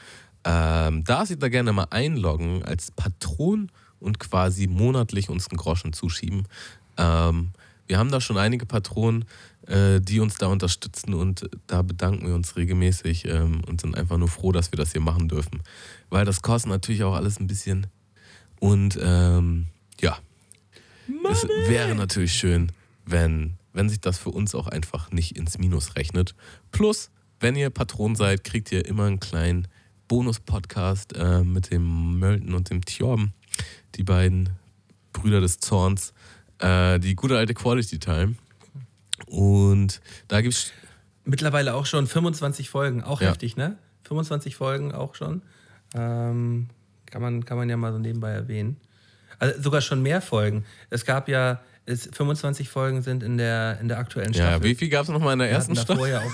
Ähm, 0.45 1.05
darf 1.05 1.29
sich 1.29 1.39
da 1.39 1.51
gerne 1.51 1.75
mal 1.75 1.89
einloggen 1.91 2.65
als 2.65 2.91
Patron 2.91 3.71
und 4.01 4.19
quasi 4.19 4.67
monatlich 4.67 5.29
uns 5.29 5.49
einen 5.51 5.59
Groschen 5.59 5.93
zuschieben. 5.93 6.49
Ähm, 6.97 7.51
wir 7.87 7.99
haben 7.99 8.11
da 8.11 8.23
schon 8.23 8.39
einige 8.39 8.65
Patronen, 8.65 9.27
äh, 9.67 10.01
die 10.01 10.21
uns 10.21 10.37
da 10.37 10.47
unterstützen 10.47 11.13
und 11.13 11.51
da 11.67 11.83
bedanken 11.83 12.27
wir 12.27 12.35
uns 12.35 12.57
regelmäßig 12.57 13.27
ähm, 13.27 13.61
und 13.67 13.83
sind 13.83 13.95
einfach 13.95 14.17
nur 14.17 14.29
froh, 14.29 14.53
dass 14.53 14.73
wir 14.73 14.79
das 14.79 14.93
hier 14.93 15.03
machen 15.03 15.29
dürfen. 15.29 15.63
Weil 16.09 16.25
das 16.25 16.41
kostet 16.41 16.71
natürlich 16.71 17.05
auch 17.05 17.15
alles 17.15 17.39
ein 17.41 17.47
bisschen. 17.47 17.89
Und 18.59 18.99
ähm, 19.03 19.67
ja, 21.09 21.31
es 21.31 21.47
wäre 21.69 21.95
natürlich 21.95 22.33
schön, 22.33 22.73
wenn, 23.05 23.55
wenn 23.73 23.89
sich 23.89 24.01
das 24.01 24.19
für 24.19 24.31
uns 24.31 24.55
auch 24.55 24.67
einfach 24.69 25.11
nicht 25.11 25.37
ins 25.37 25.59
Minus 25.59 25.97
rechnet. 25.97 26.35
Plus, 26.71 27.11
wenn 27.41 27.57
ihr 27.57 27.71
Patron 27.71 28.17
seid, 28.17 28.45
kriegt 28.45 28.73
ihr 28.73 28.85
immer 28.87 29.05
einen 29.05 29.21
kleinen 29.21 29.69
Bonus-Podcast 30.09 31.15
äh, 31.17 31.43
mit 31.45 31.71
dem 31.71 32.19
Mölten 32.19 32.55
und 32.55 32.71
dem 32.71 32.85
Tjorben, 32.85 33.33
die 33.95 34.05
beiden 34.05 34.51
Brüder 35.13 35.41
des 35.41 35.59
Zorns, 35.59 36.13
äh, 36.59 36.99
die 36.99 37.15
gute 37.15 37.37
alte 37.37 37.55
Quality 37.55 37.99
Time. 37.99 38.35
Und 39.27 40.01
da 40.29 40.41
gibt 40.41 40.55
es 40.55 40.73
Mittlerweile 41.25 41.75
auch 41.75 41.85
schon 41.85 42.07
25 42.07 42.71
Folgen, 42.71 43.03
auch 43.03 43.21
Ja. 43.21 43.29
heftig, 43.29 43.57
ne? 43.57 43.77
25 44.05 44.57
Folgen 44.57 44.93
auch 44.93 45.15
schon. 45.15 45.43
Ähm, 45.95 46.69
kann, 47.05 47.21
man, 47.21 47.45
kann 47.45 47.59
man 47.59 47.69
ja 47.69 47.77
mal 47.77 47.93
so 47.93 47.99
nebenbei 47.99 48.31
erwähnen. 48.31 48.79
Also 49.39 49.63
sogar 49.63 49.81
schon 49.81 50.03
mehr 50.03 50.21
Folgen. 50.21 50.65
Es 50.91 51.05
gab 51.05 51.29
ja, 51.29 51.61
es, 51.87 52.09
25 52.13 52.69
Folgen 52.69 53.03
sind 53.03 53.23
in 53.23 53.39
der, 53.39 53.79
in 53.81 53.89
der 53.89 53.99
aktuellen 53.99 54.33
Ja, 54.33 54.49
Staffel. 54.51 54.69
wie 54.69 54.75
viel 54.75 54.89
gab 54.89 55.05
es 55.05 55.09
nochmal 55.09 55.35
in 55.35 55.39
der 55.41 55.49
Wir 55.49 55.55
ersten 55.55 55.77
Staffel? 55.77 56.09
ja 56.09 56.21
auch 56.21 56.33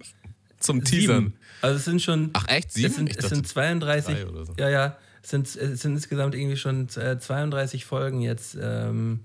Zum 0.58 0.82
Teasern. 0.82 1.24
sieben. 1.24 1.38
Also 1.62 1.76
es 1.76 1.84
sind 1.84 2.02
schon. 2.02 2.30
Ach, 2.32 2.46
echt? 2.48 2.72
Sieben? 2.72 2.88
Es 2.88 2.96
sind, 2.96 3.16
es 3.16 3.28
sind 3.28 3.46
32. 3.46 4.14
drei 4.14 4.26
oder 4.26 4.44
so. 4.46 4.54
Ja, 4.58 4.68
ja. 4.70 4.96
Es 5.22 5.30
sind, 5.30 5.46
es 5.54 5.80
sind 5.82 5.92
insgesamt 5.94 6.34
irgendwie 6.34 6.56
schon 6.56 6.88
äh, 6.96 7.18
32 7.18 7.84
Folgen 7.84 8.20
jetzt 8.20 8.56
ähm, 8.60 9.20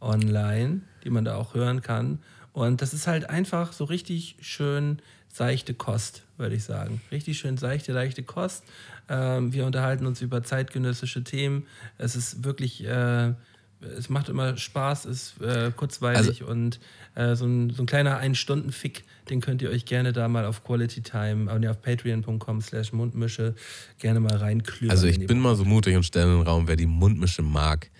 online, 0.00 0.82
die 1.04 1.10
man 1.10 1.24
da 1.24 1.36
auch 1.36 1.54
hören 1.54 1.82
kann. 1.82 2.20
Und 2.52 2.82
das 2.82 2.92
ist 2.94 3.06
halt 3.06 3.28
einfach 3.30 3.72
so 3.72 3.84
richtig 3.84 4.36
schön 4.40 5.00
seichte 5.28 5.74
Kost, 5.74 6.24
würde 6.36 6.54
ich 6.54 6.64
sagen. 6.64 7.00
Richtig 7.10 7.38
schön 7.38 7.56
seichte, 7.56 7.92
leichte 7.92 8.22
Kost. 8.22 8.64
Ähm, 9.08 9.52
wir 9.52 9.66
unterhalten 9.66 10.06
uns 10.06 10.20
über 10.22 10.42
zeitgenössische 10.42 11.24
Themen. 11.24 11.66
Es 11.98 12.16
ist 12.16 12.44
wirklich, 12.44 12.84
äh, 12.84 13.34
es 13.80 14.08
macht 14.08 14.28
immer 14.28 14.56
Spaß, 14.56 15.06
ist 15.06 15.40
äh, 15.40 15.72
kurzweilig 15.76 16.44
und 16.44 16.78
äh, 17.14 17.34
so, 17.34 17.44
ein, 17.46 17.70
so 17.70 17.82
ein 17.82 17.86
kleiner 17.86 18.18
Ein-Stunden-Fick, 18.18 19.04
den 19.28 19.40
könnt 19.40 19.60
ihr 19.62 19.70
euch 19.70 19.84
gerne 19.84 20.12
da 20.12 20.28
mal 20.28 20.46
auf 20.46 20.64
Quality 20.64 21.02
Time, 21.02 21.58
nee, 21.58 21.68
auf 21.68 21.82
patreon.com 21.82 22.60
slash 22.60 22.92
Mundmische 22.92 23.54
gerne 23.98 24.20
mal 24.20 24.36
reinklüren. 24.36 24.90
Also 24.90 25.06
ich 25.06 25.26
bin 25.26 25.40
mal 25.40 25.56
so 25.56 25.64
mutig 25.64 25.96
und 25.96 26.04
stelle 26.04 26.32
in 26.32 26.38
den 26.38 26.46
Raum, 26.46 26.68
wer 26.68 26.76
die 26.76 26.86
Mundmische 26.86 27.42
mag, 27.42 27.90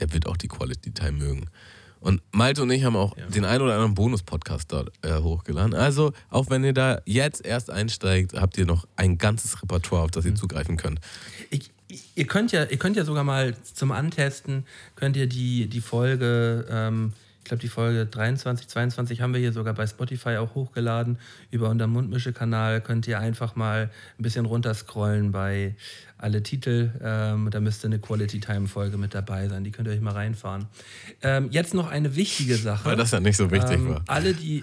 der 0.00 0.12
wird 0.12 0.26
auch 0.26 0.36
die 0.36 0.48
Quality 0.48 0.92
Time 0.92 1.12
mögen. 1.12 1.48
Und 2.02 2.20
Malte 2.32 2.62
und 2.62 2.70
ich 2.70 2.84
haben 2.84 2.96
auch 2.96 3.14
den 3.34 3.44
einen 3.44 3.62
oder 3.62 3.74
anderen 3.74 3.94
Bonus-Podcast 3.94 4.72
dort 4.72 4.92
äh, 5.02 5.18
hochgeladen. 5.18 5.72
Also, 5.72 6.12
auch 6.30 6.50
wenn 6.50 6.64
ihr 6.64 6.72
da 6.72 7.00
jetzt 7.06 7.46
erst 7.46 7.70
einsteigt, 7.70 8.34
habt 8.34 8.58
ihr 8.58 8.66
noch 8.66 8.86
ein 8.96 9.18
ganzes 9.18 9.62
Repertoire, 9.62 10.02
auf 10.02 10.10
das 10.10 10.24
Mhm. 10.24 10.30
ihr 10.32 10.34
zugreifen 10.36 10.76
könnt. 10.76 11.00
Ich, 11.50 11.70
ihr, 12.16 12.26
könnt 12.26 12.50
ja, 12.52 12.64
ihr 12.64 12.76
könnt 12.76 12.96
ja 12.96 13.04
sogar 13.04 13.22
mal 13.24 13.54
zum 13.62 13.92
Antesten, 13.92 14.66
könnt 14.96 15.16
ihr 15.16 15.28
die, 15.28 15.68
die 15.68 15.80
Folge, 15.80 16.66
ähm, 16.68 17.12
ich 17.42 17.48
glaube 17.48 17.60
die 17.60 17.68
Folge 17.68 18.06
23, 18.06 18.68
22 18.68 19.20
haben 19.20 19.34
wir 19.34 19.40
hier 19.40 19.52
sogar 19.52 19.74
bei 19.74 19.84
Spotify 19.84 20.36
auch 20.36 20.54
hochgeladen. 20.54 21.18
Über 21.50 21.70
unseren 21.70 21.90
Mundmische-Kanal 21.90 22.80
könnt 22.80 23.08
ihr 23.08 23.18
einfach 23.18 23.56
mal 23.56 23.90
ein 24.16 24.22
bisschen 24.22 24.46
runterscrollen 24.46 25.32
bei 25.32 25.74
alle 26.18 26.44
Titel. 26.44 26.92
Ähm, 27.02 27.50
da 27.50 27.58
müsste 27.58 27.88
eine 27.88 27.98
Quality-Time-Folge 27.98 28.96
mit 28.96 29.12
dabei 29.12 29.48
sein. 29.48 29.64
Die 29.64 29.72
könnt 29.72 29.88
ihr 29.88 29.94
euch 29.94 30.00
mal 30.00 30.12
reinfahren. 30.12 30.66
Ähm, 31.20 31.48
jetzt 31.50 31.74
noch 31.74 31.90
eine 31.90 32.14
wichtige 32.14 32.54
Sache. 32.54 32.84
Weil 32.84 32.96
das 32.96 33.10
ja 33.10 33.18
nicht 33.18 33.36
so 33.36 33.50
wichtig 33.50 33.74
ähm, 33.74 33.88
war. 33.88 34.04
Alle, 34.06 34.34
die 34.34 34.62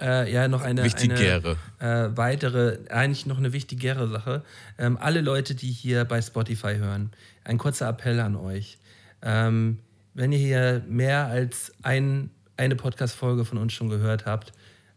äh, 0.00 0.30
ja 0.30 0.48
noch 0.48 0.62
eine, 0.62 0.82
Wichtigere. 0.82 1.56
eine 1.78 2.06
äh, 2.06 2.16
weitere, 2.16 2.78
eigentlich 2.90 3.26
noch 3.26 3.38
eine 3.38 3.52
wichtigere 3.52 4.08
Sache. 4.08 4.42
Ähm, 4.76 4.98
alle 5.00 5.20
Leute, 5.20 5.54
die 5.54 5.70
hier 5.70 6.04
bei 6.04 6.20
Spotify 6.20 6.78
hören, 6.78 7.12
ein 7.44 7.58
kurzer 7.58 7.88
Appell 7.88 8.18
an 8.18 8.34
euch. 8.34 8.78
Ähm, 9.22 9.78
wenn 10.16 10.32
ihr 10.32 10.38
hier 10.38 10.82
mehr 10.88 11.26
als 11.26 11.72
ein, 11.82 12.30
eine 12.56 12.74
Podcast-Folge 12.74 13.44
von 13.44 13.58
uns 13.58 13.72
schon 13.74 13.90
gehört 13.90 14.24
habt, 14.26 14.52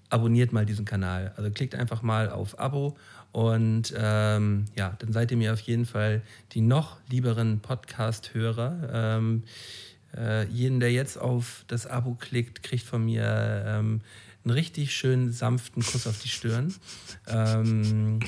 abonniert 0.09 0.53
mal 0.53 0.65
diesen 0.65 0.85
Kanal. 0.85 1.33
Also 1.35 1.51
klickt 1.51 1.75
einfach 1.75 2.01
mal 2.01 2.29
auf 2.29 2.57
Abo 2.57 2.97
und 3.31 3.93
ähm, 3.95 4.65
ja, 4.75 4.95
dann 4.99 5.11
seid 5.13 5.29
ihr 5.31 5.37
mir 5.37 5.53
auf 5.53 5.59
jeden 5.59 5.85
Fall 5.85 6.21
die 6.53 6.61
noch 6.61 6.97
lieberen 7.09 7.59
Podcast-Hörer. 7.59 8.89
Ähm, 8.91 9.43
äh, 10.17 10.45
jeden, 10.47 10.79
der 10.79 10.91
jetzt 10.91 11.17
auf 11.19 11.63
das 11.67 11.85
Abo 11.85 12.15
klickt, 12.15 12.63
kriegt 12.63 12.83
von 12.83 13.05
mir 13.05 13.63
ähm, 13.67 14.01
einen 14.45 14.53
richtig 14.53 14.95
schönen 14.95 15.31
sanften 15.31 15.83
Kuss 15.83 16.07
auf 16.07 16.19
die 16.21 16.29
Stirn. 16.29 16.73
Ähm, 17.27 18.19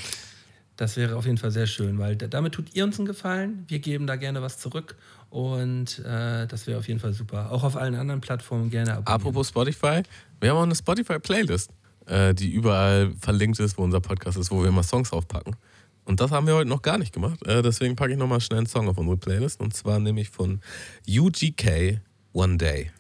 das 0.76 0.98
wäre 0.98 1.16
auf 1.16 1.26
jeden 1.26 1.38
Fall 1.38 1.52
sehr 1.52 1.68
schön, 1.68 1.98
weil 2.00 2.16
da- 2.16 2.28
damit 2.28 2.54
tut 2.54 2.76
ihr 2.76 2.84
uns 2.84 3.00
einen 3.00 3.08
Gefallen. 3.08 3.66
Wir 3.68 3.80
geben 3.80 4.08
da 4.08 4.18
gerne 4.18 4.42
was 4.42 4.60
zurück 4.60 4.96
und 5.32 6.00
äh, 6.00 6.46
das 6.46 6.68
wäre 6.68 6.78
auf 6.78 6.88
jeden 6.90 7.00
Fall 7.00 7.14
super. 7.14 7.52
Auch 7.52 7.64
auf 7.64 7.78
allen 7.78 7.96
anderen 7.96 8.20
Plattformen 8.20 8.70
gerne 8.70 8.92
abonnieren. 8.92 9.08
Apropos 9.08 9.48
Spotify, 9.48 10.04
wir 10.42 10.50
haben 10.50 10.58
auch 10.58 10.64
eine 10.64 10.76
Spotify-Playlist, 10.76 11.72
äh, 12.06 12.34
die 12.34 12.52
überall 12.52 13.14
verlinkt 13.18 13.58
ist, 13.60 13.78
wo 13.78 13.84
unser 13.84 14.02
Podcast 14.02 14.38
ist, 14.38 14.52
wo 14.52 14.62
wir 14.62 14.68
immer 14.68 14.84
Songs 14.84 15.14
aufpacken. 15.14 15.56
Und 16.04 16.20
das 16.20 16.32
haben 16.32 16.48
wir 16.48 16.56
heute 16.56 16.68
noch 16.68 16.82
gar 16.82 16.98
nicht 16.98 17.14
gemacht. 17.14 17.42
Äh, 17.48 17.62
deswegen 17.62 17.96
packe 17.96 18.12
ich 18.12 18.18
nochmal 18.18 18.42
schnell 18.42 18.58
einen 18.58 18.68
Song 18.68 18.90
auf 18.90 18.98
unsere 18.98 19.16
Playlist. 19.16 19.62
Und 19.62 19.74
zwar 19.74 20.00
nämlich 20.00 20.30
von 20.30 20.60
UGK 21.08 22.02
One 22.34 22.58
Day. 22.58 22.92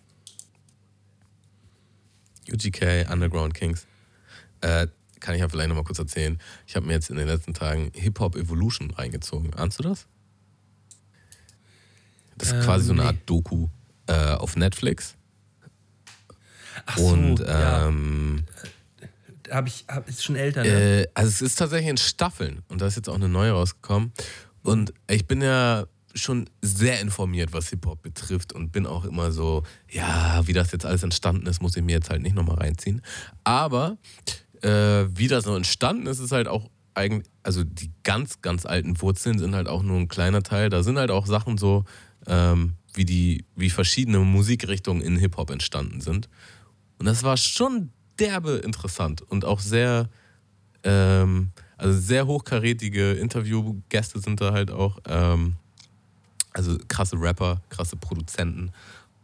UGK 2.49 3.11
Underground 3.11 3.53
Kings. 3.53 3.88
Äh, 4.61 4.88
kann 5.19 5.35
ich 5.35 5.41
ja 5.41 5.49
vielleicht 5.49 5.68
nochmal 5.68 5.84
kurz 5.84 5.99
erzählen. 5.99 6.39
Ich 6.65 6.77
habe 6.77 6.85
mir 6.85 6.93
jetzt 6.93 7.10
in 7.10 7.18
den 7.18 7.27
letzten 7.27 7.53
Tagen 7.53 7.91
Hip-Hop 7.93 8.38
Evolution 8.38 8.91
reingezogen. 8.91 9.53
Ahnst 9.56 9.80
du 9.80 9.84
das? 9.84 10.07
Das 12.38 12.49
ist 12.49 12.56
Ähm, 12.56 12.62
quasi 12.62 12.86
so 12.86 12.94
eine 12.94 13.02
nee. 13.02 13.08
Art 13.08 13.18
Doku 13.26 13.68
äh, 14.08 14.34
auf 14.34 14.56
Netflix. 14.56 15.16
Ach 16.86 16.98
so, 16.98 17.08
Und 17.08 17.40
ja, 17.40 17.88
ähm, 17.88 18.44
hab 19.49 19.68
ich, 19.68 19.86
hab, 19.88 20.08
ist 20.08 20.24
schon 20.24 20.36
älter. 20.36 20.64
Ne? 20.64 21.02
äh, 21.02 21.08
also 21.14 21.30
es 21.30 21.41
ist 21.41 21.56
tatsächlich 21.56 21.90
in 21.90 21.98
Staffeln 21.98 22.64
und 22.70 22.82
da 22.82 22.88
ist 22.88 22.95
jetzt 22.95 23.10
auch 23.10 23.16
eine 23.16 23.30
neue 23.30 23.52
rausgekommen. 23.52 24.12
Und 24.64 24.94
ich 25.10 25.28
bin 25.28 25.41
ja 25.41 25.86
schon 26.14 26.49
sehr 26.62 26.99
informiert, 26.99 27.53
was 27.53 27.70
Hip-Hop 27.70 28.02
betrifft 28.02 28.53
und 28.53 28.72
bin 28.72 28.86
auch 28.86 29.06
immer 29.06 29.32
so, 29.32 29.64
ja, 29.90 30.45
wie 30.45 30.53
das 30.53 30.72
jetzt 30.72 30.86
alles 30.86 31.03
entstanden 31.03 31.48
ist, 31.48 31.62
muss 31.62 31.76
ich 31.76 31.84
mir 31.84 31.94
jetzt 31.94 32.10
halt 32.10 32.22
nicht 32.22 32.36
nochmal 32.36 32.58
reinziehen. 32.58 33.02
Aber 33.44 33.98
äh, 34.62 35.06
wie 35.10 35.28
das 35.28 35.45
so 35.45 35.56
entstanden 35.56 36.08
ist, 36.08 36.20
ist 36.20 36.32
halt 36.32 36.48
auch 36.48 36.70
eigentlich, 36.94 37.30
also 37.44 37.64
die 37.64 37.91
ganz, 38.03 38.41
ganz 38.41 38.66
alten 38.66 39.02
Wurzeln 39.02 39.40
sind 39.40 39.56
halt 39.56 39.68
auch 39.68 39.84
nur 39.84 39.98
ein 39.98 40.10
kleiner 40.10 40.44
Teil. 40.44 40.70
Da 40.70 40.84
sind 40.84 40.98
halt 40.98 41.12
auch 41.12 41.26
Sachen 41.26 41.58
so, 41.58 41.86
ähm, 42.27 42.73
wie 42.93 43.06
die, 43.06 43.45
wie 43.56 43.69
verschiedene 43.69 44.19
Musikrichtungen 44.19 45.02
in 45.02 45.18
Hip-Hop 45.18 45.49
entstanden 45.49 46.02
sind. 46.02 46.30
Und 46.99 47.06
das 47.06 47.23
war 47.23 47.38
schon 47.38 47.89
derbe 48.19 48.57
interessant 48.57 49.22
und 49.22 49.45
auch 49.45 49.60
sehr, 49.60 50.10
ähm, 50.84 51.52
also 51.77 51.99
sehr 51.99 52.27
hochkarätige 52.27 53.14
Interviewgäste 53.14 54.19
sind 54.19 54.41
da 54.41 54.53
halt 54.53 54.72
auch. 54.72 54.99
Ähm, 55.07 55.56
also 56.53 56.77
krasse 56.88 57.15
Rapper, 57.19 57.61
krasse 57.69 57.95
Produzenten 57.95 58.72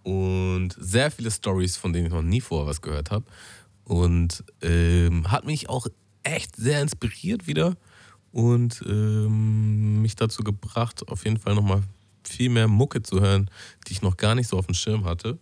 und 0.03 0.69
sehr 0.79 1.11
viele 1.11 1.29
Stories, 1.29 1.75
von 1.75 1.91
denen 1.91 2.05
ich 2.07 2.13
noch 2.13 2.21
nie 2.21 2.39
vorher 2.39 2.67
was 2.67 2.81
gehört 2.81 3.11
habe. 3.11 3.25
Und 3.83 4.43
ähm, 4.61 5.29
hat 5.29 5.45
mich 5.45 5.69
auch 5.69 5.87
echt 6.23 6.55
sehr 6.55 6.81
inspiriert 6.81 7.47
wieder 7.47 7.75
und 8.31 8.81
ähm, 8.87 10.01
mich 10.01 10.15
dazu 10.15 10.43
gebracht, 10.43 11.07
auf 11.09 11.25
jeden 11.25 11.37
Fall 11.37 11.55
nochmal 11.55 11.83
viel 12.29 12.49
mehr 12.49 12.67
Mucke 12.67 13.01
zu 13.03 13.21
hören, 13.21 13.49
die 13.87 13.93
ich 13.93 14.01
noch 14.01 14.17
gar 14.17 14.35
nicht 14.35 14.47
so 14.47 14.57
auf 14.57 14.65
dem 14.67 14.75
Schirm 14.75 15.05
hatte. 15.05 15.37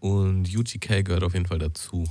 Und 0.00 0.54
UGK 0.54 1.02
gehört 1.04 1.22
auf 1.24 1.32
jeden 1.34 1.46
Fall 1.46 1.58
dazu. 1.58 2.04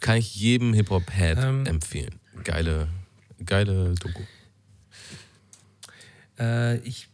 Kann 0.00 0.16
ich 0.18 0.34
jedem 0.34 0.72
Hip-Hop-Head 0.74 1.38
Ähm. 1.38 1.66
empfehlen. 1.66 2.20
Geile, 2.44 2.88
geile 3.44 3.94
Doku. 3.94 4.22
Äh, 6.38 6.78
ich 6.78 7.08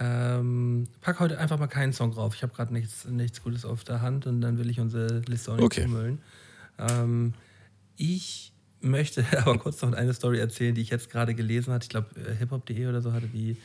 ähm, 0.00 0.88
pack 1.00 1.20
heute 1.20 1.38
einfach 1.38 1.58
mal 1.58 1.66
keinen 1.66 1.92
Song 1.92 2.12
drauf. 2.12 2.34
Ich 2.34 2.42
habe 2.42 2.54
gerade 2.54 2.72
nichts, 2.72 3.04
nichts 3.04 3.42
Gutes 3.42 3.64
auf 3.64 3.84
der 3.84 4.00
Hand 4.00 4.26
und 4.26 4.40
dann 4.40 4.58
will 4.58 4.70
ich 4.70 4.80
unsere 4.80 5.20
Liste 5.20 5.52
auch 5.52 5.56
nicht 5.56 5.64
Okay. 5.66 5.82
zumüllen. 5.82 6.20
Ähm, 6.78 7.34
ich 7.96 8.52
möchte 8.80 9.24
aber 9.38 9.58
kurz 9.58 9.82
noch 9.82 9.92
eine 9.92 10.14
Story 10.14 10.38
erzählen, 10.38 10.74
die 10.74 10.82
ich 10.82 10.90
jetzt 10.90 11.10
gerade 11.10 11.34
gelesen 11.34 11.72
hatte. 11.72 11.84
Ich 11.84 11.88
glaube, 11.90 12.08
hiphop.de 12.38 12.86
oder 12.86 13.00
so 13.02 13.12
hatte 13.12 13.26
die 13.28 13.56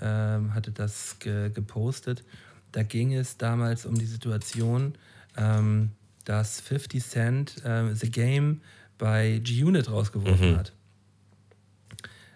ähm, 0.00 0.54
hatte 0.54 0.70
das 0.70 1.18
ge 1.18 1.50
gepostet. 1.50 2.24
Da 2.72 2.82
ging 2.82 3.14
es 3.14 3.36
damals 3.36 3.86
um 3.86 3.98
die 3.98 4.06
Situation, 4.06 4.94
ähm, 5.36 5.90
dass 6.24 6.60
50 6.60 7.04
Cent 7.04 7.56
ähm, 7.64 7.94
The 7.94 8.10
Game 8.10 8.60
bei 8.98 9.40
G-Unit 9.42 9.90
rausgeworfen 9.90 10.56
hat. 10.56 10.72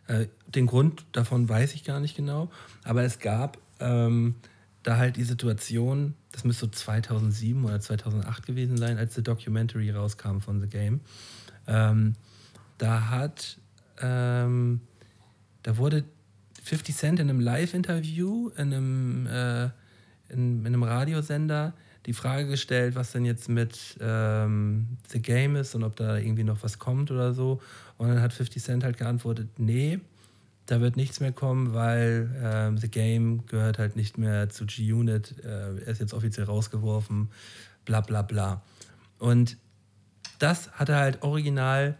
Äh, 0.07 0.27
den 0.49 0.67
Grund 0.67 1.05
davon 1.13 1.49
weiß 1.49 1.75
ich 1.75 1.85
gar 1.85 2.01
nicht 2.01 2.17
genau, 2.17 2.51
aber 2.83 3.03
es 3.03 3.19
gab 3.19 3.59
ähm, 3.81 4.35
da 4.83 4.99
halt 4.99 5.17
die 5.17 5.25
Situation, 5.25 6.15
das 6.33 6.45
müsste 6.45 6.67
so 6.67 6.71
2007 6.71 7.65
oder 7.65 7.81
2008 7.81 8.47
gewesen 8.47 8.77
sein, 8.77 8.99
als 8.99 9.15
The 9.15 9.23
Documentary 9.23 9.91
rauskam 9.91 10.41
von 10.41 10.61
The 10.61 10.69
Game. 10.69 11.01
Ähm, 11.67 12.17
da 12.79 13.09
hat, 13.09 13.59
ähm, 14.01 14.81
da 15.63 15.77
wurde 15.79 16.05
50 16.65 16.97
Cent 16.97 17.21
in 17.21 17.29
einem 17.29 17.41
Live-Interview, 17.41 18.49
in 18.57 18.73
einem, 18.73 19.27
äh, 19.27 19.65
in, 20.31 20.61
in 20.61 20.67
einem 20.67 20.83
Radiosender 20.83 21.75
die 22.07 22.13
Frage 22.13 22.49
gestellt, 22.49 22.95
was 22.95 23.13
denn 23.13 23.25
jetzt 23.25 23.49
mit 23.49 23.97
ähm, 24.01 24.99
The 25.09 25.21
Game 25.21 25.57
ist 25.57 25.75
und 25.75 25.85
ob 25.85 25.97
da 25.97 26.17
irgendwie 26.17 26.45
noch 26.45 26.63
was 26.63 26.79
kommt 26.79 27.11
oder 27.11 27.33
so. 27.33 27.61
Und 27.99 28.09
dann 28.09 28.21
hat 28.21 28.33
50 28.33 28.63
Cent 28.63 28.85
halt 28.85 28.99
geantwortet, 28.99 29.59
nee, 29.59 30.01
da 30.67 30.81
wird 30.81 30.97
nichts 30.97 31.21
mehr 31.21 31.33
kommen, 31.33 31.75
weil 31.75 32.31
ähm, 32.43 32.79
The 32.79 32.89
Game 32.89 33.47
gehört 33.47 33.79
halt 33.79 33.97
nicht 33.97 34.17
mehr 34.17 34.49
zu 34.49 34.65
G-Unit, 34.65 35.35
äh, 35.45 35.77
er 35.77 35.89
ist 35.89 36.01
jetzt 36.01 36.15
offiziell 36.15 36.47
rausgeworfen, 36.47 37.29
bla 37.85 38.01
bla 38.01 38.23
bla. 38.23 38.63
Und 39.19 39.59
das 40.39 40.73
hat 40.73 40.89
er 40.89 40.97
halt 40.97 41.23
original 41.23 41.97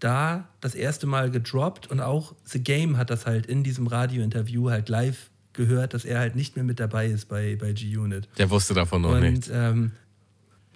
da 0.00 0.48
das 0.60 0.74
erste 0.74 1.06
Mal 1.06 1.30
gedroppt 1.30 1.86
und 1.88 2.00
auch 2.00 2.34
The 2.44 2.62
Game 2.62 2.96
hat 2.98 3.10
das 3.10 3.24
halt 3.26 3.46
in 3.46 3.62
diesem 3.64 3.86
Radiointerview 3.86 4.70
halt 4.70 4.88
live 4.88 5.30
gehört, 5.54 5.94
dass 5.94 6.04
er 6.04 6.18
halt 6.18 6.36
nicht 6.36 6.54
mehr 6.56 6.64
mit 6.64 6.78
dabei 6.80 7.06
ist 7.06 7.26
bei, 7.28 7.56
bei 7.56 7.72
G-Unit. 7.72 8.28
Der 8.36 8.50
wusste 8.50 8.74
davon 8.74 9.02
noch 9.02 9.12
Und 9.12 9.20
nichts. 9.20 9.48
ähm, 9.52 9.92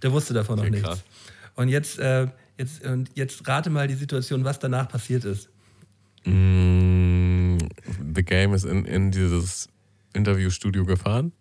der 0.02 0.12
wusste 0.12 0.32
davon 0.32 0.56
noch 0.58 0.68
nichts. 0.70 1.04
Und 1.54 1.68
jetzt, 1.68 1.98
äh, 1.98 2.28
jetzt, 2.56 2.82
und 2.86 3.10
jetzt 3.14 3.46
rate 3.46 3.68
mal 3.68 3.86
die 3.88 3.94
Situation, 3.94 4.44
was 4.44 4.58
danach 4.58 4.88
passiert 4.88 5.26
ist. 5.26 5.50
Mm, 6.24 7.58
The 8.14 8.22
Game 8.22 8.54
ist 8.54 8.64
in, 8.64 8.86
in 8.86 9.10
dieses 9.10 9.68
Interviewstudio 10.14 10.86
gefahren. 10.86 11.32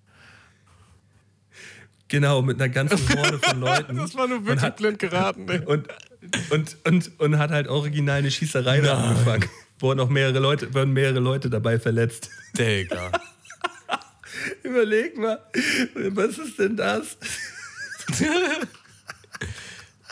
Genau, 2.09 2.41
mit 2.41 2.59
einer 2.59 2.69
ganzen 2.69 2.97
Horde 3.17 3.37
von 3.39 3.59
Leuten. 3.61 3.97
war 3.97 4.27
nur 4.27 4.61
hat- 4.61 4.77
blind 4.77 4.99
geraten. 4.99 5.47
ey. 5.47 5.59
und, 5.65 5.87
und, 6.49 6.77
und, 6.85 7.19
und 7.19 7.37
hat 7.37 7.51
halt 7.51 7.67
original 7.67 8.19
eine 8.19 8.31
Schießerei 8.31 8.81
da 8.81 8.97
angefangen. 8.97 9.49
Wurden 9.79 9.99
auch 9.99 10.09
mehrere 10.09 10.39
Leute, 10.39 10.73
wurden 10.73 10.91
mehrere 10.93 11.19
Leute 11.19 11.49
dabei 11.49 11.79
verletzt. 11.79 12.29
Digga. 12.57 13.11
Überleg 14.63 15.17
mal, 15.17 15.39
was 16.11 16.37
ist 16.37 16.59
denn 16.59 16.75
das? 16.75 17.17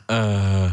äh, 0.08 0.70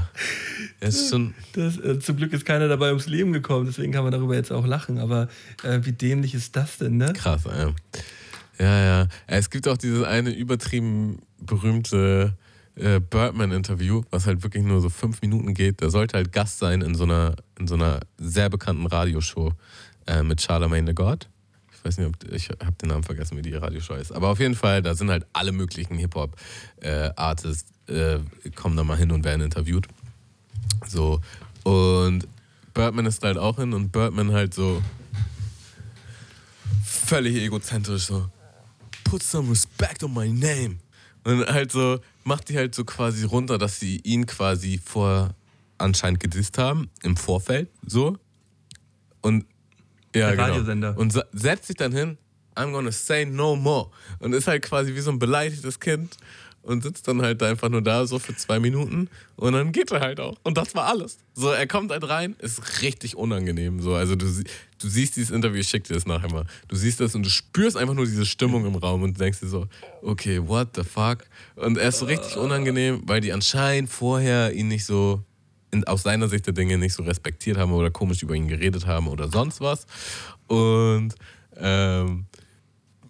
es 0.80 1.00
ist 1.00 1.10
schon. 1.10 1.34
das 1.52 1.78
äh, 1.78 1.98
zum 1.98 2.16
Glück 2.16 2.32
ist 2.32 2.44
keiner 2.44 2.68
dabei 2.68 2.88
ums 2.88 3.06
Leben 3.06 3.32
gekommen, 3.32 3.66
deswegen 3.66 3.92
kann 3.92 4.04
man 4.04 4.12
darüber 4.12 4.34
jetzt 4.34 4.52
auch 4.52 4.66
lachen. 4.66 4.98
Aber 4.98 5.28
äh, 5.62 5.80
wie 5.82 5.92
dämlich 5.92 6.34
ist 6.34 6.54
das 6.56 6.78
denn, 6.78 6.96
ne? 6.96 7.12
Krass, 7.12 7.44
ja. 7.44 7.74
Ja, 8.58 8.84
ja. 8.84 9.08
Es 9.26 9.50
gibt 9.50 9.66
auch 9.66 9.76
dieses 9.76 10.04
eine 10.04 10.30
übertrieben 10.30 11.22
berühmte 11.38 12.36
äh, 12.76 13.00
Birdman-Interview, 13.00 14.02
was 14.10 14.26
halt 14.26 14.42
wirklich 14.42 14.64
nur 14.64 14.80
so 14.80 14.88
fünf 14.88 15.22
Minuten 15.22 15.54
geht. 15.54 15.80
Der 15.80 15.90
sollte 15.90 16.16
halt 16.16 16.32
Gast 16.32 16.58
sein 16.58 16.82
in 16.82 16.94
so 16.94 17.04
einer, 17.04 17.36
in 17.58 17.66
so 17.66 17.74
einer 17.74 18.00
sehr 18.18 18.50
bekannten 18.50 18.86
Radioshow 18.86 19.52
äh, 20.06 20.22
mit 20.22 20.40
Charlemagne 20.40 20.86
the 20.86 20.94
God. 20.94 21.28
Ich 21.72 21.84
weiß 21.84 21.98
nicht, 21.98 22.08
ob 22.08 22.32
ich 22.32 22.48
habe 22.48 22.76
den 22.80 22.88
Namen 22.88 23.02
vergessen, 23.02 23.36
wie 23.36 23.42
die 23.42 23.54
Radioshow 23.54 23.94
ist. 23.94 24.12
Aber 24.12 24.28
auf 24.28 24.40
jeden 24.40 24.54
Fall, 24.54 24.82
da 24.82 24.94
sind 24.94 25.10
halt 25.10 25.26
alle 25.32 25.52
möglichen 25.52 25.98
Hip-Hop-Artists, 25.98 27.70
äh, 27.88 28.18
kommen 28.54 28.76
da 28.76 28.84
mal 28.84 28.96
hin 28.96 29.12
und 29.12 29.24
werden 29.24 29.42
interviewt. 29.42 29.86
So. 30.86 31.20
Und 31.62 32.26
Birdman 32.72 33.06
ist 33.06 33.22
halt 33.22 33.38
auch 33.38 33.56
hin 33.56 33.72
und 33.72 33.92
Birdman 33.92 34.32
halt 34.32 34.54
so 34.54 34.82
völlig 36.84 37.36
egozentrisch 37.36 38.06
so 38.06 38.28
put 39.04 39.22
some 39.22 39.50
respect 39.50 40.02
on 40.02 40.12
my 40.12 40.28
name 40.28 40.78
und 41.24 41.46
halt 41.46 41.70
so 41.70 42.00
macht 42.24 42.48
die 42.48 42.56
halt 42.56 42.74
so 42.74 42.84
quasi 42.84 43.24
runter, 43.24 43.58
dass 43.58 43.78
sie 43.80 43.98
ihn 44.04 44.26
quasi 44.26 44.80
vor 44.82 45.34
anscheinend 45.78 46.20
gedisst 46.20 46.58
haben 46.58 46.90
im 47.02 47.16
Vorfeld 47.16 47.68
so. 47.86 48.16
Und 49.20 49.44
ja 50.14 50.28
Der 50.28 50.30
genau. 50.32 50.42
Radiosender. 50.48 50.96
und 50.98 51.12
sa- 51.12 51.24
setzt 51.32 51.66
sich 51.66 51.76
dann 51.76 51.92
hin 51.92 52.18
I'm 52.56 52.70
gonna 52.70 52.92
say 52.92 53.24
no 53.26 53.56
more. 53.56 53.90
Und 54.20 54.32
ist 54.32 54.46
halt 54.46 54.62
quasi 54.62 54.94
wie 54.94 55.00
so 55.00 55.10
ein 55.10 55.18
beleidigtes 55.18 55.80
Kind 55.80 56.16
und 56.64 56.82
sitzt 56.82 57.06
dann 57.06 57.22
halt 57.22 57.42
einfach 57.42 57.68
nur 57.68 57.82
da 57.82 58.06
so 58.06 58.18
für 58.18 58.34
zwei 58.34 58.58
Minuten 58.58 59.08
und 59.36 59.52
dann 59.52 59.72
geht 59.72 59.90
er 59.92 60.00
halt 60.00 60.18
auch. 60.18 60.36
Und 60.42 60.56
das 60.56 60.74
war 60.74 60.86
alles. 60.86 61.18
So, 61.34 61.50
er 61.50 61.66
kommt 61.66 61.90
halt 61.90 62.08
rein, 62.08 62.34
ist 62.38 62.82
richtig 62.82 63.16
unangenehm. 63.16 63.80
So, 63.80 63.94
also 63.94 64.16
du, 64.16 64.26
du 64.26 64.88
siehst 64.88 65.16
dieses 65.16 65.30
Interview, 65.30 65.60
ich 65.60 65.68
schick 65.68 65.84
dir 65.84 65.94
das 65.94 66.06
nachher 66.06 66.32
mal. 66.32 66.46
Du 66.68 66.76
siehst 66.76 67.00
das 67.00 67.14
und 67.14 67.24
du 67.24 67.30
spürst 67.30 67.76
einfach 67.76 67.94
nur 67.94 68.06
diese 68.06 68.26
Stimmung 68.26 68.64
im 68.66 68.74
Raum 68.76 69.02
und 69.02 69.20
denkst 69.20 69.40
dir 69.40 69.48
so, 69.48 69.66
okay, 70.02 70.40
what 70.46 70.68
the 70.74 70.82
fuck? 70.82 71.24
Und 71.56 71.76
er 71.76 71.88
ist 71.88 71.98
so 71.98 72.06
richtig 72.06 72.36
unangenehm, 72.36 73.02
weil 73.04 73.20
die 73.20 73.32
anscheinend 73.32 73.90
vorher 73.90 74.52
ihn 74.52 74.68
nicht 74.68 74.86
so 74.86 75.22
aus 75.86 76.04
seiner 76.04 76.28
Sicht 76.28 76.46
der 76.46 76.54
Dinge 76.54 76.78
nicht 76.78 76.94
so 76.94 77.02
respektiert 77.02 77.58
haben 77.58 77.72
oder 77.72 77.90
komisch 77.90 78.22
über 78.22 78.34
ihn 78.34 78.48
geredet 78.48 78.86
haben 78.86 79.08
oder 79.08 79.28
sonst 79.28 79.60
was. 79.60 79.86
Und 80.46 81.14
ähm, 81.56 82.26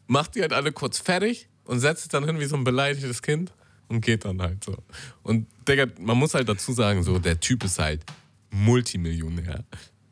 macht 0.06 0.35
die 0.35 0.40
halt 0.40 0.52
alle 0.52 0.72
kurz 0.72 0.98
fertig 0.98 1.48
und 1.65 1.81
setzt 1.81 2.03
sich 2.03 2.11
dann 2.11 2.24
hin 2.24 2.39
wie 2.41 2.45
so 2.45 2.57
ein 2.57 2.65
beleidigtes 2.65 3.23
Kind 3.23 3.53
und 3.89 4.01
geht 4.01 4.24
dann 4.24 4.41
halt 4.41 4.62
so. 4.65 4.77
Und 5.23 5.47
Digga, 5.69 5.86
man 5.99 6.16
muss 6.16 6.35
halt 6.35 6.49
dazu 6.49 6.73
sagen, 6.73 7.03
so, 7.03 7.19
der 7.19 7.41
Typ 7.41 7.65
ist 7.65 7.78
halt 7.78 8.03
Multimillionär. 8.51 9.65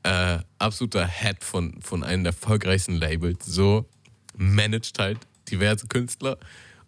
Äh, 0.03 0.39
absoluter 0.59 1.07
Head 1.07 1.45
von, 1.45 1.81
von 1.81 2.03
einem 2.03 2.24
der 2.24 2.33
erfolgreichsten 2.33 2.97
Labels, 2.97 3.47
so, 3.47 3.87
managt 4.37 4.99
halt 4.99 5.19
diverse 5.49 5.87
Künstler 5.87 6.39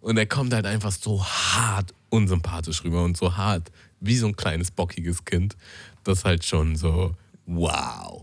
und 0.00 0.16
er 0.16 0.26
kommt 0.26 0.52
halt 0.52 0.66
einfach 0.66 0.92
so 0.92 1.24
hart 1.24 1.94
unsympathisch 2.10 2.84
rüber 2.84 3.04
und 3.04 3.16
so 3.16 3.36
hart 3.36 3.70
wie 4.00 4.16
so 4.16 4.26
ein 4.26 4.36
kleines 4.36 4.70
bockiges 4.70 5.24
Kind. 5.24 5.56
Das 6.02 6.24
halt 6.24 6.44
schon 6.44 6.76
so, 6.76 7.16
wow, 7.46 8.22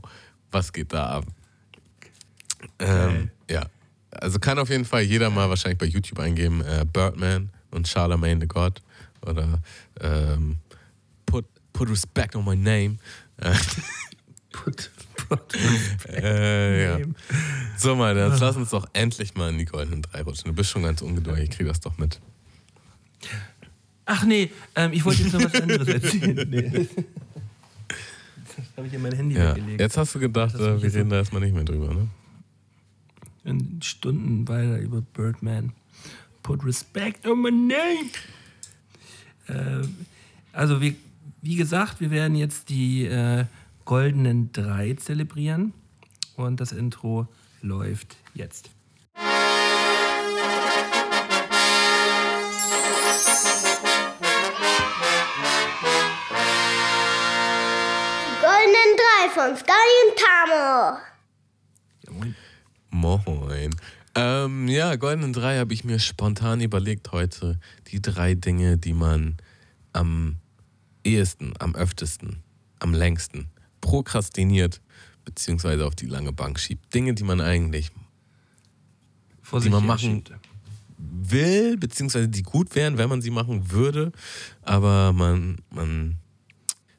was 0.51 0.71
geht 0.71 0.93
da 0.93 1.07
ab? 1.07 1.25
Ähm, 2.79 3.31
ja, 3.49 3.65
also 4.11 4.39
kann 4.39 4.59
auf 4.59 4.69
jeden 4.69 4.85
Fall 4.85 5.01
jeder 5.03 5.29
mal 5.29 5.49
wahrscheinlich 5.49 5.77
bei 5.79 5.85
YouTube 5.85 6.19
eingeben, 6.19 6.61
äh, 6.61 6.85
Birdman 6.91 7.49
und 7.71 7.87
Charlemagne 7.87 8.39
the 8.41 8.47
God 8.47 8.81
oder 9.25 9.59
ähm, 10.01 10.57
put, 11.25 11.45
put 11.73 11.89
respect 11.89 12.35
on 12.35 12.45
my 12.45 12.55
name. 12.55 12.97
Äh, 13.37 13.53
Put, 14.51 14.91
put. 15.29 15.39
äh, 16.09 16.83
ja. 16.83 16.99
Name. 16.99 17.13
So 17.77 17.95
mal, 17.95 18.17
jetzt 18.17 18.41
lass 18.41 18.57
uns 18.57 18.69
doch 18.71 18.85
endlich 18.91 19.33
mal 19.35 19.49
in 19.49 19.57
die 19.57 19.63
goldenen 19.65 20.01
drei 20.01 20.23
rutschen. 20.23 20.49
Du 20.49 20.53
bist 20.53 20.69
schon 20.71 20.83
ganz 20.83 21.01
ungeduldig, 21.01 21.45
ich 21.45 21.49
krieg 21.51 21.67
das 21.67 21.79
doch 21.79 21.97
mit. 21.97 22.19
Ach 24.05 24.25
nee, 24.25 24.51
ähm, 24.75 24.91
ich 24.91 25.05
wollte 25.05 25.23
jetzt 25.23 25.31
noch 25.33 25.43
was 25.45 25.55
anderes 25.61 25.87
erzählen. 25.87 26.49
Nee. 26.49 26.87
Habe 28.75 28.87
ich 28.87 28.93
in 28.93 29.01
mein 29.01 29.13
Handy 29.13 29.35
Ja. 29.37 29.55
weggelegt. 29.55 29.79
Jetzt 29.79 29.95
hast 29.97 30.15
du 30.15 30.19
gedacht, 30.19 30.53
äh, 30.55 30.81
wir 30.83 30.93
reden 30.93 31.09
da 31.09 31.15
erstmal 31.15 31.41
nicht 31.41 31.53
mehr 31.55 31.63
drüber, 31.63 31.93
ne? 31.93 32.09
In 33.43 33.81
Stunden 33.81 34.47
weiter 34.47 34.79
über 34.79 35.01
Birdman. 35.01 35.73
Put 36.43 36.65
respect 36.65 37.27
on 37.27 37.41
my 37.41 37.51
name. 37.51 38.09
Äh, 39.47 39.87
also, 40.53 40.81
wie, 40.81 40.95
wie 41.41 41.55
gesagt, 41.55 42.01
wir 42.01 42.11
werden 42.11 42.35
jetzt 42.35 42.69
die 42.69 43.05
äh, 43.05 43.45
goldenen 43.85 44.51
drei 44.51 44.93
zelebrieren. 44.93 45.73
Und 46.35 46.59
das 46.59 46.71
Intro 46.71 47.27
läuft 47.61 48.17
jetzt. 48.33 48.69
Goldenen 58.41 58.91
drei 58.97 59.29
von 59.33 59.55
und 59.55 60.15
Tamo. 60.17 61.10
Moin. 63.01 63.75
Ähm, 64.13 64.67
ja, 64.67 64.95
Goldenen 64.95 65.33
Drei 65.33 65.57
habe 65.57 65.73
ich 65.73 65.83
mir 65.83 65.97
spontan 65.97 66.61
überlegt 66.61 67.11
heute. 67.11 67.59
Die 67.87 67.99
drei 67.99 68.35
Dinge, 68.35 68.77
die 68.77 68.93
man 68.93 69.37
am 69.91 70.35
ehesten, 71.03 71.53
am 71.57 71.73
öftesten, 71.73 72.43
am 72.77 72.93
längsten 72.93 73.49
prokrastiniert, 73.81 74.81
beziehungsweise 75.25 75.87
auf 75.87 75.95
die 75.95 76.05
lange 76.05 76.31
Bank 76.31 76.59
schiebt. 76.59 76.93
Dinge, 76.93 77.15
die 77.15 77.23
man 77.23 77.41
eigentlich 77.41 77.89
Vor 79.41 79.61
die 79.61 79.71
man 79.71 79.83
machen 79.83 80.23
schiebt. 80.27 80.33
will, 80.99 81.77
beziehungsweise 81.77 82.29
die 82.29 82.43
gut 82.43 82.75
wären, 82.75 82.99
wenn 82.99 83.09
man 83.09 83.23
sie 83.23 83.31
machen 83.31 83.71
würde, 83.71 84.11
aber 84.61 85.11
man, 85.11 85.57
man, 85.71 86.17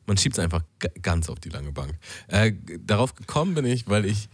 man 0.06 0.16
schiebt 0.16 0.36
es 0.36 0.42
einfach 0.42 0.64
ganz 1.00 1.28
auf 1.28 1.38
die 1.38 1.50
lange 1.50 1.70
Bank. 1.70 1.94
Äh, 2.26 2.54
darauf 2.84 3.14
gekommen 3.14 3.54
bin 3.54 3.66
ich, 3.66 3.86
weil 3.86 4.04
ich 4.04 4.28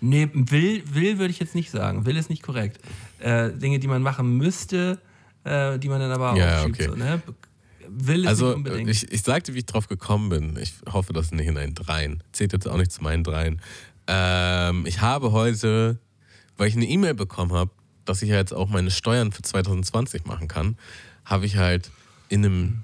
Nee, 0.00 0.28
will, 0.32 0.82
will 0.92 1.18
würde 1.18 1.30
ich 1.30 1.38
jetzt 1.38 1.54
nicht 1.54 1.70
sagen. 1.70 2.06
Will 2.06 2.16
ist 2.16 2.30
nicht 2.30 2.42
korrekt. 2.42 2.78
Äh, 3.18 3.50
Dinge, 3.52 3.78
die 3.78 3.88
man 3.88 4.02
machen 4.02 4.36
müsste, 4.36 5.00
äh, 5.44 5.78
die 5.78 5.88
man 5.88 6.00
dann 6.00 6.10
aber 6.12 6.36
Ja, 6.36 6.58
aufschiebt. 6.60 6.80
okay. 6.80 6.88
So, 6.90 6.96
ne? 6.96 7.22
Will 7.88 8.22
ist 8.22 8.26
Also 8.28 8.46
nicht 8.48 8.56
unbedingt. 8.56 8.90
ich, 8.90 9.12
ich 9.12 9.22
sagte, 9.22 9.54
wie 9.54 9.58
ich 9.58 9.66
drauf 9.66 9.86
gekommen 9.88 10.28
bin. 10.28 10.56
Ich 10.60 10.74
hoffe, 10.92 11.12
das 11.12 11.26
ist 11.26 11.34
nicht 11.34 11.46
in 11.46 11.56
einen 11.56 11.74
Dreien. 11.74 12.22
Zählt 12.32 12.52
jetzt 12.52 12.66
auch 12.68 12.76
nicht 12.76 12.90
zu 12.92 13.02
meinen 13.02 13.22
Dreien. 13.24 13.60
Ähm, 14.08 14.86
ich 14.86 15.00
habe 15.00 15.32
heute, 15.32 15.98
weil 16.56 16.68
ich 16.68 16.74
eine 16.76 16.86
E-Mail 16.86 17.14
bekommen 17.14 17.52
habe, 17.52 17.70
dass 18.04 18.22
ich 18.22 18.28
jetzt 18.28 18.52
auch 18.54 18.68
meine 18.68 18.90
Steuern 18.90 19.32
für 19.32 19.42
2020 19.42 20.26
machen 20.26 20.46
kann, 20.48 20.76
habe 21.24 21.46
ich 21.46 21.56
halt 21.56 21.90
in 22.28 22.44
einem 22.44 22.82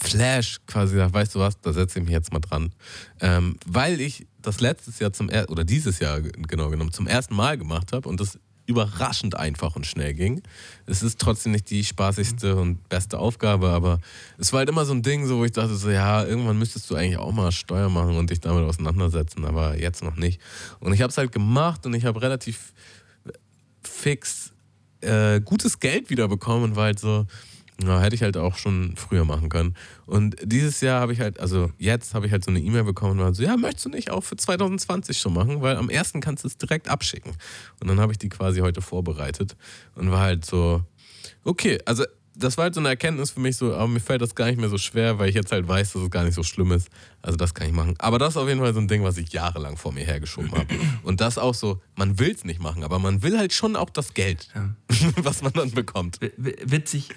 Flash 0.00 0.58
quasi 0.66 0.94
gesagt, 0.94 1.14
weißt 1.14 1.34
du 1.34 1.38
was, 1.38 1.60
da 1.60 1.72
setze 1.72 1.98
ich 1.98 2.04
mich 2.04 2.12
jetzt 2.12 2.32
mal 2.32 2.40
dran. 2.40 2.72
Ähm, 3.20 3.56
weil 3.66 4.00
ich 4.00 4.26
das 4.42 4.60
letztes 4.60 4.98
Jahr 4.98 5.12
zum 5.12 5.28
er 5.28 5.48
oder 5.50 5.64
dieses 5.64 5.98
Jahr 5.98 6.20
genau 6.20 6.70
genommen 6.70 6.92
zum 6.92 7.06
ersten 7.06 7.34
Mal 7.34 7.58
gemacht 7.58 7.92
habe 7.92 8.08
und 8.08 8.20
das 8.20 8.38
überraschend 8.66 9.36
einfach 9.36 9.74
und 9.76 9.86
schnell 9.86 10.14
ging. 10.14 10.42
Es 10.86 11.02
ist 11.02 11.20
trotzdem 11.20 11.52
nicht 11.52 11.68
die 11.70 11.84
spaßigste 11.84 12.56
und 12.56 12.88
beste 12.88 13.18
Aufgabe, 13.18 13.70
aber 13.70 14.00
es 14.38 14.52
war 14.52 14.58
halt 14.58 14.68
immer 14.68 14.84
so 14.84 14.92
ein 14.92 15.02
Ding, 15.02 15.26
so 15.26 15.38
wo 15.38 15.44
ich 15.44 15.52
dachte 15.52 15.74
so, 15.74 15.90
ja, 15.90 16.24
irgendwann 16.24 16.58
müsstest 16.58 16.88
du 16.88 16.94
eigentlich 16.94 17.18
auch 17.18 17.32
mal 17.32 17.50
Steuer 17.50 17.88
machen 17.88 18.16
und 18.16 18.30
dich 18.30 18.40
damit 18.40 18.64
auseinandersetzen, 18.64 19.44
aber 19.44 19.78
jetzt 19.78 20.02
noch 20.04 20.16
nicht. 20.16 20.40
Und 20.78 20.92
ich 20.92 21.02
habe 21.02 21.10
es 21.10 21.18
halt 21.18 21.32
gemacht 21.32 21.84
und 21.86 21.94
ich 21.94 22.04
habe 22.04 22.22
relativ 22.22 22.72
fix 23.82 24.52
äh, 25.00 25.40
gutes 25.40 25.80
Geld 25.80 26.10
wiederbekommen 26.10 26.64
und 26.64 26.76
war 26.76 26.84
halt 26.84 27.00
so, 27.00 27.26
na, 27.82 28.00
hätte 28.00 28.14
ich 28.14 28.22
halt 28.22 28.36
auch 28.36 28.56
schon 28.58 28.94
früher 28.96 29.24
machen 29.24 29.48
können. 29.48 29.74
Und 30.06 30.36
dieses 30.42 30.80
Jahr 30.80 31.00
habe 31.00 31.12
ich 31.12 31.20
halt, 31.20 31.40
also 31.40 31.70
jetzt 31.78 32.14
habe 32.14 32.26
ich 32.26 32.32
halt 32.32 32.44
so 32.44 32.50
eine 32.50 32.60
E-Mail 32.60 32.84
bekommen 32.84 33.12
und 33.12 33.18
war 33.20 33.34
so, 33.34 33.42
ja, 33.42 33.56
möchtest 33.56 33.86
du 33.86 33.88
nicht 33.88 34.10
auch 34.10 34.22
für 34.24 34.36
2020 34.36 35.18
schon 35.18 35.32
machen? 35.34 35.62
Weil 35.62 35.76
am 35.76 35.88
ersten 35.90 36.20
kannst 36.20 36.44
du 36.44 36.48
es 36.48 36.56
direkt 36.56 36.88
abschicken. 36.88 37.32
Und 37.80 37.88
dann 37.88 37.98
habe 38.00 38.12
ich 38.12 38.18
die 38.18 38.28
quasi 38.28 38.60
heute 38.60 38.82
vorbereitet 38.82 39.56
und 39.94 40.10
war 40.10 40.20
halt 40.20 40.44
so, 40.44 40.82
okay, 41.44 41.78
also 41.86 42.04
das 42.34 42.56
war 42.56 42.64
halt 42.64 42.74
so 42.74 42.80
eine 42.80 42.88
Erkenntnis 42.88 43.30
für 43.30 43.40
mich 43.40 43.56
so, 43.58 43.74
aber 43.74 43.88
mir 43.88 44.00
fällt 44.00 44.22
das 44.22 44.34
gar 44.34 44.46
nicht 44.46 44.58
mehr 44.58 44.70
so 44.70 44.78
schwer, 44.78 45.18
weil 45.18 45.28
ich 45.28 45.34
jetzt 45.34 45.52
halt 45.52 45.68
weiß, 45.68 45.92
dass 45.92 46.02
es 46.02 46.10
gar 46.10 46.24
nicht 46.24 46.34
so 46.34 46.42
schlimm 46.42 46.72
ist. 46.72 46.88
Also 47.20 47.36
das 47.36 47.52
kann 47.52 47.66
ich 47.66 47.74
machen. 47.74 47.94
Aber 47.98 48.18
das 48.18 48.30
ist 48.30 48.36
auf 48.38 48.48
jeden 48.48 48.60
Fall 48.60 48.72
so 48.72 48.80
ein 48.80 48.88
Ding, 48.88 49.02
was 49.04 49.18
ich 49.18 49.30
jahrelang 49.34 49.76
vor 49.76 49.92
mir 49.92 50.04
hergeschoben 50.04 50.50
habe. 50.52 50.66
Und 51.02 51.20
das 51.20 51.36
auch 51.36 51.54
so, 51.54 51.82
man 51.94 52.18
will 52.18 52.30
es 52.30 52.44
nicht 52.44 52.58
machen, 52.60 52.84
aber 52.84 52.98
man 52.98 53.22
will 53.22 53.36
halt 53.38 53.52
schon 53.52 53.76
auch 53.76 53.90
das 53.90 54.14
Geld, 54.14 54.48
was 55.22 55.42
man 55.42 55.52
dann 55.52 55.72
bekommt. 55.72 56.20
W- 56.22 56.54
Witzig, 56.64 57.10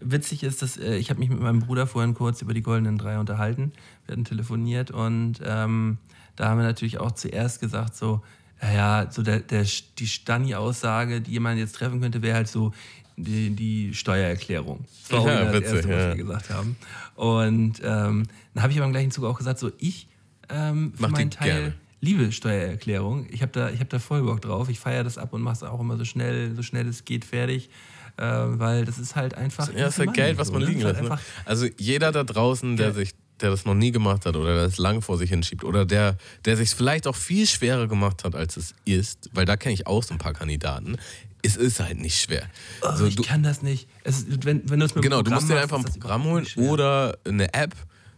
witzig 0.00 0.42
ist, 0.42 0.62
dass 0.62 0.76
äh, 0.76 0.96
ich 0.96 1.10
habe 1.10 1.20
mich 1.20 1.28
mit 1.28 1.40
meinem 1.40 1.60
Bruder 1.60 1.86
vorhin 1.86 2.14
kurz 2.14 2.42
über 2.42 2.54
die 2.54 2.62
goldenen 2.62 2.98
drei 2.98 3.18
unterhalten. 3.18 3.72
Wir 4.06 4.12
hatten 4.12 4.24
telefoniert 4.24 4.90
und 4.90 5.40
ähm, 5.44 5.98
da 6.36 6.48
haben 6.48 6.58
wir 6.58 6.64
natürlich 6.66 6.98
auch 6.98 7.12
zuerst 7.12 7.60
gesagt, 7.60 7.96
so, 7.96 8.22
naja, 8.60 9.10
so 9.10 9.22
der, 9.22 9.40
der, 9.40 9.64
die 9.98 10.06
Stani-Aussage, 10.06 11.20
die 11.20 11.32
jemand 11.32 11.58
jetzt 11.58 11.74
treffen 11.76 12.00
könnte, 12.00 12.22
wäre 12.22 12.36
halt 12.36 12.48
so 12.48 12.72
die, 13.16 13.50
die 13.50 13.94
Steuererklärung. 13.94 14.84
Das 15.02 15.12
war 15.12 15.20
auch 15.20 15.26
Ja, 15.26 15.44
das 15.44 15.54
witzig, 15.54 15.74
Erste, 15.74 15.88
was 15.88 16.02
ja. 16.02 16.08
wir 16.08 16.16
gesagt 16.16 16.50
haben. 16.50 16.76
Und 17.16 17.80
ähm, 17.82 18.26
dann 18.54 18.62
habe 18.62 18.72
ich 18.72 18.78
aber 18.78 18.86
im 18.86 18.92
gleichen 18.92 19.10
Zuge 19.10 19.28
auch 19.28 19.38
gesagt, 19.38 19.58
so 19.58 19.70
ich 19.78 20.08
ähm, 20.48 20.92
für 20.94 21.02
Mach 21.02 21.10
meinen 21.10 21.30
Teil 21.30 21.48
gerne. 21.50 21.74
liebe 22.00 22.32
Steuererklärung. 22.32 23.26
Ich 23.30 23.42
habe 23.42 23.52
da, 23.52 23.70
ich 23.70 23.80
hab 23.80 23.90
da 23.90 23.98
voll 23.98 24.22
Bock 24.22 24.40
drauf. 24.40 24.68
Ich 24.68 24.78
feiere 24.78 25.04
das 25.04 25.18
ab 25.18 25.32
und 25.32 25.42
mache 25.42 25.56
es 25.56 25.62
auch 25.62 25.80
immer 25.80 25.96
so 25.96 26.04
schnell, 26.04 26.54
so 26.54 26.62
schnell 26.62 26.86
es 26.86 27.04
geht 27.04 27.24
fertig. 27.24 27.70
Äh, 28.18 28.58
weil 28.58 28.84
das 28.84 28.98
ist 28.98 29.14
halt 29.16 29.34
einfach. 29.34 29.68
Ja, 29.72 29.84
das 29.86 29.94
ist 29.94 29.98
halt 30.00 30.14
Geld, 30.14 30.38
was 30.38 30.50
man 30.50 30.62
liegen 30.62 30.80
Das 30.80 30.92
lässt. 30.92 31.04
Ne? 31.04 31.10
halt 31.10 31.20
Also 31.44 31.66
jeder 31.78 32.10
da 32.12 32.24
draußen, 32.24 32.76
der 32.76 32.92
sich, 32.92 33.12
der 33.40 33.50
das 33.50 33.64
noch 33.64 33.74
nie 33.74 33.92
gemacht 33.92 34.26
hat 34.26 34.34
oder 34.36 34.56
das 34.56 34.78
lang 34.78 35.02
vor 35.02 35.16
sich 35.18 35.30
hinschiebt 35.30 35.62
oder 35.62 35.86
der, 35.86 36.16
der 36.44 36.56
sich 36.56 36.70
vielleicht 36.70 37.06
auch 37.06 37.14
viel 37.14 37.46
schwerer 37.46 37.86
gemacht 37.86 38.24
hat, 38.24 38.34
als 38.34 38.56
es 38.56 38.74
ist, 38.84 39.30
weil 39.32 39.44
da 39.44 39.56
kenne 39.56 39.74
ich 39.74 39.86
auch 39.86 40.02
so 40.02 40.14
ein 40.14 40.18
paar 40.18 40.32
Kandidaten. 40.32 40.96
Es 41.42 41.54
ist 41.54 41.78
halt 41.78 42.00
nicht 42.00 42.20
schwer. 42.20 42.42
oh, 42.82 42.86
Also 42.86 43.06
ich 43.06 43.14
du, 43.14 43.22
kann 43.22 43.44
das 43.44 43.62
nicht. 43.62 43.88
Es, 44.02 44.26
wenn, 44.44 44.68
wenn 44.68 44.80
du 44.80 44.86
es 44.86 44.94
mit 44.96 45.04
genau, 45.04 45.22
du 45.22 45.30
musst 45.30 45.48
dir 45.48 45.60
einfach 45.60 45.78
ein 45.78 45.84
Programm 45.84 46.24
holen 46.24 46.46
oder 46.56 47.16
eine 47.24 47.54
App. 47.54 47.74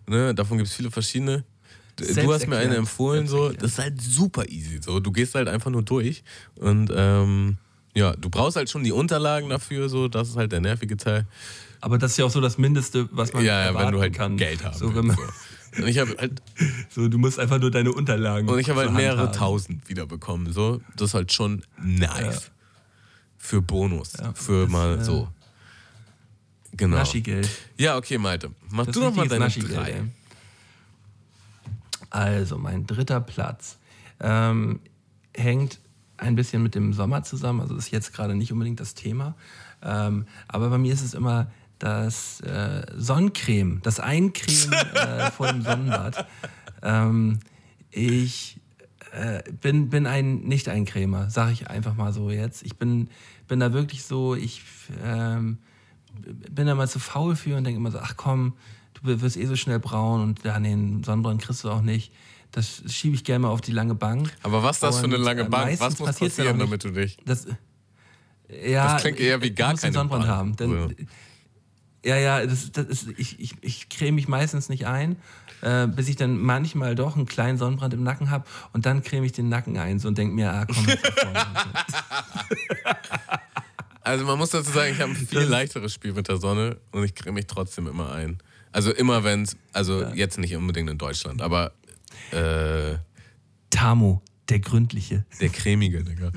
Ne? 0.07 0.35
Davon 0.35 0.57
gibt 0.57 0.71
es 0.71 0.75
viele 0.75 0.91
verschiedene. 0.91 1.45
Du- 1.97 2.33
hast 2.33 2.47
mir 2.49 2.57
eine 2.57 2.77
empfohlen, 2.77 3.27
so. 3.27 3.51
Das 3.51 3.73
ist 3.73 3.79
halt 3.79 4.01
super 4.01 4.49
easy. 4.49 4.81
So. 4.83 5.01
Du 5.01 5.13
gehst 5.13 5.35
halt 5.35 5.49
einfach 5.49 5.71
nur 5.71 5.83
durch 5.83 6.23
und 6.55 6.91
ähm, 6.97 7.59
ja, 7.95 8.15
du 8.15 8.31
brauchst 8.31 8.57
halt 8.57 8.71
schon 8.71 8.85
die 8.85 8.93
Unterlagen 8.93 9.49
dafür, 9.49 9.89
so. 9.89 10.09
Das 10.09 10.29
ist 10.29 10.37
halt 10.37 10.53
der 10.53 10.61
nervige 10.61 10.97
Teil. 10.97 11.27
Aber 11.81 11.99
das 11.99 12.13
ist 12.13 12.17
ja 12.19 12.25
auch 12.27 12.31
so 12.31 12.41
das 12.41 12.59
Mindeste, 12.59 13.09
was 13.11 13.33
man 13.33 13.45
Ja, 13.45 13.65
ja, 13.65 13.79
wenn 13.79 13.93
du 13.93 14.01
halt 14.01 14.15
kann. 14.15 14.37
Geld 14.37 14.65
haben 14.65 14.77
so, 14.77 14.87
willst, 14.95 14.97
wenn 14.97 15.07
man, 15.07 15.17
so. 15.17 15.83
Und 15.83 15.89
ich 15.89 15.99
habe 15.99 16.15
halt 16.19 16.43
so, 16.91 17.09
du 17.09 17.19
musst 17.19 17.39
einfach 17.39 17.59
nur 17.59 17.71
deine 17.71 17.93
Unterlagen. 17.93 18.49
Und 18.49 18.59
ich 18.59 18.69
habe 18.69 18.81
halt 18.81 18.93
mehrere 18.93 19.29
haben. 19.29 19.33
tausend 19.33 19.89
wiederbekommen. 19.89 20.53
So. 20.53 20.81
Das 20.97 21.11
ist 21.11 21.15
halt 21.15 21.33
schon 21.33 21.63
nice. 21.83 22.51
Für 23.39 23.63
Bonus. 23.63 24.13
Ja, 24.19 24.33
für 24.35 24.65
das, 24.65 24.71
mal 24.71 24.99
äh, 24.99 25.05
so. 25.05 25.29
Genau. 26.73 26.99
Naschigeld. 26.99 27.49
Ja, 27.79 27.97
okay, 27.97 28.19
Malte. 28.19 28.51
Mach 28.71 28.87
Das 28.87 28.95
du 28.95 29.01
doch 29.01 29.15
mal 29.15 29.27
deine 29.27 29.49
drei. 29.49 29.91
ey. 29.91 30.03
Also, 32.11 32.59
mein 32.59 32.87
dritter 32.87 33.21
Platz 33.21 33.79
ähm, 34.21 34.81
hängt 35.35 35.79
ein 36.21 36.37
bisschen 36.37 36.63
mit 36.63 36.75
dem 36.75 36.93
Sommer 36.93 37.23
zusammen. 37.23 37.61
Also, 37.61 37.75
das 37.75 37.87
ist 37.87 37.91
jetzt 37.91 38.13
gerade 38.13 38.35
nicht 38.35 38.53
unbedingt 38.53 38.81
das 38.81 38.95
Thema. 38.95 39.35
Ähm, 39.83 40.27
aber 40.49 40.71
bei 40.71 40.79
mir 40.79 40.93
ist 40.93 41.03
es 41.03 41.15
immer 41.15 41.51
das 41.79 42.41
äh, 42.43 42.87
Sonnencreme, 42.97 43.81
das 43.83 44.01
Eincremen 44.01 44.73
äh, 44.95 45.31
vor 45.31 45.49
dem 45.49 45.63
Sonnenbad. 45.63 46.27
Ähm, 46.83 47.41
ich 47.91 48.59
äh, 49.13 49.43
bin, 49.53 49.89
bin 49.89 50.07
ein 50.07 50.41
Nicht-Eincremer, 50.41 51.31
sage 51.31 51.53
ich 51.53 51.69
einfach 51.69 51.95
mal 51.95 52.13
so 52.13 52.31
jetzt. 52.31 52.63
Ich 52.63 52.77
bin, 52.77 53.09
bin 53.49 53.61
da 53.61 53.73
wirklich 53.73 54.05
so, 54.05 54.35
ich 54.35 54.63
ähm, 55.03 55.59
bin 56.51 56.67
da 56.67 56.75
mal 56.75 56.89
zu 56.89 56.99
faul 56.99 57.35
für 57.35 57.57
und 57.57 57.65
denke 57.65 57.79
immer 57.79 57.91
so, 57.91 57.99
ach 57.99 58.17
komm, 58.17 58.55
du 58.95 59.21
wirst 59.21 59.37
eh 59.37 59.47
so 59.47 59.57
schnell 59.57 59.81
braun 59.81 60.23
und 60.23 60.45
ja, 60.45 60.55
einen 60.55 61.03
Sonnenbrand 61.03 61.43
kriegst 61.43 61.65
du 61.65 61.71
auch 61.71 61.83
nicht. 61.83 62.13
Das 62.53 62.83
schiebe 62.89 63.15
ich 63.15 63.23
gerne 63.25 63.41
mal 63.41 63.49
auf 63.49 63.61
die 63.61 63.73
lange 63.73 63.95
Bank. 63.95 64.33
Aber 64.43 64.63
was 64.63 64.77
ist 64.77 64.83
das 64.83 64.99
für 64.99 65.05
eine 65.05 65.17
lange 65.17 65.43
äh, 65.43 65.49
Bank? 65.49 65.79
Was 65.79 65.99
muss 65.99 66.19
passieren, 66.19 66.59
damit 66.59 66.83
du 66.85 66.91
dich. 66.91 67.17
Das, 67.25 67.47
ja, 68.67 68.93
Das 68.95 69.03
klingt 69.03 69.21
eher 69.21 69.41
wie 69.43 69.51
gar 69.53 69.75
keine 69.77 69.93
Sonnenbrand 69.93 70.25
Bank. 70.27 70.37
haben. 70.37 70.57
Denn, 70.57 71.07
Ja. 72.05 72.17
ja, 72.17 72.41
ja, 72.41 72.47
das, 72.47 72.73
das 72.73 72.87
ist, 72.87 73.09
ich, 73.17 73.39
ich, 73.39 73.55
ich 73.61 73.89
creme 73.89 74.17
mich 74.17 74.27
meistens 74.27 74.69
nicht 74.69 74.87
ein, 74.87 75.17
äh, 75.63 75.87
bis 75.87 76.09
ich 76.09 76.17
dann 76.17 76.39
manchmal 76.39 76.95
doch 76.97 77.15
einen 77.17 77.27
kleinen 77.27 77.59
Sonnenbrand 77.59 77.95
im 77.95 78.03
Nacken 78.03 78.31
habe 78.31 78.45
und 78.73 78.87
dann 78.87 79.03
creme 79.05 79.25
ich 79.25 79.33
den 79.33 79.49
Nacken 79.49 79.77
ein 79.79 80.01
so 80.01 80.09
und 80.09 80.19
denke 80.19 80.35
mir, 80.35 80.53
ah 80.53 80.67
komm, 80.67 80.87
jetzt. 80.89 81.05
Also 84.03 84.25
man 84.25 84.39
muss 84.39 84.51
dazu 84.51 84.71
sagen, 84.73 84.93
ich 84.95 85.01
habe 85.01 85.13
ein 85.13 85.17
viel 85.17 85.41
leichteres 85.41 85.93
Spiel 85.93 86.15
mit 86.15 86.27
der 86.29 86.39
Sonne 86.39 86.79
und 86.91 87.05
ich 87.05 87.15
creme 87.15 87.35
mich 87.35 87.47
trotzdem 87.47 87.87
immer 87.87 88.11
ein. 88.13 88.39
Also 88.73 88.93
immer 88.93 89.25
wenn 89.25 89.43
es, 89.43 89.57
also 89.73 90.05
jetzt 90.15 90.39
nicht 90.39 90.57
unbedingt 90.57 90.89
in 90.89 90.97
Deutschland, 90.97 91.43
aber 91.43 91.73
äh, 92.33 92.99
Tamo, 93.71 94.23
der 94.49 94.61
Gründliche. 94.61 95.25
der 95.41 95.49
cremige, 95.49 96.03
Digga. 96.05 96.33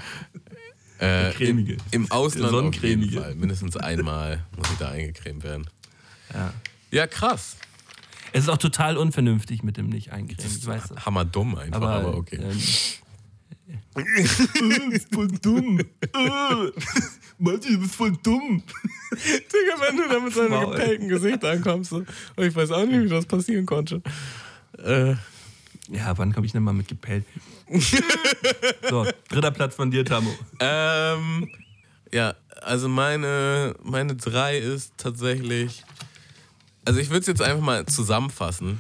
Äh, 0.99 1.31
cremige. 1.31 1.73
Im, 1.91 2.03
Im 2.03 2.11
Ausland 2.11 2.51
Der 2.53 2.59
auf 2.59 2.75
jeden. 2.83 3.09
Fall. 3.11 3.35
Mindestens 3.35 3.75
einmal 3.77 4.45
muss 4.55 4.69
ich 4.71 4.77
da 4.77 4.89
eingecremt 4.89 5.43
werden. 5.43 5.67
Ja. 6.33 6.53
Ja, 6.91 7.07
krass. 7.07 7.57
Es 8.31 8.43
ist 8.43 8.49
auch 8.49 8.57
total 8.57 8.97
unvernünftig 8.97 9.63
mit 9.63 9.77
dem 9.77 9.89
nicht 9.89 10.11
eincremen. 10.11 10.55
Ich 10.55 10.65
weiß 10.65 10.89
das. 10.89 11.05
Hammerdumm 11.05 11.55
einfach, 11.55 11.81
aber, 11.81 11.95
Aber, 11.95 12.17
okay. 12.17 12.37
ähm, 12.41 12.59
voll 15.11 15.27
dumm. 15.41 15.79
Manche, 17.37 17.71
du 17.71 17.79
bist 17.79 17.95
voll 17.95 18.13
dumm. 18.23 18.63
Digga, 19.11 19.87
wenn 19.87 19.97
du 19.97 20.07
da 20.07 20.19
mit 20.19 20.33
seinem 20.33 20.69
gepellten 20.71 21.07
Gesicht 21.07 21.43
ankommst, 21.43 21.89
so, 21.91 21.97
und 21.97 22.07
ich 22.37 22.55
weiß 22.55 22.71
auch 22.71 22.85
nicht, 22.85 23.03
wie 23.03 23.09
das 23.09 23.25
passieren 23.25 23.65
konnte. 23.65 24.01
Äh, 24.77 25.15
Ja, 25.89 26.17
wann 26.17 26.33
komme 26.33 26.45
ich 26.45 26.53
denn 26.53 26.63
mal 26.63 26.73
mit 26.73 26.87
gepellt? 26.87 27.25
so, 28.89 29.05
dritter 29.29 29.51
Platz 29.51 29.75
von 29.75 29.91
dir, 29.91 30.05
Tamo. 30.05 30.33
ähm, 30.59 31.49
ja, 32.11 32.35
also 32.61 32.87
meine, 32.87 33.75
meine 33.83 34.15
drei 34.15 34.57
ist 34.57 34.93
tatsächlich. 34.97 35.83
Also 36.85 36.99
ich 36.99 37.09
würde 37.09 37.21
es 37.21 37.27
jetzt 37.27 37.41
einfach 37.41 37.63
mal 37.63 37.85
zusammenfassen. 37.85 38.79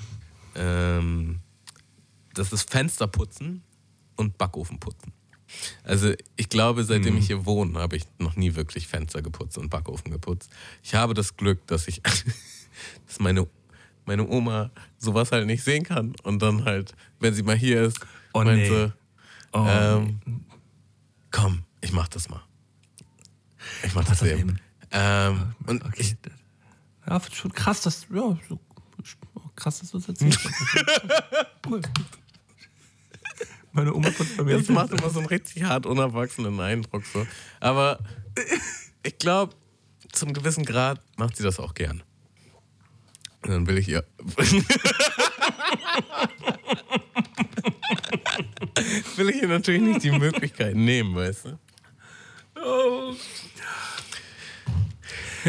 Ähm, 0.55 1.39
das 2.33 2.53
ist 2.53 2.69
Fensterputzen 2.69 3.63
und 4.15 4.37
Backofenputzen. 4.37 5.13
Also 5.83 6.13
ich 6.35 6.49
glaube, 6.49 6.83
seitdem 6.83 7.17
ich 7.17 7.27
hier 7.27 7.45
wohne, 7.45 7.77
habe 7.79 7.95
ich 7.95 8.03
noch 8.17 8.35
nie 8.35 8.55
wirklich 8.55 8.87
Fenster 8.87 9.21
geputzt 9.21 9.57
und 9.57 9.69
Backofen 9.69 10.11
geputzt. 10.11 10.49
Ich 10.81 10.95
habe 10.95 11.13
das 11.13 11.37
Glück, 11.37 11.65
dass 11.67 11.87
ich, 11.87 12.01
dass 13.07 13.19
meine, 13.19 13.47
meine 14.05 14.27
Oma 14.27 14.71
sowas 14.97 15.31
halt 15.31 15.47
nicht 15.47 15.63
sehen 15.63 15.83
kann 15.83 16.13
und 16.23 16.41
dann 16.41 16.65
halt, 16.65 16.93
wenn 17.19 17.33
sie 17.33 17.43
mal 17.43 17.55
hier 17.55 17.81
ist, 17.83 17.99
Oh, 18.33 18.43
meint 18.43 18.61
nee. 18.61 18.69
sie, 18.69 18.93
Oh, 19.53 19.65
ähm, 19.67 20.19
komm, 21.31 21.63
ich 21.81 21.91
mach 21.91 22.07
das 22.07 22.27
mal. 22.29 22.41
Ich 23.83 23.93
mach 23.93 24.03
das 24.05 24.21
eben. 24.23 24.59
Ähm, 24.91 25.53
und 25.67 25.83
Okay. 25.85 26.01
ich, 26.01 26.15
ja, 27.07 27.21
schon 27.31 27.51
krass, 27.53 27.81
dass, 27.81 28.07
ja, 28.13 28.37
so, 28.49 28.59
krass, 29.55 29.79
dass 29.79 29.91
du 29.91 29.99
das 29.99 30.09
erzählst. 30.09 30.39
cool. 31.67 31.81
Meine 33.71 33.93
Oma 33.93 34.09
putzt 34.11 34.37
bei 34.37 34.43
mir 34.43 34.57
das 34.57 34.69
macht 34.69 34.91
immer 34.91 35.09
so 35.09 35.19
einen 35.19 35.27
richtig 35.27 35.63
hart 35.63 35.85
unerwachsenen 35.87 36.59
Eindruck. 36.59 37.03
So. 37.05 37.25
Aber 37.59 37.99
ich 39.03 39.17
glaube, 39.17 39.55
zum 40.11 40.33
gewissen 40.33 40.63
Grad 40.63 41.01
macht 41.17 41.35
sie 41.37 41.43
das 41.43 41.59
auch 41.59 41.73
gern. 41.73 42.03
Und 43.43 43.49
dann 43.49 43.67
will 43.67 43.77
ich 43.77 43.89
ihr. 43.89 44.03
will 49.17 49.29
ich 49.29 49.41
ihr 49.41 49.47
natürlich 49.47 49.81
nicht 49.81 50.03
die 50.03 50.11
Möglichkeit 50.11 50.75
nehmen, 50.75 51.15
weißt 51.15 51.45
du? 51.45 51.57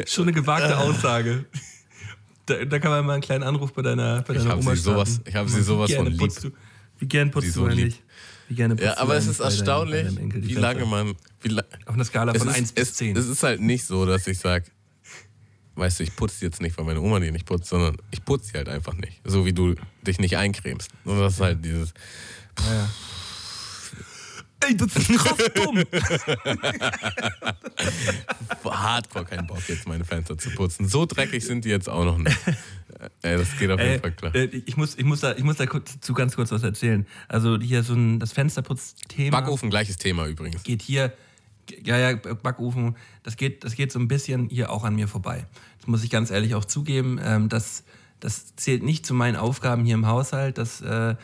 Schon 0.07 0.25
eine 0.25 0.33
gewagte 0.33 0.77
Aussage. 0.77 1.45
Da, 2.47 2.65
da 2.65 2.79
kann 2.79 2.91
man 2.91 3.07
mal 3.07 3.12
einen 3.15 3.23
kleinen 3.23 3.45
Anruf 3.45 3.73
bei 3.73 3.83
deiner, 3.83 4.23
bei 4.23 4.35
Ich 4.35 4.39
deiner 4.41 4.51
hab 4.51 4.59
Oma 4.59 4.75
sie 4.75 4.83
sowas- 4.83 5.21
ich 5.25 5.35
hab 5.35 5.49
sie 5.49 5.62
sowas 5.62 5.93
von 5.93 6.07
lieb. 6.07 6.19
putzt 6.19 6.45
Du, 6.45 6.51
wie 6.99 7.07
gern 7.07 7.31
putzt 7.31 7.47
Sie 7.47 7.53
du 7.55 7.61
so 7.61 7.66
lieb. 7.69 7.79
eigentlich? 7.85 8.03
Wie 8.49 8.55
gerne 8.57 8.75
putzt 8.75 8.87
Ja, 8.87 8.95
du 8.97 9.01
aber 9.01 9.16
es 9.16 9.27
ist 9.27 9.41
deinem- 9.41 9.47
erstaunlich, 9.51 10.15
deinem 10.15 10.33
wie 10.47 10.55
lange 10.55 10.85
man. 10.85 11.15
Wie 11.41 11.49
la 11.49 11.62
Auf 11.87 11.95
einer 11.95 12.05
Skala 12.05 12.35
von 12.35 12.49
ist, 12.49 12.55
1 12.55 12.73
bis 12.73 12.91
es, 12.91 12.97
10. 12.97 13.16
Es 13.16 13.27
ist 13.29 13.43
halt 13.43 13.61
nicht 13.61 13.87
so, 13.87 14.05
dass 14.05 14.27
ich 14.27 14.39
sage, 14.39 14.66
weißt 15.77 16.01
du, 16.01 16.05
ich 16.05 16.15
putze 16.17 16.45
jetzt 16.45 16.61
nicht, 16.61 16.77
weil 16.79 16.85
meine 16.85 17.01
Oma 17.01 17.21
die 17.21 17.31
nicht 17.31 17.47
putzt, 17.47 17.69
sondern 17.69 17.97
ich 18.11 18.25
putze 18.25 18.49
sie 18.53 18.59
halt 18.59 18.69
einfach 18.69 18.95
nicht. 18.95 19.21
So 19.25 19.45
wie 19.47 19.53
du 19.53 19.75
dich 20.07 20.19
nicht 20.19 20.37
eincremst. 20.37 20.91
Und 21.05 21.19
das 21.19 21.35
ist 21.35 21.41
halt 21.41 21.65
dieses. 21.65 21.93
ja, 22.61 22.75
ja. 22.75 22.89
Ey, 24.67 24.77
das 24.77 24.97
ist 24.97 25.09
krass 25.09 25.37
dumm. 25.55 25.85
Hardcore 28.65 29.25
keinen 29.25 29.47
Bock, 29.47 29.63
jetzt 29.69 29.87
meine 29.87 30.05
Fenster 30.05 30.39
zu 30.39 30.51
putzen. 30.51 30.89
So 30.89 31.07
dreckig 31.07 31.45
sind 31.45 31.65
die 31.65 31.69
jetzt 31.69 31.89
auch 31.89 32.05
noch 32.05 32.19
nicht. 32.19 32.37
Ey, 33.23 33.37
das 33.37 33.51
geht 33.59 33.71
auf 33.71 33.79
jeden 33.81 33.93
Ey, 33.93 33.99
Fall 33.99 34.13
klar. 34.13 34.35
äh, 34.35 34.45
ich, 34.45 34.77
muss, 34.77 34.97
ich, 34.97 35.05
muss 35.05 35.21
da, 35.21 35.33
ich 35.33 35.45
muss 35.45 35.57
da 35.57 35.67
kurz, 35.67 36.01
zu 36.01 36.15
ganz 36.15 36.35
kurz 36.37 36.51
was 36.51 36.63
erzählen. 36.63 37.07
Also 37.29 37.59
hier 37.59 37.83
so 37.83 37.95
ein, 37.95 38.21
das 38.21 38.33
Fensterputzthema 38.33 39.39
Backofen, 39.41 39.71
gleiches 39.71 39.97
Thema 39.99 40.27
übrigens. 40.27 40.63
geht 40.63 40.83
hier, 40.83 41.13
ja, 41.85 41.99
ja, 41.99 42.16
Backofen, 42.16 42.97
das 43.23 43.36
geht, 43.36 43.65
das 43.65 43.74
geht 43.74 43.93
so 43.93 43.99
ein 43.99 44.09
bisschen 44.09 44.49
hier 44.49 44.70
auch 44.70 44.85
an 44.85 44.95
mir 44.95 45.09
vorbei. 45.09 45.47
Das 45.78 45.86
muss 45.86 46.05
ich 46.05 46.11
ganz 46.11 46.31
ehrlich 46.31 46.55
auch 46.55 46.65
zugeben. 46.65 47.20
Ähm, 47.23 47.49
das, 47.49 47.85
das 48.20 48.57
zählt 48.57 48.82
nicht 48.82 49.07
zu 49.07 49.15
meinen 49.15 49.36
Aufgaben 49.36 49.85
hier 49.85 49.95
im 49.95 50.07
Haushalt. 50.07 50.59
Das 50.59 50.81
äh, 50.81 51.15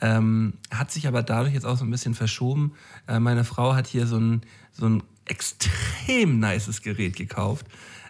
ähm, 0.00 0.54
hat 0.70 0.90
sich 0.90 1.06
aber 1.06 1.22
dadurch 1.22 1.54
jetzt 1.54 1.66
auch 1.66 1.76
so 1.76 1.84
ein 1.84 1.90
bisschen 1.90 2.14
verschoben. 2.14 2.72
Äh, 3.06 3.20
meine 3.20 3.44
Frau 3.44 3.74
hat 3.74 3.86
hier 3.86 4.06
so 4.06 4.18
ein, 4.18 4.42
so 4.72 4.88
ein 4.88 5.02
extrem 5.26 6.40
nices 6.40 6.82
Gerät 6.82 7.16
gekauft, 7.16 7.66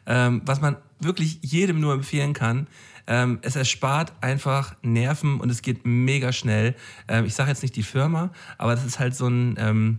ähm, 0.06 0.42
was 0.44 0.60
man 0.60 0.76
wirklich 0.98 1.38
jedem 1.42 1.80
nur 1.80 1.94
empfehlen 1.94 2.32
kann. 2.32 2.66
Ähm, 3.06 3.40
es 3.42 3.56
erspart 3.56 4.12
einfach 4.20 4.76
Nerven 4.82 5.40
und 5.40 5.50
es 5.50 5.62
geht 5.62 5.84
mega 5.84 6.32
schnell. 6.32 6.74
Ähm, 7.08 7.24
ich 7.24 7.34
sage 7.34 7.50
jetzt 7.50 7.62
nicht 7.62 7.76
die 7.76 7.82
Firma, 7.82 8.30
aber 8.56 8.74
das 8.74 8.84
ist 8.84 8.98
halt 8.98 9.14
so 9.14 9.26
ein, 9.26 9.56
ähm, 9.58 9.98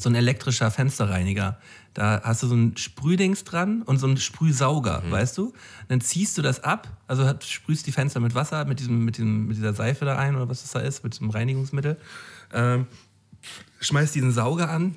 so 0.00 0.08
ein 0.08 0.14
elektrischer 0.14 0.70
Fensterreiniger. 0.70 1.58
Da 1.94 2.20
hast 2.24 2.42
du 2.42 2.46
so 2.46 2.54
ein 2.54 2.76
Sprühdings 2.76 3.44
dran 3.44 3.82
und 3.82 3.98
so 3.98 4.06
einen 4.06 4.16
Sprühsauger, 4.16 5.02
weißt 5.10 5.36
du? 5.38 5.52
Dann 5.88 6.00
ziehst 6.00 6.38
du 6.38 6.42
das 6.42 6.60
ab, 6.62 6.88
also 7.08 7.26
hat- 7.26 7.44
sprühst 7.44 7.86
die 7.86 7.92
Fenster 7.92 8.20
mit 8.20 8.34
Wasser, 8.34 8.64
mit, 8.64 8.78
diesem, 8.80 9.04
mit, 9.04 9.16
diesem, 9.16 9.46
mit 9.48 9.56
dieser 9.56 9.74
Seife 9.74 10.04
da 10.04 10.14
rein 10.14 10.36
oder 10.36 10.48
was 10.48 10.62
das 10.62 10.70
da 10.70 10.80
ist, 10.80 11.02
mit 11.04 11.14
diesem 11.14 11.30
Reinigungsmittel. 11.30 11.96
Ähm, 12.52 12.86
schmeißt 13.80 14.14
diesen 14.14 14.32
Sauger 14.32 14.70
an 14.70 14.94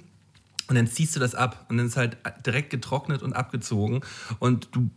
und 0.67 0.75
dann 0.75 0.87
ziehst 0.87 1.15
du 1.15 1.19
das 1.19 1.33
ab 1.35 1.65
und 1.69 1.77
dann 1.77 1.87
ist 1.87 1.97
halt 1.97 2.17
direkt 2.45 2.69
getrocknet 2.69 3.21
und 3.23 3.33
abgezogen 3.33 4.01
und 4.39 4.69
du 4.73 4.89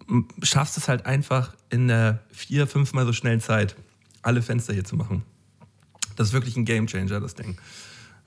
schaffst 0.43 0.77
es 0.77 0.89
halt 0.89 1.07
einfach 1.07 1.55
in 1.70 1.89
der 1.89 2.20
vier, 2.31 2.66
fünfmal 2.66 3.07
so 3.07 3.12
schnellen 3.12 3.41
Zeit, 3.41 3.74
alle 4.23 4.43
Fenster 4.43 4.73
hier 4.74 4.85
zu 4.85 4.97
machen. 4.97 5.23
Das 6.16 6.28
ist 6.28 6.33
wirklich 6.33 6.57
ein 6.57 6.65
Gamechanger, 6.65 7.20
das 7.20 7.35
Ding. 7.35 7.57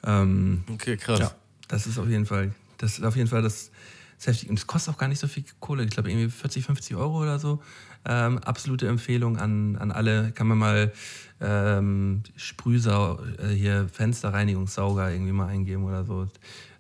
Ähm, 0.04 0.64
Okay, 0.72 0.96
krass. 0.98 1.20
ja, 1.20 1.32
das 1.70 1.88
ist 1.88 1.98
auf 1.98 2.10
jeden 2.10 2.26
Fall, 2.26 2.54
das 2.78 2.98
ist 2.98 3.06
auf 3.06 3.16
jeden 3.16 3.30
Fall 3.30 3.42
das, 3.42 3.72
das 4.18 4.28
heftig. 4.28 4.50
Und 4.50 4.60
es 4.60 4.68
kostet 4.68 4.94
auch 4.94 4.98
gar 4.98 5.08
nicht 5.08 5.20
so 5.20 5.28
viel 5.28 5.46
Kohle. 5.62 5.84
Ich 5.84 5.92
glaube, 5.92 6.12
irgendwie 6.12 6.30
40, 6.30 6.66
50 6.66 6.98
Euro 6.98 7.22
oder 7.22 7.40
so. 7.40 7.64
Ähm, 8.06 8.40
absolute 8.40 8.88
Empfehlung 8.88 9.38
an, 9.38 9.78
an 9.78 9.92
alle. 9.92 10.32
Kann 10.32 10.48
man 10.48 10.58
mal 10.58 10.92
ähm, 11.40 12.24
Sprühsau, 12.36 13.20
äh, 13.38 13.50
hier 13.50 13.88
Fensterreinigungssauger 13.92 15.12
irgendwie 15.12 15.32
mal 15.32 15.48
eingeben 15.48 15.86
oder 15.86 16.04
so. 16.04 16.28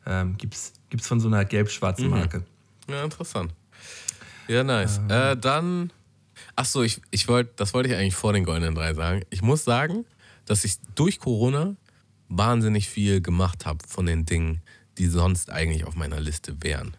Ähm, 0.05 0.37
gibt's, 0.37 0.73
gibt's 0.89 1.07
von 1.07 1.19
so 1.19 1.27
einer 1.27 1.45
gelb-schwarzen 1.45 2.09
Marke. 2.09 2.43
Ja, 2.89 3.03
interessant. 3.03 3.53
Ja, 4.47 4.63
nice. 4.63 4.99
Äh, 5.07 5.37
dann. 5.37 5.91
Ach 6.55 6.65
so, 6.65 6.81
ich, 6.81 7.01
ich 7.11 7.27
wollte, 7.27 7.51
das 7.57 7.73
wollte 7.73 7.89
ich 7.89 7.95
eigentlich 7.95 8.15
vor 8.15 8.33
den 8.33 8.43
goldenen 8.43 8.75
drei 8.75 8.93
sagen. 8.93 9.21
Ich 9.29 9.41
muss 9.41 9.63
sagen, 9.63 10.05
dass 10.45 10.63
ich 10.63 10.77
durch 10.95 11.19
Corona 11.19 11.75
wahnsinnig 12.29 12.89
viel 12.89 13.21
gemacht 13.21 13.65
habe 13.65 13.79
von 13.87 14.05
den 14.05 14.25
Dingen, 14.25 14.61
die 14.99 15.07
sonst 15.07 15.49
eigentlich 15.49 15.85
auf 15.85 15.95
meiner 15.95 16.19
Liste 16.19 16.55
wären. 16.61 16.95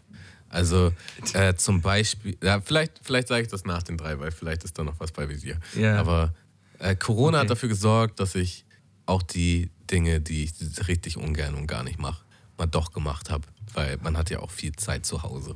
Also 0.49 0.91
äh, 1.33 1.53
zum 1.55 1.81
Beispiel, 1.81 2.35
ja, 2.43 2.59
vielleicht, 2.59 2.99
vielleicht 3.03 3.29
sage 3.29 3.43
ich 3.43 3.47
das 3.47 3.63
nach 3.63 3.83
den 3.83 3.97
drei, 3.97 4.19
weil 4.19 4.31
vielleicht 4.31 4.65
ist 4.65 4.77
da 4.77 4.83
noch 4.83 4.99
was 4.99 5.11
bei 5.13 5.29
Visier. 5.29 5.57
Ja. 5.77 5.97
Aber 5.97 6.33
äh, 6.79 6.95
Corona 6.95 7.37
Okay. 7.37 7.45
hat 7.45 7.49
dafür 7.51 7.69
gesorgt, 7.69 8.19
dass 8.19 8.35
ich 8.35 8.65
auch 9.05 9.21
die 9.21 9.69
Dinge, 9.89 10.19
die 10.19 10.43
ich 10.43 10.87
richtig 10.87 11.15
ungern 11.17 11.55
und 11.55 11.67
gar 11.67 11.83
nicht 11.83 11.99
mache, 11.99 12.23
mal 12.57 12.65
doch 12.65 12.91
gemacht 12.91 13.29
habe. 13.29 13.47
Weil 13.73 13.97
man 14.01 14.17
hat 14.17 14.29
ja 14.29 14.39
auch 14.39 14.51
viel 14.51 14.73
Zeit 14.73 15.05
zu 15.05 15.23
Hause. 15.23 15.55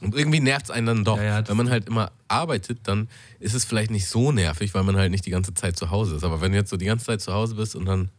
Und 0.00 0.14
irgendwie 0.14 0.40
nervt 0.40 0.66
es 0.66 0.70
einen 0.70 0.86
dann 0.86 1.04
doch. 1.04 1.16
Ja, 1.16 1.40
ja, 1.40 1.48
wenn 1.48 1.56
man 1.56 1.70
halt 1.70 1.86
immer 1.88 2.12
arbeitet, 2.28 2.80
dann 2.84 3.08
ist 3.40 3.54
es 3.54 3.64
vielleicht 3.64 3.90
nicht 3.90 4.06
so 4.06 4.30
nervig, 4.30 4.72
weil 4.74 4.82
man 4.84 4.96
halt 4.96 5.10
nicht 5.10 5.26
die 5.26 5.30
ganze 5.30 5.54
Zeit 5.54 5.76
zu 5.76 5.90
Hause 5.90 6.16
ist. 6.16 6.24
Aber 6.24 6.40
wenn 6.40 6.52
du 6.52 6.58
jetzt 6.58 6.70
so 6.70 6.76
die 6.76 6.86
ganze 6.86 7.06
Zeit 7.06 7.20
zu 7.20 7.32
Hause 7.32 7.54
bist 7.56 7.74
und 7.74 7.86
dann 7.86 8.10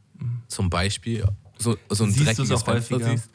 zum 0.47 0.69
Beispiel 0.69 1.25
so, 1.57 1.77
so 1.89 2.03
ein 2.03 2.11
Siehst 2.11 2.25
dreckiges 2.25 2.51
auch 2.51 2.65
Fenster 2.65 2.95
häufiger? 2.95 3.11
siehst, 3.11 3.29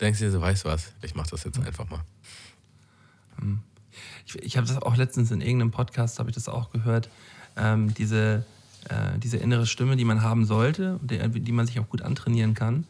denkst 0.00 0.18
du 0.18 0.24
dir 0.26 0.30
so, 0.30 0.40
weißt 0.40 0.64
du 0.64 0.68
was, 0.68 0.92
ich 1.02 1.14
mach 1.14 1.26
das 1.26 1.44
jetzt 1.44 1.58
einfach 1.58 1.88
mal. 1.88 2.04
Ich, 4.26 4.36
ich 4.36 4.56
habe 4.56 4.66
das 4.66 4.80
auch 4.80 4.96
letztens 4.96 5.30
in 5.30 5.40
irgendeinem 5.40 5.70
Podcast, 5.70 6.18
habe 6.18 6.30
ich 6.30 6.34
das 6.34 6.48
auch 6.48 6.70
gehört, 6.70 7.08
ähm, 7.56 7.94
diese, 7.94 8.44
äh, 8.88 9.18
diese 9.18 9.36
innere 9.36 9.66
Stimme, 9.66 9.96
die 9.96 10.04
man 10.04 10.22
haben 10.22 10.44
sollte, 10.44 10.98
die, 11.02 11.40
die 11.40 11.52
man 11.52 11.66
sich 11.66 11.78
auch 11.80 11.88
gut 11.88 12.02
antrainieren 12.02 12.54
kann. 12.54 12.86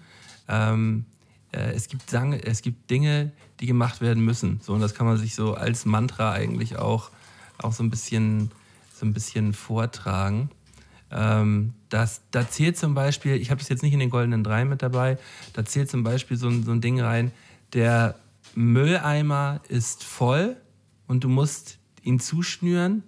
Ähm, 0.48 1.06
äh, 1.52 1.72
es, 1.72 1.88
gibt 1.88 2.10
Sang, 2.10 2.32
es 2.32 2.62
gibt 2.62 2.90
Dinge, 2.90 3.32
die 3.60 3.66
gemacht 3.66 4.00
werden 4.00 4.24
müssen. 4.24 4.60
So, 4.62 4.74
und 4.74 4.80
das 4.80 4.94
kann 4.94 5.06
man 5.06 5.16
sich 5.16 5.34
so 5.34 5.54
als 5.54 5.84
Mantra 5.84 6.32
eigentlich 6.32 6.76
auch, 6.76 7.10
auch 7.58 7.72
so, 7.72 7.82
ein 7.82 7.90
bisschen, 7.90 8.50
so 8.94 9.06
ein 9.06 9.12
bisschen 9.12 9.52
vortragen. 9.52 10.50
Ähm, 11.10 11.74
das, 11.88 12.22
da 12.30 12.48
zählt 12.48 12.76
zum 12.76 12.94
Beispiel, 12.94 13.34
ich 13.36 13.50
habe 13.50 13.60
das 13.60 13.68
jetzt 13.68 13.82
nicht 13.82 13.92
in 13.92 14.00
den 14.00 14.10
goldenen 14.10 14.42
drei 14.42 14.64
mit 14.64 14.82
dabei, 14.82 15.18
da 15.52 15.64
zählt 15.64 15.90
zum 15.90 16.02
Beispiel 16.02 16.36
so, 16.36 16.48
ein- 16.48 16.64
so 16.64 16.72
ein 16.72 16.80
Ding 16.80 17.00
rein, 17.00 17.30
der 17.72 18.16
Mülleimer 18.54 19.60
ist 19.68 20.02
voll 20.04 20.56
und 21.06 21.22
du 21.24 21.28
musst 21.28 21.78
ihn 22.02 22.18
zuschnüren, 22.20 23.02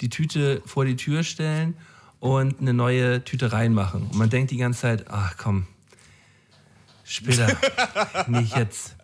die 0.00 0.08
Tüte 0.08 0.62
vor 0.66 0.84
die 0.84 0.96
Tür 0.96 1.22
stellen 1.22 1.74
und 2.20 2.60
eine 2.60 2.72
neue 2.74 3.24
Tüte 3.24 3.52
reinmachen. 3.52 4.02
Und 4.02 4.14
man 4.16 4.30
denkt 4.30 4.50
die 4.50 4.56
ganze 4.56 4.80
Zeit, 4.82 5.06
ach 5.10 5.36
komm, 5.38 5.66
später, 7.04 7.48
nicht 8.28 8.56
jetzt. 8.56 8.96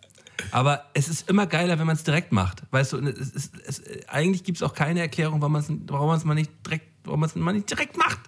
Aber 0.51 0.85
es 0.93 1.07
ist 1.07 1.29
immer 1.29 1.47
geiler, 1.47 1.79
wenn 1.79 1.87
man 1.87 1.95
es 1.95 2.03
direkt 2.03 2.31
macht. 2.31 2.63
Weißt 2.71 2.93
du, 2.93 2.97
es 2.99 3.29
ist, 3.31 3.51
es, 3.65 3.81
eigentlich 4.07 4.43
gibt 4.43 4.57
es 4.57 4.63
auch 4.63 4.73
keine 4.73 4.99
Erklärung, 4.99 5.41
warum 5.41 5.53
man 5.53 5.61
es 5.61 5.71
warum 5.87 6.07
man's 6.07 6.23
mal 6.25 6.33
nicht 6.35 6.51
direkt, 6.65 6.85
warum 7.05 7.19
man 7.21 7.29
es 7.29 7.35
mal 7.35 7.53
nicht 7.53 7.69
direkt 7.69 7.97
macht. 7.97 8.19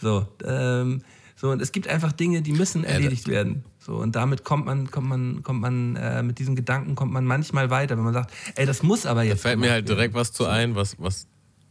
So, 0.00 0.26
ähm, 0.44 1.02
so, 1.36 1.50
und 1.50 1.62
es 1.62 1.72
gibt 1.72 1.88
einfach 1.88 2.12
Dinge, 2.12 2.42
die 2.42 2.52
müssen 2.52 2.84
erledigt 2.84 3.28
werden. 3.28 3.64
So, 3.78 3.94
und 3.96 4.16
damit 4.16 4.44
kommt 4.44 4.66
man, 4.66 4.90
kommt 4.90 5.08
man, 5.08 5.42
kommt 5.42 5.60
man, 5.60 5.96
äh, 5.96 6.22
mit 6.22 6.38
diesem 6.38 6.56
Gedanken 6.56 6.94
kommt 6.94 7.12
man 7.12 7.24
manchmal 7.24 7.70
weiter, 7.70 7.96
wenn 7.96 8.04
man 8.04 8.12
sagt, 8.12 8.32
ey, 8.56 8.66
das 8.66 8.82
muss 8.82 9.06
aber 9.06 9.20
Da 9.20 9.28
jetzt. 9.28 9.42
fällt 9.42 9.58
mir 9.58 9.70
halt 9.70 9.88
direkt 9.88 10.14
was 10.14 10.32
zu 10.32 10.46
ein, 10.46 10.74
was, 10.74 10.96
was 10.98 11.26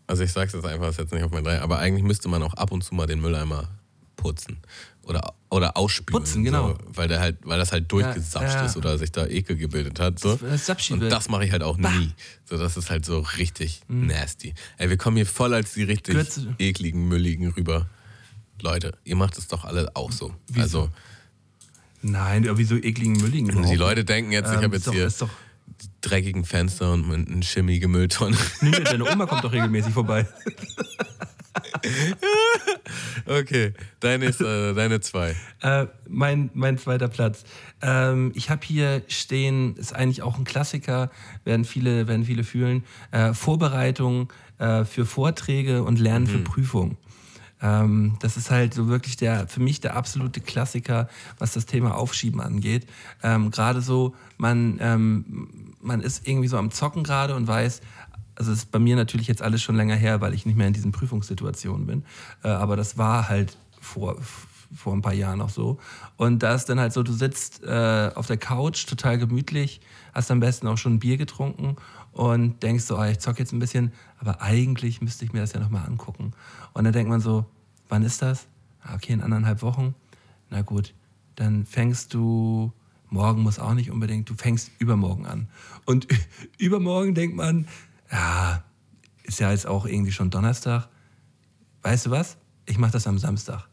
also 0.08 0.24
ich 0.24 0.32
sag's 0.32 0.54
jetzt 0.54 0.66
einfach, 0.66 0.88
ist 0.88 1.00
jetzt 1.00 1.14
nicht 1.14 1.24
auf 1.24 1.32
mein 1.32 1.44
drei, 1.44 1.62
aber 1.62 1.80
eigentlich 1.80 2.04
müsste 2.04 2.30
man 2.30 2.42
auch 2.42 2.54
ab 2.54 2.72
und 2.72 2.84
zu 2.84 2.96
mal 2.96 3.08
den 3.08 3.20
Mülleimer 3.20 3.68
putzen. 4.16 4.58
Oder, 5.08 5.34
oder 5.50 5.78
ausspülen. 5.78 6.20
Putzen, 6.22 6.44
genau. 6.44 6.70
So, 6.72 6.78
weil, 6.88 7.08
der 7.08 7.22
halt, 7.22 7.38
weil 7.44 7.58
das 7.58 7.72
halt 7.72 7.90
durchgesapscht 7.92 8.56
ja. 8.56 8.66
ist 8.66 8.76
oder 8.76 8.98
sich 8.98 9.12
da 9.12 9.26
Ekel 9.26 9.56
gebildet 9.56 10.00
hat. 10.02 10.20
So. 10.20 10.36
Das 10.36 10.70
Und 10.92 11.00
wird. 11.02 11.12
das 11.12 11.30
mache 11.30 11.46
ich 11.46 11.52
halt 11.54 11.64
auch 11.64 11.78
nie. 11.78 12.12
So, 12.46 12.58
das 12.58 12.76
ist 12.76 12.90
halt 12.90 13.06
so 13.06 13.20
richtig 13.38 13.82
nasty. 13.88 14.54
Ey, 14.78 14.90
wir 14.90 14.98
kommen 14.98 15.16
hier 15.16 15.26
voll 15.26 15.54
als 15.54 15.74
die 15.74 15.84
richtig 15.84 16.30
zu- 16.30 16.54
ekligen, 16.60 17.08
mülligen 17.08 17.52
rüber. 17.52 17.88
Leute, 18.62 18.98
ihr 19.06 19.16
macht 19.16 19.38
es 19.38 19.48
doch 19.48 19.64
alle 19.64 19.96
auch 19.96 20.12
so. 20.12 20.34
Also, 20.58 20.90
Nein, 22.02 22.44
ja, 22.44 22.58
wieso 22.58 22.76
ekligen 22.76 23.14
Mülligen? 23.14 23.64
die 23.66 23.76
Leute 23.76 24.04
denken 24.06 24.32
jetzt, 24.32 24.50
ich 24.50 24.58
Ähm, 24.58 24.64
habe 24.64 24.76
jetzt 24.76 24.88
doch- 24.88 24.94
hier 24.94 25.10
dreckigen 26.02 26.44
Fenster 26.46 26.92
und 26.92 27.12
eine 27.30 27.44
schimmige 27.44 27.88
Mülltonne. 27.88 28.38
Nee, 28.62 28.70
nee, 28.72 28.80
deine 28.84 29.10
Oma 29.10 29.26
kommt 29.26 29.44
doch 29.44 29.52
regelmäßig 29.52 29.94
vorbei. 29.94 30.28
Okay, 33.26 33.74
deine, 34.00 34.26
ist, 34.26 34.42
äh, 34.42 34.74
deine 34.74 35.02
zwei. 35.02 35.36
Äh, 35.62 35.88
mein, 36.08 36.50
mein 36.54 36.78
zweiter 36.78 37.08
Platz. 37.10 37.44
Ähm, 37.82 38.32
ich 38.36 38.50
habe 38.50 38.66
hier 38.66 39.02
stehen, 39.08 39.76
ist 39.76 39.94
eigentlich 39.94 40.22
auch 40.22 40.38
ein 40.38 40.46
Klassiker, 40.46 41.12
werden 41.44 41.66
viele, 41.66 42.08
werden 42.08 42.26
viele 42.26 42.44
fühlen, 42.44 42.84
äh, 43.12 43.34
Vorbereitung 43.34 44.32
äh, 44.60 44.86
für 44.86 45.06
Vorträge 45.06 45.84
und 45.84 46.00
Lernen 46.00 46.28
für 46.28 46.40
Prüfungen. 46.40 46.98
Ähm, 47.62 48.18
das 48.20 48.38
ist 48.38 48.52
halt 48.52 48.74
so 48.74 48.88
wirklich 48.88 49.18
der, 49.18 49.48
für 49.48 49.60
mich 49.60 49.82
der 49.82 49.96
absolute 49.96 50.42
Klassiker, 50.42 51.10
was 51.40 51.54
das 51.54 51.66
Thema 51.66 51.96
Aufschieben 51.96 52.40
angeht. 52.40 52.88
Ähm, 53.24 53.52
gerade 53.52 53.82
so, 53.82 54.16
man, 54.38 54.78
ähm, 54.80 55.74
man 55.82 56.02
ist 56.02 56.28
irgendwie 56.28 56.48
so 56.48 56.58
am 56.58 56.72
Zocken 56.72 57.04
gerade 57.04 57.36
und 57.36 57.48
weiß, 57.48 57.82
also 58.38 58.52
ist 58.52 58.72
bei 58.72 58.80
mir 58.80 58.96
natürlich 58.96 59.28
jetzt 59.28 59.42
alles 59.42 59.64
schon 59.64 59.76
länger 59.76 59.96
her, 59.96 60.22
weil 60.22 60.34
ich 60.34 60.46
nicht 60.46 60.58
mehr 60.58 60.68
in 60.68 60.74
diesen 60.74 60.92
Prüfungssituationen 60.92 61.88
bin. 61.88 62.06
Äh, 62.44 62.50
aber 62.50 62.76
das 62.76 62.98
war 62.98 63.30
halt 63.30 63.58
vor, 63.82 64.16
vor 64.76 64.94
ein 64.94 65.02
paar 65.02 65.14
Jahren 65.14 65.42
auch 65.42 65.50
so. 65.50 65.80
Und 66.18 66.44
da 66.44 66.54
ist 66.54 66.66
dann 66.66 66.80
halt 66.80 66.94
so, 66.94 67.02
du 67.02 67.14
sitzt 67.14 67.64
äh, 67.64 68.12
auf 68.14 68.28
der 68.28 68.38
Couch, 68.38 68.86
total 68.86 69.18
gemütlich, 69.18 69.82
hast 70.14 70.30
am 70.30 70.40
besten 70.40 70.68
auch 70.68 70.78
schon 70.78 70.96
ein 70.96 71.00
Bier 71.00 71.18
getrunken 71.18 71.78
und 72.12 72.62
denkst 72.62 72.84
so, 72.84 72.98
ah, 72.98 73.10
ich 73.10 73.20
zock 73.20 73.40
jetzt 73.40 73.54
ein 73.54 73.60
bisschen, 73.60 73.92
aber 74.20 74.42
eigentlich 74.42 75.02
müsste 75.02 75.26
ich 75.26 75.34
mir 75.34 75.40
das 75.40 75.54
ja 75.54 75.60
nochmal 75.60 75.88
angucken. 75.88 76.34
Und 76.74 76.84
dann 76.84 76.94
denkt 76.94 77.10
man 77.10 77.22
so, 77.22 77.46
wann 77.90 78.04
ist 78.04 78.22
das? 78.22 78.46
Ah, 78.84 78.96
Okay, 78.96 79.14
in 79.14 79.22
anderthalb 79.22 79.64
Wochen. 79.64 79.96
Na 80.52 80.62
gut, 80.62 80.94
dann 81.36 81.66
fängst 81.66 82.14
du, 82.14 82.72
morgen 83.10 83.42
muss 83.42 83.58
auch 83.58 83.74
nicht 83.74 83.90
unbedingt, 83.90 84.30
du 84.30 84.36
fängst 84.36 84.72
übermorgen 84.78 85.26
an. 85.26 85.48
Und 85.86 86.08
übermorgen 86.60 87.16
denkt 87.16 87.36
man, 87.36 87.68
ja, 88.12 88.64
ist 89.24 89.40
ja 89.40 89.52
jetzt 89.52 89.68
auch 89.68 89.86
irgendwie 89.86 90.12
schon 90.12 90.30
Donnerstag. 90.30 90.88
Weißt 91.82 92.06
du 92.06 92.12
was? 92.12 92.38
Ich 92.66 92.78
mache 92.78 92.92
das 92.92 93.08
am 93.08 93.18
Samstag. 93.18 93.68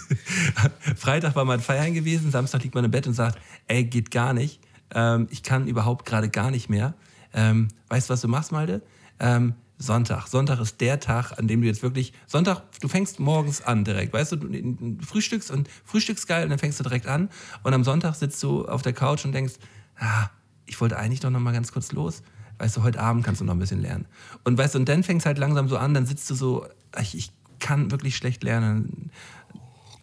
Freitag 0.96 1.34
war 1.34 1.44
man 1.44 1.60
feiern 1.60 1.94
gewesen, 1.94 2.30
Samstag 2.30 2.62
liegt 2.62 2.74
man 2.74 2.84
im 2.84 2.90
Bett 2.90 3.06
und 3.06 3.14
sagt, 3.14 3.38
ey, 3.66 3.84
geht 3.84 4.10
gar 4.10 4.32
nicht. 4.32 4.60
Ähm, 4.94 5.28
ich 5.30 5.42
kann 5.42 5.66
überhaupt 5.66 6.06
gerade 6.06 6.28
gar 6.28 6.50
nicht 6.50 6.68
mehr. 6.68 6.94
Ähm, 7.34 7.68
weißt 7.88 8.08
du, 8.08 8.12
was 8.12 8.20
du 8.20 8.28
machst, 8.28 8.52
Malte? 8.52 8.82
Ähm, 9.18 9.54
Sonntag. 9.78 10.28
Sonntag 10.28 10.60
ist 10.60 10.80
der 10.80 11.00
Tag, 11.00 11.38
an 11.38 11.48
dem 11.48 11.60
du 11.60 11.66
jetzt 11.66 11.82
wirklich. 11.82 12.12
Sonntag, 12.26 12.62
du 12.80 12.88
fängst 12.88 13.18
morgens 13.18 13.62
an 13.62 13.84
direkt. 13.84 14.12
Weißt 14.12 14.32
du, 14.32 14.36
du 14.36 14.96
frühstückst 15.04 15.50
und 15.50 15.68
frühstückst 15.84 16.28
geil 16.28 16.44
und 16.44 16.50
dann 16.50 16.58
fängst 16.58 16.78
du 16.78 16.84
direkt 16.84 17.06
an. 17.06 17.28
Und 17.64 17.74
am 17.74 17.82
Sonntag 17.82 18.14
sitzt 18.14 18.42
du 18.42 18.66
auf 18.66 18.82
der 18.82 18.92
Couch 18.92 19.24
und 19.24 19.32
denkst, 19.32 19.54
ah, 19.98 20.28
ich 20.66 20.80
wollte 20.80 20.96
eigentlich 20.96 21.20
doch 21.20 21.30
noch 21.30 21.40
mal 21.40 21.52
ganz 21.52 21.72
kurz 21.72 21.92
los. 21.92 22.22
Weißt 22.62 22.76
du, 22.76 22.84
heute 22.84 23.00
Abend 23.00 23.24
kannst 23.24 23.40
du 23.40 23.44
noch 23.44 23.54
ein 23.54 23.58
bisschen 23.58 23.82
lernen. 23.82 24.06
Und 24.44 24.56
weißt 24.56 24.76
du, 24.76 24.78
und 24.78 24.88
dann 24.88 25.02
fängst 25.02 25.26
halt 25.26 25.36
langsam 25.36 25.68
so 25.68 25.76
an, 25.76 25.94
dann 25.94 26.06
sitzt 26.06 26.30
du 26.30 26.36
so, 26.36 26.64
ich, 27.00 27.16
ich 27.16 27.32
kann 27.58 27.90
wirklich 27.90 28.14
schlecht 28.14 28.44
lernen. 28.44 29.10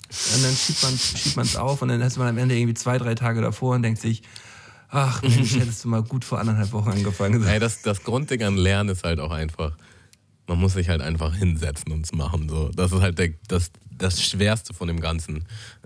Und 0.10 0.44
dann 0.44 0.54
schiebt 0.54 1.38
man 1.38 1.46
es 1.46 1.56
auf 1.56 1.82
und 1.82 1.88
dann 1.88 2.02
ist 2.02 2.18
man 2.18 2.28
am 2.28 2.38
Ende 2.38 2.58
irgendwie 2.58 2.74
zwei, 2.74 2.98
drei 2.98 3.16
Tage 3.16 3.40
davor 3.40 3.76
und 3.76 3.84
denkt 3.84 4.02
sich, 4.02 4.24
ach 4.90 5.22
Mensch, 5.22 5.56
hättest 5.56 5.86
du 5.86 5.88
mal 5.88 6.04
gut 6.04 6.26
vor 6.26 6.38
anderthalb 6.38 6.74
Wochen 6.74 6.90
angefangen. 6.90 7.42
Ey, 7.48 7.60
das, 7.60 7.82
das 7.82 8.04
Grundding 8.04 8.44
an 8.44 8.58
Lernen 8.58 8.90
ist 8.90 9.06
halt 9.06 9.22
auch 9.22 9.32
einfach, 9.32 9.78
man 10.48 10.60
muss 10.60 10.74
sich 10.74 10.90
halt 10.90 11.00
einfach 11.00 11.34
hinsetzen 11.34 11.94
und 11.94 12.04
es 12.04 12.12
machen. 12.12 12.50
So. 12.50 12.72
Das 12.76 12.92
ist 12.92 13.00
halt 13.00 13.20
der, 13.20 13.30
das, 13.48 13.72
das 13.90 14.22
Schwerste 14.22 14.74
von 14.74 14.90
dem 14.90 15.00
Ganzen. 15.00 15.46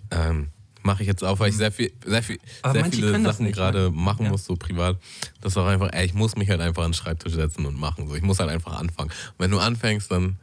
Ähm, 0.09 0.47
Mache 0.83 1.01
ich 1.03 1.07
jetzt 1.07 1.23
auch, 1.23 1.39
weil 1.39 1.49
ich 1.49 1.55
sehr, 1.57 1.71
viel, 1.71 1.93
sehr, 2.05 2.21
viel, 2.21 2.37
Aber 2.61 2.73
sehr 2.73 2.85
viele 2.91 3.21
Sachen 3.23 3.45
nicht, 3.45 3.55
gerade 3.55 3.83
ne? 3.83 3.91
machen 3.91 4.25
Ja. 4.25 4.31
muss, 4.31 4.43
so 4.45 4.55
privat. 4.55 4.97
Das 5.41 5.53
ist 5.53 5.57
auch 5.57 5.65
einfach, 5.65 5.89
ey, 5.93 6.05
ich 6.05 6.13
muss 6.13 6.35
mich 6.35 6.49
halt 6.49 6.59
einfach 6.61 6.83
an 6.83 6.89
den 6.91 6.93
Schreibtisch 6.95 7.33
setzen 7.33 7.65
und 7.65 7.79
machen. 7.79 8.07
So. 8.07 8.15
Ich 8.15 8.21
muss 8.21 8.39
halt 8.39 8.49
einfach 8.49 8.73
anfangen. 8.79 9.09
Und 9.09 9.35
wenn 9.39 9.51
du 9.51 9.59
anfängst, 9.59 10.11
dann, 10.11 10.37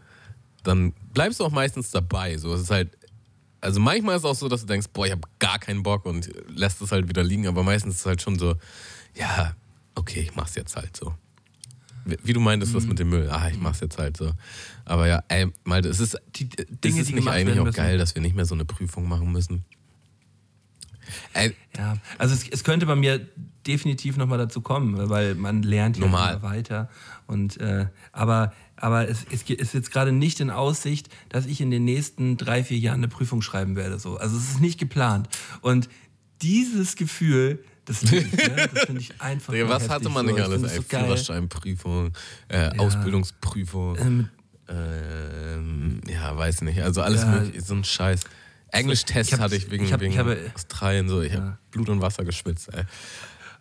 dann 0.62 0.93
bleibst 1.12 1.41
du 1.41 1.45
auch 1.45 1.51
meistens 1.51 1.91
dabei. 1.91 2.39
So. 2.39 2.55
Es 2.55 2.62
ist 2.62 2.71
halt, 2.71 2.97
also 3.61 3.81
manchmal 3.81 4.17
ist 4.17 4.23
es 4.23 4.31
auch 4.31 4.35
so, 4.35 4.49
dass 4.49 4.62
du 4.62 4.67
denkst, 4.67 4.87
boah, 4.95 5.05
ich 5.05 5.12
habe 5.12 5.29
gar 5.39 5.59
keinen 5.59 5.83
Bock 5.83 6.07
und 6.07 6.31
lässt 6.49 6.81
es 6.81 6.91
halt 6.91 7.09
wieder 7.09 7.23
liegen, 7.23 7.47
aber 7.47 7.62
meistens 7.62 7.95
ist 7.97 8.01
es 8.01 8.07
halt 8.07 8.23
schon 8.23 8.39
so, 8.39 8.55
ja, 9.15 9.55
okay, 9.95 10.21
ich 10.21 10.35
mach's 10.35 10.55
jetzt 10.55 10.75
halt 10.77 10.97
so. 10.97 11.15
Wie, 12.07 12.17
wie 12.25 12.33
du 12.33 12.41
meintest, 12.41 12.73
Mhm. 12.73 12.77
das 12.79 12.87
mit 12.87 12.99
dem 12.99 13.11
Müll, 13.11 13.29
ah, 13.31 13.51
ich 13.51 13.59
mach's 13.61 13.81
jetzt 13.81 13.99
halt 13.99 14.17
so. 14.17 14.33
Aber 14.87 15.07
ja, 15.07 15.23
ey, 15.29 15.49
Malte, 15.65 15.91
es 15.91 16.01
ist, 16.01 16.17
Die 16.37 16.49
Dinge, 16.49 16.67
Dinge, 16.81 17.01
ist 17.03 17.11
die 17.11 17.15
nicht 17.17 17.29
eigentlich 17.29 17.61
auch 17.61 17.65
müssen. 17.65 17.77
geil, 17.77 17.99
dass 17.99 18.15
wir 18.15 18.23
nicht 18.23 18.35
mehr 18.35 18.47
so 18.47 18.55
eine 18.55 18.65
Prüfung 18.65 19.07
machen 19.07 19.31
müssen. 19.31 19.67
Ja, 21.77 21.97
also 22.19 22.35
es, 22.35 22.49
es 22.49 22.65
könnte 22.65 22.87
bei 22.87 22.97
mir 22.97 23.27
definitiv 23.66 24.16
nochmal 24.16 24.39
dazu 24.39 24.61
kommen, 24.61 25.09
weil 25.11 25.35
man 25.35 25.62
lernt 25.62 25.97
ja 25.99 26.07
immer 26.07 26.43
weiter. 26.43 26.89
Und, 27.27 27.59
äh, 27.61 27.87
aber 28.12 28.53
aber 28.77 29.09
es, 29.09 29.27
es 29.31 29.43
ist 29.43 29.74
jetzt 29.74 29.93
gerade 29.93 30.11
nicht 30.11 30.41
in 30.41 30.49
Aussicht, 30.51 31.11
dass 31.28 31.45
ich 31.45 31.61
in 31.61 31.70
den 31.70 31.85
nächsten 31.85 32.39
drei, 32.39 32.65
vier 32.65 32.78
Jahren 32.78 33.01
eine 33.01 33.09
Prüfung 33.09 33.43
schreiben 33.43 33.77
werde. 33.77 33.99
So. 33.99 34.16
Also 34.16 34.39
es 34.39 34.53
ist 34.53 34.61
nicht 34.62 34.81
geplant. 34.81 35.28
Und 35.61 35.91
dieses 36.41 36.97
Gefühl, 36.97 37.62
das, 37.85 38.03
ne? 38.05 38.24
das 38.73 38.85
finde 38.85 39.03
ich 39.03 39.12
einfach. 39.20 39.53
Digga, 39.53 39.69
was 39.69 39.82
heftig 39.82 39.95
hatte 39.97 40.09
man 40.09 40.27
so. 40.27 40.32
nicht 40.32 40.41
Ich 40.41 40.45
alles? 40.51 40.74
so. 40.77 40.82
Führerscheinprüfung, 40.82 42.12
äh, 42.49 42.70
Ausbildungsprüfung, 42.78 43.97
Ähm, 43.99 44.28
ähm, 44.69 46.01
ja, 46.09 46.37
weiß 46.37 46.62
nicht. 46.62 46.82
Also 46.82 47.03
alles 47.03 47.23
Ja. 47.23 47.28
mögliche, 47.32 47.61
so 47.62 47.74
ein 47.74 47.85
Scheiß. 47.85 48.20
Englisch-Test 48.72 49.38
hatte 49.40 49.56
ich 49.56 49.70
wegen, 49.70 49.84
ich 49.84 49.92
hab- 49.92 50.01
wegen 50.01 50.12
ich 50.12 50.18
habe- 50.18 50.36
Australien 50.55 51.09
so. 51.09 51.20
Ich 51.22 51.32
Ja. 51.32 51.40
habe 51.40 51.59
Blut 51.70 51.88
und 51.88 52.01
Wasser 52.01 52.24
geschwitzt, 52.24 52.70
ey. 52.72 52.84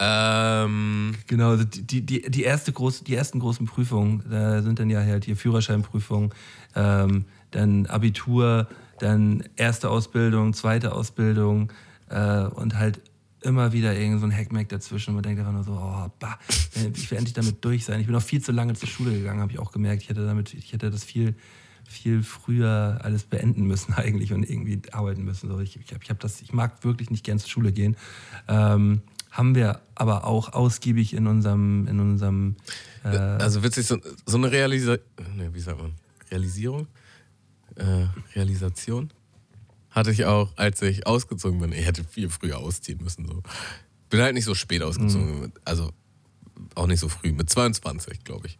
Ähm, 0.02 1.16
Genau, 1.28 1.50
also 1.52 1.66
die, 1.66 1.82
die, 1.82 2.06
die, 2.06 2.22
die, 2.32 2.44
erste 2.44 2.72
groß, 2.72 3.04
die 3.04 3.16
ersten 3.16 3.40
großen 3.40 3.66
Prüfungen 3.66 4.24
da 4.30 4.62
sind 4.62 4.80
dann 4.80 4.90
ja 4.90 5.02
halt 5.02 5.26
hier 5.26 5.36
Führerscheinprüfung, 5.36 6.34
ähm, 6.76 7.26
dann 7.52 7.86
Abitur, 7.88 8.68
dann 9.00 9.44
erste 9.58 9.90
Ausbildung, 9.90 10.54
zweite 10.54 10.94
Ausbildung 10.94 11.72
äh, 12.10 12.44
und 12.44 12.78
halt 12.78 13.02
immer 13.42 13.72
wieder 13.74 13.96
irgend 13.98 14.20
so 14.22 14.26
ein 14.26 14.36
Hackmack 14.36 14.70
dazwischen. 14.70 15.14
Man 15.14 15.24
denkt 15.24 15.40
einfach 15.40 15.54
nur 15.54 15.64
so, 15.64 15.72
oh, 15.74 16.12
bah, 16.20 16.38
ich 16.94 17.10
will 17.10 17.18
endlich 17.18 17.34
damit 17.34 17.64
durch 17.64 17.86
sein. 17.86 18.00
Ich 18.02 18.08
bin 18.08 18.16
auch 18.16 18.22
viel 18.22 18.42
zu 18.42 18.52
lange 18.52 18.74
zur 18.74 18.88
Schule 18.90 19.12
gegangen, 19.14 19.42
habe 19.42 19.52
ich 19.52 19.60
auch 19.60 19.72
gemerkt. 19.72 20.04
Ich 20.04 20.10
hätte 20.10 20.26
damit, 20.26 20.54
ich 20.54 20.74
hätte 20.74 20.92
das 20.92 21.04
viel, 21.06 21.36
viel 21.90 22.24
früher 22.24 23.00
alles 23.02 23.24
beenden 23.24 23.66
müssen 23.66 23.94
eigentlich 23.96 24.34
und 24.34 24.50
irgendwie 24.50 24.82
arbeiten 24.92 25.24
müssen. 25.24 25.50
So, 25.50 25.60
ich, 25.60 25.76
ich, 25.76 25.92
ich, 25.92 26.10
hab 26.10 26.20
das, 26.20 26.42
ich 26.42 26.54
mag 26.54 26.84
wirklich 26.84 27.10
nicht 27.10 27.24
gern 27.24 27.40
zur 27.40 27.50
Schule 27.50 27.72
gehen. 27.72 27.98
Ähm, 28.48 29.02
haben 29.32 29.56
wir 29.56 29.82
aber 29.96 30.26
auch 30.26 30.54
ausgiebig 30.54 31.14
in 31.14 31.28
unserem, 31.28 31.88
in 31.88 32.00
unserem 32.00 32.56
äh, 33.04 33.10
also 33.10 33.64
witzig, 33.64 33.86
so, 33.86 33.98
so 34.26 34.38
eine 34.38 34.52
Realisierung, 34.52 35.00
ne, 35.36 35.54
wie 35.54 35.60
sagt 35.60 35.80
man, 35.80 35.94
Realisierung? 36.32 36.88
Äh, 37.76 38.08
Realisation? 38.36 39.12
Hatte 39.92 40.12
ich 40.12 40.26
auch, 40.26 40.52
als 40.56 40.82
ich 40.82 41.08
ausgezogen 41.08 41.60
bin. 41.60 41.72
Ich 41.72 41.86
hätte 41.86 42.04
viel 42.04 42.30
früher 42.30 42.60
ausziehen 42.60 43.02
müssen. 43.04 43.26
So. 43.26 43.42
Bin 44.10 44.22
halt 44.22 44.36
nicht 44.36 44.46
so 44.46 44.54
spät 44.54 44.84
ausgezogen. 44.84 45.42
Mhm. 45.42 45.52
Also 45.66 45.92
auch 46.76 46.88
nicht 46.88 47.00
so 47.00 47.10
früh. 47.10 47.32
Mit 47.32 47.50
22, 47.50 48.24
glaube 48.24 48.48
ich. 48.48 48.60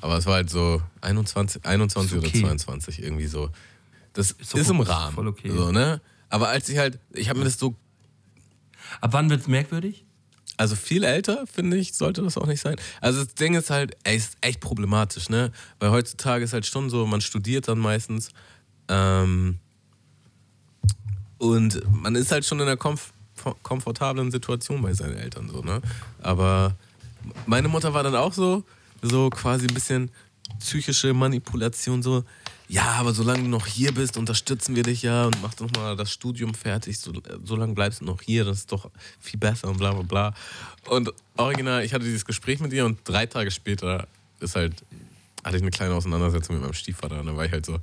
Aber 0.00 0.16
es 0.18 0.26
war 0.26 0.34
halt 0.34 0.50
so 0.50 0.82
21, 1.00 1.64
21 1.64 2.12
Ist 2.12 2.18
okay. 2.18 2.38
oder 2.38 2.46
22, 2.48 3.02
irgendwie 3.02 3.26
so. 3.26 3.50
Das 4.12 4.32
ist, 4.32 4.54
doch 4.54 4.70
im 4.70 4.80
Rahmen. 4.80 5.14
voll 5.14 5.28
okay. 5.28 5.50
So, 5.50 5.70
ne? 5.70 6.00
Aber 6.28 6.48
als 6.48 6.68
ich 6.68 6.78
halt, 6.78 6.98
ich 7.12 7.28
habe 7.28 7.38
mir 7.38 7.44
das 7.44 7.58
so 7.58 7.74
Ab 9.00 9.12
wann 9.12 9.30
wird 9.30 9.42
es 9.42 9.46
merkwürdig? 9.46 10.04
also 10.60 10.76
viel 10.76 11.04
älter, 11.04 11.46
finde 11.46 11.78
ich, 11.78 11.94
sollte 11.94 12.20
das 12.20 12.36
auch 12.36 12.46
nicht 12.46 12.60
sein. 12.60 12.76
Also 13.00 13.24
das 13.24 13.34
Ding 13.34 13.54
ist 13.54 13.70
halt, 13.70 13.96
ey, 14.04 14.16
ist 14.16 14.36
echt 14.42 14.60
problematisch, 14.60 15.30
ne? 15.30 15.52
Weil 15.78 15.90
heutzutage 15.90 16.44
ist 16.44 16.52
halt 16.52 16.66
schon 16.66 16.90
so, 16.90 17.06
man 17.06 17.22
studiert 17.22 17.66
dann 17.66 17.78
meistens 17.78 18.28
ähm, 18.88 19.58
und 21.38 21.80
man 21.90 22.14
ist 22.14 22.30
halt 22.30 22.44
schon 22.44 22.60
in 22.60 22.66
einer 22.66 22.76
komf 22.76 23.12
komfortablen 23.62 24.30
Situation 24.30 24.82
bei 24.82 24.92
seinen 24.92 25.16
Eltern 25.16 25.48
so, 25.48 25.62
ne? 25.62 25.80
Aber 26.20 26.76
meine 27.46 27.68
Mutter 27.68 27.94
war 27.94 28.02
dann 28.02 28.14
auch 28.14 28.34
so, 28.34 28.62
so 29.02 29.30
quasi 29.30 29.66
ein 29.66 29.74
bisschen 29.74 30.10
psychische 30.58 31.14
Manipulation, 31.14 32.02
so, 32.02 32.24
ja, 32.68 32.84
aber 32.92 33.12
solange 33.12 33.42
du 33.42 33.48
noch 33.48 33.66
hier 33.66 33.92
bist, 33.92 34.16
unterstützen 34.16 34.76
wir 34.76 34.82
dich 34.82 35.02
ja 35.02 35.26
und 35.26 35.40
mach 35.42 35.54
doch 35.54 35.70
mal 35.72 35.96
das 35.96 36.12
Studium 36.12 36.54
fertig, 36.54 36.98
so, 36.98 37.12
solange 37.44 37.74
bleibst 37.74 38.00
du 38.00 38.04
noch 38.04 38.22
hier, 38.22 38.44
das 38.44 38.58
ist 38.58 38.72
doch 38.72 38.90
viel 39.18 39.38
besser 39.38 39.68
und 39.68 39.78
bla 39.78 39.92
bla 39.92 40.02
bla. 40.02 40.34
Und 40.88 41.12
original, 41.36 41.84
ich 41.84 41.94
hatte 41.94 42.04
dieses 42.04 42.24
Gespräch 42.24 42.60
mit 42.60 42.72
ihr 42.72 42.84
und 42.84 42.98
drei 43.04 43.26
Tage 43.26 43.50
später 43.50 44.06
ist 44.40 44.56
halt, 44.56 44.74
hatte 45.44 45.56
ich 45.56 45.62
eine 45.62 45.70
kleine 45.70 45.94
Auseinandersetzung 45.94 46.56
mit 46.56 46.64
meinem 46.64 46.74
Stiefvater 46.74 47.20
und 47.20 47.26
dann 47.26 47.36
war 47.36 47.44
ich 47.44 47.52
halt 47.52 47.66
so, 47.66 47.78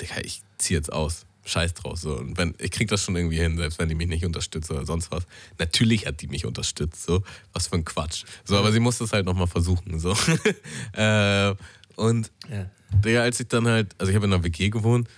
Digga, 0.00 0.16
ich 0.22 0.42
zieh 0.58 0.74
jetzt 0.74 0.92
aus. 0.92 1.24
Scheiß 1.48 1.74
draus. 1.74 2.02
So. 2.02 2.16
Und 2.16 2.36
wenn, 2.36 2.54
ich 2.58 2.70
krieg 2.70 2.88
das 2.88 3.02
schon 3.02 3.16
irgendwie 3.16 3.38
hin, 3.38 3.56
selbst 3.56 3.78
wenn 3.78 3.88
die 3.88 3.94
mich 3.94 4.08
nicht 4.08 4.24
unterstützt 4.24 4.70
oder 4.70 4.84
sonst 4.84 5.10
was. 5.10 5.26
Natürlich 5.58 6.06
hat 6.06 6.20
die 6.20 6.28
mich 6.28 6.44
unterstützt. 6.44 7.04
So. 7.04 7.22
Was 7.52 7.68
für 7.68 7.76
ein 7.76 7.84
Quatsch. 7.84 8.24
So, 8.44 8.56
aber 8.56 8.72
sie 8.72 8.80
musste 8.80 9.04
es 9.04 9.12
halt 9.12 9.26
nochmal 9.26 9.46
versuchen. 9.46 9.98
So. 9.98 10.12
äh, 10.92 11.54
und 11.96 12.30
Ja. 12.50 12.70
Digga, 13.04 13.22
als 13.22 13.38
ich 13.40 13.48
dann 13.48 13.66
halt, 13.66 13.94
also 13.98 14.10
ich 14.10 14.16
habe 14.16 14.26
in 14.26 14.32
einer 14.32 14.44
WG 14.44 14.70
gewohnt 14.70 15.08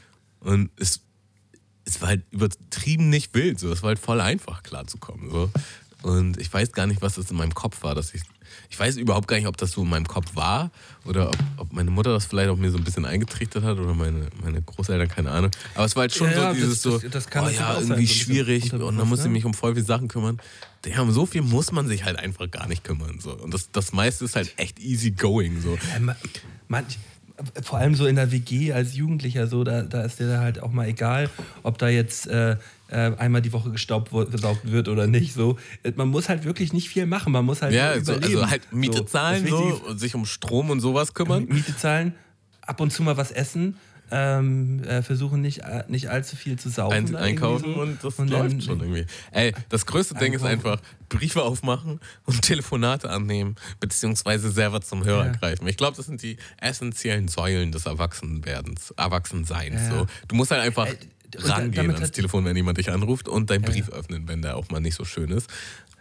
und 0.40 0.70
es, 0.77 1.01
es 1.85 2.01
war 2.01 2.09
halt 2.09 2.23
übertrieben 2.31 3.11
nicht 3.11 3.35
wild. 3.35 3.61
So. 3.61 3.73
Es 3.73 3.82
war 3.82 3.89
halt 3.89 3.98
voll 3.98 4.20
einfach 4.20 4.62
klarzukommen. 4.62 5.31
So. 5.31 5.51
Und 6.02 6.39
ich 6.39 6.52
weiß 6.52 6.73
gar 6.73 6.86
nicht, 6.86 7.02
was 7.02 7.16
das 7.16 7.31
in 7.31 7.36
meinem 7.36 7.55
Kopf 7.55 7.82
war, 7.82 7.94
dass 7.94 8.15
ich 8.15 8.23
Ich 8.70 8.78
weiß 8.78 8.97
überhaupt 8.97 9.28
gar 9.28 9.36
nicht, 9.36 9.47
ob 9.47 9.56
das 9.56 9.72
so 9.72 9.82
in 9.82 9.89
meinem 9.90 10.06
Kopf 10.06 10.35
war 10.36 10.70
oder 11.05 11.28
ob, 11.28 11.36
ob 11.56 11.72
meine 11.72 11.90
Mutter 11.90 12.12
das 12.12 12.24
vielleicht 12.27 12.48
auch 12.51 12.56
mir 12.56 12.70
so 12.70 12.78
ein 12.78 12.85
bisschen 12.85 13.05
eingetrichtert 13.05 13.64
hat 13.64 13.78
oder 13.78 13.94
meine, 13.94 14.28
meine 14.43 14.62
Großeltern, 14.62 15.09
keine 15.09 15.31
Ahnung. 15.31 15.51
Aber 15.74 15.85
es 15.85 15.97
war 15.97 16.02
halt 16.02 16.14
schon 16.14 16.31
Ja, 16.31 16.36
ja, 16.36 16.48
so 16.51 16.55
dieses 16.55 16.82
das- 16.82 16.93
so, 16.93 16.98
das- 17.09 17.27
das 17.27 17.43
oh 17.43 17.48
ja, 17.48 17.52
sein, 17.52 17.56
irgendwie 17.74 17.86
so 17.86 17.93
ein 17.94 17.98
bisschen 18.01 18.24
schwierig 18.27 18.62
und 18.64 18.70
dann 18.78 18.82
unterbewusst, 18.82 19.10
muss 19.10 19.24
ich 19.27 19.31
mich 19.32 19.44
um 19.44 19.55
voll 19.55 19.74
viele 19.74 19.86
Sachen 19.86 20.09
kümmern. 20.09 20.40
Ja, 20.86 21.02
um 21.02 21.10
so 21.12 21.27
viel 21.27 21.43
muss 21.43 21.72
man 21.72 21.86
sich 21.89 22.05
halt 22.05 22.18
einfach 22.18 22.51
gar 22.51 22.66
nicht 22.68 22.85
kümmern. 22.85 23.20
So. 23.20 23.32
Und 23.32 23.52
das, 23.52 23.70
das 23.70 23.93
meiste 23.93 24.24
ist 24.24 24.36
halt 24.36 24.52
echt 24.56 24.78
easy 24.78 25.10
going. 25.10 25.60
So. 25.60 25.77
Ja, 25.93 26.01
ma- 26.01 26.16
manch, 26.68 26.98
vor 27.62 27.79
allem 27.79 27.95
so 27.95 28.07
in 28.07 28.17
der 28.17 28.33
WG 28.33 28.73
als 28.73 28.95
Jugendlicher, 28.95 29.47
so, 29.47 29.65
da, 29.65 29.83
da 29.83 30.03
ist 30.03 30.21
dir 30.21 30.29
da 30.29 30.41
halt 30.41 30.62
auch 30.62 30.73
mal 30.73 30.87
egal, 30.87 31.31
ob 31.62 31.79
da 31.79 31.89
jetzt 31.89 32.27
äh, 32.27 32.57
äh, 32.89 33.12
einmal 33.17 33.43
die 33.43 33.53
Woche 33.53 33.71
gestaubt, 33.71 34.11
gesaugt 34.31 34.71
wird 34.71 34.89
oder 34.89 35.07
nicht. 35.07 35.33
So. 35.33 35.59
Man 35.95 36.09
muss 36.09 36.29
halt 36.29 36.45
wirklich 36.45 36.73
nicht 36.73 36.89
viel 36.89 37.07
machen. 37.07 37.33
Man 37.33 37.45
muss 37.45 37.62
halt 37.62 37.73
Ja, 37.73 38.01
so, 38.01 38.15
also 38.15 38.51
halt 38.51 38.73
Miete 38.73 39.07
zahlen 39.07 39.47
so, 39.47 39.81
und 39.89 39.99
sich 39.99 40.15
um 40.15 40.27
Strom 40.27 40.71
und 40.71 40.81
sowas 40.81 41.15
kümmern. 41.15 41.47
Miete 41.49 41.77
zahlen, 41.77 42.15
ab 42.62 42.81
und 42.81 42.93
zu 42.93 43.03
mal 43.03 43.17
was 43.17 43.31
essen, 43.31 43.77
ähm, 44.11 44.82
äh, 44.85 45.03
versuchen 45.03 45.41
nicht, 45.41 45.59
äh, 45.61 45.85
nicht 45.89 46.09
allzu 46.11 46.37
viel 46.37 46.59
zu 46.59 46.69
saufen. 46.69 46.95
Ein, 46.95 47.16
einkaufen 47.16 47.74
so. 47.74 47.81
und 47.81 48.05
das 48.05 48.16
dann- 48.16 48.28
läuft 48.28 48.62
schon 48.65 48.81
irgendwie. 48.81 49.07
Ey, 49.32 49.55
das 49.69 49.87
größte 49.87 50.15
Ding 50.15 50.32
ist 50.32 50.45
einfach 50.45 50.81
Briefe 51.09 51.43
aufmachen 51.43 52.01
und 52.24 52.43
Telefonate 52.43 53.11
annehmen, 53.11 53.57
beziehungsweise 53.81 54.51
selber 54.51 54.81
zum 54.81 55.05
Hörer 55.05 55.27
Ja. 55.27 55.32
greifen. 55.32 55.66
Ich 55.69 55.77
glaube, 55.77 55.97
das 55.97 56.07
sind 56.07 56.23
die 56.23 56.37
essentiellen 56.61 57.28
Säulen 57.28 57.73
des 57.73 57.87
Erwachsenwerdens, 57.87 58.93
Erwachsenseins. 58.97 59.74
Ja. 59.81 59.91
So. 60.01 60.07
Du 60.28 60.35
musst 60.37 60.51
halt 60.51 60.62
einfach 60.62 60.87
Ey, 60.87 60.97
und 61.37 61.49
rangehen 61.49 61.91
ans 61.91 62.01
hat- 62.03 62.12
Telefon, 62.12 62.45
wenn 62.45 62.57
jemand 62.57 62.78
dich 62.78 62.91
anruft 62.91 63.28
und 63.28 63.51
deinen 63.51 63.62
Brief 63.62 63.89
öffnen, 63.91 64.27
wenn 64.28 64.43
der 64.43 64.57
auch 64.57 64.69
mal 64.70 64.81
nicht 64.81 64.97
so 64.97 65.05
schön 65.05 65.31
ist. 65.31 65.49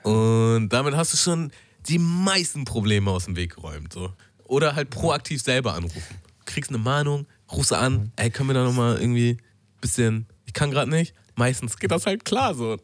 Und 0.03 0.69
damit 0.69 0.95
hast 0.95 1.14
du 1.14 1.18
schon 1.18 1.52
die 1.88 1.99
meisten 1.99 2.65
Probleme 2.65 3.11
aus 3.11 3.26
dem 3.26 3.36
Weg 3.36 3.56
geräumt. 3.56 3.94
So. 3.94 4.14
Oder 4.45 4.76
halt 4.76 4.90
proaktiv 4.90 5.41
selber 5.41 5.73
anrufen. 5.76 6.02
Kriegst 6.45 6.72
eine 6.72 6.80
Mahnung, 6.80 7.27
rufst 7.51 7.71
du 7.71 7.76
an, 7.76 8.11
ey, 8.15 8.30
können 8.30 8.49
wir 8.49 8.53
da 8.53 8.63
nochmal 8.63 8.99
irgendwie 8.99 9.31
ein 9.31 9.39
bisschen, 9.81 10.26
ich 10.45 10.53
kann 10.53 10.71
gerade 10.71 10.89
nicht. 10.89 11.13
Meistens 11.35 11.77
geht 11.77 11.91
das 11.91 12.05
halt 12.05 12.26
klar 12.26 12.53
so. 12.53 12.77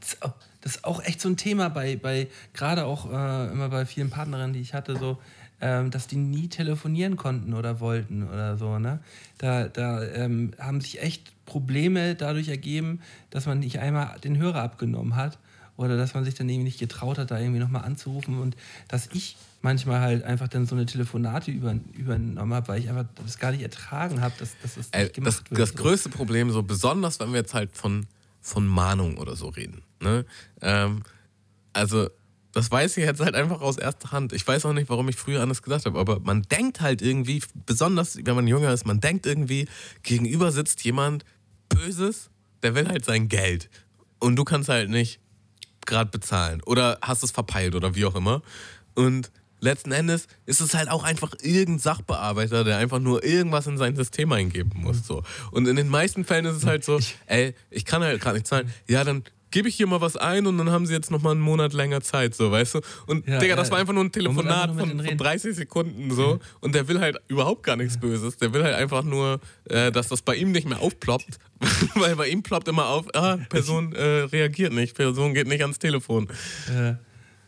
Das 0.00 0.76
ist 0.76 0.84
auch- 0.84 1.02
echt 1.02 1.20
so 1.20 1.28
ein 1.28 1.36
Thema 1.36 1.68
bei, 1.68 1.96
bei 1.96 2.28
gerade 2.54 2.84
auch 2.86 3.06
äh, 3.10 3.52
immer 3.52 3.68
bei 3.68 3.84
vielen 3.86 4.10
Partnerinnen, 4.10 4.52
die 4.54 4.60
ich 4.60 4.72
hatte, 4.74 4.96
so, 4.96 5.18
ähm, 5.60 5.90
dass 5.90 6.06
die 6.06 6.16
nie 6.16 6.48
telefonieren 6.48 7.16
konnten 7.16 7.52
oder 7.54 7.80
wollten 7.80 8.26
oder 8.28 8.56
so. 8.56 8.78
Ne? 8.78 9.00
Da, 9.38 9.68
da 9.68 10.02
ähm, 10.02 10.52
haben 10.58 10.80
sich 10.80 11.02
echt 11.02 11.32
Probleme 11.46 12.14
dadurch 12.14 12.48
ergeben, 12.48 13.00
dass 13.30 13.44
man 13.46 13.58
nicht 13.60 13.78
einmal 13.78 14.18
den 14.20 14.38
Hörer 14.38 14.62
abgenommen 14.62 15.16
hat 15.16 15.38
oder 15.76 15.96
dass 15.98 16.14
man 16.14 16.24
sich 16.24 16.34
dann 16.34 16.48
irgendwie 16.48 16.64
nicht 16.64 16.80
getraut 16.80 17.18
hat, 17.18 17.30
da 17.30 17.38
irgendwie 17.38 17.60
nochmal 17.60 17.84
anzurufen 17.84 18.38
und 18.40 18.56
dass 18.88 19.08
ich 19.12 19.36
manchmal 19.64 20.00
halt 20.00 20.24
einfach 20.24 20.46
dann 20.46 20.66
so 20.66 20.76
eine 20.76 20.84
Telefonate 20.84 21.50
über, 21.50 21.74
übernommen 21.94 22.52
habe, 22.52 22.68
weil 22.68 22.80
ich 22.80 22.88
einfach 22.90 23.06
das 23.24 23.38
gar 23.38 23.50
nicht 23.50 23.62
ertragen 23.62 24.20
habe, 24.20 24.34
dass, 24.38 24.50
dass 24.62 24.74
das 24.74 24.88
Ey, 24.92 25.04
nicht 25.04 25.14
gemacht 25.14 25.42
das, 25.42 25.50
wird. 25.50 25.60
das 25.60 25.74
größte 25.74 26.10
Problem, 26.10 26.50
so 26.50 26.62
besonders 26.62 27.18
wenn 27.18 27.30
wir 27.30 27.38
jetzt 27.38 27.54
halt 27.54 27.74
von, 27.74 28.06
von 28.42 28.68
Mahnung 28.68 29.16
oder 29.16 29.36
so 29.36 29.48
reden. 29.48 29.82
Ne? 30.00 30.26
Ähm, 30.60 31.02
also, 31.72 32.10
das 32.52 32.70
weiß 32.70 32.98
ich 32.98 33.04
jetzt 33.04 33.20
halt 33.20 33.34
einfach 33.34 33.62
aus 33.62 33.78
erster 33.78 34.12
Hand. 34.12 34.34
Ich 34.34 34.46
weiß 34.46 34.66
auch 34.66 34.74
nicht, 34.74 34.90
warum 34.90 35.08
ich 35.08 35.16
früher 35.16 35.42
anders 35.42 35.62
gedacht 35.62 35.86
habe, 35.86 35.98
aber 35.98 36.20
man 36.20 36.42
denkt 36.42 36.82
halt 36.82 37.00
irgendwie, 37.00 37.42
besonders 37.64 38.18
wenn 38.22 38.36
man 38.36 38.46
jünger 38.46 38.70
ist, 38.70 38.86
man 38.86 39.00
denkt 39.00 39.24
irgendwie, 39.24 39.66
gegenüber 40.02 40.52
sitzt 40.52 40.84
jemand 40.84 41.24
Böses, 41.70 42.28
der 42.62 42.74
will 42.74 42.86
halt 42.86 43.06
sein 43.06 43.28
Geld. 43.28 43.70
Und 44.18 44.36
du 44.36 44.44
kannst 44.44 44.68
halt 44.68 44.90
nicht 44.90 45.20
gerade 45.86 46.10
bezahlen 46.10 46.62
oder 46.62 46.98
hast 47.00 47.22
es 47.22 47.30
verpeilt 47.30 47.74
oder 47.74 47.94
wie 47.94 48.04
auch 48.04 48.14
immer. 48.14 48.42
Und 48.94 49.32
letzten 49.64 49.92
Endes 49.92 50.26
ist 50.46 50.60
es 50.60 50.74
halt 50.74 50.88
auch 50.88 51.02
einfach 51.02 51.34
irgendein 51.42 51.78
Sachbearbeiter, 51.80 52.62
der 52.64 52.78
einfach 52.78 53.00
nur 53.00 53.24
irgendwas 53.24 53.66
in 53.66 53.78
sein 53.78 53.96
System 53.96 54.30
eingeben 54.32 54.70
muss. 54.74 55.06
So. 55.06 55.22
Und 55.50 55.66
in 55.66 55.76
den 55.76 55.88
meisten 55.88 56.24
Fällen 56.24 56.44
ist 56.44 56.56
es 56.56 56.66
halt 56.66 56.84
so, 56.84 57.00
ey, 57.26 57.54
ich 57.70 57.84
kann 57.84 58.02
halt 58.02 58.20
gerade 58.20 58.36
nicht 58.36 58.46
zahlen. 58.46 58.72
Ja, 58.86 59.02
dann 59.02 59.24
gebe 59.54 59.68
ich 59.68 59.76
hier 59.76 59.86
mal 59.86 60.00
was 60.00 60.16
ein 60.16 60.48
und 60.48 60.58
dann 60.58 60.70
haben 60.70 60.84
sie 60.84 60.92
jetzt 60.92 61.12
noch 61.12 61.22
mal 61.22 61.30
einen 61.30 61.40
Monat 61.40 61.72
länger 61.72 62.00
Zeit, 62.00 62.34
so, 62.34 62.50
weißt 62.50 62.74
du? 62.74 62.80
Und 63.06 63.26
Ja, 63.28 63.38
Digga, 63.38 63.54
das 63.54 63.70
war 63.70 63.78
einfach 63.78 63.92
nur 63.92 64.02
ein 64.02 64.10
Telefonat 64.10 64.70
von, 64.70 64.90
von 64.90 65.00
reden. 65.00 65.16
30 65.16 65.54
Sekunden 65.54 66.10
so 66.10 66.40
und 66.60 66.74
der 66.74 66.88
will 66.88 66.98
halt 66.98 67.18
überhaupt 67.28 67.62
gar 67.62 67.76
nichts 67.76 67.98
Böses. 67.98 68.36
Der 68.36 68.52
will 68.52 68.64
halt 68.64 68.74
einfach 68.74 69.04
nur, 69.04 69.38
äh, 69.70 69.92
dass 69.92 70.08
das 70.08 70.22
bei 70.22 70.34
ihm 70.34 70.50
nicht 70.50 70.68
mehr 70.68 70.80
aufploppt, 70.80 71.38
weil 71.94 72.16
bei 72.16 72.28
ihm 72.28 72.42
ploppt 72.42 72.66
immer 72.66 72.88
auf, 72.88 73.06
ah, 73.14 73.38
Person 73.48 73.94
äh, 73.94 74.24
reagiert 74.24 74.72
nicht, 74.72 74.96
Person 74.96 75.34
geht 75.34 75.46
nicht 75.46 75.62
ans 75.62 75.78
Telefon. 75.78 76.26
Ja, 76.68 76.98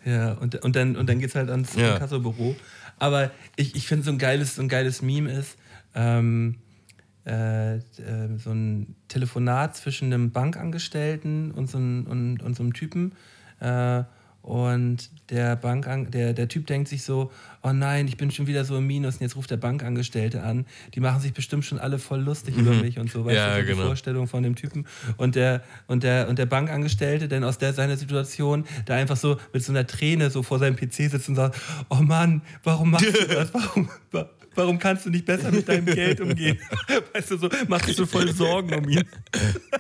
ja 0.07 0.33
und, 0.33 0.55
und 0.65 0.75
dann, 0.77 0.97
und 0.97 1.07
dann 1.09 1.19
geht 1.19 1.29
es 1.29 1.35
halt 1.35 1.51
ans 1.51 1.75
Ja. 1.77 1.93
Inkassobüro. 1.95 2.57
Aber 2.99 3.31
ich, 3.57 3.75
ich 3.77 3.87
finde, 3.87 4.05
so, 4.07 4.11
ein 4.13 4.19
geiles- 4.19 4.55
so 4.55 4.63
ein 4.63 4.69
geiles 4.69 5.03
Meme 5.03 5.31
ist 5.31 5.59
ähm, 5.95 6.57
äh, 7.27 7.75
äh, 7.77 7.81
so 8.39 8.51
ein 8.53 8.95
Telefonat 9.09 9.77
zwischen 9.77 10.13
einem 10.13 10.31
Bankangestellten 10.31 11.51
und 11.51 11.69
so, 11.69 11.77
ein, 11.79 12.07
und, 12.07 12.43
und 12.43 12.57
so 12.57 12.63
einem 12.63 12.73
Typen. 12.73 13.13
Äh, 13.61 14.05
und 14.47 15.11
der, 15.31 15.57
Bankan 15.57 16.09
der, 16.13 16.33
der 16.33 16.47
Typ 16.47 16.69
denkt 16.69 16.87
sich 16.89 17.03
so, 17.03 17.33
oh 17.65 17.73
nein, 17.73 18.07
ich 18.07 18.17
bin 18.17 18.31
schon 18.31 18.47
wieder 18.47 18.65
so 18.65 18.77
im 18.79 18.87
Minus 18.87 19.17
und 19.17 19.23
jetzt 19.23 19.35
ruft 19.35 19.51
der 19.51 19.57
Bankangestellte 19.57 20.45
an. 20.45 20.67
Die 20.95 21.01
machen 21.01 21.21
sich 21.21 21.33
bestimmt 21.33 21.65
schon 21.65 21.81
alle 21.81 21.99
voll 21.99 22.21
lustig 22.21 22.57
über 22.57 22.73
mich 22.73 23.01
und 23.01 23.11
so. 23.11 23.25
Weißt 23.25 23.35
Mhm. 23.35 23.37
Ja, 23.37 23.49
du, 23.57 23.57
so 23.57 23.67
die 23.67 23.73
genau. 23.73 23.87
Vorstellung 23.89 24.29
von 24.29 24.45
dem 24.45 24.55
Typen. 24.55 24.87
Und 25.17 25.35
der, 25.35 25.63
und 25.89 26.05
der, 26.05 26.29
und 26.29 26.39
der 26.39 26.47
Bankangestellte, 26.47 27.27
denn 27.27 27.43
aus 27.43 27.59
der 27.59 27.73
seiner 27.73 27.97
Situation, 27.97 28.65
da 28.85 28.95
einfach 28.95 29.17
so 29.17 29.37
mit 29.53 29.65
so 29.65 29.73
einer 29.73 29.85
Träne 29.85 30.31
so 30.31 30.45
vor 30.45 30.61
seinem 30.61 30.77
PC 30.77 30.95
sitzt 31.11 31.29
und 31.29 31.35
sagt, 31.35 31.61
oh 31.91 31.97
Mann, 31.97 32.41
warum 32.63 32.93
machst 32.93 33.07
du 33.07 33.27
das? 33.27 33.53
Warum, 33.53 33.89
wa- 34.13 34.31
warum 34.55 34.79
kannst 34.79 35.07
du 35.07 35.11
nicht 35.11 35.25
besser 35.27 35.51
mit 35.51 35.69
deinem 35.69 35.87
Geld 35.87 36.21
umgehen? 36.21 36.57
Weißt 37.13 37.33
du, 37.33 37.37
so, 37.37 37.49
machst 37.67 37.89
du 37.89 37.93
so 37.95 38.07
voll 38.07 38.33
Sorgen 38.33 38.73
um 38.75 38.89
ihn. 38.89 39.03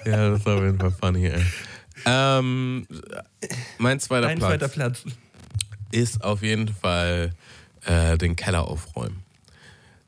Ja, 0.05 0.30
das 0.30 0.40
ist 0.40 0.47
auf 0.48 0.60
jeden 0.60 0.78
Fall 0.80 0.90
funny, 1.01 1.26
ey. 1.26 1.40
Ähm, 2.07 2.87
mein 3.78 3.99
zweiter 4.01 4.28
Dein 4.28 4.39
Platz 4.39 4.51
zweiter 4.51 4.69
Platz. 4.69 5.05
ist 5.91 6.23
auf 6.23 6.43
jeden 6.43 6.69
Fall 6.69 7.33
äh, 7.85 8.16
den 8.16 8.37
Keller 8.37 8.69
aufräumen. 8.69 9.23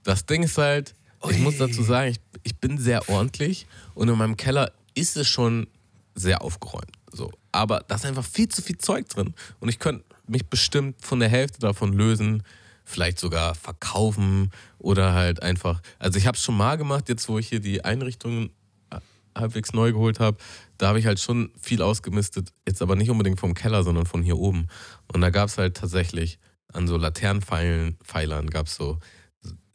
Das 0.05 0.25
Ding 0.25 0.45
ist 0.45 0.57
halt, 0.59 0.95
ich 1.29 1.39
muss 1.39 1.59
dazu 1.59 1.83
sagen, 1.83 2.13
ich, 2.13 2.21
ich 2.45 2.57
bin 2.57 2.79
sehr 2.79 3.09
ordentlich 3.09 3.67
und 3.95 4.09
in 4.09 4.17
meinem 4.17 4.37
Keller 4.37 4.73
ist 4.95 5.17
es 5.17 5.27
schon 5.27 5.67
sehr 6.15 6.43
aufgeräumt. 6.43 6.93
So. 7.13 7.33
Aber 7.53 7.85
da 7.89 7.97
ist 7.97 8.07
einfach 8.07 8.25
viel 8.25 8.49
zu 8.49 8.63
viel 8.63 8.79
Zeug 8.79 9.09
drin 9.09 9.35
und 9.61 9.69
ich 9.69 9.79
könnte 9.79 10.05
mich 10.29 10.47
bestimmt 10.47 11.05
von 11.05 11.21
der 11.21 11.29
Hälfte 11.29 11.59
davon 11.59 11.93
lösen, 11.93 12.43
vielleicht 12.85 13.19
sogar 13.19 13.55
verkaufen 13.55 14.51
oder 14.79 15.15
halt 15.15 15.43
einfach. 15.43 15.83
Also 15.99 16.19
ich 16.19 16.27
habe 16.27 16.37
es 16.37 16.43
schon 16.43 16.57
mal 16.57 16.77
gemacht, 16.77 17.09
jetzt 17.09 17.29
wo 17.29 17.39
ich 17.39 17.49
hier 17.49 17.61
die 17.61 17.85
Einrichtungen 17.85 18.51
äh, 18.91 19.01
halbwegs 19.35 19.73
neu 19.73 19.93
geholt 19.93 20.21
habe, 20.21 20.39
da 20.79 20.89
habe 20.89 20.99
ich 20.99 21.07
halt 21.07 21.21
schon 21.21 21.51
viel 21.61 21.83
ausgemistet. 21.83 22.53
Jetzt 22.67 22.83
aber 22.83 22.97
nicht 22.97 23.11
unbedingt 23.11 23.39
vom 23.39 23.55
Keller, 23.55 23.83
sondern 23.83 24.07
von 24.07 24.23
hier 24.23 24.39
oben. 24.39 24.69
Und 25.13 25.21
da 25.21 25.31
gab 25.31 25.49
es 25.49 25.59
halt 25.59 25.77
tatsächlich 25.77 26.39
an 26.73 26.87
so 26.87 26.97
Laternenpfeilern 26.97 27.97
Pfeilern 28.05 28.49
gab 28.49 28.67
es 28.67 28.77
so, 28.77 28.99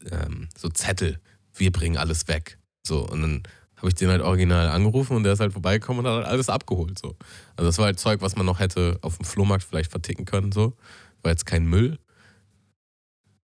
ähm, 0.10 0.50
so 0.58 0.70
Zettel. 0.70 1.20
Wir 1.54 1.72
bringen 1.72 1.98
alles 1.98 2.28
weg. 2.28 2.58
So, 2.86 3.08
und 3.08 3.22
dann 3.22 3.44
habe 3.78 3.90
ich 3.90 3.96
den 3.96 4.10
halt 4.10 4.22
original 4.22 4.70
angerufen 4.70 5.18
und 5.18 5.24
der 5.24 5.34
ist 5.34 5.40
halt 5.40 5.52
vorbeigekommen 5.52 6.06
und 6.06 6.12
hat 6.12 6.18
halt 6.20 6.28
alles 6.28 6.50
abgeholt. 6.50 6.98
So. 6.98 7.18
Also 7.58 7.68
das 7.68 7.78
war 7.78 7.86
halt 7.86 8.00
Zeug, 8.00 8.22
was 8.22 8.36
man 8.36 8.46
noch 8.46 8.60
hätte 8.60 8.98
auf 9.02 9.18
dem 9.18 9.26
Flohmarkt 9.26 9.64
vielleicht 9.64 9.92
verticken 9.92 10.26
können. 10.26 10.52
So. 10.52 10.78
War 11.22 11.32
jetzt 11.32 11.46
kein 11.46 11.66
Müll. 11.66 12.00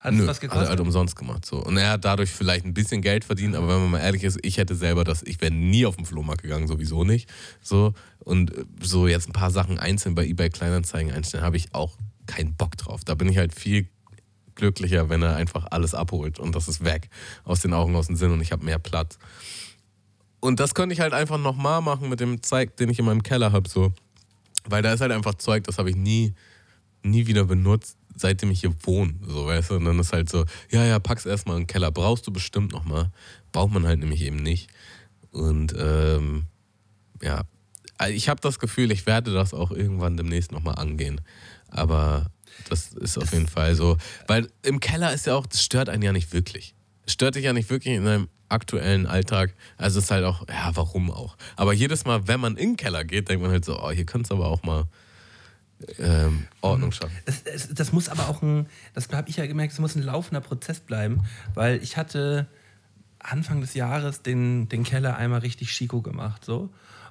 Hat 0.03 0.13
Nö, 0.13 0.27
was 0.27 0.35
Hat 0.35 0.43
er 0.43 0.49
gekostet? 0.49 0.69
halt 0.69 0.79
umsonst 0.81 1.15
gemacht. 1.15 1.45
So. 1.45 1.63
Und 1.63 1.77
er 1.77 1.91
hat 1.91 2.03
dadurch 2.03 2.29
vielleicht 2.29 2.65
ein 2.65 2.73
bisschen 2.73 3.01
Geld 3.01 3.23
verdient, 3.23 3.55
aber 3.55 3.69
wenn 3.69 3.81
man 3.83 3.91
mal 3.91 3.99
ehrlich 3.99 4.25
ist, 4.25 4.37
ich 4.41 4.57
hätte 4.57 4.75
selber 4.75 5.05
das, 5.05 5.23
ich 5.23 5.39
wäre 5.39 5.53
nie 5.53 5.85
auf 5.85 5.95
den 5.95 6.05
Flohmarkt 6.05 6.41
gegangen, 6.41 6.67
sowieso 6.67 7.05
nicht. 7.05 7.29
So. 7.61 7.93
Und 8.19 8.53
äh, 8.53 8.65
so 8.81 9.07
jetzt 9.07 9.29
ein 9.29 9.33
paar 9.33 9.49
Sachen 9.49 9.79
einzeln 9.79 10.13
bei 10.13 10.25
eBay 10.25 10.49
Kleinanzeigen 10.49 11.13
einstellen, 11.13 11.45
habe 11.45 11.55
ich 11.55 11.73
auch 11.73 11.97
keinen 12.25 12.53
Bock 12.53 12.75
drauf. 12.75 13.05
Da 13.05 13.15
bin 13.15 13.29
ich 13.29 13.37
halt 13.37 13.53
viel 13.53 13.87
glücklicher, 14.55 15.07
wenn 15.09 15.21
er 15.21 15.37
einfach 15.37 15.67
alles 15.71 15.93
abholt 15.95 16.37
und 16.37 16.53
das 16.53 16.67
ist 16.67 16.83
weg. 16.83 17.09
Aus 17.45 17.61
den 17.61 17.73
Augen, 17.73 17.95
aus 17.95 18.07
dem 18.07 18.17
Sinn 18.17 18.31
und 18.31 18.41
ich 18.41 18.51
habe 18.51 18.65
mehr 18.65 18.79
Platz. 18.79 19.17
Und 20.41 20.59
das 20.59 20.75
könnte 20.75 20.91
ich 20.93 20.99
halt 20.99 21.13
einfach 21.13 21.37
nochmal 21.37 21.81
machen 21.81 22.09
mit 22.09 22.19
dem 22.19 22.43
Zeug, 22.43 22.75
den 22.75 22.89
ich 22.89 22.99
in 22.99 23.05
meinem 23.05 23.23
Keller 23.23 23.53
habe. 23.53 23.69
So. 23.69 23.93
Weil 24.65 24.81
da 24.81 24.91
ist 24.91 24.99
halt 24.99 25.13
einfach 25.13 25.35
Zeug, 25.35 25.63
das 25.63 25.77
habe 25.77 25.89
ich 25.89 25.95
nie, 25.95 26.33
nie 27.03 27.25
wieder 27.25 27.45
benutzt, 27.45 27.97
seitdem 28.15 28.51
ich 28.51 28.61
hier 28.61 28.73
wohne. 28.83 29.15
So, 29.27 29.45
weißt 29.45 29.71
du? 29.71 29.75
Und 29.75 29.85
dann 29.85 29.99
ist 29.99 30.13
halt 30.13 30.29
so, 30.29 30.45
ja, 30.71 30.85
ja, 30.85 30.99
pack's 30.99 31.25
erstmal 31.25 31.57
in 31.57 31.63
den 31.63 31.67
Keller. 31.67 31.91
Brauchst 31.91 32.27
du 32.27 32.31
bestimmt 32.31 32.71
nochmal. 32.71 33.11
Braucht 33.51 33.71
man 33.71 33.85
halt 33.85 33.99
nämlich 33.99 34.21
eben 34.21 34.37
nicht. 34.37 34.69
Und 35.31 35.73
ähm, 35.77 36.45
ja, 37.21 37.43
Also 37.97 38.13
ich 38.13 38.29
habe 38.29 38.41
das 38.41 38.59
Gefühl, 38.59 38.91
ich 38.91 39.05
werde 39.05 39.33
das 39.33 39.53
auch 39.53 39.71
irgendwann 39.71 40.17
demnächst 40.17 40.51
nochmal 40.51 40.75
angehen. 40.75 41.21
Aber 41.69 42.27
das 42.69 42.93
ist 42.93 43.17
auf 43.17 43.31
jeden 43.33 43.47
Fall 43.47 43.75
so. 43.75 43.97
Weil 44.27 44.49
im 44.61 44.79
Keller 44.79 45.13
ist 45.13 45.25
ja 45.25 45.35
auch, 45.35 45.47
das 45.47 45.63
stört 45.63 45.89
einen 45.89 46.03
ja 46.03 46.11
nicht 46.11 46.33
wirklich. 46.33 46.75
Stört 47.07 47.35
dich 47.35 47.43
ja 47.43 47.53
nicht 47.53 47.69
wirklich 47.69 47.95
in 47.95 48.05
deinem 48.05 48.29
aktuellen 48.49 49.07
Alltag. 49.07 49.55
Also 49.77 49.99
ist 49.99 50.11
halt 50.11 50.23
auch, 50.23 50.47
ja, 50.47 50.71
warum 50.75 51.11
auch? 51.11 51.35
Aber 51.55 51.73
jedes 51.73 52.05
Mal, 52.05 52.27
wenn 52.27 52.39
man 52.39 52.55
in 52.57 52.71
den 52.71 52.77
Keller 52.77 53.03
geht, 53.03 53.29
denkt 53.29 53.41
man 53.41 53.51
halt 53.51 53.65
so, 53.65 53.81
oh, 53.81 53.91
hier 53.91 54.05
könnte 54.05 54.27
es 54.27 54.31
aber 54.31 54.47
auch 54.47 54.63
mal 54.63 54.85
ähm, 55.99 56.47
Ordnung 56.61 56.91
schaffen. 56.91 57.15
Es, 57.25 57.43
es, 57.43 57.73
das 57.73 57.91
muss 57.91 58.09
aber 58.09 58.29
auch 58.29 58.41
ein, 58.41 58.67
das 58.93 59.09
habe 59.09 59.29
ich 59.29 59.37
ja 59.37 59.45
gemerkt, 59.45 59.73
es 59.73 59.79
muss 59.79 59.95
ein 59.95 60.03
laufender 60.03 60.41
Prozess 60.41 60.79
bleiben, 60.79 61.23
weil 61.53 61.81
ich 61.83 61.97
hatte 61.97 62.47
Anfang 63.19 63.61
des 63.61 63.73
Jahres 63.73 64.21
den, 64.21 64.69
den 64.69 64.83
Keller 64.83 65.15
einmal 65.15 65.39
richtig 65.39 65.69
Chico 65.69 66.01
gemacht. 66.01 66.43
So. 66.45 66.69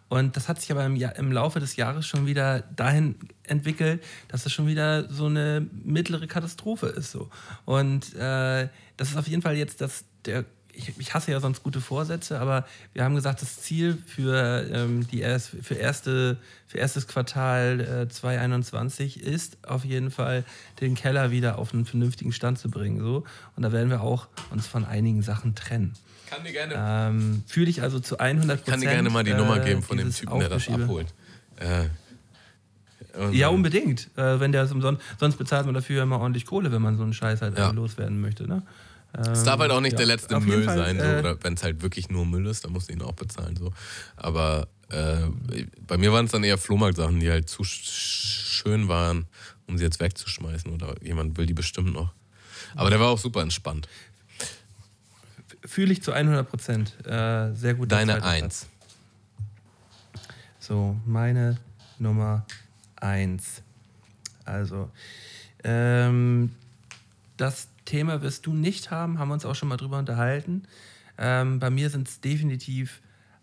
Und 0.09 0.37
das 0.37 0.49
hat 0.49 0.61
sich 0.61 0.71
aber 0.71 0.85
im, 0.85 0.97
im 0.97 1.33
Laufe 1.33 1.59
des 1.59 1.77
Jahres 1.77 2.07
schon 2.07 2.27
wieder 2.27 2.61
dahin 2.61 3.17
entwickelt, 3.45 4.05
dass 4.29 4.45
das 4.45 4.53
schon 4.53 4.67
wieder 4.67 5.09
so 5.11 5.27
eine 5.27 5.67
mittlere 5.85 6.27
Katastrophe 6.27 6.89
ist. 6.89 7.13
So. 7.13 7.31
Und 7.65 8.15
äh, 8.15 8.69
das 8.99 9.11
ist 9.11 9.17
auf 9.17 9.27
jeden 9.27 9.41
Fall 9.41 9.57
jetzt 9.57 9.81
das, 9.81 10.05
der 10.27 10.45
ich, 10.73 10.93
ich, 10.99 11.15
hasse 11.15 11.31
ja 11.31 11.41
sonst 11.41 11.63
gute 11.63 11.81
Vorsätze, 11.81 12.41
aber 12.41 12.67
wir 12.93 13.05
haben 13.05 13.15
gesagt, 13.15 13.43
das 13.43 13.61
Ziel 13.61 13.99
für, 14.07 14.69
ähm, 14.73 15.07
die 15.07 15.21
erst, 15.21 15.51
für, 15.63 15.75
erste, 15.75 16.39
für 16.67 16.79
erstes 16.79 17.07
Quartal 17.07 17.81
äh, 17.81 18.09
2021 18.09 19.23
ist 19.23 19.59
auf 19.67 19.85
jeden 19.85 20.11
Fall, 20.11 20.45
den 20.81 20.95
Keller 20.95 21.31
wieder 21.31 21.59
auf 21.59 21.75
einen 21.75 21.85
vernünftigen 21.85 22.33
Stand 22.33 22.59
zu 22.59 22.71
bringen. 22.71 23.01
So. 23.01 23.25
Und 23.57 23.63
da 23.63 23.73
werden 23.73 23.91
wir 23.91 24.01
auch 24.01 24.29
uns 24.51 24.67
von 24.67 24.85
einigen 24.85 25.23
Sachen 25.23 25.55
trennen. 25.55 25.93
Kann 26.31 26.45
dir 26.45 26.53
gerne. 26.53 26.75
Ähm, 26.79 27.45
Fühle 27.47 27.69
ich 27.69 27.83
also 27.83 28.01
zu 28.01 28.19
100 28.19 28.47
Prozent. 28.47 28.67
Kann 28.67 28.81
dir 28.81 28.89
gerne 28.89 29.11
mal 29.11 29.25
die 29.25 29.35
Nummer 29.35 29.59
äh, 29.59 29.65
geben 29.65 29.83
von 29.83 29.99
dem 29.99 30.11
Typen, 30.11 30.39
der 30.39 30.49
das 30.49 30.69
abholt. 30.69 31.13
Äh, 31.61 31.89
ja, 33.33 33.49
unbedingt. 33.49 34.09
Äh, 34.17 34.41
wenn 34.41 34.53
der 34.53 34.71
umsonst, 34.71 35.03
sonst 35.21 35.37
bezahlt 35.37 35.67
man 35.67 35.75
dafür 35.75 36.03
immer 36.03 36.19
ordentlich 36.19 36.47
Kohle, 36.47 36.73
wenn 36.73 36.81
man 36.81 36.97
so 36.97 37.03
einen 37.03 37.13
Scheiß 37.13 37.43
halt 37.43 37.59
Ja. 37.59 37.71
loswerden 37.71 38.21
möchte. 38.21 38.49
Ne? 38.49 38.63
Es 39.13 39.45
darf 39.45 39.61
halt 39.61 39.71
auch 39.71 39.81
nicht 39.81 39.93
ja. 39.93 39.99
der 39.99 40.07
letzte 40.07 40.41
Müll 40.41 40.65
Fall, 40.65 40.77
sein, 40.77 40.99
so, 40.99 41.05
äh, 41.05 41.19
oder 41.19 41.45
wenn 41.45 41.55
es 41.55 41.63
halt 41.63 41.83
wirklich 41.83 42.09
nur 42.09 42.25
Müll 42.25 42.47
ist, 42.47 42.65
dann 42.65 42.73
musst 42.73 42.89
du 42.89 42.95
ihn 42.95 43.03
auch 43.03 43.13
bezahlen. 43.13 43.57
So. 43.57 43.73
Aber 44.17 44.69
äh, 44.89 45.27
bei 45.87 45.99
mir 45.99 46.13
waren 46.13 46.25
es 46.25 46.33
dann 46.33 46.45
eher 46.45 46.57
Flohmarktsachen, 46.57 47.21
die 47.21 47.31
halt 47.31 47.49
zu 47.49 47.63
sch 47.63 48.63
schön 48.63 48.89
waren, 48.89 49.27
um 49.67 49.77
sie 49.77 49.85
jetzt 49.85 50.01
wegzuschmeißen. 50.01 50.73
Oder 50.73 50.95
jemand 51.03 51.37
will 51.37 51.47
die 51.47 51.55
bestimmt 51.55 51.93
noch. 51.93 52.13
Aber 52.75 52.91
der 52.91 53.01
war 53.01 53.09
auch 53.09 53.19
super 53.19 53.43
entspannt. 53.43 53.89
Fühle 55.65 55.93
ich 55.93 56.03
zu 56.03 56.13
100 56.13 56.49
Prozent. 56.49 56.95
Äh, 57.07 57.53
sehr 57.55 57.75
gut. 57.75 57.93
Deine 57.93 58.23
Eins. 58.23 58.67
So, 60.59 60.97
meine 61.05 61.59
Nummer 61.99 62.47
eins. 62.97 63.63
Also, 64.45 64.91
ähm, 65.65 66.53
das 67.37 67.69
Thema 67.85 68.23
wirst 68.23 68.47
du 68.47 68.55
nicht 68.55 68.91
haben, 68.91 69.19
haben 69.19 69.29
wir 69.29 69.35
uns 69.35 69.45
auch 69.45 69.55
schon 69.55 69.69
mal 69.69 69.77
drüber 69.77 69.99
unterhalten. 69.99 70.65
Ähm, 71.19 71.59
bei 71.59 71.71
mir 71.71 71.91
sind 71.91 72.09
es 72.09 72.21
definitiv 72.21 73.03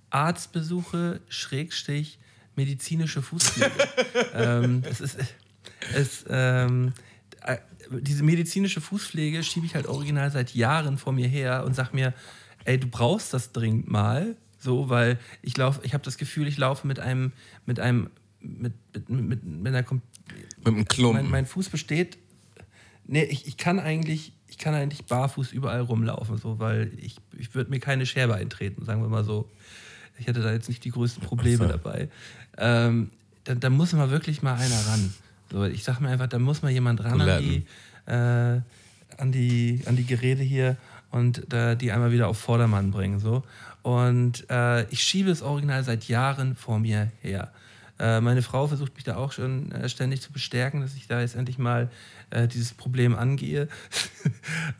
Arztbesuche, 0.09 1.21
Schrägstich, 1.29 2.19
medizinische 2.55 3.21
Fußpflege. 3.21 3.71
ähm, 4.33 4.83
es 4.89 5.01
ist, 5.01 5.17
es, 5.93 6.25
ähm, 6.29 6.93
äh, 7.43 7.57
diese 8.01 8.23
medizinische 8.23 8.81
Fußpflege 8.81 9.43
schiebe 9.43 9.65
ich 9.65 9.75
halt 9.75 9.87
original 9.87 10.31
seit 10.31 10.53
Jahren 10.55 10.97
vor 10.97 11.13
mir 11.13 11.27
her 11.27 11.63
und 11.65 11.75
sag 11.75 11.93
mir, 11.93 12.13
ey, 12.65 12.79
du 12.79 12.87
brauchst 12.87 13.33
das 13.33 13.51
dringend 13.51 13.89
mal. 13.89 14.35
So, 14.59 14.89
weil 14.89 15.17
ich 15.41 15.55
laufe, 15.55 15.79
ich 15.83 15.93
habe 15.93 16.03
das 16.03 16.17
Gefühl, 16.17 16.47
ich 16.47 16.57
laufe 16.57 16.85
mit 16.85 16.99
einem, 16.99 17.31
mit 17.65 17.79
einem, 17.79 18.09
mit, 18.41 18.73
mit, 18.93 19.09
mit, 19.09 19.43
mit 19.43 19.73
einer 19.73 19.85
Mit 19.89 20.67
einem 20.67 20.85
Klumpen. 20.85 21.23
mein, 21.23 21.31
mein 21.31 21.45
Fuß 21.45 21.69
besteht. 21.69 22.17
Nee, 23.11 23.23
ich, 23.23 23.47
ich 23.47 23.57
kann 23.57 23.79
eigentlich, 23.79 24.33
ich 24.47 24.59
kann 24.59 24.75
eigentlich 24.75 25.05
barfuß 25.05 25.51
überall 25.51 25.81
rumlaufen, 25.81 26.37
so, 26.37 26.59
weil 26.59 26.91
ich, 27.01 27.15
ich 27.37 27.55
würde 27.55 27.71
mir 27.71 27.79
keine 27.79 28.05
Scherbe 28.05 28.35
eintreten, 28.35 28.85
sagen 28.85 29.01
wir 29.01 29.09
mal 29.09 29.23
so. 29.23 29.49
Ich 30.19 30.27
hätte 30.27 30.41
da 30.41 30.51
jetzt 30.51 30.69
nicht 30.69 30.83
die 30.85 30.91
größten 30.91 31.23
Probleme 31.23 31.65
so. 31.65 31.67
dabei. 31.67 32.09
Ähm, 32.57 33.09
da, 33.45 33.55
da 33.55 33.69
muss 33.71 33.93
mal 33.93 34.11
wirklich 34.11 34.43
mal 34.43 34.53
einer 34.53 34.87
ran. 34.87 35.13
So, 35.51 35.63
ich 35.63 35.83
sag 35.83 35.99
mir 36.01 36.09
einfach, 36.09 36.27
da 36.27 36.37
muss 36.37 36.61
mal 36.61 36.69
jemand 36.69 37.03
ran 37.03 37.19
an 37.19 37.41
die, 37.41 37.65
äh, 38.05 38.61
an 39.17 39.31
die, 39.31 39.81
an 39.85 39.95
die 39.95 40.05
Geräte 40.05 40.43
hier 40.43 40.77
und 41.09 41.41
da 41.49 41.73
die 41.73 41.91
einmal 41.91 42.11
wieder 42.11 42.27
auf 42.27 42.37
Vordermann 42.37 42.91
bringen. 42.91 43.19
So. 43.19 43.43
Und 43.81 44.47
äh, 44.51 44.83
ich 44.91 45.01
schiebe 45.01 45.29
das 45.29 45.41
Original 45.41 45.83
seit 45.83 46.07
Jahren 46.07 46.55
vor 46.55 46.79
mir 46.79 47.11
her. 47.21 47.51
Äh, 47.99 48.21
meine 48.21 48.41
Frau 48.41 48.65
versucht 48.67 48.95
mich 48.95 49.03
da 49.03 49.17
auch 49.17 49.33
schon 49.33 49.71
äh, 49.73 49.89
ständig 49.89 50.21
zu 50.21 50.31
bestärken, 50.31 50.79
dass 50.81 50.95
ich 50.95 51.07
da 51.07 51.19
jetzt 51.19 51.35
endlich 51.35 51.57
mal 51.57 51.89
äh, 52.29 52.47
dieses 52.47 52.73
Problem 52.73 53.13
angehe. 53.13 53.67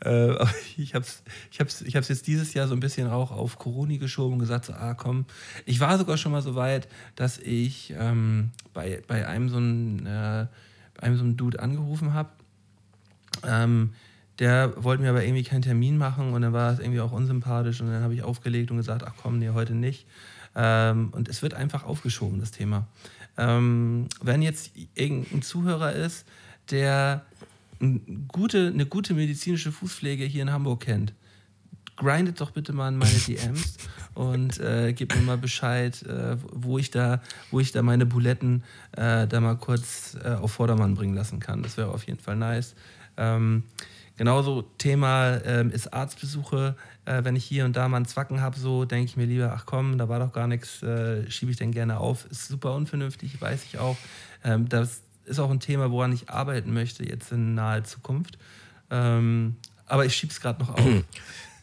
ich 0.76 0.94
habe 0.94 1.04
es 1.04 1.22
ich 1.50 1.60
hab's, 1.60 1.82
ich 1.82 1.96
hab's 1.96 2.08
jetzt 2.08 2.26
dieses 2.26 2.54
Jahr 2.54 2.66
so 2.66 2.74
ein 2.74 2.80
bisschen 2.80 3.08
auch 3.08 3.30
auf 3.30 3.58
Corona 3.58 3.96
geschoben 3.96 4.34
und 4.34 4.38
gesagt, 4.38 4.64
so, 4.64 4.72
ah 4.72 4.94
komm. 4.94 5.26
Ich 5.66 5.80
war 5.80 5.98
sogar 5.98 6.16
schon 6.16 6.32
mal 6.32 6.42
so 6.42 6.54
weit, 6.54 6.88
dass 7.14 7.38
ich 7.38 7.94
ähm, 7.98 8.52
bei, 8.72 9.02
bei 9.06 9.26
einem 9.26 9.48
so 9.50 9.58
einem 9.58 10.06
so 11.16 11.24
einen 11.24 11.36
Dude 11.36 11.60
angerufen 11.60 12.14
habe. 12.14 12.30
Ähm, 13.46 13.92
der 14.38 14.82
wollte 14.82 15.02
mir 15.02 15.10
aber 15.10 15.22
irgendwie 15.22 15.44
keinen 15.44 15.62
Termin 15.62 15.98
machen 15.98 16.32
und 16.32 16.40
dann 16.40 16.54
war 16.54 16.72
es 16.72 16.78
irgendwie 16.78 17.00
auch 17.00 17.12
unsympathisch 17.12 17.82
und 17.82 17.88
dann 17.88 18.02
habe 18.02 18.14
ich 18.14 18.22
aufgelegt 18.22 18.70
und 18.70 18.78
gesagt, 18.78 19.04
ach 19.06 19.12
komm, 19.20 19.38
nee, 19.38 19.50
heute 19.50 19.74
nicht. 19.74 20.06
Ähm, 20.54 21.10
und 21.12 21.28
es 21.28 21.42
wird 21.42 21.54
einfach 21.54 21.84
aufgeschoben, 21.84 22.40
das 22.40 22.50
Thema. 22.50 22.86
Ähm, 23.36 24.08
wenn 24.20 24.42
jetzt 24.42 24.72
irgendein 24.94 25.42
Zuhörer 25.42 25.92
ist, 25.92 26.26
der 26.70 27.24
ein 27.80 28.26
gute, 28.28 28.68
eine 28.68 28.86
gute 28.86 29.14
medizinische 29.14 29.72
Fußpflege 29.72 30.24
hier 30.24 30.42
in 30.42 30.52
Hamburg 30.52 30.80
kennt, 30.80 31.14
grindet 31.96 32.40
doch 32.40 32.50
bitte 32.50 32.72
mal 32.72 32.88
in 32.88 32.98
meine 32.98 33.18
DMs 33.26 33.76
und 34.14 34.58
äh, 34.58 34.92
gebt 34.92 35.14
mir 35.14 35.22
mal 35.22 35.38
Bescheid, 35.38 36.02
äh, 36.02 36.36
wo, 36.52 36.78
ich 36.78 36.90
da, 36.90 37.22
wo 37.50 37.60
ich 37.60 37.72
da 37.72 37.82
meine 37.82 38.06
Buletten 38.06 38.64
äh, 38.92 39.26
da 39.26 39.40
mal 39.40 39.56
kurz 39.56 40.16
äh, 40.22 40.30
auf 40.30 40.52
Vordermann 40.52 40.94
bringen 40.94 41.14
lassen 41.14 41.40
kann. 41.40 41.62
Das 41.62 41.76
wäre 41.76 41.90
auf 41.90 42.04
jeden 42.04 42.20
Fall 42.20 42.36
nice. 42.36 42.74
Ähm, 43.16 43.64
genauso 44.16 44.62
Thema 44.78 45.42
ähm, 45.44 45.70
ist 45.70 45.92
Arztbesuche. 45.92 46.76
Äh, 47.10 47.24
wenn 47.24 47.34
ich 47.34 47.44
hier 47.44 47.64
und 47.64 47.74
da 47.74 47.88
mal 47.88 47.96
einen 47.96 48.06
Zwacken 48.06 48.40
habe, 48.40 48.58
so 48.58 48.84
denke 48.84 49.06
ich 49.06 49.16
mir 49.16 49.26
lieber, 49.26 49.52
ach 49.52 49.66
komm, 49.66 49.98
da 49.98 50.08
war 50.08 50.20
doch 50.20 50.32
gar 50.32 50.46
nichts, 50.46 50.80
äh, 50.82 51.28
schiebe 51.28 51.50
ich 51.50 51.56
denn 51.56 51.72
gerne 51.72 51.98
auf. 51.98 52.24
Ist 52.26 52.46
super 52.46 52.74
unvernünftig, 52.74 53.40
weiß 53.40 53.64
ich 53.64 53.78
auch. 53.78 53.96
Ähm, 54.44 54.68
das 54.68 55.02
ist 55.24 55.40
auch 55.40 55.50
ein 55.50 55.58
Thema, 55.58 55.90
woran 55.90 56.12
ich 56.12 56.30
arbeiten 56.30 56.72
möchte 56.72 57.04
jetzt 57.04 57.32
in 57.32 57.54
naher 57.54 57.82
Zukunft. 57.82 58.38
Ähm, 58.90 59.56
aber 59.86 60.06
ich 60.06 60.14
schiebe 60.14 60.32
es 60.32 60.40
gerade 60.40 60.60
noch 60.60 60.70
auf. 60.70 60.80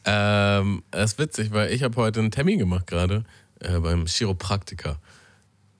Ähm, 0.09 0.83
das 0.89 1.11
ist 1.11 1.19
witzig, 1.19 1.51
weil 1.51 1.69
ich 1.73 1.83
habe 1.83 1.97
heute 1.97 2.21
einen 2.21 2.31
Termin 2.31 2.59
gemacht 2.59 2.87
gerade 2.87 3.25
äh, 3.59 3.77
beim 3.77 4.05
Chiropraktiker. 4.05 4.97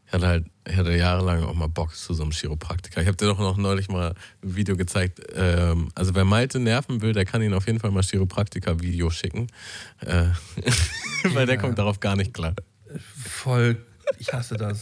Ich 0.06 0.12
hatte 0.12 0.28
halt, 0.28 0.46
ich 0.70 0.76
hatte 0.76 0.96
jahrelang 0.96 1.44
auch 1.44 1.54
mal 1.54 1.68
Bock 1.68 1.96
zu 1.96 2.14
so 2.14 2.24
einem 2.24 2.32
Chiropraktiker. 2.32 3.02
Ich 3.02 3.08
habe 3.08 3.18
dir 3.18 3.26
doch 3.26 3.40
noch 3.40 3.58
neulich 3.58 3.90
mal 3.90 4.14
ein 4.44 4.56
Video 4.56 4.76
gezeigt. 4.76 5.22
Ähm, 5.36 5.90
also 5.96 6.14
wer 6.16 6.26
Malte 6.26 6.60
nerven 6.60 7.02
will, 7.02 7.14
der 7.14 7.26
kann 7.26 7.42
ihn 7.42 7.54
auf 7.54 7.68
jeden 7.68 7.80
Fall 7.80 7.92
mal 7.92 8.04
Chiropraktiker-Video 8.04 9.10
schicken. 9.10 9.48
Äh, 10.02 10.26
weil 11.34 11.46
der 11.46 11.56
Ja. 11.56 11.62
kommt 11.62 11.78
darauf 11.80 12.00
gar 12.00 12.16
nicht 12.16 12.34
klar. 12.34 12.54
Voll, 13.26 13.78
ich 14.20 14.32
hasse 14.34 14.56
das. 14.56 14.82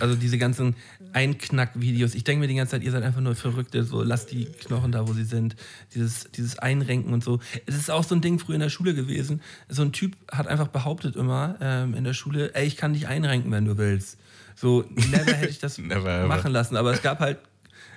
Also 0.00 0.16
diese 0.16 0.38
ganzen 0.38 0.74
Einknack-Videos. 1.12 2.14
Ich 2.14 2.24
denke 2.24 2.40
mir 2.40 2.48
die 2.48 2.54
ganze 2.56 2.72
Zeit, 2.72 2.82
ihr 2.82 2.90
seid 2.90 3.02
einfach 3.02 3.20
nur 3.20 3.34
Verrückte. 3.34 3.84
So, 3.84 4.02
lasst 4.02 4.32
die 4.32 4.46
Knochen 4.46 4.92
da, 4.92 5.06
wo 5.08 5.12
sie 5.12 5.24
sind. 5.24 5.56
Dieses, 5.94 6.30
dieses 6.32 6.58
Einrenken 6.58 7.12
und 7.12 7.22
so. 7.22 7.40
Es 7.66 7.76
ist 7.76 7.90
auch 7.90 8.04
so 8.04 8.14
ein 8.14 8.20
Ding 8.20 8.38
früher 8.38 8.56
in 8.56 8.60
der 8.60 8.68
Schule 8.70 8.94
gewesen. 8.94 9.40
So 9.68 9.82
ein 9.82 9.92
Typ 9.92 10.16
hat 10.30 10.46
einfach 10.48 10.68
behauptet 10.68 11.16
immer 11.16 11.56
ähm, 11.60 11.94
in 11.94 12.04
der 12.04 12.14
Schule, 12.14 12.54
ey, 12.54 12.66
ich 12.66 12.76
kann 12.76 12.92
dich 12.92 13.06
einrenken, 13.06 13.50
wenn 13.52 13.64
du 13.64 13.78
willst. 13.78 14.18
So, 14.54 14.84
never 14.94 15.32
hätte 15.34 15.50
ich 15.50 15.58
das 15.58 15.78
Never 15.78 16.08
ever. 16.08 16.26
machen 16.26 16.52
lassen. 16.52 16.76
Aber 16.76 16.92
es 16.92 17.02
gab 17.02 17.20
halt 17.20 17.38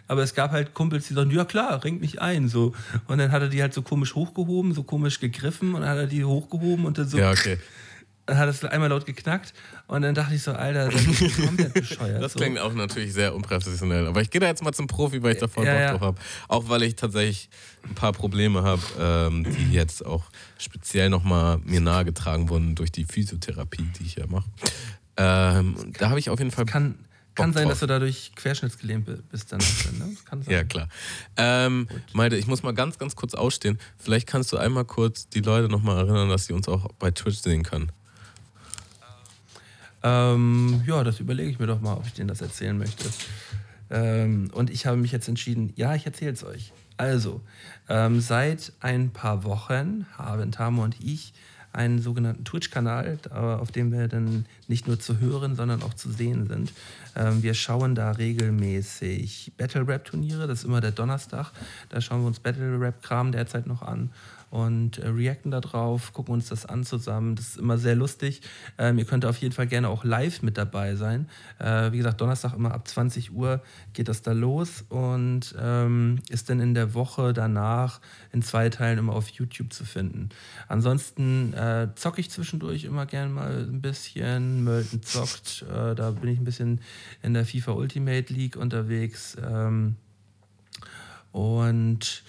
aber 0.09 0.23
es 0.23 0.33
gab 0.33 0.51
halt 0.51 0.73
Kumpels, 0.73 1.09
die 1.09 1.13
sagten, 1.15 1.31
ja 1.31 1.43
klar, 1.43 1.83
renk 1.83 1.99
mich 1.99 2.21
ein. 2.21 2.47
So. 2.47 2.73
Und 3.07 3.17
dann 3.17 3.29
hat 3.33 3.41
er 3.41 3.49
die 3.49 3.61
halt 3.61 3.73
so 3.73 3.81
komisch 3.81 4.15
hochgehoben, 4.15 4.73
so 4.73 4.83
komisch 4.83 5.19
gegriffen 5.19 5.75
und 5.75 5.81
dann 5.81 5.89
hat 5.89 5.97
er 5.97 6.07
die 6.07 6.23
hochgehoben 6.23 6.85
und 6.85 6.97
dann 6.97 7.09
so 7.09 7.17
Ja, 7.17 7.31
okay. 7.31 7.57
dann 8.25 8.37
hat 8.37 8.47
es 8.47 8.63
einmal 8.63 8.87
laut 8.87 9.05
geknackt 9.05 9.53
und 9.87 10.03
dann 10.03 10.15
dachte 10.15 10.33
ich 10.35 10.43
so, 10.43 10.53
Alter, 10.53 10.87
das 10.89 11.01
ist 11.05 11.45
komplett 11.45 11.73
bescheuert. 11.73 12.23
Das 12.23 12.31
so. 12.31 12.39
klingt 12.39 12.57
auch 12.57 12.73
natürlich 12.73 13.11
sehr 13.11 13.35
unprofessionell. 13.35 14.07
Aber 14.07 14.21
ich 14.21 14.29
gehe 14.29 14.39
da 14.39 14.47
jetzt 14.47 14.63
mal 14.63 14.71
zum 14.71 14.87
Profi, 14.87 15.21
weil 15.21 15.33
ich 15.33 15.39
da 15.39 15.49
voll 15.49 15.65
Ja, 15.65 15.73
Bock 15.73 15.81
ja. 15.81 15.91
drauf 15.91 16.01
habe. 16.01 16.19
Auch 16.47 16.69
weil 16.69 16.83
ich 16.83 16.95
tatsächlich 16.95 17.49
ein 17.83 17.93
paar 17.95 18.13
Probleme 18.13 18.63
habe, 18.63 18.81
ähm, 18.97 19.43
die 19.43 19.73
jetzt 19.73 20.05
auch 20.05 20.23
speziell 20.57 21.09
nochmal 21.09 21.57
mir 21.65 21.81
nahegetragen 21.81 22.47
wurden 22.47 22.75
durch 22.75 22.93
die 22.93 23.03
Physiotherapie, 23.03 23.91
die 23.99 24.05
ich 24.05 24.15
ja 24.15 24.25
mache. 24.27 24.45
Ähm, 25.17 25.75
und 25.75 26.01
da 26.01 26.09
habe 26.09 26.19
ich 26.19 26.29
auf 26.29 26.39
jeden 26.39 26.51
Fall. 26.51 26.65
Kann, 26.65 26.95
kann 27.35 27.53
sein, 27.53 27.63
drauf. 27.63 27.71
dass 27.73 27.79
du 27.81 27.87
dadurch 27.87 28.31
querschnittsgelähmt 28.35 29.05
bi- 29.05 29.17
bist 29.31 29.51
dann. 29.51 29.59
Ne? 29.59 30.13
Das 30.15 30.25
kann 30.25 30.41
sein. 30.43 30.53
Ja, 30.53 30.63
klar. 30.63 30.87
Ähm, 31.37 31.87
Malte, 32.13 32.35
ich 32.37 32.47
muss 32.47 32.63
mal 32.63 32.73
ganz, 32.73 32.97
ganz 32.97 33.15
kurz 33.15 33.33
ausstehen. 33.33 33.79
Vielleicht 33.97 34.27
kannst 34.27 34.51
du 34.51 34.57
einmal 34.57 34.85
kurz 34.85 35.27
die 35.29 35.41
Leute 35.41 35.69
nochmal 35.69 35.97
erinnern, 35.97 36.29
dass 36.29 36.45
sie 36.45 36.53
uns 36.53 36.67
auch 36.67 36.91
bei 36.99 37.11
Twitch 37.11 37.37
sehen 37.39 37.63
können. 37.63 37.91
Ähm, 40.03 40.83
ja, 40.85 41.03
das 41.03 41.19
überlege 41.19 41.49
ich 41.49 41.59
mir 41.59 41.67
doch 41.67 41.81
mal, 41.81 41.93
ob 41.93 42.05
ich 42.05 42.13
denen 42.13 42.27
das 42.27 42.41
erzählen 42.41 42.77
möchte. 42.77 43.05
Ähm, 43.89 44.49
und 44.53 44.69
ich 44.69 44.85
habe 44.85 44.97
mich 44.97 45.11
jetzt 45.11 45.27
entschieden, 45.27 45.73
ja, 45.75 45.95
ich 45.95 46.05
erzähle 46.05 46.33
es 46.33 46.43
euch. 46.43 46.73
Also, 46.97 47.41
ähm, 47.89 48.21
seit 48.21 48.73
ein 48.79 49.11
paar 49.11 49.43
Wochen 49.43 50.05
haben 50.17 50.51
Tamo 50.51 50.83
und 50.83 50.95
ich 51.01 51.33
einen 51.73 51.99
sogenannten 51.99 52.43
Twitch-Kanal, 52.43 53.19
auf 53.31 53.71
dem 53.71 53.91
wir 53.91 54.07
dann 54.07 54.45
nicht 54.67 54.87
nur 54.87 54.99
zu 54.99 55.19
hören, 55.19 55.55
sondern 55.55 55.83
auch 55.83 55.93
zu 55.93 56.11
sehen 56.11 56.47
sind. 56.47 56.73
Ähm, 57.15 57.43
wir 57.43 57.53
schauen 57.53 57.95
da 57.95 58.11
regelmäßig 58.11 59.53
Battle-Rap-Turniere, 59.57 60.47
das 60.47 60.59
ist 60.59 60.65
immer 60.65 60.81
der 60.81 60.91
Donnerstag. 60.91 61.51
Da 61.89 62.01
schauen 62.01 62.21
wir 62.21 62.27
uns 62.27 62.39
Battle-Rap-Kram 62.39 63.31
derzeit 63.31 63.67
noch 63.67 63.81
an 63.81 64.11
und 64.57 64.97
äh, 64.97 65.07
reacten 65.07 65.51
da 65.51 65.61
drauf, 65.61 66.13
gucken 66.13 66.33
uns 66.33 66.49
das 66.49 66.65
an 66.65 66.83
zusammen. 66.83 67.35
Das 67.35 67.49
ist 67.49 67.57
immer 67.57 67.77
sehr 67.77 67.95
lustig. 67.95 68.41
Ähm, 68.79 68.97
ihr 68.97 69.05
könnt 69.05 69.23
auf 69.23 69.37
jeden 69.37 69.53
Fall 69.53 69.67
gerne 69.67 69.87
auch 69.87 70.03
live 70.03 70.41
mit 70.41 70.57
dabei 70.57 70.95
sein. 70.95 71.29
Äh, 71.59 71.91
wie 71.91 71.97
gesagt, 71.97 72.21
Donnerstag 72.21 72.55
immer 72.55 72.73
ab 72.73 72.87
20 72.87 73.33
Uhr 73.33 73.61
geht 73.93 74.07
das 74.07 74.23
da 74.23 74.31
los 74.31 74.83
und 74.89 75.53
ähm, 75.61 76.21
ist 76.29 76.49
dann 76.49 76.59
in 76.59 76.73
der 76.73 76.95
Woche 76.95 77.33
danach 77.33 78.01
in 78.31 78.41
zwei 78.41 78.69
Teilen 78.69 78.97
immer 78.97 79.13
auf 79.13 79.29
YouTube 79.29 79.71
zu 79.71 79.85
finden. 79.85 80.29
Ansonsten 80.67 81.53
äh, 81.53 81.89
zocke 81.93 82.19
ich 82.19 82.31
zwischendurch 82.31 82.85
immer 82.85 83.05
gerne 83.05 83.31
mal 83.31 83.67
ein 83.69 83.81
bisschen. 83.81 84.63
Mölten 84.63 85.03
zockt, 85.03 85.65
äh, 85.69 85.93
da 85.93 86.09
bin 86.09 86.31
ich 86.31 86.39
ein 86.39 86.45
bisschen 86.45 86.81
in 87.21 87.35
der 87.35 87.45
FIFA 87.45 87.73
Ultimate 87.73 88.33
League 88.33 88.55
unterwegs. 88.55 89.37
Ähm, 89.39 89.97
und 91.31 92.23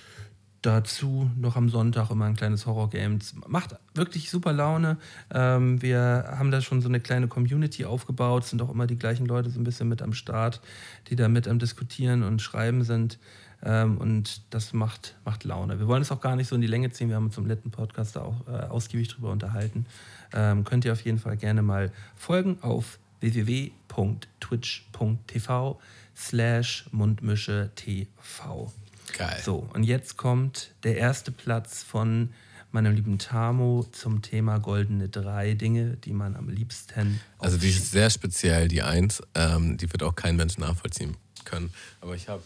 dazu 0.62 1.30
noch 1.36 1.56
am 1.56 1.68
Sonntag 1.68 2.10
immer 2.10 2.24
ein 2.24 2.36
kleines 2.36 2.66
Horror-Game. 2.66 3.18
Macht 3.46 3.76
wirklich 3.94 4.30
super 4.30 4.52
Laune. 4.52 4.96
Ähm, 5.32 5.80
wir 5.82 6.34
haben 6.36 6.50
da 6.50 6.60
schon 6.60 6.80
so 6.80 6.88
eine 6.88 7.00
kleine 7.00 7.28
Community 7.28 7.84
aufgebaut. 7.84 8.44
Sind 8.44 8.62
auch 8.62 8.70
immer 8.70 8.86
die 8.86 8.98
gleichen 8.98 9.26
Leute 9.26 9.50
so 9.50 9.60
ein 9.60 9.64
bisschen 9.64 9.88
mit 9.88 10.02
am 10.02 10.12
Start, 10.12 10.60
die 11.08 11.16
da 11.16 11.28
mit 11.28 11.48
am 11.48 11.58
Diskutieren 11.58 12.22
und 12.22 12.42
Schreiben 12.42 12.82
sind. 12.82 13.18
Ähm, 13.62 13.98
und 13.98 14.42
das 14.50 14.72
macht, 14.72 15.16
macht 15.24 15.44
Laune. 15.44 15.78
Wir 15.78 15.88
wollen 15.88 16.02
es 16.02 16.12
auch 16.12 16.20
gar 16.20 16.36
nicht 16.36 16.48
so 16.48 16.54
in 16.54 16.60
die 16.60 16.66
Länge 16.66 16.90
ziehen. 16.90 17.08
Wir 17.08 17.16
haben 17.16 17.26
uns 17.26 17.38
im 17.38 17.46
letzten 17.46 17.70
Podcast 17.70 18.16
da 18.16 18.22
auch 18.22 18.46
äh, 18.46 18.66
ausgiebig 18.66 19.08
drüber 19.08 19.30
unterhalten. 19.30 19.86
Ähm, 20.32 20.64
könnt 20.64 20.84
ihr 20.84 20.92
auf 20.92 21.00
jeden 21.02 21.18
Fall 21.18 21.36
gerne 21.36 21.62
mal 21.62 21.90
folgen 22.14 22.58
auf 22.62 22.98
www.twitch.tv 23.20 25.80
slash 26.14 26.88
mundmische 26.92 27.70
tv. 27.74 28.72
Geil. 29.12 29.40
So, 29.44 29.68
und 29.72 29.84
jetzt 29.84 30.16
kommt 30.16 30.74
der 30.82 30.96
erste 30.96 31.32
Platz 31.32 31.82
von 31.82 32.32
meinem 32.70 32.94
lieben 32.94 33.18
Tamo 33.18 33.86
zum 33.92 34.22
Thema 34.22 34.58
goldene 34.58 35.08
drei 35.08 35.54
Dinge, 35.54 35.96
die 35.96 36.12
man 36.12 36.36
am 36.36 36.48
liebsten. 36.48 37.20
Also 37.38 37.56
die 37.56 37.70
ist 37.70 37.90
sehr 37.90 38.10
speziell, 38.10 38.68
die 38.68 38.82
eins. 38.82 39.22
Ähm, 39.34 39.78
die 39.78 39.90
wird 39.90 40.02
auch 40.02 40.14
kein 40.14 40.36
Mensch 40.36 40.58
nachvollziehen 40.58 41.16
können. 41.44 41.70
Aber 42.00 42.14
ich 42.14 42.28
habe 42.28 42.42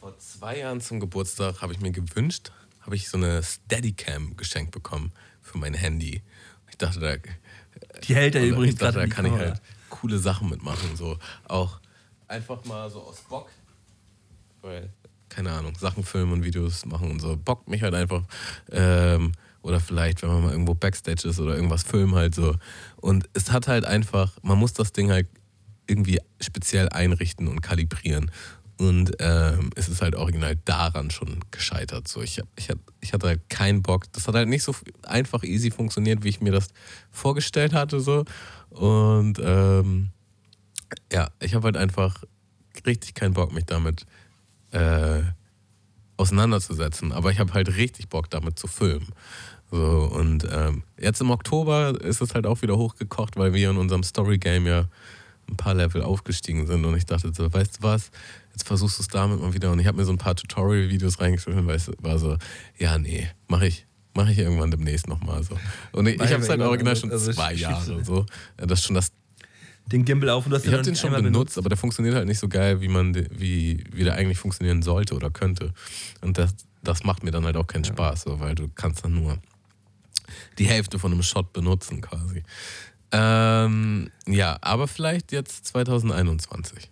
vor 0.00 0.18
zwei 0.18 0.58
Jahren 0.58 0.80
zum 0.80 0.98
Geburtstag, 0.98 1.62
habe 1.62 1.72
ich 1.72 1.80
mir 1.80 1.92
gewünscht, 1.92 2.50
habe 2.80 2.96
ich 2.96 3.08
so 3.08 3.16
eine 3.16 3.42
Steadicam 3.42 4.36
geschenkt 4.36 4.72
bekommen 4.72 5.12
für 5.40 5.58
mein 5.58 5.74
Handy. 5.74 6.22
Ich 6.68 6.78
dachte, 6.78 7.00
da, 7.00 7.14
die 8.02 8.14
hält 8.14 8.34
er 8.34 8.42
also 8.42 8.54
übrigens 8.54 8.76
dachte, 8.76 8.94
gerade 8.94 9.08
da 9.08 9.14
kann 9.14 9.26
ich 9.26 9.32
halt 9.32 9.60
coole 9.88 10.18
Sachen 10.18 10.48
mitmachen. 10.48 10.96
So 10.96 11.18
auch 11.46 11.80
einfach 12.26 12.64
mal 12.64 12.90
so 12.90 13.02
aus 13.02 13.20
Bock. 13.28 13.50
Weil 14.62 14.90
keine 15.30 15.52
Ahnung, 15.52 15.72
Sachen 15.78 16.04
filmen 16.04 16.32
und 16.32 16.44
Videos 16.44 16.84
machen 16.84 17.10
und 17.10 17.20
so. 17.20 17.36
Bockt 17.36 17.68
mich 17.68 17.82
halt 17.82 17.94
einfach. 17.94 18.24
Ähm, 18.70 19.32
oder 19.62 19.80
vielleicht, 19.80 20.22
wenn 20.22 20.30
man 20.30 20.42
mal 20.42 20.52
irgendwo 20.52 20.74
Backstage 20.74 21.28
ist 21.28 21.38
oder 21.38 21.54
irgendwas 21.54 21.82
filmen 21.82 22.14
halt 22.14 22.34
so. 22.34 22.54
Und 22.96 23.28
es 23.32 23.50
hat 23.50 23.68
halt 23.68 23.84
einfach, 23.84 24.32
man 24.42 24.58
muss 24.58 24.72
das 24.72 24.92
Ding 24.92 25.10
halt 25.10 25.28
irgendwie 25.86 26.18
speziell 26.40 26.88
einrichten 26.88 27.48
und 27.48 27.60
kalibrieren. 27.60 28.30
Und 28.78 29.12
ähm, 29.18 29.70
es 29.76 29.88
ist 29.88 30.00
halt 30.00 30.14
original 30.14 30.56
daran 30.64 31.10
schon 31.10 31.40
gescheitert. 31.50 32.08
So, 32.08 32.22
ich, 32.22 32.40
ich, 32.56 32.68
ich 33.00 33.12
hatte 33.12 33.26
halt 33.26 33.50
keinen 33.50 33.82
Bock. 33.82 34.10
Das 34.12 34.26
hat 34.26 34.34
halt 34.34 34.48
nicht 34.48 34.62
so 34.62 34.74
einfach 35.02 35.42
easy 35.42 35.70
funktioniert, 35.70 36.24
wie 36.24 36.30
ich 36.30 36.40
mir 36.40 36.52
das 36.52 36.68
vorgestellt 37.10 37.74
hatte. 37.74 38.00
So. 38.00 38.24
Und 38.70 39.38
ähm, 39.42 40.10
ja, 41.12 41.28
ich 41.40 41.54
habe 41.54 41.66
halt 41.66 41.76
einfach 41.76 42.24
richtig 42.86 43.14
keinen 43.14 43.34
Bock, 43.34 43.52
mich 43.52 43.66
damit 43.66 44.02
äh, 44.02 44.19
auseinanderzusetzen. 46.16 47.12
Aber 47.12 47.30
ich 47.30 47.38
habe 47.38 47.54
halt 47.54 47.76
richtig 47.76 48.08
Bock, 48.08 48.30
damit 48.30 48.58
zu 48.58 48.66
filmen. 48.66 49.08
So, 49.70 50.10
und 50.12 50.46
ähm, 50.50 50.82
jetzt 50.98 51.20
im 51.20 51.30
Oktober 51.30 51.94
ist 52.00 52.20
es 52.20 52.34
halt 52.34 52.46
auch 52.46 52.60
wieder 52.62 52.76
hochgekocht, 52.76 53.36
weil 53.36 53.54
wir 53.54 53.70
in 53.70 53.76
unserem 53.76 54.02
Story-Game 54.02 54.66
ja 54.66 54.86
ein 55.48 55.56
paar 55.56 55.74
Level 55.74 56.02
aufgestiegen 56.02 56.66
sind. 56.66 56.84
Und 56.84 56.96
ich 56.96 57.06
dachte 57.06 57.32
so, 57.32 57.52
weißt 57.52 57.78
du 57.78 57.82
was, 57.82 58.10
jetzt 58.52 58.66
versuchst 58.66 58.98
du 58.98 59.02
es 59.02 59.08
damit 59.08 59.40
mal 59.40 59.54
wieder. 59.54 59.70
Und 59.70 59.78
ich 59.78 59.86
habe 59.86 59.98
mir 59.98 60.04
so 60.04 60.12
ein 60.12 60.18
paar 60.18 60.34
Tutorial-Videos 60.34 61.20
reingeschrieben, 61.20 61.66
weil 61.66 61.76
es 61.76 61.90
war 62.00 62.18
so, 62.18 62.36
ja, 62.78 62.98
nee, 62.98 63.28
mache 63.48 63.66
ich. 63.66 63.86
Mache 64.12 64.32
ich 64.32 64.38
irgendwann 64.38 64.72
demnächst 64.72 65.06
nochmal 65.06 65.44
so. 65.44 65.56
Und 65.92 66.08
ich, 66.08 66.16
ich 66.16 66.32
habe 66.32 66.42
es 66.42 66.48
halt 66.48 66.60
original 66.60 66.96
schon 66.96 67.12
also 67.12 67.30
zwei 67.30 67.54
Jahre 67.54 68.04
so. 68.04 68.26
Das 68.56 68.80
ist 68.80 68.86
schon 68.86 68.96
das 68.96 69.12
den 69.92 70.04
Gimbal 70.04 70.30
auf 70.30 70.46
und 70.46 70.50
du 70.50 70.56
hast 70.56 70.66
Ich 70.66 70.72
habe 70.72 70.82
den 70.82 70.96
schon 70.96 71.10
benutzt, 71.10 71.32
benutzt, 71.32 71.58
aber 71.58 71.68
der 71.68 71.78
funktioniert 71.78 72.14
halt 72.14 72.26
nicht 72.26 72.38
so 72.38 72.48
geil, 72.48 72.80
wie 72.80 72.88
man 72.88 73.14
wie, 73.14 73.84
wie 73.92 74.04
der 74.04 74.14
eigentlich 74.14 74.38
funktionieren 74.38 74.82
sollte 74.82 75.14
oder 75.14 75.30
könnte. 75.30 75.72
Und 76.20 76.38
das, 76.38 76.54
das 76.82 77.04
macht 77.04 77.22
mir 77.22 77.30
dann 77.30 77.44
halt 77.44 77.56
auch 77.56 77.66
keinen 77.66 77.84
ja. 77.84 77.92
Spaß, 77.92 78.22
so, 78.22 78.40
weil 78.40 78.54
du 78.54 78.68
kannst 78.74 79.04
dann 79.04 79.14
nur 79.14 79.38
die 80.58 80.66
Hälfte 80.66 80.98
von 80.98 81.12
einem 81.12 81.22
Shot 81.22 81.52
benutzen 81.52 82.00
quasi. 82.00 82.44
Ähm, 83.12 84.10
ja, 84.26 84.56
aber 84.60 84.86
vielleicht 84.86 85.32
jetzt 85.32 85.66
2021. 85.66 86.90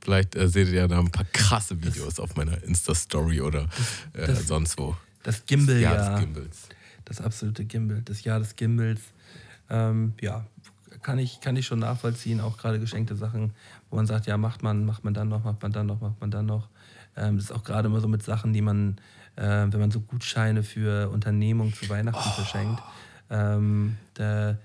Vielleicht 0.00 0.34
äh, 0.34 0.48
seht 0.48 0.68
ihr 0.68 0.74
ja 0.74 0.88
da 0.88 0.98
ein 0.98 1.10
paar 1.10 1.26
krasse 1.32 1.82
Videos 1.82 2.18
auf 2.18 2.36
meiner 2.36 2.62
Insta-Story 2.62 3.40
oder 3.40 3.68
äh, 4.12 4.26
das, 4.26 4.46
sonst 4.46 4.78
wo. 4.78 4.96
Das 5.22 5.46
Gimbal, 5.46 5.80
das 5.80 5.82
Jahr 5.82 5.94
ja. 5.94 6.10
Des 6.10 6.20
Gimbals. 6.20 6.58
Das 7.04 7.20
absolute 7.20 7.64
Gimbal, 7.64 8.02
das 8.04 8.24
Jahr 8.24 8.40
des 8.40 8.56
Gimbals. 8.56 9.00
Ähm, 9.68 10.14
ja, 10.20 10.46
kann 11.06 11.20
ich, 11.20 11.40
kann 11.40 11.54
ich 11.54 11.64
schon 11.64 11.78
nachvollziehen, 11.78 12.40
auch 12.40 12.58
gerade 12.58 12.80
geschenkte 12.80 13.14
Sachen, 13.14 13.52
wo 13.90 13.96
man 13.96 14.06
sagt, 14.06 14.26
ja, 14.26 14.36
macht 14.36 14.64
man, 14.64 14.84
macht 14.84 15.04
man 15.04 15.14
dann 15.14 15.28
noch, 15.28 15.44
macht 15.44 15.62
man 15.62 15.70
dann 15.70 15.86
noch, 15.86 16.00
macht 16.00 16.20
man 16.20 16.32
dann 16.32 16.46
noch. 16.46 16.68
Ähm, 17.16 17.36
das 17.36 17.44
ist 17.44 17.52
auch 17.52 17.62
gerade 17.62 17.86
immer 17.86 18.00
so 18.00 18.08
mit 18.08 18.24
Sachen, 18.24 18.52
die 18.52 18.60
man, 18.60 18.96
äh, 19.36 19.66
wenn 19.70 19.78
man 19.78 19.92
so 19.92 20.00
Gutscheine 20.00 20.64
für 20.64 21.08
Unternehmungen 21.10 21.72
zu 21.72 21.88
Weihnachten 21.88 22.28
oh. 22.28 22.32
verschenkt, 22.32 22.82
ähm, 23.30 23.96
da, 24.14 24.56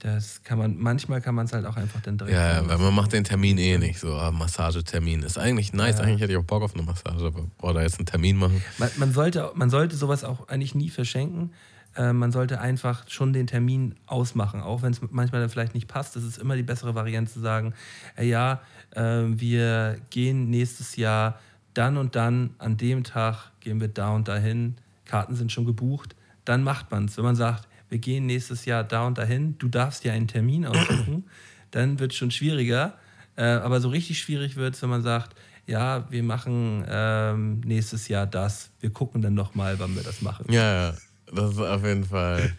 das 0.00 0.42
kann 0.42 0.58
man, 0.58 0.76
manchmal 0.76 1.20
kann 1.20 1.36
man 1.36 1.46
es 1.46 1.52
halt 1.52 1.64
auch 1.64 1.76
einfach 1.76 2.00
dann 2.00 2.18
direkt. 2.18 2.34
Ja, 2.36 2.66
weil 2.66 2.78
man 2.78 2.92
macht 2.92 3.12
den 3.12 3.22
Termin 3.22 3.56
eh 3.56 3.78
nicht 3.78 4.00
so. 4.00 4.12
Ah, 4.12 4.32
Massagetermin 4.32 5.22
ist 5.22 5.38
eigentlich 5.38 5.72
nice. 5.72 5.98
Ja. 5.98 6.04
Eigentlich 6.04 6.20
hätte 6.20 6.32
ich 6.32 6.38
auch 6.38 6.44
Bock 6.44 6.64
auf 6.64 6.74
eine 6.74 6.82
Massage, 6.82 7.24
aber 7.24 7.44
boah, 7.58 7.72
da 7.72 7.82
jetzt 7.82 8.00
einen 8.00 8.06
Termin 8.06 8.38
machen. 8.38 8.60
Man, 8.78 8.90
man, 8.96 9.12
sollte, 9.12 9.52
man 9.54 9.70
sollte 9.70 9.94
sowas 9.94 10.24
auch 10.24 10.48
eigentlich 10.48 10.74
nie 10.74 10.90
verschenken, 10.90 11.52
äh, 11.96 12.12
man 12.12 12.32
sollte 12.32 12.60
einfach 12.60 13.08
schon 13.08 13.32
den 13.32 13.46
Termin 13.46 13.94
ausmachen, 14.06 14.60
auch 14.60 14.82
wenn 14.82 14.92
es 14.92 15.00
manchmal 15.10 15.40
dann 15.40 15.50
vielleicht 15.50 15.74
nicht 15.74 15.88
passt. 15.88 16.16
Das 16.16 16.22
ist 16.22 16.38
immer 16.38 16.56
die 16.56 16.62
bessere 16.62 16.94
Variante 16.94 17.32
zu 17.32 17.40
sagen, 17.40 17.74
äh, 18.16 18.26
ja, 18.26 18.60
äh, 18.92 19.22
wir 19.26 19.98
gehen 20.10 20.50
nächstes 20.50 20.96
Jahr 20.96 21.38
dann 21.74 21.96
und 21.96 22.16
dann, 22.16 22.50
an 22.58 22.76
dem 22.76 23.04
Tag 23.04 23.52
gehen 23.60 23.80
wir 23.80 23.88
da 23.88 24.10
und 24.10 24.28
dahin, 24.28 24.76
Karten 25.04 25.36
sind 25.36 25.52
schon 25.52 25.66
gebucht, 25.66 26.16
dann 26.44 26.62
macht 26.62 26.90
man 26.90 27.06
es. 27.06 27.16
Wenn 27.16 27.24
man 27.24 27.36
sagt, 27.36 27.68
wir 27.88 27.98
gehen 27.98 28.26
nächstes 28.26 28.64
Jahr 28.64 28.84
da 28.84 29.06
und 29.06 29.18
dahin, 29.18 29.56
du 29.58 29.68
darfst 29.68 30.04
ja 30.04 30.12
einen 30.12 30.28
Termin 30.28 30.66
aussuchen, 30.66 31.24
dann 31.70 31.98
wird 31.98 32.12
es 32.12 32.18
schon 32.18 32.30
schwieriger. 32.30 32.94
Äh, 33.36 33.44
aber 33.44 33.80
so 33.80 33.88
richtig 33.88 34.18
schwierig 34.18 34.56
wird 34.56 34.74
es, 34.74 34.82
wenn 34.82 34.90
man 34.90 35.02
sagt, 35.02 35.36
ja, 35.66 36.10
wir 36.10 36.22
machen 36.22 36.84
ähm, 36.88 37.60
nächstes 37.60 38.08
Jahr 38.08 38.26
das, 38.26 38.70
wir 38.80 38.90
gucken 38.90 39.20
dann 39.20 39.34
nochmal, 39.34 39.78
wann 39.78 39.94
wir 39.96 40.02
das 40.02 40.22
machen. 40.22 40.46
Ja, 40.48 40.90
ja. 40.90 40.94
Das 41.32 41.52
ist 41.52 41.58
auf 41.58 41.84
jeden 41.84 42.04
Fall 42.04 42.52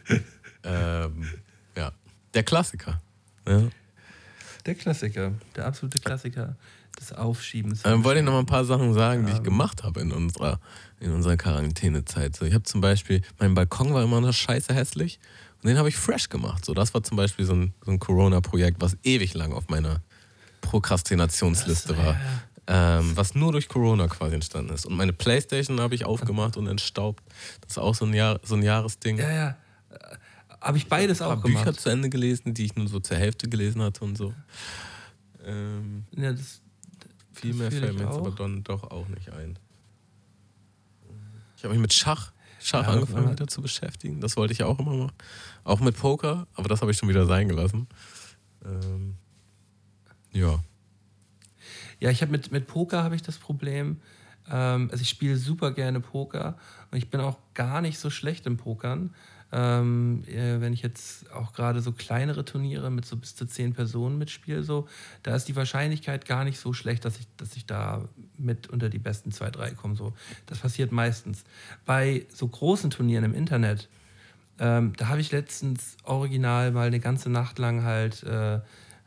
ähm, 0.64 1.30
ja, 1.76 1.91
der 2.34 2.44
Klassiker. 2.44 3.02
Ja. 3.48 3.64
Der 4.65 4.76
Klassiker, 4.76 5.34
der 5.56 5.65
absolute 5.65 5.99
Klassiker 5.99 6.56
des 6.99 7.14
Aufschiebens. 7.14 7.81
Ähm, 7.85 8.03
wollte 8.03 8.19
ich 8.19 8.26
noch 8.26 8.34
mal 8.34 8.39
ein 8.39 8.45
paar 8.45 8.65
Sachen 8.65 8.94
sagen, 8.94 9.26
die 9.26 9.31
ich 9.31 9.44
gemacht 9.44 9.84
habe 9.84 10.02
in 10.02 10.11
unserer, 10.11 10.60
in 10.99 11.14
unserer 11.14 11.38
Quarantänezeit. 11.38 12.35
So, 12.35 12.45
ich 12.45 12.53
habe 12.53 12.64
zum 12.64 12.81
Beispiel, 12.81 13.22
mein 13.39 13.53
Balkon 13.53 13.94
war 13.94 14.03
immer 14.03 14.19
noch 14.19 14.34
scheiße 14.34 14.73
hässlich 14.73 15.19
und 15.61 15.69
den 15.69 15.77
habe 15.77 15.89
ich 15.89 15.95
fresh 15.95 16.30
gemacht. 16.30 16.65
So, 16.65 16.73
das 16.73 16.94
war 16.94 17.03
zum 17.03 17.18
Beispiel 17.18 17.45
so 17.45 17.53
ein, 17.53 17.73
so 17.85 17.91
ein 17.91 17.99
Corona-Projekt, 17.99 18.81
was 18.81 18.98
ewig 19.03 19.34
lang 19.34 19.53
auf 19.53 19.69
meiner 19.69 20.02
Prokrastinationsliste 20.61 21.98
war. 21.98 22.14
Ja, 22.14 22.19
ähm, 22.68 23.15
was 23.15 23.34
nur 23.34 23.53
durch 23.53 23.69
Corona 23.69 24.07
quasi 24.07 24.35
entstanden 24.35 24.73
ist. 24.73 24.85
Und 24.85 24.95
meine 24.95 25.14
Playstation 25.14 25.80
habe 25.80 25.95
ich 25.95 26.06
aufgemacht 26.06 26.57
und 26.57 26.68
entstaubt. 26.68 27.23
Das 27.61 27.72
ist 27.72 27.77
auch 27.77 27.95
so 27.95 28.06
ein, 28.06 28.14
Jahr, 28.14 28.39
so 28.44 28.56
ein 28.56 28.61
Jahresding. 28.61 29.18
Ja, 29.18 29.31
ja. 29.31 29.57
Habe 30.60 30.77
ich 30.77 30.88
beides 30.88 31.22
auch 31.22 31.41
gemacht. 31.41 31.65
Bücher 31.65 31.77
zu 31.77 31.89
Ende 31.89 32.10
gelesen, 32.10 32.53
die 32.53 32.65
ich 32.65 32.76
nur 32.76 32.88
so 32.88 32.99
zur 32.99 33.18
Hälfte 33.18 33.48
gelesen 33.48 33.81
hatte 33.81 34.03
und 34.03 34.18
so. 34.18 34.34
Ähm, 35.45 36.03
ja, 36.11 36.34
das, 36.34 36.61
viel 37.34 37.52
das 37.52 37.60
mehr 37.60 37.72
fällt 37.72 37.94
mir 37.94 38.06
jetzt 38.06 38.18
aber 38.18 38.31
dann 38.31 38.64
doch 38.64 38.84
auch 38.84 39.07
nicht 39.07 39.31
ein. 39.31 39.57
Ich 41.56 41.64
habe 41.64 41.73
mich 41.73 41.81
mit 41.81 41.94
Schach, 41.94 42.34
Schach 42.60 42.84
ja, 42.84 42.94
angefangen 42.94 43.31
wieder 43.31 43.48
zu 43.48 43.61
beschäftigen. 43.61 44.19
Das 44.19 44.35
wollte 44.35 44.53
ich 44.53 44.64
auch 44.64 44.77
immer 44.77 44.94
machen. 44.94 45.14
Auch 45.64 45.80
mit 45.80 45.98
Poker, 45.98 46.48
aber 46.53 46.68
das 46.68 46.81
habe 46.81 46.91
ich 46.91 46.98
schon 46.98 47.10
wieder 47.10 47.26
sein 47.26 47.48
gelassen. 47.48 47.88
Ähm, 48.65 49.15
ja. 50.34 50.60
Ja, 51.99 52.10
ich 52.10 52.22
habe 52.22 52.32
mit, 52.32 52.52
mit 52.52 52.68
Poker 52.68 53.03
habe 53.03 53.15
ich 53.15 53.22
das 53.22 53.38
Problem. 53.38 54.02
Ähm, 54.49 54.90
also 54.91 55.02
ich 55.02 55.10
spiele 55.10 55.38
super 55.38 55.72
gerne 55.72 55.99
Poker 55.99 56.57
und 56.91 56.98
ich 56.98 57.10
bin 57.10 57.19
auch 57.19 57.38
gar 57.53 57.82
nicht 57.82 57.99
so 57.99 58.10
schlecht 58.10 58.45
im 58.45 58.57
Pokern. 58.57 59.14
Ähm, 59.49 60.24
äh, 60.28 60.60
wenn 60.60 60.74
ich 60.74 60.82
jetzt 60.82 61.32
auch 61.32 61.53
gerade 61.53 61.80
so 61.80 61.94
kleinere 61.94 62.44
Turniere 62.44 62.91
mit 62.91 63.06
so 63.06 63.15
bis 63.15 63.34
zu 63.34 63.45
zehn 63.45 63.74
Personen 63.74 64.18
mitspiele, 64.18 64.61
so, 64.61 64.88
da 65.24 65.36
ist 65.36 65.48
die 65.48 65.56
Wahrscheinlichkeit 65.56 66.26
gar 66.26 66.44
nicht 66.44 66.60
so 66.60 66.74
schlecht, 66.74 67.06
dass 67.06 67.18
ich, 67.18 67.28
dass 67.38 67.56
ich 67.56 67.65
da 67.65 68.10
mit 68.38 68.68
unter 68.68 68.90
die 68.90 68.99
besten 68.99 69.32
zwei, 69.32 69.49
drei 69.49 69.72
komme. 69.72 69.95
So. 69.95 70.14
Das 70.48 70.60
passiert 70.60 70.91
meistens. 70.91 71.45
Bei 71.86 72.26
so 72.28 72.45
großen 72.45 72.90
Turnieren 72.90 73.24
im 73.24 73.34
Internet, 73.34 73.88
ähm, 74.60 74.94
da 74.98 75.07
habe 75.07 75.22
ich 75.22 75.32
letztens 75.32 75.95
original 76.03 76.72
mal 76.72 76.88
eine 76.88 76.99
ganze 76.99 77.30
Nacht 77.30 77.57
lang 77.57 77.84
halt 77.84 78.24
äh, 78.24 78.60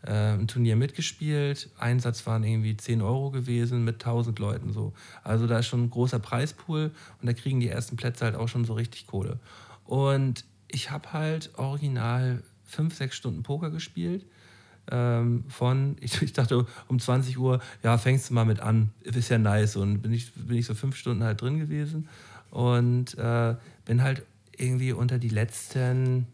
äh, 0.02 0.32
ein 0.34 0.48
Turnier 0.48 0.76
mitgespielt. 0.76 1.70
Einsatz 1.78 2.26
waren 2.26 2.44
irgendwie 2.44 2.76
10 2.76 3.02
Euro 3.02 3.30
gewesen 3.30 3.84
mit 3.84 3.96
1000 3.96 4.38
Leuten 4.38 4.72
so. 4.72 4.92
Also 5.22 5.46
da 5.46 5.58
ist 5.58 5.66
schon 5.66 5.84
ein 5.84 5.90
großer 5.90 6.18
Preispool 6.18 6.90
und 7.20 7.26
da 7.26 7.32
kriegen 7.32 7.60
die 7.60 7.68
ersten 7.68 7.96
Plätze 7.96 8.24
halt 8.24 8.34
auch 8.34 8.48
schon 8.48 8.64
so 8.64 8.74
richtig 8.74 9.06
Kohle. 9.06 9.38
Und 9.84 10.44
ich 10.68 10.90
habe 10.90 11.12
halt 11.12 11.50
original 11.58 12.42
fünf, 12.64 12.94
sechs 12.94 13.16
Stunden 13.16 13.42
Poker 13.42 13.70
gespielt. 13.70 14.24
Ähm, 14.90 15.44
von, 15.48 15.96
ich, 16.00 16.20
ich, 16.22 16.32
dachte 16.32 16.66
um 16.88 16.98
20 16.98 17.38
Uhr, 17.38 17.60
ja, 17.82 17.98
fängst 17.98 18.30
du 18.30 18.34
mal 18.34 18.44
mit 18.44 18.60
an, 18.60 18.90
ist 19.02 19.28
ja 19.28 19.38
nice. 19.38 19.76
Und 19.76 20.00
bin 20.00 20.12
ich, 20.12 20.32
bin 20.32 20.56
ich 20.56 20.66
so 20.66 20.74
fünf 20.74 20.96
Stunden 20.96 21.22
halt 21.22 21.40
drin 21.40 21.58
gewesen 21.58 22.08
und 22.50 23.16
äh, 23.18 23.54
bin 23.84 24.02
halt 24.02 24.24
irgendwie 24.56 24.92
unter 24.92 25.18
die 25.18 25.28
letzten, 25.28 26.26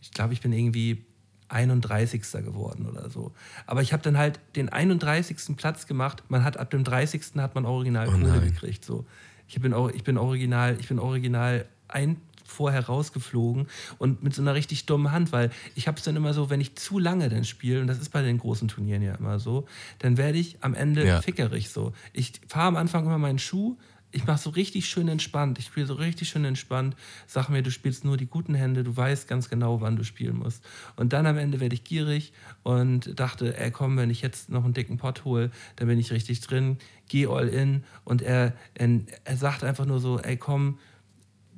ich 0.00 0.10
glaube, 0.12 0.32
ich 0.32 0.40
bin 0.40 0.52
irgendwie 0.52 1.04
31. 1.48 2.22
geworden 2.44 2.86
oder 2.86 3.10
so. 3.10 3.32
Aber 3.66 3.82
ich 3.82 3.92
habe 3.92 4.02
dann 4.02 4.18
halt 4.18 4.40
den 4.56 4.68
31. 4.68 5.56
Platz 5.56 5.86
gemacht. 5.86 6.22
Man 6.28 6.44
hat 6.44 6.56
ab 6.56 6.70
dem 6.70 6.84
30. 6.84 7.22
hat 7.36 7.54
man 7.54 7.64
original 7.64 8.08
Oh 8.08 8.40
gekriegt. 8.40 8.84
So. 8.84 9.06
Ich 9.48 9.60
bin, 9.60 9.74
ich 9.94 10.04
bin 10.04 10.18
original, 10.18 10.76
ich 10.78 10.88
bin 10.88 10.98
original 10.98 11.66
ein 11.88 12.20
vorher 12.44 12.86
rausgeflogen 12.86 13.66
und 13.98 14.22
mit 14.22 14.34
so 14.34 14.40
einer 14.42 14.54
richtig 14.54 14.86
dummen 14.86 15.12
Hand, 15.12 15.32
weil 15.32 15.50
ich 15.74 15.86
habe 15.86 15.98
es 15.98 16.04
dann 16.04 16.16
immer 16.16 16.32
so, 16.32 16.48
wenn 16.48 16.60
ich 16.62 16.76
zu 16.76 16.98
lange 16.98 17.28
dann 17.28 17.44
spiele, 17.44 17.80
und 17.82 17.86
das 17.86 17.98
ist 17.98 18.08
bei 18.10 18.22
den 18.22 18.38
großen 18.38 18.68
Turnieren 18.68 19.02
ja 19.02 19.14
immer 19.16 19.38
so, 19.38 19.66
dann 19.98 20.16
werde 20.16 20.38
ich 20.38 20.56
am 20.62 20.74
Ende 20.74 21.06
Ja. 21.06 21.20
fickerig 21.20 21.68
so. 21.68 21.92
Ich 22.14 22.32
fahre 22.48 22.68
am 22.68 22.76
Anfang 22.76 23.04
immer 23.04 23.18
meinen 23.18 23.38
Schuh, 23.38 23.76
ich 24.10 24.26
mache 24.26 24.38
so 24.38 24.50
richtig 24.50 24.88
schön 24.88 25.08
entspannt, 25.08 25.58
ich 25.58 25.66
spiele 25.66 25.86
so 25.86 25.94
richtig 25.94 26.28
schön 26.28 26.44
entspannt, 26.44 26.96
sag 27.26 27.48
mir, 27.48 27.62
du 27.62 27.70
spielst 27.70 28.04
nur 28.04 28.16
die 28.16 28.26
guten 28.26 28.54
Hände, 28.54 28.84
du 28.84 28.96
weißt 28.96 29.28
ganz 29.28 29.48
genau, 29.48 29.80
wann 29.80 29.96
du 29.96 30.04
spielen 30.04 30.36
musst. 30.36 30.64
Und 30.96 31.12
dann 31.12 31.26
am 31.26 31.36
Ende 31.36 31.60
werde 31.60 31.74
ich 31.74 31.84
gierig 31.84 32.32
und 32.62 33.18
dachte, 33.18 33.58
ey 33.58 33.70
komm, 33.70 33.96
wenn 33.96 34.10
ich 34.10 34.22
jetzt 34.22 34.48
noch 34.48 34.64
einen 34.64 34.74
dicken 34.74 34.96
Pot 34.96 35.24
hole, 35.24 35.50
dann 35.76 35.88
bin 35.88 35.98
ich 35.98 36.10
richtig 36.10 36.40
drin, 36.40 36.78
geh 37.08 37.26
all 37.26 37.48
in. 37.48 37.84
Und 38.04 38.22
er, 38.22 38.54
er, 38.74 39.00
er 39.24 39.36
sagt 39.36 39.64
einfach 39.64 39.84
nur 39.84 40.00
so, 40.00 40.18
ey 40.18 40.36
komm, 40.36 40.78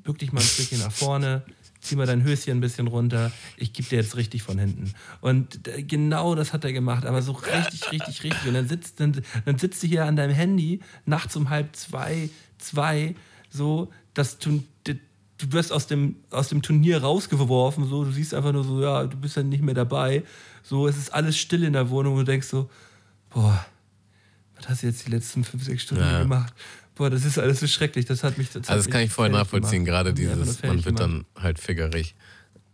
bück 0.02 0.18
dich 0.18 0.32
mal 0.32 0.40
ein 0.40 0.47
Stückchen 0.47 0.81
nach 0.81 0.93
vorne, 0.93 1.44
zieh 1.81 1.97
mal 1.97 2.07
dein 2.07 2.23
Höschen 2.23 2.52
ein 2.52 2.61
bisschen 2.61 2.86
runter, 2.86 3.32
ich 3.57 3.73
gebe 3.73 3.89
dir 3.89 3.97
jetzt 3.97 4.16
richtig 4.16 4.43
von 4.43 4.59
hinten. 4.59 4.93
Und 5.20 5.66
äh, 5.69 5.82
genau 5.82 6.35
das 6.35 6.52
hat 6.52 6.65
er 6.65 6.73
gemacht, 6.73 7.07
aber 7.07 7.23
so 7.23 7.32
richtig, 7.32 7.90
richtig, 7.90 8.23
richtig. 8.23 8.48
Und 8.48 8.55
dann 8.55 8.69
sitzt, 8.69 9.01
dann, 9.01 9.20
dann 9.44 9.59
sitzt 9.59 9.82
du 9.82 9.86
hier 9.86 10.05
an 10.05 10.16
deinem 10.16 10.35
Handy 10.35 10.81
nachts 11.07 11.36
um 11.36 11.48
halb 11.51 11.74
zwei, 11.77 12.31
zwei, 12.59 13.15
so, 13.48 13.90
dass 14.15 14.39
du, 14.39 14.62
du 14.85 15.52
wirst 15.52 15.73
aus 15.73 15.86
dem, 15.86 16.16
aus 16.31 16.48
dem 16.48 16.61
Turnier 16.62 17.02
rausgeworfen, 17.02 17.86
so, 17.86 18.05
du 18.05 18.11
siehst 18.12 18.35
einfach 18.35 18.52
nur 18.52 18.65
so, 18.65 18.82
ja, 18.82 19.07
du 19.07 19.16
bist 19.16 19.36
dann 19.36 19.48
nicht 19.48 19.62
mehr 19.62 19.74
dabei. 19.74 20.23
So, 20.62 20.86
es 20.86 20.98
ist 20.98 21.15
alles 21.15 21.39
still 21.39 21.65
in 21.65 21.73
der 21.73 21.89
Wohnung 21.89 22.12
und 22.15 22.20
du 22.20 22.24
denkst 22.32 22.48
so, 22.48 22.69
boah, 23.31 23.65
was 24.57 24.69
hast 24.69 24.82
du 24.82 24.89
jetzt 24.89 25.07
die 25.07 25.11
letzten 25.11 25.43
fünf, 25.44 25.65
sechs 25.65 25.82
Stunden 25.85 26.05
Ja. 26.05 26.20
gemacht? 26.20 26.52
Boah, 27.01 27.09
das 27.09 27.24
ist 27.24 27.39
alles 27.39 27.60
so 27.60 27.66
schrecklich. 27.66 28.05
Das 28.05 28.22
hat 28.22 28.36
mich. 28.36 28.51
Das 28.51 28.68
Also 28.68 28.85
das 28.85 28.93
kann 28.93 29.01
ich 29.01 29.10
voll 29.10 29.31
nachvollziehen, 29.31 29.86
gemacht. 29.86 30.05
gerade 30.05 30.12
dieses, 30.12 30.62
man 30.62 30.85
wird 30.85 30.97
gemacht. 30.98 31.01
dann 31.01 31.24
halt 31.43 31.59
fickerig 31.59 32.14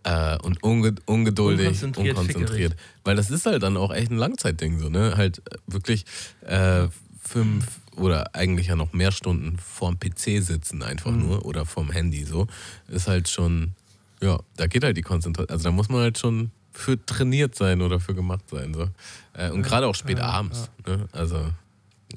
äh, 0.03 0.37
und 0.39 0.61
unge 0.65 0.97
ungeduldig, 1.07 1.67
Unkonzentriert, 1.69 2.19
unkonzentriert. 2.19 2.77
Weil 3.05 3.15
das 3.15 3.31
ist 3.31 3.47
halt 3.47 3.63
dann 3.63 3.77
auch 3.77 3.95
echt 3.95 4.11
ein 4.11 4.17
Langzeitding 4.17 4.81
so, 4.81 4.89
ne? 4.89 5.17
Halt 5.17 5.39
äh, 5.49 5.59
wirklich 5.69 6.07
äh, 6.41 6.89
fünf 7.23 7.67
oder 7.95 8.35
eigentlich 8.35 8.67
ja 8.67 8.75
noch 8.75 8.93
mehr 8.93 9.13
Stunden 9.13 9.59
vorm 9.61 9.97
PC 10.01 10.43
sitzen 10.43 10.83
einfach 10.83 11.13
Mhm. 11.13 11.21
nur 11.21 11.47
oder 11.47 11.65
vorm 11.65 11.93
Handy 11.93 12.25
so, 12.25 12.49
ist 12.89 13.07
halt 13.07 13.29
schon, 13.29 13.75
ja, 14.21 14.41
da 14.57 14.67
geht 14.67 14.83
halt 14.83 14.97
die 14.97 15.03
Konzentration, 15.03 15.51
also 15.55 15.63
da 15.63 15.71
muss 15.71 15.89
man 15.89 16.01
halt 16.01 16.19
schon 16.19 16.51
für 16.73 16.99
trainiert 17.07 17.55
sein 17.55 17.81
oder 17.81 18.01
für 18.01 18.15
gemacht 18.17 18.51
sein. 18.51 18.75
So. 18.75 18.89
Äh, 19.35 19.51
und 19.53 19.63
gerade 19.63 19.87
auch 19.87 19.95
spät 19.95 20.19
abends. 20.19 20.69
Ne? 20.85 21.09
Also 21.13 21.49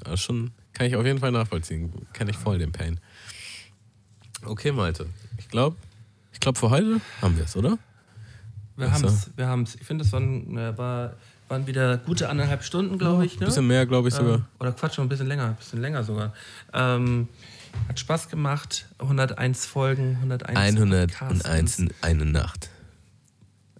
ja, 0.04 0.16
schon 0.16 0.50
kann 0.72 0.86
ich 0.86 0.96
auf 0.96 1.04
jeden 1.04 1.18
Fall 1.18 1.32
nachvollziehen. 1.32 1.92
Kenne 2.12 2.30
ich 2.30 2.36
voll 2.38 2.58
den 2.58 2.72
Pain. 2.72 2.98
Okay, 4.44 4.72
Malte. 4.72 5.06
Ich 5.38 5.48
glaube, 5.48 5.76
ich 6.32 6.40
glaube 6.40 6.58
für 6.58 6.70
heute 6.70 7.00
haben 7.20 7.36
wir 7.36 7.44
es, 7.44 7.56
oder? 7.56 7.78
Wir 8.76 8.90
haben 8.92 9.04
es. 9.04 9.30
Wir 9.36 9.46
haben's. 9.46 9.74
Ich 9.74 9.84
finde, 9.86 10.04
das 10.04 10.12
waren, 10.12 10.56
äh, 10.56 10.76
war, 10.78 11.14
waren 11.48 11.66
wieder 11.66 11.98
gute 11.98 12.30
anderthalb 12.30 12.62
Stunden, 12.64 12.96
glaube 12.96 13.26
ich. 13.26 13.34
Ein 13.36 13.40
Ne? 13.40 13.46
bisschen 13.46 13.66
mehr, 13.66 13.84
glaube 13.84 14.08
ich 14.08 14.14
sogar. 14.14 14.36
Ähm, 14.36 14.44
oder 14.58 14.72
Quatsch, 14.72 14.94
schon 14.94 15.04
ein 15.04 15.08
bisschen 15.10 15.26
länger. 15.26 15.48
Ein 15.48 15.56
bisschen 15.56 15.82
länger 15.82 16.02
sogar. 16.02 16.32
Ähm, 16.72 17.28
hat 17.88 18.00
Spaß 18.00 18.30
gemacht. 18.30 18.86
101 18.98 19.66
Folgen, 19.66 20.16
101 20.22 20.58
101 20.58 21.12
Podcastens. 21.18 21.92
eine 22.00 22.24
Nacht. 22.24 22.70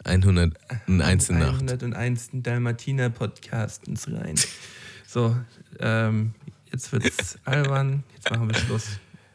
101 0.05 1.31
Nacht. 1.31 1.61
101 1.63 2.29
Dalmatiner 2.35 3.11
Podcastens 3.11 4.07
rein. 4.09 4.35
So, 5.07 5.35
ähm, 5.79 6.35
jetzt 6.73 6.93
wird's 6.93 7.39
albern. 7.45 8.05
Jetzt 8.15 8.31
machen 8.31 8.49
wir 8.49 8.55
Schluss. 8.57 8.87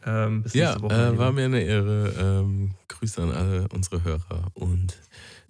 Ähm, 0.04 0.42
bis 0.42 0.54
Ja, 0.54 0.66
nächste 0.70 0.82
Woche. 0.82 0.94
äh, 0.94 1.18
war 1.18 1.32
mir 1.32 1.46
eine 1.46 1.60
Ehre. 1.62 2.12
Ähm, 2.42 2.74
Grüße 2.88 3.22
an 3.22 3.32
alle 3.32 3.68
unsere 3.68 4.04
Hörer. 4.04 4.50
Und 4.54 4.96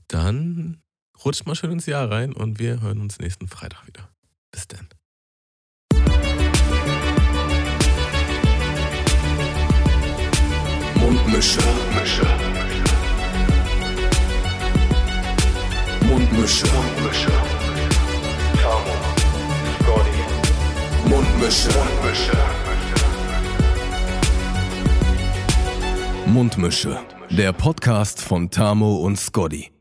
dann 0.08 0.80
rutscht 1.24 1.46
mal 1.46 1.54
schön 1.54 1.72
ins 1.72 1.86
Jahr 1.86 2.10
rein 2.10 2.32
und 2.32 2.58
wir 2.58 2.80
hören 2.80 3.00
uns 3.00 3.18
nächsten 3.18 3.48
Freitag 3.48 3.86
wieder. 3.86 4.08
Bis 4.50 4.66
dann. 4.68 4.88
Mundmische. 11.00 11.60
Mische. 11.94 12.26
Mundmische. 16.06 16.66
Mundmische. 16.66 17.55
Mundmische. 21.08 21.68
Mundmische. 21.68 22.32
Mundmische. 26.26 26.98
Der 27.30 27.52
Podcast 27.52 28.20
von 28.20 28.50
Tamo 28.50 28.96
und 28.96 29.16
Scotty. 29.18 29.75